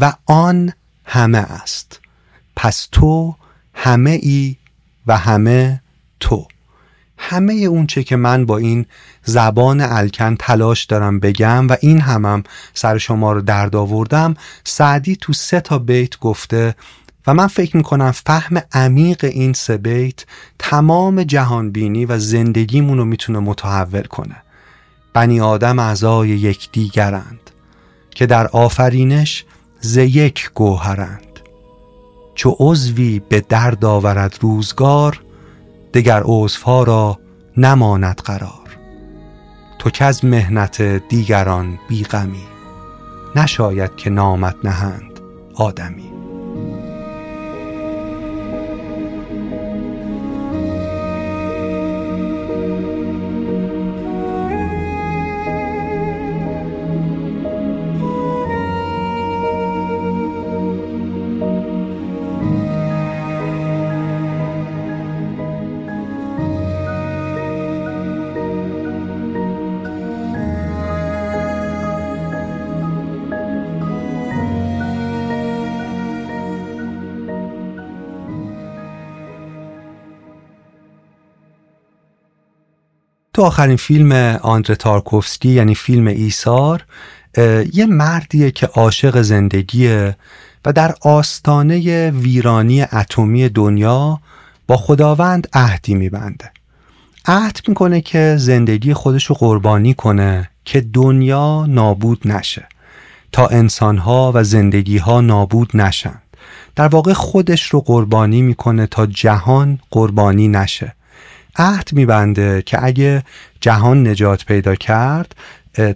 و 0.00 0.12
آن 0.26 0.72
همه 1.04 1.38
است. 1.38 2.00
پس 2.56 2.88
تو 2.92 3.34
همه 3.74 4.18
ای 4.22 4.56
و 5.06 5.18
همه 5.18 5.80
تو. 6.20 6.46
همه 7.18 7.52
اون 7.52 7.86
چه 7.86 8.02
که 8.02 8.16
من 8.16 8.46
با 8.46 8.58
این 8.58 8.86
زبان 9.24 9.80
الکن 9.80 10.36
تلاش 10.36 10.84
دارم 10.84 11.20
بگم 11.20 11.68
و 11.68 11.76
این 11.80 12.00
همم 12.00 12.42
سر 12.74 12.98
شما 12.98 13.32
رو 13.32 13.40
درد 13.40 13.76
آوردم. 13.76 14.34
سعدی 14.64 15.16
تو 15.16 15.32
سه 15.32 15.60
تا 15.60 15.78
بیت 15.78 16.18
گفته 16.18 16.74
و 17.26 17.34
من 17.34 17.46
فکر 17.46 17.76
می‌کنم 17.76 18.10
فهم 18.10 18.62
عمیق 18.72 19.24
این 19.24 19.52
سه 19.52 19.76
بیت 19.76 20.24
تمام 20.58 21.22
جهانبینی 21.22 22.06
و 22.06 22.18
زندگیمون 22.18 22.98
رو 22.98 23.04
می‌تونه 23.04 23.38
متحول 23.38 24.02
کنه. 24.02 24.36
بنی 25.14 25.40
آدم 25.40 25.78
اعضای 25.78 26.28
یکدیگرند 26.28 27.50
که 28.10 28.26
در 28.26 28.46
آفرینش 28.46 29.44
ز 29.80 29.96
یک 29.96 30.50
گوهرند. 30.54 31.40
چو 32.34 32.56
عضوی 32.58 33.22
به 33.28 33.40
درد 33.40 33.84
آورد 33.84 34.38
روزگار 34.40 35.20
دگر 35.94 36.22
عضوها 36.24 36.82
را 36.82 37.18
نماند 37.56 38.20
قرار. 38.24 38.59
تو 39.80 39.90
که 39.90 40.04
از 40.04 40.24
مهنت 40.24 40.82
دیگران 40.82 41.78
بیغمی 41.88 42.46
نشاید 43.36 43.96
که 43.96 44.10
نامت 44.10 44.56
نهند 44.64 45.20
آدمی. 45.54 46.09
تو 83.40 83.46
آخرین 83.46 83.76
فیلم 83.76 84.12
آندره 84.42 84.74
تارکوفسکی 84.74 85.48
یعنی 85.48 85.74
فیلم 85.74 86.06
ایثار 86.06 86.84
یه 87.72 87.86
مردیه 87.86 88.50
که 88.50 88.66
عاشق 88.66 89.20
زندگیه 89.20 90.16
و 90.64 90.72
در 90.72 90.94
آستانه 91.00 92.10
ویرانی 92.10 92.82
اتمی 92.82 93.48
دنیا 93.48 94.20
با 94.66 94.76
خداوند 94.76 95.48
عهدی 95.52 95.94
میبنده. 95.94 96.50
عهد 97.26 97.60
می‌کنه 97.68 98.00
که 98.00 98.36
زندگی 98.38 98.94
خودش 98.94 99.24
رو 99.24 99.34
قربانی 99.34 99.94
کنه 99.94 100.50
که 100.64 100.80
دنیا 100.80 101.66
نابود 101.68 102.28
نشه 102.28 102.68
تا 103.32 103.46
انسانها 103.46 104.32
و 104.34 104.44
زندگیها 104.44 105.20
نابود 105.20 105.76
نشن. 105.76 106.22
در 106.76 106.88
واقع 106.88 107.12
خودش 107.12 107.68
رو 107.68 107.80
قربانی 107.80 108.42
می‌کنه 108.42 108.86
تا 108.86 109.06
جهان 109.06 109.78
قربانی 109.90 110.48
نشه. 110.48 110.94
عهد 111.56 111.88
میبنده 111.92 112.62
که 112.62 112.84
اگه 112.84 113.24
جهان 113.60 114.08
نجات 114.08 114.44
پیدا 114.44 114.74
کرد 114.74 115.34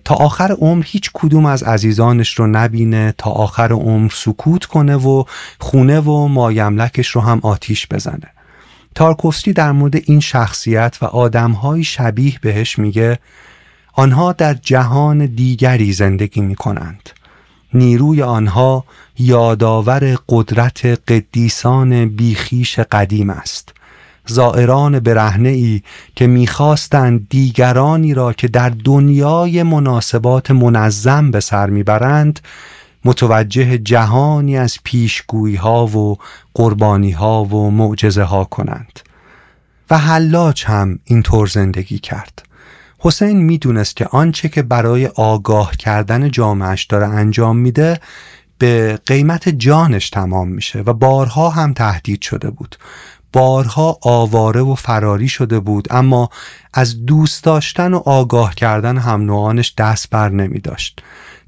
تا 0.04 0.14
آخر 0.14 0.52
عمر 0.52 0.84
هیچ 0.86 1.10
کدوم 1.14 1.46
از 1.46 1.62
عزیزانش 1.62 2.34
رو 2.34 2.46
نبینه 2.46 3.14
تا 3.18 3.30
آخر 3.30 3.72
عمر 3.72 4.10
سکوت 4.14 4.64
کنه 4.64 4.96
و 4.96 5.24
خونه 5.58 6.00
و 6.00 6.28
مایملکش 6.28 7.08
رو 7.08 7.20
هم 7.20 7.40
آتیش 7.42 7.86
بزنه. 7.90 8.30
تارکوفسکی 8.94 9.52
در 9.52 9.72
مورد 9.72 9.96
این 10.04 10.20
شخصیت 10.20 10.98
و 11.02 11.04
آدمهای 11.04 11.84
شبیه 11.84 12.38
بهش 12.42 12.78
میگه 12.78 13.18
آنها 13.92 14.32
در 14.32 14.54
جهان 14.54 15.26
دیگری 15.26 15.92
زندگی 15.92 16.40
می 16.40 16.54
کنند 16.54 17.10
نیروی 17.74 18.22
آنها 18.22 18.84
یادآور 19.18 20.18
قدرت 20.28 20.86
قدیسان 20.86 22.08
بیخیش 22.08 22.78
قدیم 22.78 23.30
است. 23.30 23.74
زائران 24.26 25.00
برهنه 25.00 25.48
ای 25.48 25.82
که 26.16 26.26
می‌خواستند 26.26 27.26
دیگرانی 27.28 28.14
را 28.14 28.32
که 28.32 28.48
در 28.48 28.72
دنیای 28.84 29.62
مناسبات 29.62 30.50
منظم 30.50 31.30
به 31.30 31.40
سر 31.40 31.70
می‌برند 31.70 32.40
متوجه 33.04 33.78
جهانی 33.78 34.58
از 34.58 34.78
پیشگویی 34.84 35.56
ها 35.56 35.86
و 35.86 36.18
قربانی 36.54 37.10
ها 37.10 37.44
و 37.44 37.70
معجزه 37.70 38.22
ها 38.22 38.44
کنند. 38.44 39.00
و 39.90 39.98
حلاج 39.98 40.64
هم 40.64 40.98
اینطور 41.04 41.46
زندگی 41.46 41.98
کرد. 41.98 42.42
حسین 42.98 43.42
می‌دونست 43.42 43.96
که 43.96 44.06
آنچه 44.06 44.48
که 44.48 44.62
برای 44.62 45.06
آگاه 45.06 45.76
کردن 45.76 46.30
جامعش 46.30 46.84
داره 46.84 47.06
انجام 47.06 47.56
میده 47.56 48.00
به 48.58 48.98
قیمت 49.06 49.48
جانش 49.48 50.10
تمام 50.10 50.48
میشه 50.48 50.80
و 50.80 50.92
بارها 50.92 51.50
هم 51.50 51.72
تهدید 51.72 52.22
شده 52.22 52.50
بود. 52.50 52.76
بارها 53.34 53.98
آواره 54.02 54.60
و 54.60 54.74
فراری 54.74 55.28
شده 55.28 55.60
بود 55.60 55.88
اما 55.90 56.28
از 56.74 57.06
دوست 57.06 57.44
داشتن 57.44 57.94
و 57.94 57.96
آگاه 57.96 58.54
کردن 58.54 58.98
هم 58.98 59.20
نوعانش 59.20 59.74
دست 59.78 60.10
بر 60.10 60.28
نمی 60.28 60.60
داشت. 60.60 61.02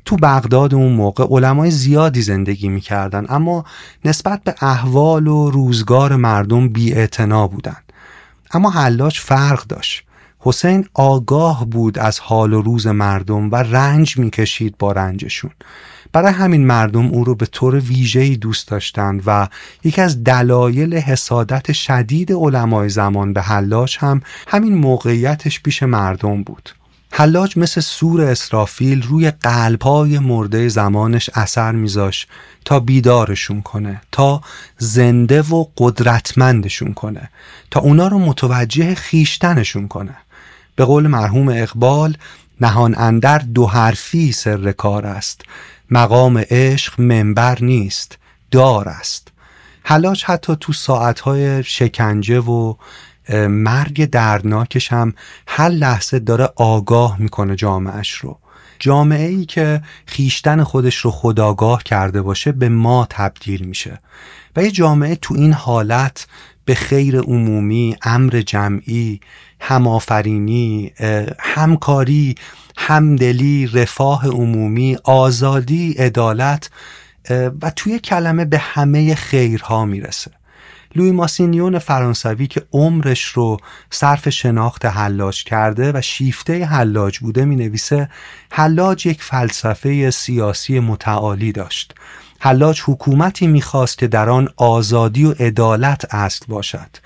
تو 0.05 0.17
بغداد 0.17 0.75
اون 0.75 0.93
موقع 0.93 1.27
علمای 1.31 1.71
زیادی 1.71 2.23
زندگی 2.23 2.69
می‌کردن 2.69 3.27
اما 3.29 3.65
نسبت 4.05 4.45
به 4.45 4.55
احوال 4.61 5.27
و 5.27 5.51
روزگار 5.51 6.17
مردم 6.17 6.69
بی 6.69 7.09
بودن. 7.51 7.77
اما 8.51 8.71
حلاج 8.71 9.19
فرق 9.19 9.67
داشت. 9.67 10.03
حسین 10.39 10.89
آگاه 10.95 11.65
بود 11.65 11.99
از 11.99 12.21
حال 12.21 12.53
و 12.53 12.63
روز 12.63 12.87
مردم 12.87 13.51
و 13.51 13.57
رنج 13.57 14.19
می‌کشید 14.19 14.79
با 14.79 14.93
رنجشون. 14.93 15.51
برای 16.17 16.33
همین 16.33 16.67
مردم 16.67 17.07
او 17.07 17.25
رو 17.25 17.35
به 17.35 17.47
طور 17.47 17.75
ویژه‌ای 17.75 18.37
دوست 18.37 18.69
داشتند 18.69 19.23
و 19.27 19.49
یکی 19.85 20.01
از 20.01 20.25
دلایل 20.25 20.95
حسادت 20.95 21.73
شدید 21.73 22.33
علمای 22.33 22.89
زمان 22.89 23.33
به 23.33 23.43
حلاج 23.43 23.97
هم 24.01 24.23
همین 24.49 24.75
موقعیتش 24.75 25.61
پیش 25.61 25.83
مردم 25.83 26.43
بود. 26.43 26.71
حلاج 27.11 27.59
مثل 27.59 27.81
سور 27.81 28.21
اسرافیل 28.21 29.03
روی 29.03 29.31
قلبهای 29.31 30.19
مرده 30.19 30.69
زمانش 30.69 31.31
اثر 31.35 31.73
میذاش 31.73 32.27
تا 32.65 32.81
بیدارشون 32.81 33.63
کنه 33.63 34.01
تا 34.13 34.41
زنده 34.79 35.43
و 35.43 35.65
قدرتمندشون 35.77 36.95
کنه 36.95 37.31
تا 37.71 37.81
اونا 37.81 38.09
رو 38.09 38.19
متوجه 38.19 38.95
خیشتنشون 38.95 39.89
کنه. 39.89 40.17
به 40.77 40.85
قول 40.85 41.07
مرحوم 41.07 41.49
اقبال 41.49 42.17
نهان 42.61 42.95
اندر 42.99 43.39
دو 43.39 43.67
حرفی 43.67 44.33
سر 44.33 44.73
کار 44.73 45.07
است. 45.07 45.43
مقام 45.91 46.39
عشق 46.51 47.01
منبر 47.01 47.59
نیست 47.61 48.19
دار 48.51 48.89
است. 48.89 49.29
حلاج 49.83 50.25
حتی 50.25 50.57
تو 50.61 50.73
ساعتهای 50.73 51.65
شکنجه 51.65 52.41
و 52.41 52.75
مرگ 53.49 54.11
دردناکش 54.11 54.93
هم 54.93 55.15
هر 55.47 55.69
لحظه 55.69 56.19
داره 56.19 56.49
آگاه 56.57 57.17
می‌کنه 57.21 57.57
جامعهش 57.57 58.13
رو. 58.13 58.39
جامعه 58.79 59.29
ای 59.29 59.45
که 59.45 59.83
خیشتن 60.07 60.63
خودش 60.63 60.97
رو 60.97 61.11
خداگاه 61.11 61.83
کرده 61.83 62.23
باشه 62.23 62.53
به 62.53 62.69
ما 62.69 63.07
تبدیل 63.11 63.65
میشه. 63.65 64.01
و 64.57 64.63
یه 64.63 64.71
جامعه 64.71 65.17
تو 65.17 65.35
این 65.35 65.53
حالت 65.53 66.27
به 66.65 66.75
خیر 66.75 67.21
عمومی 67.21 67.97
امر 68.03 68.43
جمعی 68.47 69.21
همآفرینی 69.61 70.93
همکاری 71.39 72.35
همدلی 72.77 73.67
رفاه 73.67 74.29
عمومی 74.29 74.99
آزادی 75.05 75.93
عدالت 75.93 76.71
و 77.63 77.71
توی 77.77 77.99
کلمه 77.99 78.45
به 78.45 78.59
همه 78.59 79.15
خیرها 79.15 79.85
می‌رسه. 79.85 80.31
لوی 80.95 81.13
ماسینیون 81.13 81.79
فرانسوی 81.79 82.47
که 82.47 82.63
عمرش 82.73 83.25
رو 83.25 83.57
صرف 83.91 84.29
شناخت 84.29 84.85
حلاج 84.85 85.45
کرده 85.45 85.93
و 85.95 86.01
شیفته 86.01 86.65
حلاج 86.65 87.19
بوده 87.19 87.45
می 87.45 87.57
نویسه 87.57 88.11
حلاج 88.51 89.07
یک 89.07 89.23
فلسفه 89.23 90.11
سیاسی 90.11 90.81
متعالی 90.81 91.53
داشت. 91.53 91.95
حلاج 92.41 92.83
حکومتی 92.87 93.47
می‌خواست 93.47 93.99
که 93.99 94.07
در 94.07 94.31
آن 94.31 94.49
آزادی 94.57 95.25
و 95.25 95.33
عدالت 95.33 96.15
اصل 96.15 96.47
باشد. 96.49 96.97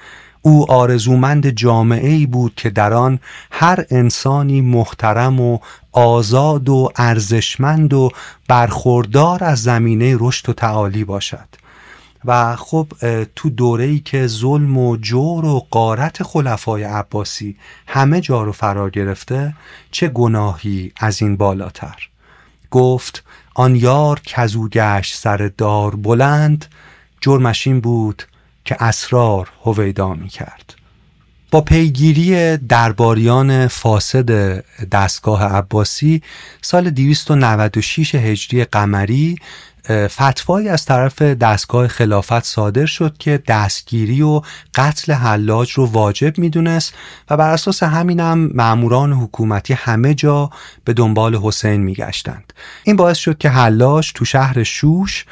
او 0.43 0.73
آرزومند 0.73 1.65
ای 1.93 2.27
بود 2.27 2.55
که 2.57 2.71
در 2.71 2.93
آن 2.93 3.19
هر 3.51 3.85
انسانی 3.91 4.61
محترم 4.61 5.41
و 5.41 5.59
آزاد 5.93 6.69
و 6.69 6.93
ارزشمند 6.97 7.93
و 7.93 8.11
برخوردار 8.49 9.45
از 9.45 9.63
زمینه 9.63 10.17
رشد 10.19 10.49
و 10.49 10.53
تعالی 10.53 11.05
باشد. 11.05 11.49
و 12.25 12.57
خب 12.57 12.87
تو 13.37 13.51
دوره 13.51 13.85
ای 13.85 13.99
که 13.99 14.27
ظلم 14.27 14.79
و 14.79 14.97
جور 14.97 15.45
و 15.45 15.67
قارت 15.71 16.23
خلفای 16.23 16.83
عباسی 16.83 17.57
همه 17.87 18.21
جا 18.21 18.43
رو 18.43 18.53
فرا 18.53 18.91
گرفته 18.91 19.55
چه 19.91 20.09
گناهی 20.09 20.93
از 20.97 21.23
این 21.23 21.37
بالاتر؟ 21.37 22.09
گفت 22.71 23.25
آن 23.55 23.77
یار 23.77 24.21
کزو 24.25 24.69
گشت 24.69 25.15
سر 25.15 25.51
دار 25.59 25.97
بلند 25.97 26.67
جرمش 27.21 27.67
این 27.67 27.81
بود 27.81 28.23
که 28.65 28.83
اسرار 28.83 29.51
هویدا 29.65 30.15
می 30.15 30.29
کرد 30.29 30.75
با 31.51 31.61
پیگیری 31.61 32.57
درباریان 32.57 33.69
فاسد 33.69 34.61
دستگاه 34.89 35.45
عباسی 35.45 36.23
سال 36.63 36.91
296 36.91 38.15
هجری 38.15 38.65
قمری 38.65 39.37
فتوایی 39.91 40.69
از 40.69 40.85
طرف 40.85 41.23
دستگاه 41.23 41.89
خلافت 41.89 42.45
صادر 42.45 42.87
شد 42.87 43.19
که 43.19 43.43
دستگیری 43.47 44.23
و 44.23 44.43
قتل 44.75 45.13
حلاج 45.13 45.73
رو 45.73 45.87
واجب 45.87 46.39
می‌دونست 46.39 46.95
و 47.31 47.37
بر 47.37 47.51
اساس 47.51 47.83
همینم 47.83 48.51
ماموران 48.55 49.13
حکومتی 49.13 49.75
همه 49.75 50.15
جا 50.15 50.51
به 50.85 50.93
دنبال 50.93 51.37
حسین 51.37 51.81
میگشتند. 51.81 52.53
این 52.85 52.97
باعث 52.97 53.19
شد 53.19 53.39
که 53.39 53.49
حلاج 53.49 54.13
تو 54.13 54.25
شهر 54.25 54.63
شوش 54.63 55.25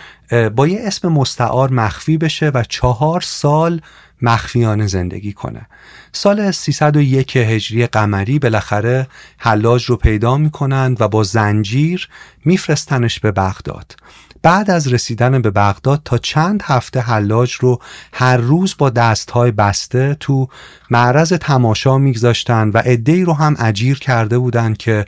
با 0.56 0.68
یه 0.68 0.80
اسم 0.82 1.08
مستعار 1.08 1.70
مخفی 1.72 2.18
بشه 2.18 2.48
و 2.48 2.64
چهار 2.68 3.20
سال 3.20 3.80
مخفیانه 4.22 4.86
زندگی 4.86 5.32
کنه. 5.32 5.66
سال 6.12 6.50
301 6.50 7.36
هجری 7.36 7.86
قمری 7.86 8.38
بالاخره 8.38 9.06
حلاج 9.38 9.84
رو 9.84 9.96
پیدا 9.96 10.36
می‌کنند 10.36 11.00
و 11.00 11.08
با 11.08 11.22
زنجیر 11.22 12.08
میفرستنش 12.44 13.20
به 13.20 13.32
بغداد. 13.32 13.96
بعد 14.42 14.70
از 14.70 14.92
رسیدن 14.92 15.42
به 15.42 15.50
بغداد 15.50 16.00
تا 16.04 16.18
چند 16.18 16.62
هفته 16.64 17.00
حلاج 17.00 17.52
رو 17.52 17.78
هر 18.12 18.36
روز 18.36 18.74
با 18.78 18.90
دستهای 18.90 19.50
بسته 19.50 20.16
تو 20.20 20.48
معرض 20.90 21.32
تماشا 21.32 21.98
میگذاشتن 21.98 22.68
و 22.68 22.78
عدهای 22.78 23.24
رو 23.24 23.32
هم 23.32 23.56
اجیر 23.58 23.98
کرده 23.98 24.38
بودند 24.38 24.76
که 24.76 25.04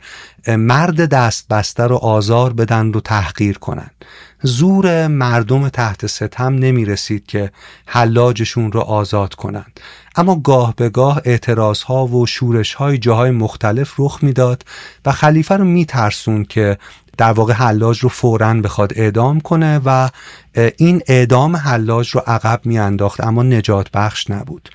مرد 0.47 1.09
دست 1.09 1.47
بسته 1.47 1.83
رو 1.83 1.95
آزار 1.95 2.53
بدن 2.53 2.93
رو 2.93 3.01
تحقیر 3.01 3.57
کنن. 3.57 3.89
زور 4.43 5.07
مردم 5.07 5.69
تحت 5.69 6.05
ستم 6.05 6.55
نمی 6.55 6.85
رسید 6.85 7.25
که 7.25 7.51
حلاجشون 7.85 8.71
رو 8.71 8.79
آزاد 8.79 9.33
کنند. 9.33 9.79
اما 10.15 10.35
گاه 10.35 10.75
به 10.75 10.89
گاه 10.89 11.21
اعتراض 11.25 11.81
ها 11.81 12.07
و 12.07 12.25
شورش 12.25 12.73
های 12.73 12.97
جاهای 12.97 13.31
مختلف 13.31 13.93
رخ 13.97 14.19
می‌داد 14.21 14.63
و 15.05 15.11
خلیفه 15.11 15.57
رو 15.57 15.65
می 15.65 15.85
ترسون 15.85 16.45
که 16.45 16.77
در 17.21 17.31
واقع 17.31 17.53
حلاج 17.53 17.99
رو 17.99 18.09
فورا 18.09 18.53
بخواد 18.53 18.93
اعدام 18.95 19.39
کنه 19.39 19.81
و 19.85 20.09
این 20.77 21.01
اعدام 21.07 21.55
حلاج 21.55 22.09
رو 22.09 22.21
عقب 22.27 22.61
میانداخت 22.65 23.21
اما 23.21 23.43
نجات 23.43 23.91
بخش 23.91 24.29
نبود. 24.29 24.69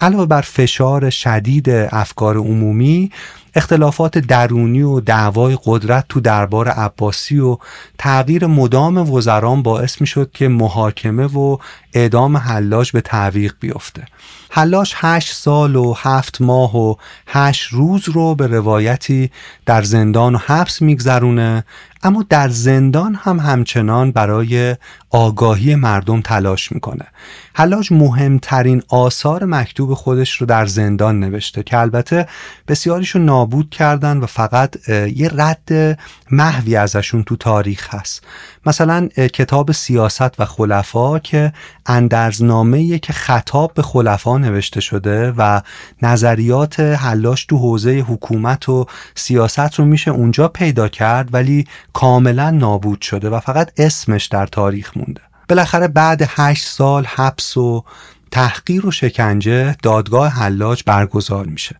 علاوه 0.00 0.26
بر 0.26 0.40
فشار 0.40 1.10
شدید 1.10 1.70
افکار 1.70 2.36
عمومی 2.36 3.10
اختلافات 3.54 4.18
درونی 4.18 4.82
و 4.82 5.00
دعوای 5.00 5.58
قدرت 5.64 6.04
تو 6.08 6.20
دربار 6.20 6.68
عباسی 6.68 7.38
و 7.38 7.58
تغییر 7.98 8.46
مدام 8.46 9.12
وزران 9.12 9.62
باعث 9.62 10.00
می 10.00 10.06
شد 10.06 10.30
که 10.34 10.48
محاکمه 10.48 11.26
و 11.26 11.56
اعدام 11.94 12.36
حلاج 12.36 12.92
به 12.92 13.00
تعویق 13.00 13.54
بیفته. 13.60 14.06
حلاج 14.52 14.92
هشت 14.96 15.34
سال 15.34 15.76
و 15.76 15.94
هفت 15.96 16.40
ماه 16.40 16.76
و 16.76 16.94
هشت 17.26 17.68
روز 17.72 18.08
رو 18.08 18.34
به 18.34 18.46
روایتی 18.46 19.30
در 19.66 19.82
زندان 19.82 20.34
و 20.34 20.38
حبس 20.38 20.82
میگذرونه 20.82 21.64
اما 22.02 22.24
در 22.28 22.48
زندان 22.48 23.14
هم 23.14 23.40
همچنان 23.40 24.12
برای 24.12 24.76
آگاهی 25.10 25.74
مردم 25.74 26.20
تلاش 26.20 26.72
می‌کنه. 26.72 27.06
حلاج 27.54 27.92
مهمترین 27.92 28.82
آثار 28.88 29.44
مکتوب 29.44 29.94
خودش 29.94 30.34
رو 30.34 30.46
در 30.46 30.66
زندان 30.66 31.20
نوشته 31.20 31.62
که 31.62 31.78
البته 31.78 32.28
بسیاریشو 32.68 33.18
نابود 33.18 33.70
کردن 33.70 34.18
و 34.18 34.26
فقط 34.26 34.88
یه 34.88 35.30
رد 35.34 35.98
محوی 36.30 36.76
ازشون 36.76 37.22
تو 37.22 37.36
تاریخ 37.36 37.94
هست. 37.94 38.24
مثلا 38.66 39.08
کتاب 39.08 39.72
سیاست 39.72 40.40
و 40.40 40.44
خلفا 40.44 41.18
که 41.18 41.52
اندرزنامه 41.86 42.98
که 42.98 43.12
خطاب 43.12 43.74
به 43.74 43.82
خلفا 43.82 44.38
نوشته 44.38 44.80
شده 44.80 45.32
و 45.36 45.60
نظریات 46.02 46.80
حلاش 46.80 47.44
تو 47.44 47.58
حوزه 47.58 47.90
حکومت 47.90 48.68
و 48.68 48.86
سیاست 49.14 49.74
رو 49.74 49.84
میشه 49.84 50.10
اونجا 50.10 50.48
پیدا 50.48 50.88
کرد 50.88 51.34
ولی 51.34 51.66
کاملا 51.92 52.50
نابود 52.50 53.00
شده 53.00 53.30
و 53.30 53.40
فقط 53.40 53.72
اسمش 53.76 54.26
در 54.26 54.46
تاریخ 54.46 54.96
مونده. 54.96 55.20
بالاخره 55.48 55.88
بعد 55.88 56.22
هشت 56.28 56.66
سال 56.66 57.04
حبس 57.04 57.56
و 57.56 57.84
تحقیر 58.30 58.86
و 58.86 58.90
شکنجه 58.90 59.76
دادگاه 59.82 60.28
حلاج 60.28 60.82
برگزار 60.86 61.46
میشه. 61.46 61.76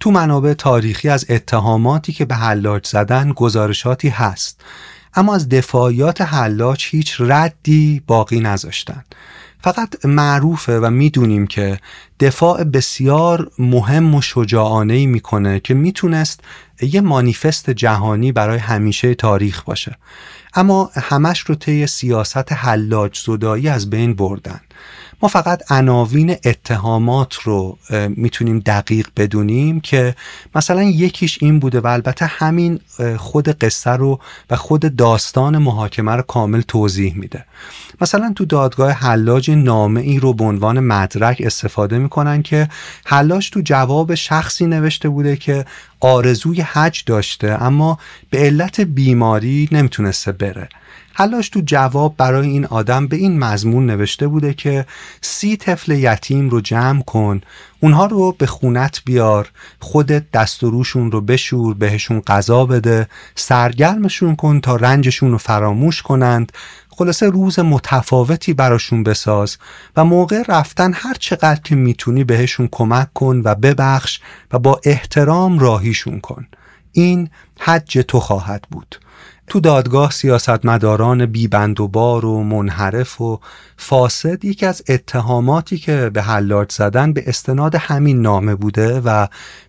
تو 0.00 0.10
منابع 0.10 0.52
تاریخی 0.52 1.08
از 1.08 1.26
اتهاماتی 1.28 2.12
که 2.12 2.24
به 2.24 2.34
حلاج 2.34 2.86
زدن 2.86 3.32
گزارشاتی 3.32 4.08
هست. 4.08 4.60
اما 5.14 5.34
از 5.34 5.48
دفاعیات 5.48 6.20
حلاج 6.20 6.86
هیچ 6.90 7.16
ردی 7.18 8.02
باقی 8.06 8.40
نذاشتن. 8.40 9.04
فقط 9.62 10.04
معروفه 10.06 10.78
و 10.80 10.90
می‌دونیم 10.90 11.46
که 11.46 11.78
دفاع 12.20 12.64
بسیار 12.64 13.50
مهم 13.58 14.14
و 14.14 14.22
شجاعانه 14.22 14.94
ای 14.94 15.06
می‌کنه 15.06 15.60
که 15.60 15.74
می‌تونست 15.74 16.40
یه 16.82 17.00
مانیفست 17.00 17.70
جهانی 17.70 18.32
برای 18.32 18.58
همیشه 18.58 19.14
تاریخ 19.14 19.62
باشه. 19.62 19.98
اما 20.54 20.90
همش 20.94 21.40
رو 21.40 21.54
طی 21.54 21.86
سیاست 21.86 22.52
حلاج 22.52 23.18
زدایی 23.18 23.68
از 23.68 23.90
بین 23.90 24.14
بردن. 24.14 24.60
ما 25.22 25.28
فقط 25.28 25.72
عناوین 25.72 26.30
اتهامات 26.44 27.34
رو 27.34 27.78
می‌تونیم 28.08 28.58
دقیق 28.58 29.08
بدونیم 29.16 29.80
که 29.80 30.14
مثلا 30.54 30.82
یکیش 30.82 31.38
این 31.42 31.58
بوده 31.58 31.80
و 31.80 31.86
البته 31.86 32.26
همین 32.26 32.80
خود 33.16 33.48
قصه 33.48 33.90
رو 33.90 34.20
و 34.50 34.56
خود 34.56 34.96
داستان 34.96 35.58
محاکمه 35.58 36.12
رو 36.12 36.22
کامل 36.22 36.60
توضیح 36.60 37.14
میده. 37.16 37.44
مثلا 38.00 38.32
تو 38.36 38.44
دادگاه 38.44 38.90
حلاج 38.92 39.50
نامه 39.50 40.00
ای 40.00 40.18
رو 40.18 40.34
به 40.34 40.44
عنوان 40.44 40.80
مدرک 40.80 41.42
استفاده 41.44 41.98
می‌کنن 41.98 42.42
که 42.42 42.68
حلاج 43.04 43.50
تو 43.50 43.60
جواب 43.64 44.14
شخصی 44.14 44.66
نوشته 44.66 45.08
بوده 45.08 45.36
که 45.36 45.64
آرزوی 46.00 46.60
حج 46.60 47.04
داشته 47.04 47.62
اما 47.62 47.98
به 48.30 48.38
علت 48.38 48.80
بیماری 48.80 49.68
نمی‌تونسته 49.72 50.32
بره. 50.32 50.68
حلاش 51.20 51.48
تو 51.48 51.60
جواب 51.66 52.16
برای 52.16 52.48
این 52.48 52.66
آدم 52.66 53.06
به 53.06 53.16
این 53.16 53.38
مضمون 53.38 53.86
نوشته 53.86 54.28
بوده 54.28 54.54
که 54.54 54.86
سی 55.20 55.56
طفل 55.56 55.92
یتیم 55.92 56.48
رو 56.48 56.60
جمع 56.60 57.02
کن 57.02 57.40
اونها 57.80 58.06
رو 58.06 58.32
به 58.38 58.46
خونت 58.46 59.02
بیار 59.04 59.50
خودت 59.80 60.30
دست 60.30 60.64
و 60.64 60.70
روشون 60.70 61.12
رو 61.12 61.20
بشور 61.20 61.74
بهشون 61.74 62.20
غذا 62.20 62.66
بده 62.66 63.08
سرگرمشون 63.34 64.36
کن 64.36 64.60
تا 64.60 64.76
رنجشون 64.76 65.30
رو 65.30 65.38
فراموش 65.38 66.02
کنند. 66.02 66.52
خلاصه 66.88 67.28
روز 67.28 67.58
متفاوتی 67.58 68.52
براشون 68.52 69.02
بساز 69.02 69.58
و 69.96 70.04
موقع 70.04 70.42
رفتن 70.48 70.92
هر 70.94 71.14
چقدر 71.14 71.60
که 71.60 71.74
می‌تونی 71.74 72.24
بهشون 72.24 72.68
کمک 72.72 73.12
کن 73.12 73.42
و 73.44 73.54
ببخش 73.54 74.20
و 74.52 74.58
با 74.58 74.80
احترام 74.84 75.58
راهیشون 75.58 76.20
کن. 76.20 76.46
این 76.92 77.30
حج 77.58 77.98
تو 77.98 78.20
خواهد 78.20 78.64
بود. 78.70 78.96
تو 79.50 79.60
دادگاه 79.60 80.10
سیاستمداران 80.10 81.26
بیبند 81.26 81.80
و 81.80 81.88
بار 81.88 82.24
و 82.24 82.42
منحرف 82.42 83.20
و 83.20 83.40
فاسد 83.76 84.44
یکی 84.44 84.66
از 84.66 84.82
اتهاماتی 84.88 85.78
که 85.78 86.10
به 86.14 86.22
حلاج 86.22 86.72
زدن 86.72 87.12
به 87.12 87.24
استناد 87.26 87.74
همین 87.74 88.22
نامه 88.22 88.54
بوده 88.54 89.00
و 89.00 89.26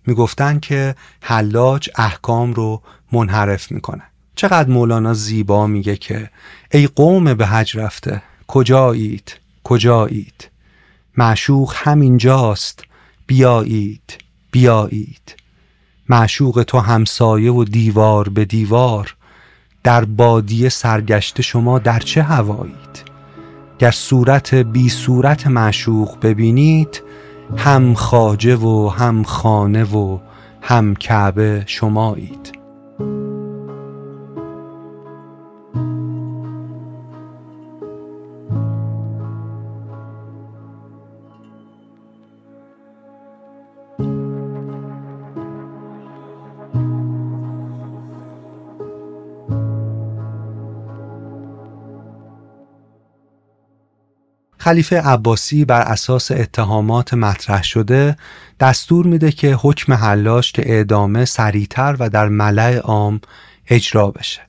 می‌گفتن 0.07 0.59
که 0.59 0.95
حلاج 1.21 1.89
احکام 1.95 2.53
رو 2.53 2.81
منحرف 3.11 3.71
می‌کنه. 3.71 4.03
چقدر 4.35 4.69
مولانا 4.69 5.13
زیبا 5.13 5.67
میگه 5.67 5.95
که 5.95 6.29
ای 6.71 6.87
قوم 6.87 7.33
به 7.33 7.45
حج 7.47 7.77
رفته 7.77 8.23
کجایید؟ 8.47 9.39
کجایید؟ 9.63 10.49
معشوق 11.17 11.73
همینجاست 11.75 12.83
بیایید 13.27 14.17
بیایید. 14.51 15.35
معشوق 16.09 16.63
تو 16.67 16.79
همسایه 16.79 17.51
و 17.51 17.63
دیوار 17.63 18.29
به 18.29 18.45
دیوار. 18.45 19.15
در 19.83 20.05
بادیه 20.05 20.69
سرگشته 20.69 21.43
شما 21.43 21.79
در 21.79 21.99
چه 21.99 22.23
هوایید؟ 22.23 23.03
گر 23.79 23.91
صورت 23.91 24.55
بی 24.55 24.89
صورت 24.89 25.47
معشوق 25.47 26.17
ببینید 26.21 27.03
هم 27.57 27.93
خاجه 27.93 28.55
و 28.55 28.89
هم 28.89 29.23
خانه 29.23 29.83
و 29.83 30.19
هم 30.61 30.95
کعبه 30.95 31.63
شمایید. 31.65 32.60
خلیفه 54.63 55.01
عباسی 55.01 55.65
بر 55.65 55.81
اساس 55.81 56.31
اتهامات 56.31 57.13
مطرح 57.13 57.63
شده 57.63 58.15
دستور 58.59 59.05
میده 59.05 59.31
که 59.31 59.57
حکم 59.61 59.93
حلاش 59.93 60.51
که 60.51 60.71
اعدامه 60.71 61.25
سریعتر 61.25 61.95
و 61.99 62.09
در 62.09 62.29
ملع 62.29 62.77
عام 62.77 63.21
اجرا 63.67 64.11
بشه. 64.11 64.41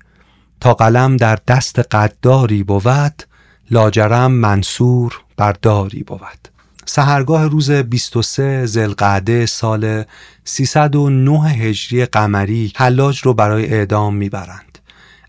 تا 0.61 0.75
قلم 0.75 1.17
در 1.17 1.39
دست 1.49 1.79
قداری 1.79 2.63
بود 2.63 3.23
لاجرم 3.71 4.33
منصور 4.33 5.21
بر 5.37 5.53
داری 5.63 6.03
بود. 6.03 6.49
سهرگاه 6.85 7.49
روز 7.49 7.71
23 7.71 8.67
زلقعده 8.67 9.47
سال 9.47 10.05
309 10.45 11.41
هجری 11.41 12.05
قمری 12.05 12.73
حلاج 12.77 13.21
رو 13.21 13.35
برای 13.35 13.75
اعدام 13.75 14.15
می‌برند. 14.17 14.79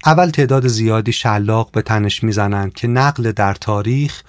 اول 0.06 0.30
تعداد 0.30 0.68
زیادی 0.68 1.12
شلاق 1.12 1.72
به 1.72 1.82
تنش 1.82 2.24
می‌زنند 2.24 2.74
که 2.74 2.88
نقل 2.88 3.32
در 3.32 3.54
تاریخ 3.54 4.24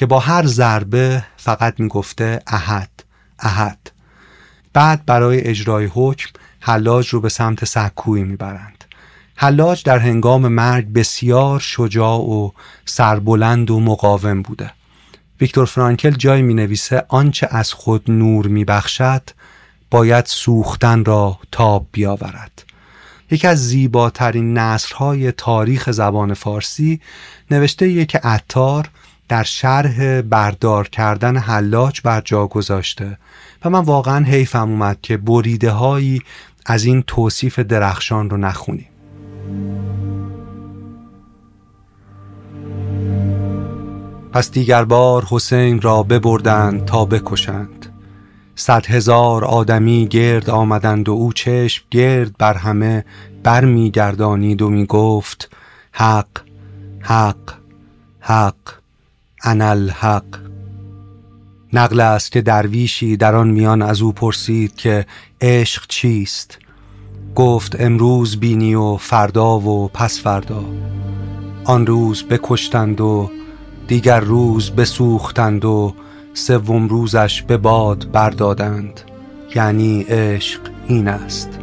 که 0.00 0.06
با 0.06 0.18
هر 0.18 0.46
ضربه 0.46 1.24
فقط 1.36 1.80
می‌گفته 1.80 2.42
احد 2.46 2.90
احد. 3.38 3.90
بعد 4.72 5.06
برای 5.06 5.40
اجرای 5.40 5.88
حکم 5.94 6.30
حلاج 6.60 7.08
رو 7.08 7.20
به 7.20 7.28
سمت 7.28 7.64
سکوی 7.64 8.24
می‌برند. 8.24 8.84
حلاج 9.36 9.82
در 9.82 9.98
هنگام 9.98 10.48
مرگ 10.48 10.92
بسیار 10.92 11.60
شجاع 11.60 12.20
و 12.20 12.50
سربلند 12.84 13.70
و 13.70 13.80
مقاوم 13.80 14.42
بوده. 14.42 14.72
ویکتور 15.40 15.66
فرانکل 15.66 16.10
جای 16.10 16.42
می 16.42 16.54
نویسه 16.54 17.04
آنچه 17.08 17.48
از 17.50 17.72
خود 17.72 18.10
نور 18.10 18.46
می 18.46 18.64
بخشد 18.64 19.22
باید 19.90 20.26
سوختن 20.26 21.04
را 21.04 21.38
تاب 21.52 21.86
بیاورد. 21.92 22.62
یکی 23.30 23.46
از 23.46 23.68
زیباترین 23.68 24.58
نصرهای 24.58 25.32
تاریخ 25.32 25.90
زبان 25.90 26.34
فارسی 26.34 27.00
نوشته 27.50 28.04
که 28.04 28.18
عطار 28.18 28.90
در 29.30 29.42
شرح 29.42 30.20
بردار 30.20 30.88
کردن 30.88 31.36
حلاج 31.36 32.00
بر 32.04 32.20
جا 32.20 32.46
گذاشته. 32.46 33.18
و 33.64 33.70
من 33.70 33.80
واقعا 33.80 34.24
حیفم 34.24 34.70
اومد 34.70 34.98
که 35.02 35.16
بریده 35.16 35.70
هایی 35.70 36.22
از 36.66 36.84
این 36.84 37.02
توصیف 37.06 37.58
درخشان 37.58 38.30
رو 38.30 38.36
نخونیم 38.36 38.86
پس 44.32 44.50
دیگر 44.50 44.84
بار 44.84 45.26
حسین 45.30 45.80
را 45.80 46.02
ببردند 46.02 46.84
تا 46.84 47.04
بکشند. 47.04 47.86
صد 48.54 48.86
هزار 48.86 49.44
آدمی 49.44 50.06
گرد 50.06 50.50
آمدند 50.50 51.08
و 51.08 51.12
او 51.12 51.32
چشم 51.32 51.84
گرد 51.90 52.36
بر 52.38 52.54
همه 52.54 53.04
برمیگردانید 53.42 54.62
و 54.62 54.70
می 54.70 54.86
گفت 54.86 55.56
حق 55.92 56.40
حق 57.00 57.54
حق. 58.20 58.79
انا 59.42 59.70
الحق 59.70 60.24
نقل 61.72 62.00
است 62.00 62.32
که 62.32 62.40
درویشی 62.40 63.16
در 63.16 63.34
آن 63.34 63.50
میان 63.50 63.82
از 63.82 64.02
او 64.02 64.12
پرسید 64.12 64.76
که 64.76 65.06
عشق 65.40 65.86
چیست؟ 65.88 66.58
گفت 67.34 67.80
امروز 67.80 68.36
بینی 68.36 68.74
و 68.74 68.96
فردا 68.96 69.58
و 69.58 69.88
پس 69.88 70.20
فردا. 70.20 70.64
آن 71.64 71.86
روز 71.86 72.24
بکشتند 72.24 73.00
و 73.00 73.30
دیگر 73.88 74.20
روز 74.20 74.70
بسوختند 74.70 75.64
و 75.64 75.94
سوم 76.34 76.88
روزش 76.88 77.42
به 77.42 77.56
باد 77.56 78.10
بردادند. 78.12 79.00
یعنی 79.54 80.02
عشق 80.02 80.60
این 80.88 81.08
است. 81.08 81.58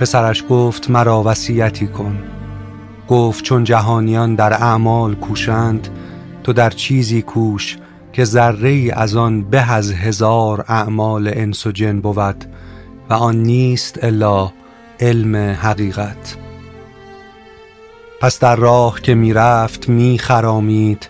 پسرش 0.00 0.44
گفت 0.48 0.90
مرا 0.90 1.22
وصیتی 1.26 1.86
کن. 1.86 2.18
گفت 3.08 3.44
چون 3.44 3.64
جهانیان 3.64 4.34
در 4.34 4.52
اعمال 4.52 5.14
کوشند 5.14 5.88
تو 6.44 6.52
در 6.52 6.70
چیزی 6.70 7.22
کوش 7.22 7.78
که 8.12 8.24
ذره 8.24 8.90
از 8.92 9.16
آن 9.16 9.42
به 9.42 9.72
از 9.72 9.92
هزار 9.92 10.64
اعمال 10.68 11.30
انس 11.34 11.66
و 11.66 11.72
جن 11.72 12.00
بود 12.00 12.44
و 13.10 13.14
آن 13.14 13.36
نیست 13.36 14.04
الا 14.04 14.52
علم 15.00 15.36
حقیقت. 15.36 16.36
پس 18.20 18.38
در 18.38 18.56
راه 18.56 19.00
که 19.00 19.14
می‌رفت 19.14 19.88
می 19.88 20.18
خرامید 20.18 21.08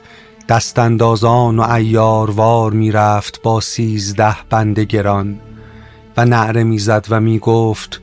دستاندازان 0.49 1.59
و 1.59 1.71
ایاروار 1.71 2.73
می‌رفت 2.73 3.43
با 3.43 3.61
سیزده 3.61 4.37
بند 4.51 4.81
گران. 4.81 5.41
و 6.17 6.25
نعره 6.25 6.65
می‌زد 6.65 7.07
و 7.11 7.21
می‌گفت 7.21 8.01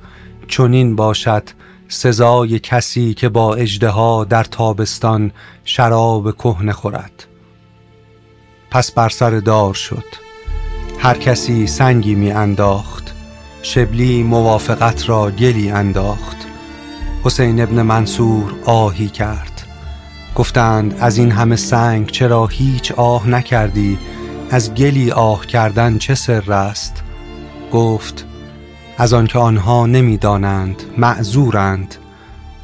چنین 0.48 0.96
باشد 0.96 1.44
سزای 1.92 2.60
کسی 2.60 3.14
که 3.14 3.30
با 3.30 3.56
اجدها 3.56 4.24
در 4.24 4.44
تابستان 4.44 5.32
شراب 5.64 6.36
کهنه 6.36 6.74
خورد. 6.74 7.26
پس 8.72 8.92
بر 8.92 9.10
سر 9.10 9.30
دار 9.30 9.74
شد. 9.74 10.06
هر 11.00 11.18
کسی 11.18 11.68
سنگی 11.68 12.16
می 12.16 12.32
انداخت. 12.32 13.14
شبلی 13.62 14.24
موافقت 14.24 15.10
را 15.10 15.32
گلی 15.32 15.72
انداخت. 15.72 16.38
حسین 17.24 17.62
ابن 17.62 17.82
منصور 17.82 18.56
آهی 18.66 19.08
کرد. 19.08 19.62
گفتند 20.36 20.98
از 21.00 21.18
این 21.18 21.32
همه 21.32 21.56
سنگ 21.56 22.12
چرا 22.12 22.48
هیچ 22.48 22.92
آه 22.92 23.28
نکردی؟ 23.28 24.00
از 24.52 24.74
گلی 24.74 25.12
آه 25.12 25.46
کردن 25.46 25.98
چه 25.98 26.16
سر 26.16 26.52
است؟ 26.52 27.04
گفت 27.72 28.26
از 29.02 29.14
آنکه 29.14 29.40
آنها 29.40 29.86
نمی‌دانند 29.86 30.84
معذورند. 30.98 31.96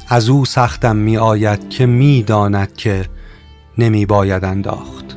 از 0.08 0.28
او 0.28 0.44
سختم 0.44 0.96
می 0.96 1.16
آید 1.16 1.70
که 1.70 1.86
می 1.86 2.22
داند 2.22 2.76
که 2.76 3.08
نمی 3.78 4.06
باید 4.06 4.44
انداخت. 4.44 5.16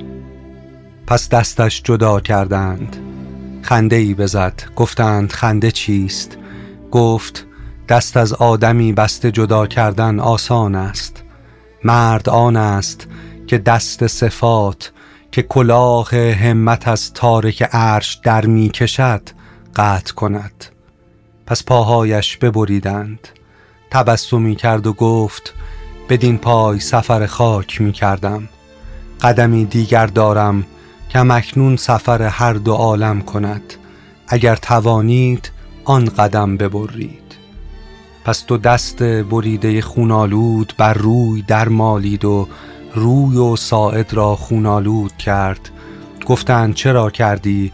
پس 1.08 1.30
دستش 1.30 1.84
جدا 1.84 2.20
کردند. 2.20 2.98
خنده 3.62 3.96
ای 3.96 4.14
بزد. 4.14 4.62
گفتند 4.76 5.32
خنده 5.32 5.72
چیست؟ 5.72 6.38
گفت 6.92 7.46
دست 7.90 8.18
از 8.18 8.34
آدمی 8.34 8.94
بسته 8.94 9.32
جدا 9.32 9.68
کردن 9.68 10.20
آسان 10.20 10.76
است. 10.76 11.24
مرد 11.84 12.30
آن 12.30 12.56
است 12.56 13.08
که 13.48 13.58
دست 13.58 14.08
صفات 14.08 14.92
که 15.32 15.42
کلاه 15.42 16.16
همت 16.16 16.88
از 16.88 17.14
تارک 17.14 17.64
عرش 17.72 18.20
در 18.24 18.46
می 18.46 18.70
کشد 18.70 19.22
قطع 19.76 20.14
کند. 20.14 20.66
پس 21.50 21.64
پاهایش 21.64 22.38
ببریدند. 22.38 23.28
تبسمی 23.92 24.56
کرد 24.56 24.88
و 24.88 24.94
گفت 24.94 25.54
بدین 26.10 26.38
پای 26.38 26.80
سفر 26.80 27.26
خاک 27.26 27.82
می 27.82 27.92
کردم. 27.92 28.50
قدمی 29.22 29.66
دیگر 29.66 30.06
دارم 30.06 30.66
که 31.10 31.20
اکنون 31.20 31.76
سفر 31.76 32.22
هر 32.22 32.54
دو 32.54 32.74
عالم 32.74 33.22
کند. 33.22 33.74
اگر 34.28 34.56
توانید 34.56 35.52
آن 35.86 36.06
قدم 36.06 36.58
ببرید. 36.58 37.36
پس 38.26 38.46
دو 38.46 38.58
دست 38.58 39.04
بریده 39.04 39.82
خونالود 39.82 40.74
بر 40.78 40.94
روی 40.94 41.42
در 41.42 41.68
مالید 41.68 42.26
و 42.26 42.48
روی 42.96 43.38
و 43.38 43.56
ساعد 43.56 44.14
را 44.14 44.36
خونالود 44.36 45.18
کرد. 45.18 45.70
گفتند 46.26 46.74
چرا 46.74 47.10
کردی؟ 47.10 47.72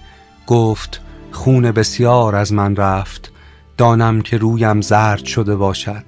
گفت 0.48 1.02
خون 1.32 1.72
بسیار 1.72 2.36
از 2.36 2.54
من 2.54 2.76
رفت. 2.76 3.35
دانم 3.78 4.22
که 4.22 4.38
رویم 4.38 4.82
زرد 4.82 5.26
شده 5.26 5.56
باشد. 5.56 6.04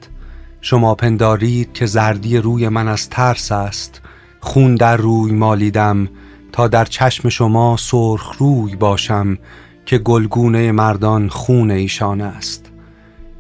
شما 0.61 0.95
پندارید 0.95 1.73
که 1.73 1.85
زردی 1.85 2.37
روی 2.37 2.69
من 2.69 2.87
از 2.87 3.09
ترس 3.09 3.51
است. 3.51 4.01
خون 4.39 4.75
در 4.75 4.97
روی 4.97 5.31
مالیدم 5.31 6.09
تا 6.51 6.67
در 6.67 6.85
چشم 6.85 7.29
شما 7.29 7.77
سرخ 7.79 8.35
روی 8.37 8.75
باشم 8.75 9.37
که 9.85 9.97
گلگونه 9.97 10.71
مردان 10.71 11.29
خون 11.29 11.71
ایشان 11.71 12.21
است. 12.21 12.71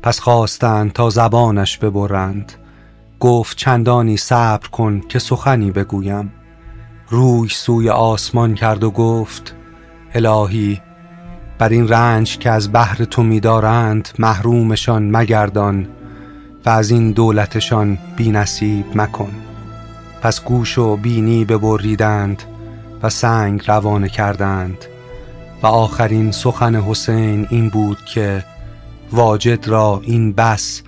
پس 0.03 0.19
خواستند 0.19 0.93
تا 0.93 1.09
زبانش 1.09 1.77
ببرند. 1.77 2.51
گفت 3.19 3.57
چندانی 3.57 4.17
صبر 4.17 4.67
کن 4.67 5.01
که 5.09 5.19
سخنی 5.19 5.71
بگویم. 5.71 6.31
روی 7.09 7.49
سوی 7.49 7.89
آسمان 7.89 8.55
کرد 8.55 8.83
و 8.83 8.91
گفت 8.91 9.55
الهی 10.13 10.81
بر 11.59 11.69
این 11.69 11.87
رنج 11.87 12.37
که 12.37 12.51
از 12.51 12.73
بحر 12.73 13.05
تو 13.05 13.23
میدارند 13.23 14.09
محرومشان 14.19 15.15
مگردان 15.17 15.87
و 16.65 16.69
از 16.69 16.91
این 16.91 17.11
دولتشان 17.11 17.97
بی 18.15 18.31
نصیب 18.31 18.85
مکن. 18.95 19.31
پس 20.21 20.43
گوش 20.43 20.77
و 20.77 20.97
بینی 20.97 21.45
ببریدند 21.45 22.43
و 23.03 23.09
سنگ 23.09 23.63
روانه 23.67 24.09
کردند. 24.09 24.85
و 25.63 25.67
آخرین 25.67 26.31
سخن 26.31 26.75
حسین 26.75 27.47
این 27.49 27.69
بود 27.69 27.97
که 28.13 28.43
واجد 29.11 29.67
را 29.67 30.01
این 30.03 30.33
بس 30.33 30.81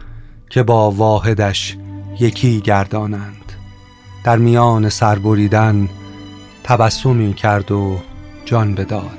که 0.49 0.63
با 0.63 0.91
واحدش 0.91 1.77
یکی 2.19 2.61
گردانند. 2.61 3.53
در 4.23 4.37
میان 4.37 4.89
سربریدن 4.89 5.89
تبسمی 6.63 7.33
کرد 7.33 7.71
و 7.71 7.99
جان 8.45 8.75
بداد. 8.75 9.18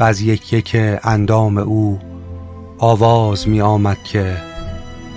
و 0.00 0.04
از 0.04 0.20
یک 0.20 0.52
یک 0.52 0.76
اندام 1.02 1.58
او 1.58 1.98
آواز 2.78 3.48
می 3.48 3.60
آمد 3.60 3.98
که 4.04 4.36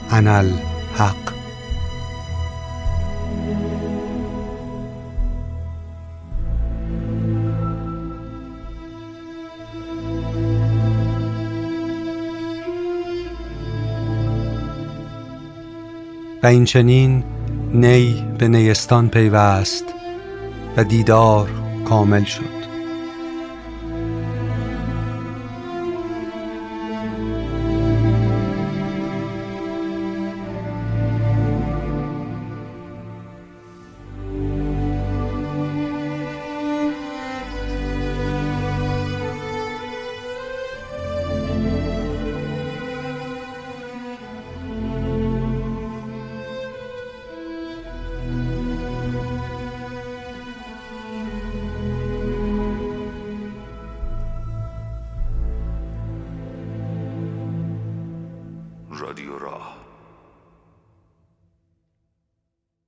انل 0.10 0.52
حق. 0.96 1.16
و 16.44 16.48
این 16.48 16.66
چنین 16.66 17.24
نی 17.74 18.26
به 18.38 18.48
نیستان 18.48 19.10
پیوست 19.10 19.86
و 20.78 20.84
دیدار 20.84 21.50
کامل 21.86 22.24
شد. 22.24 22.59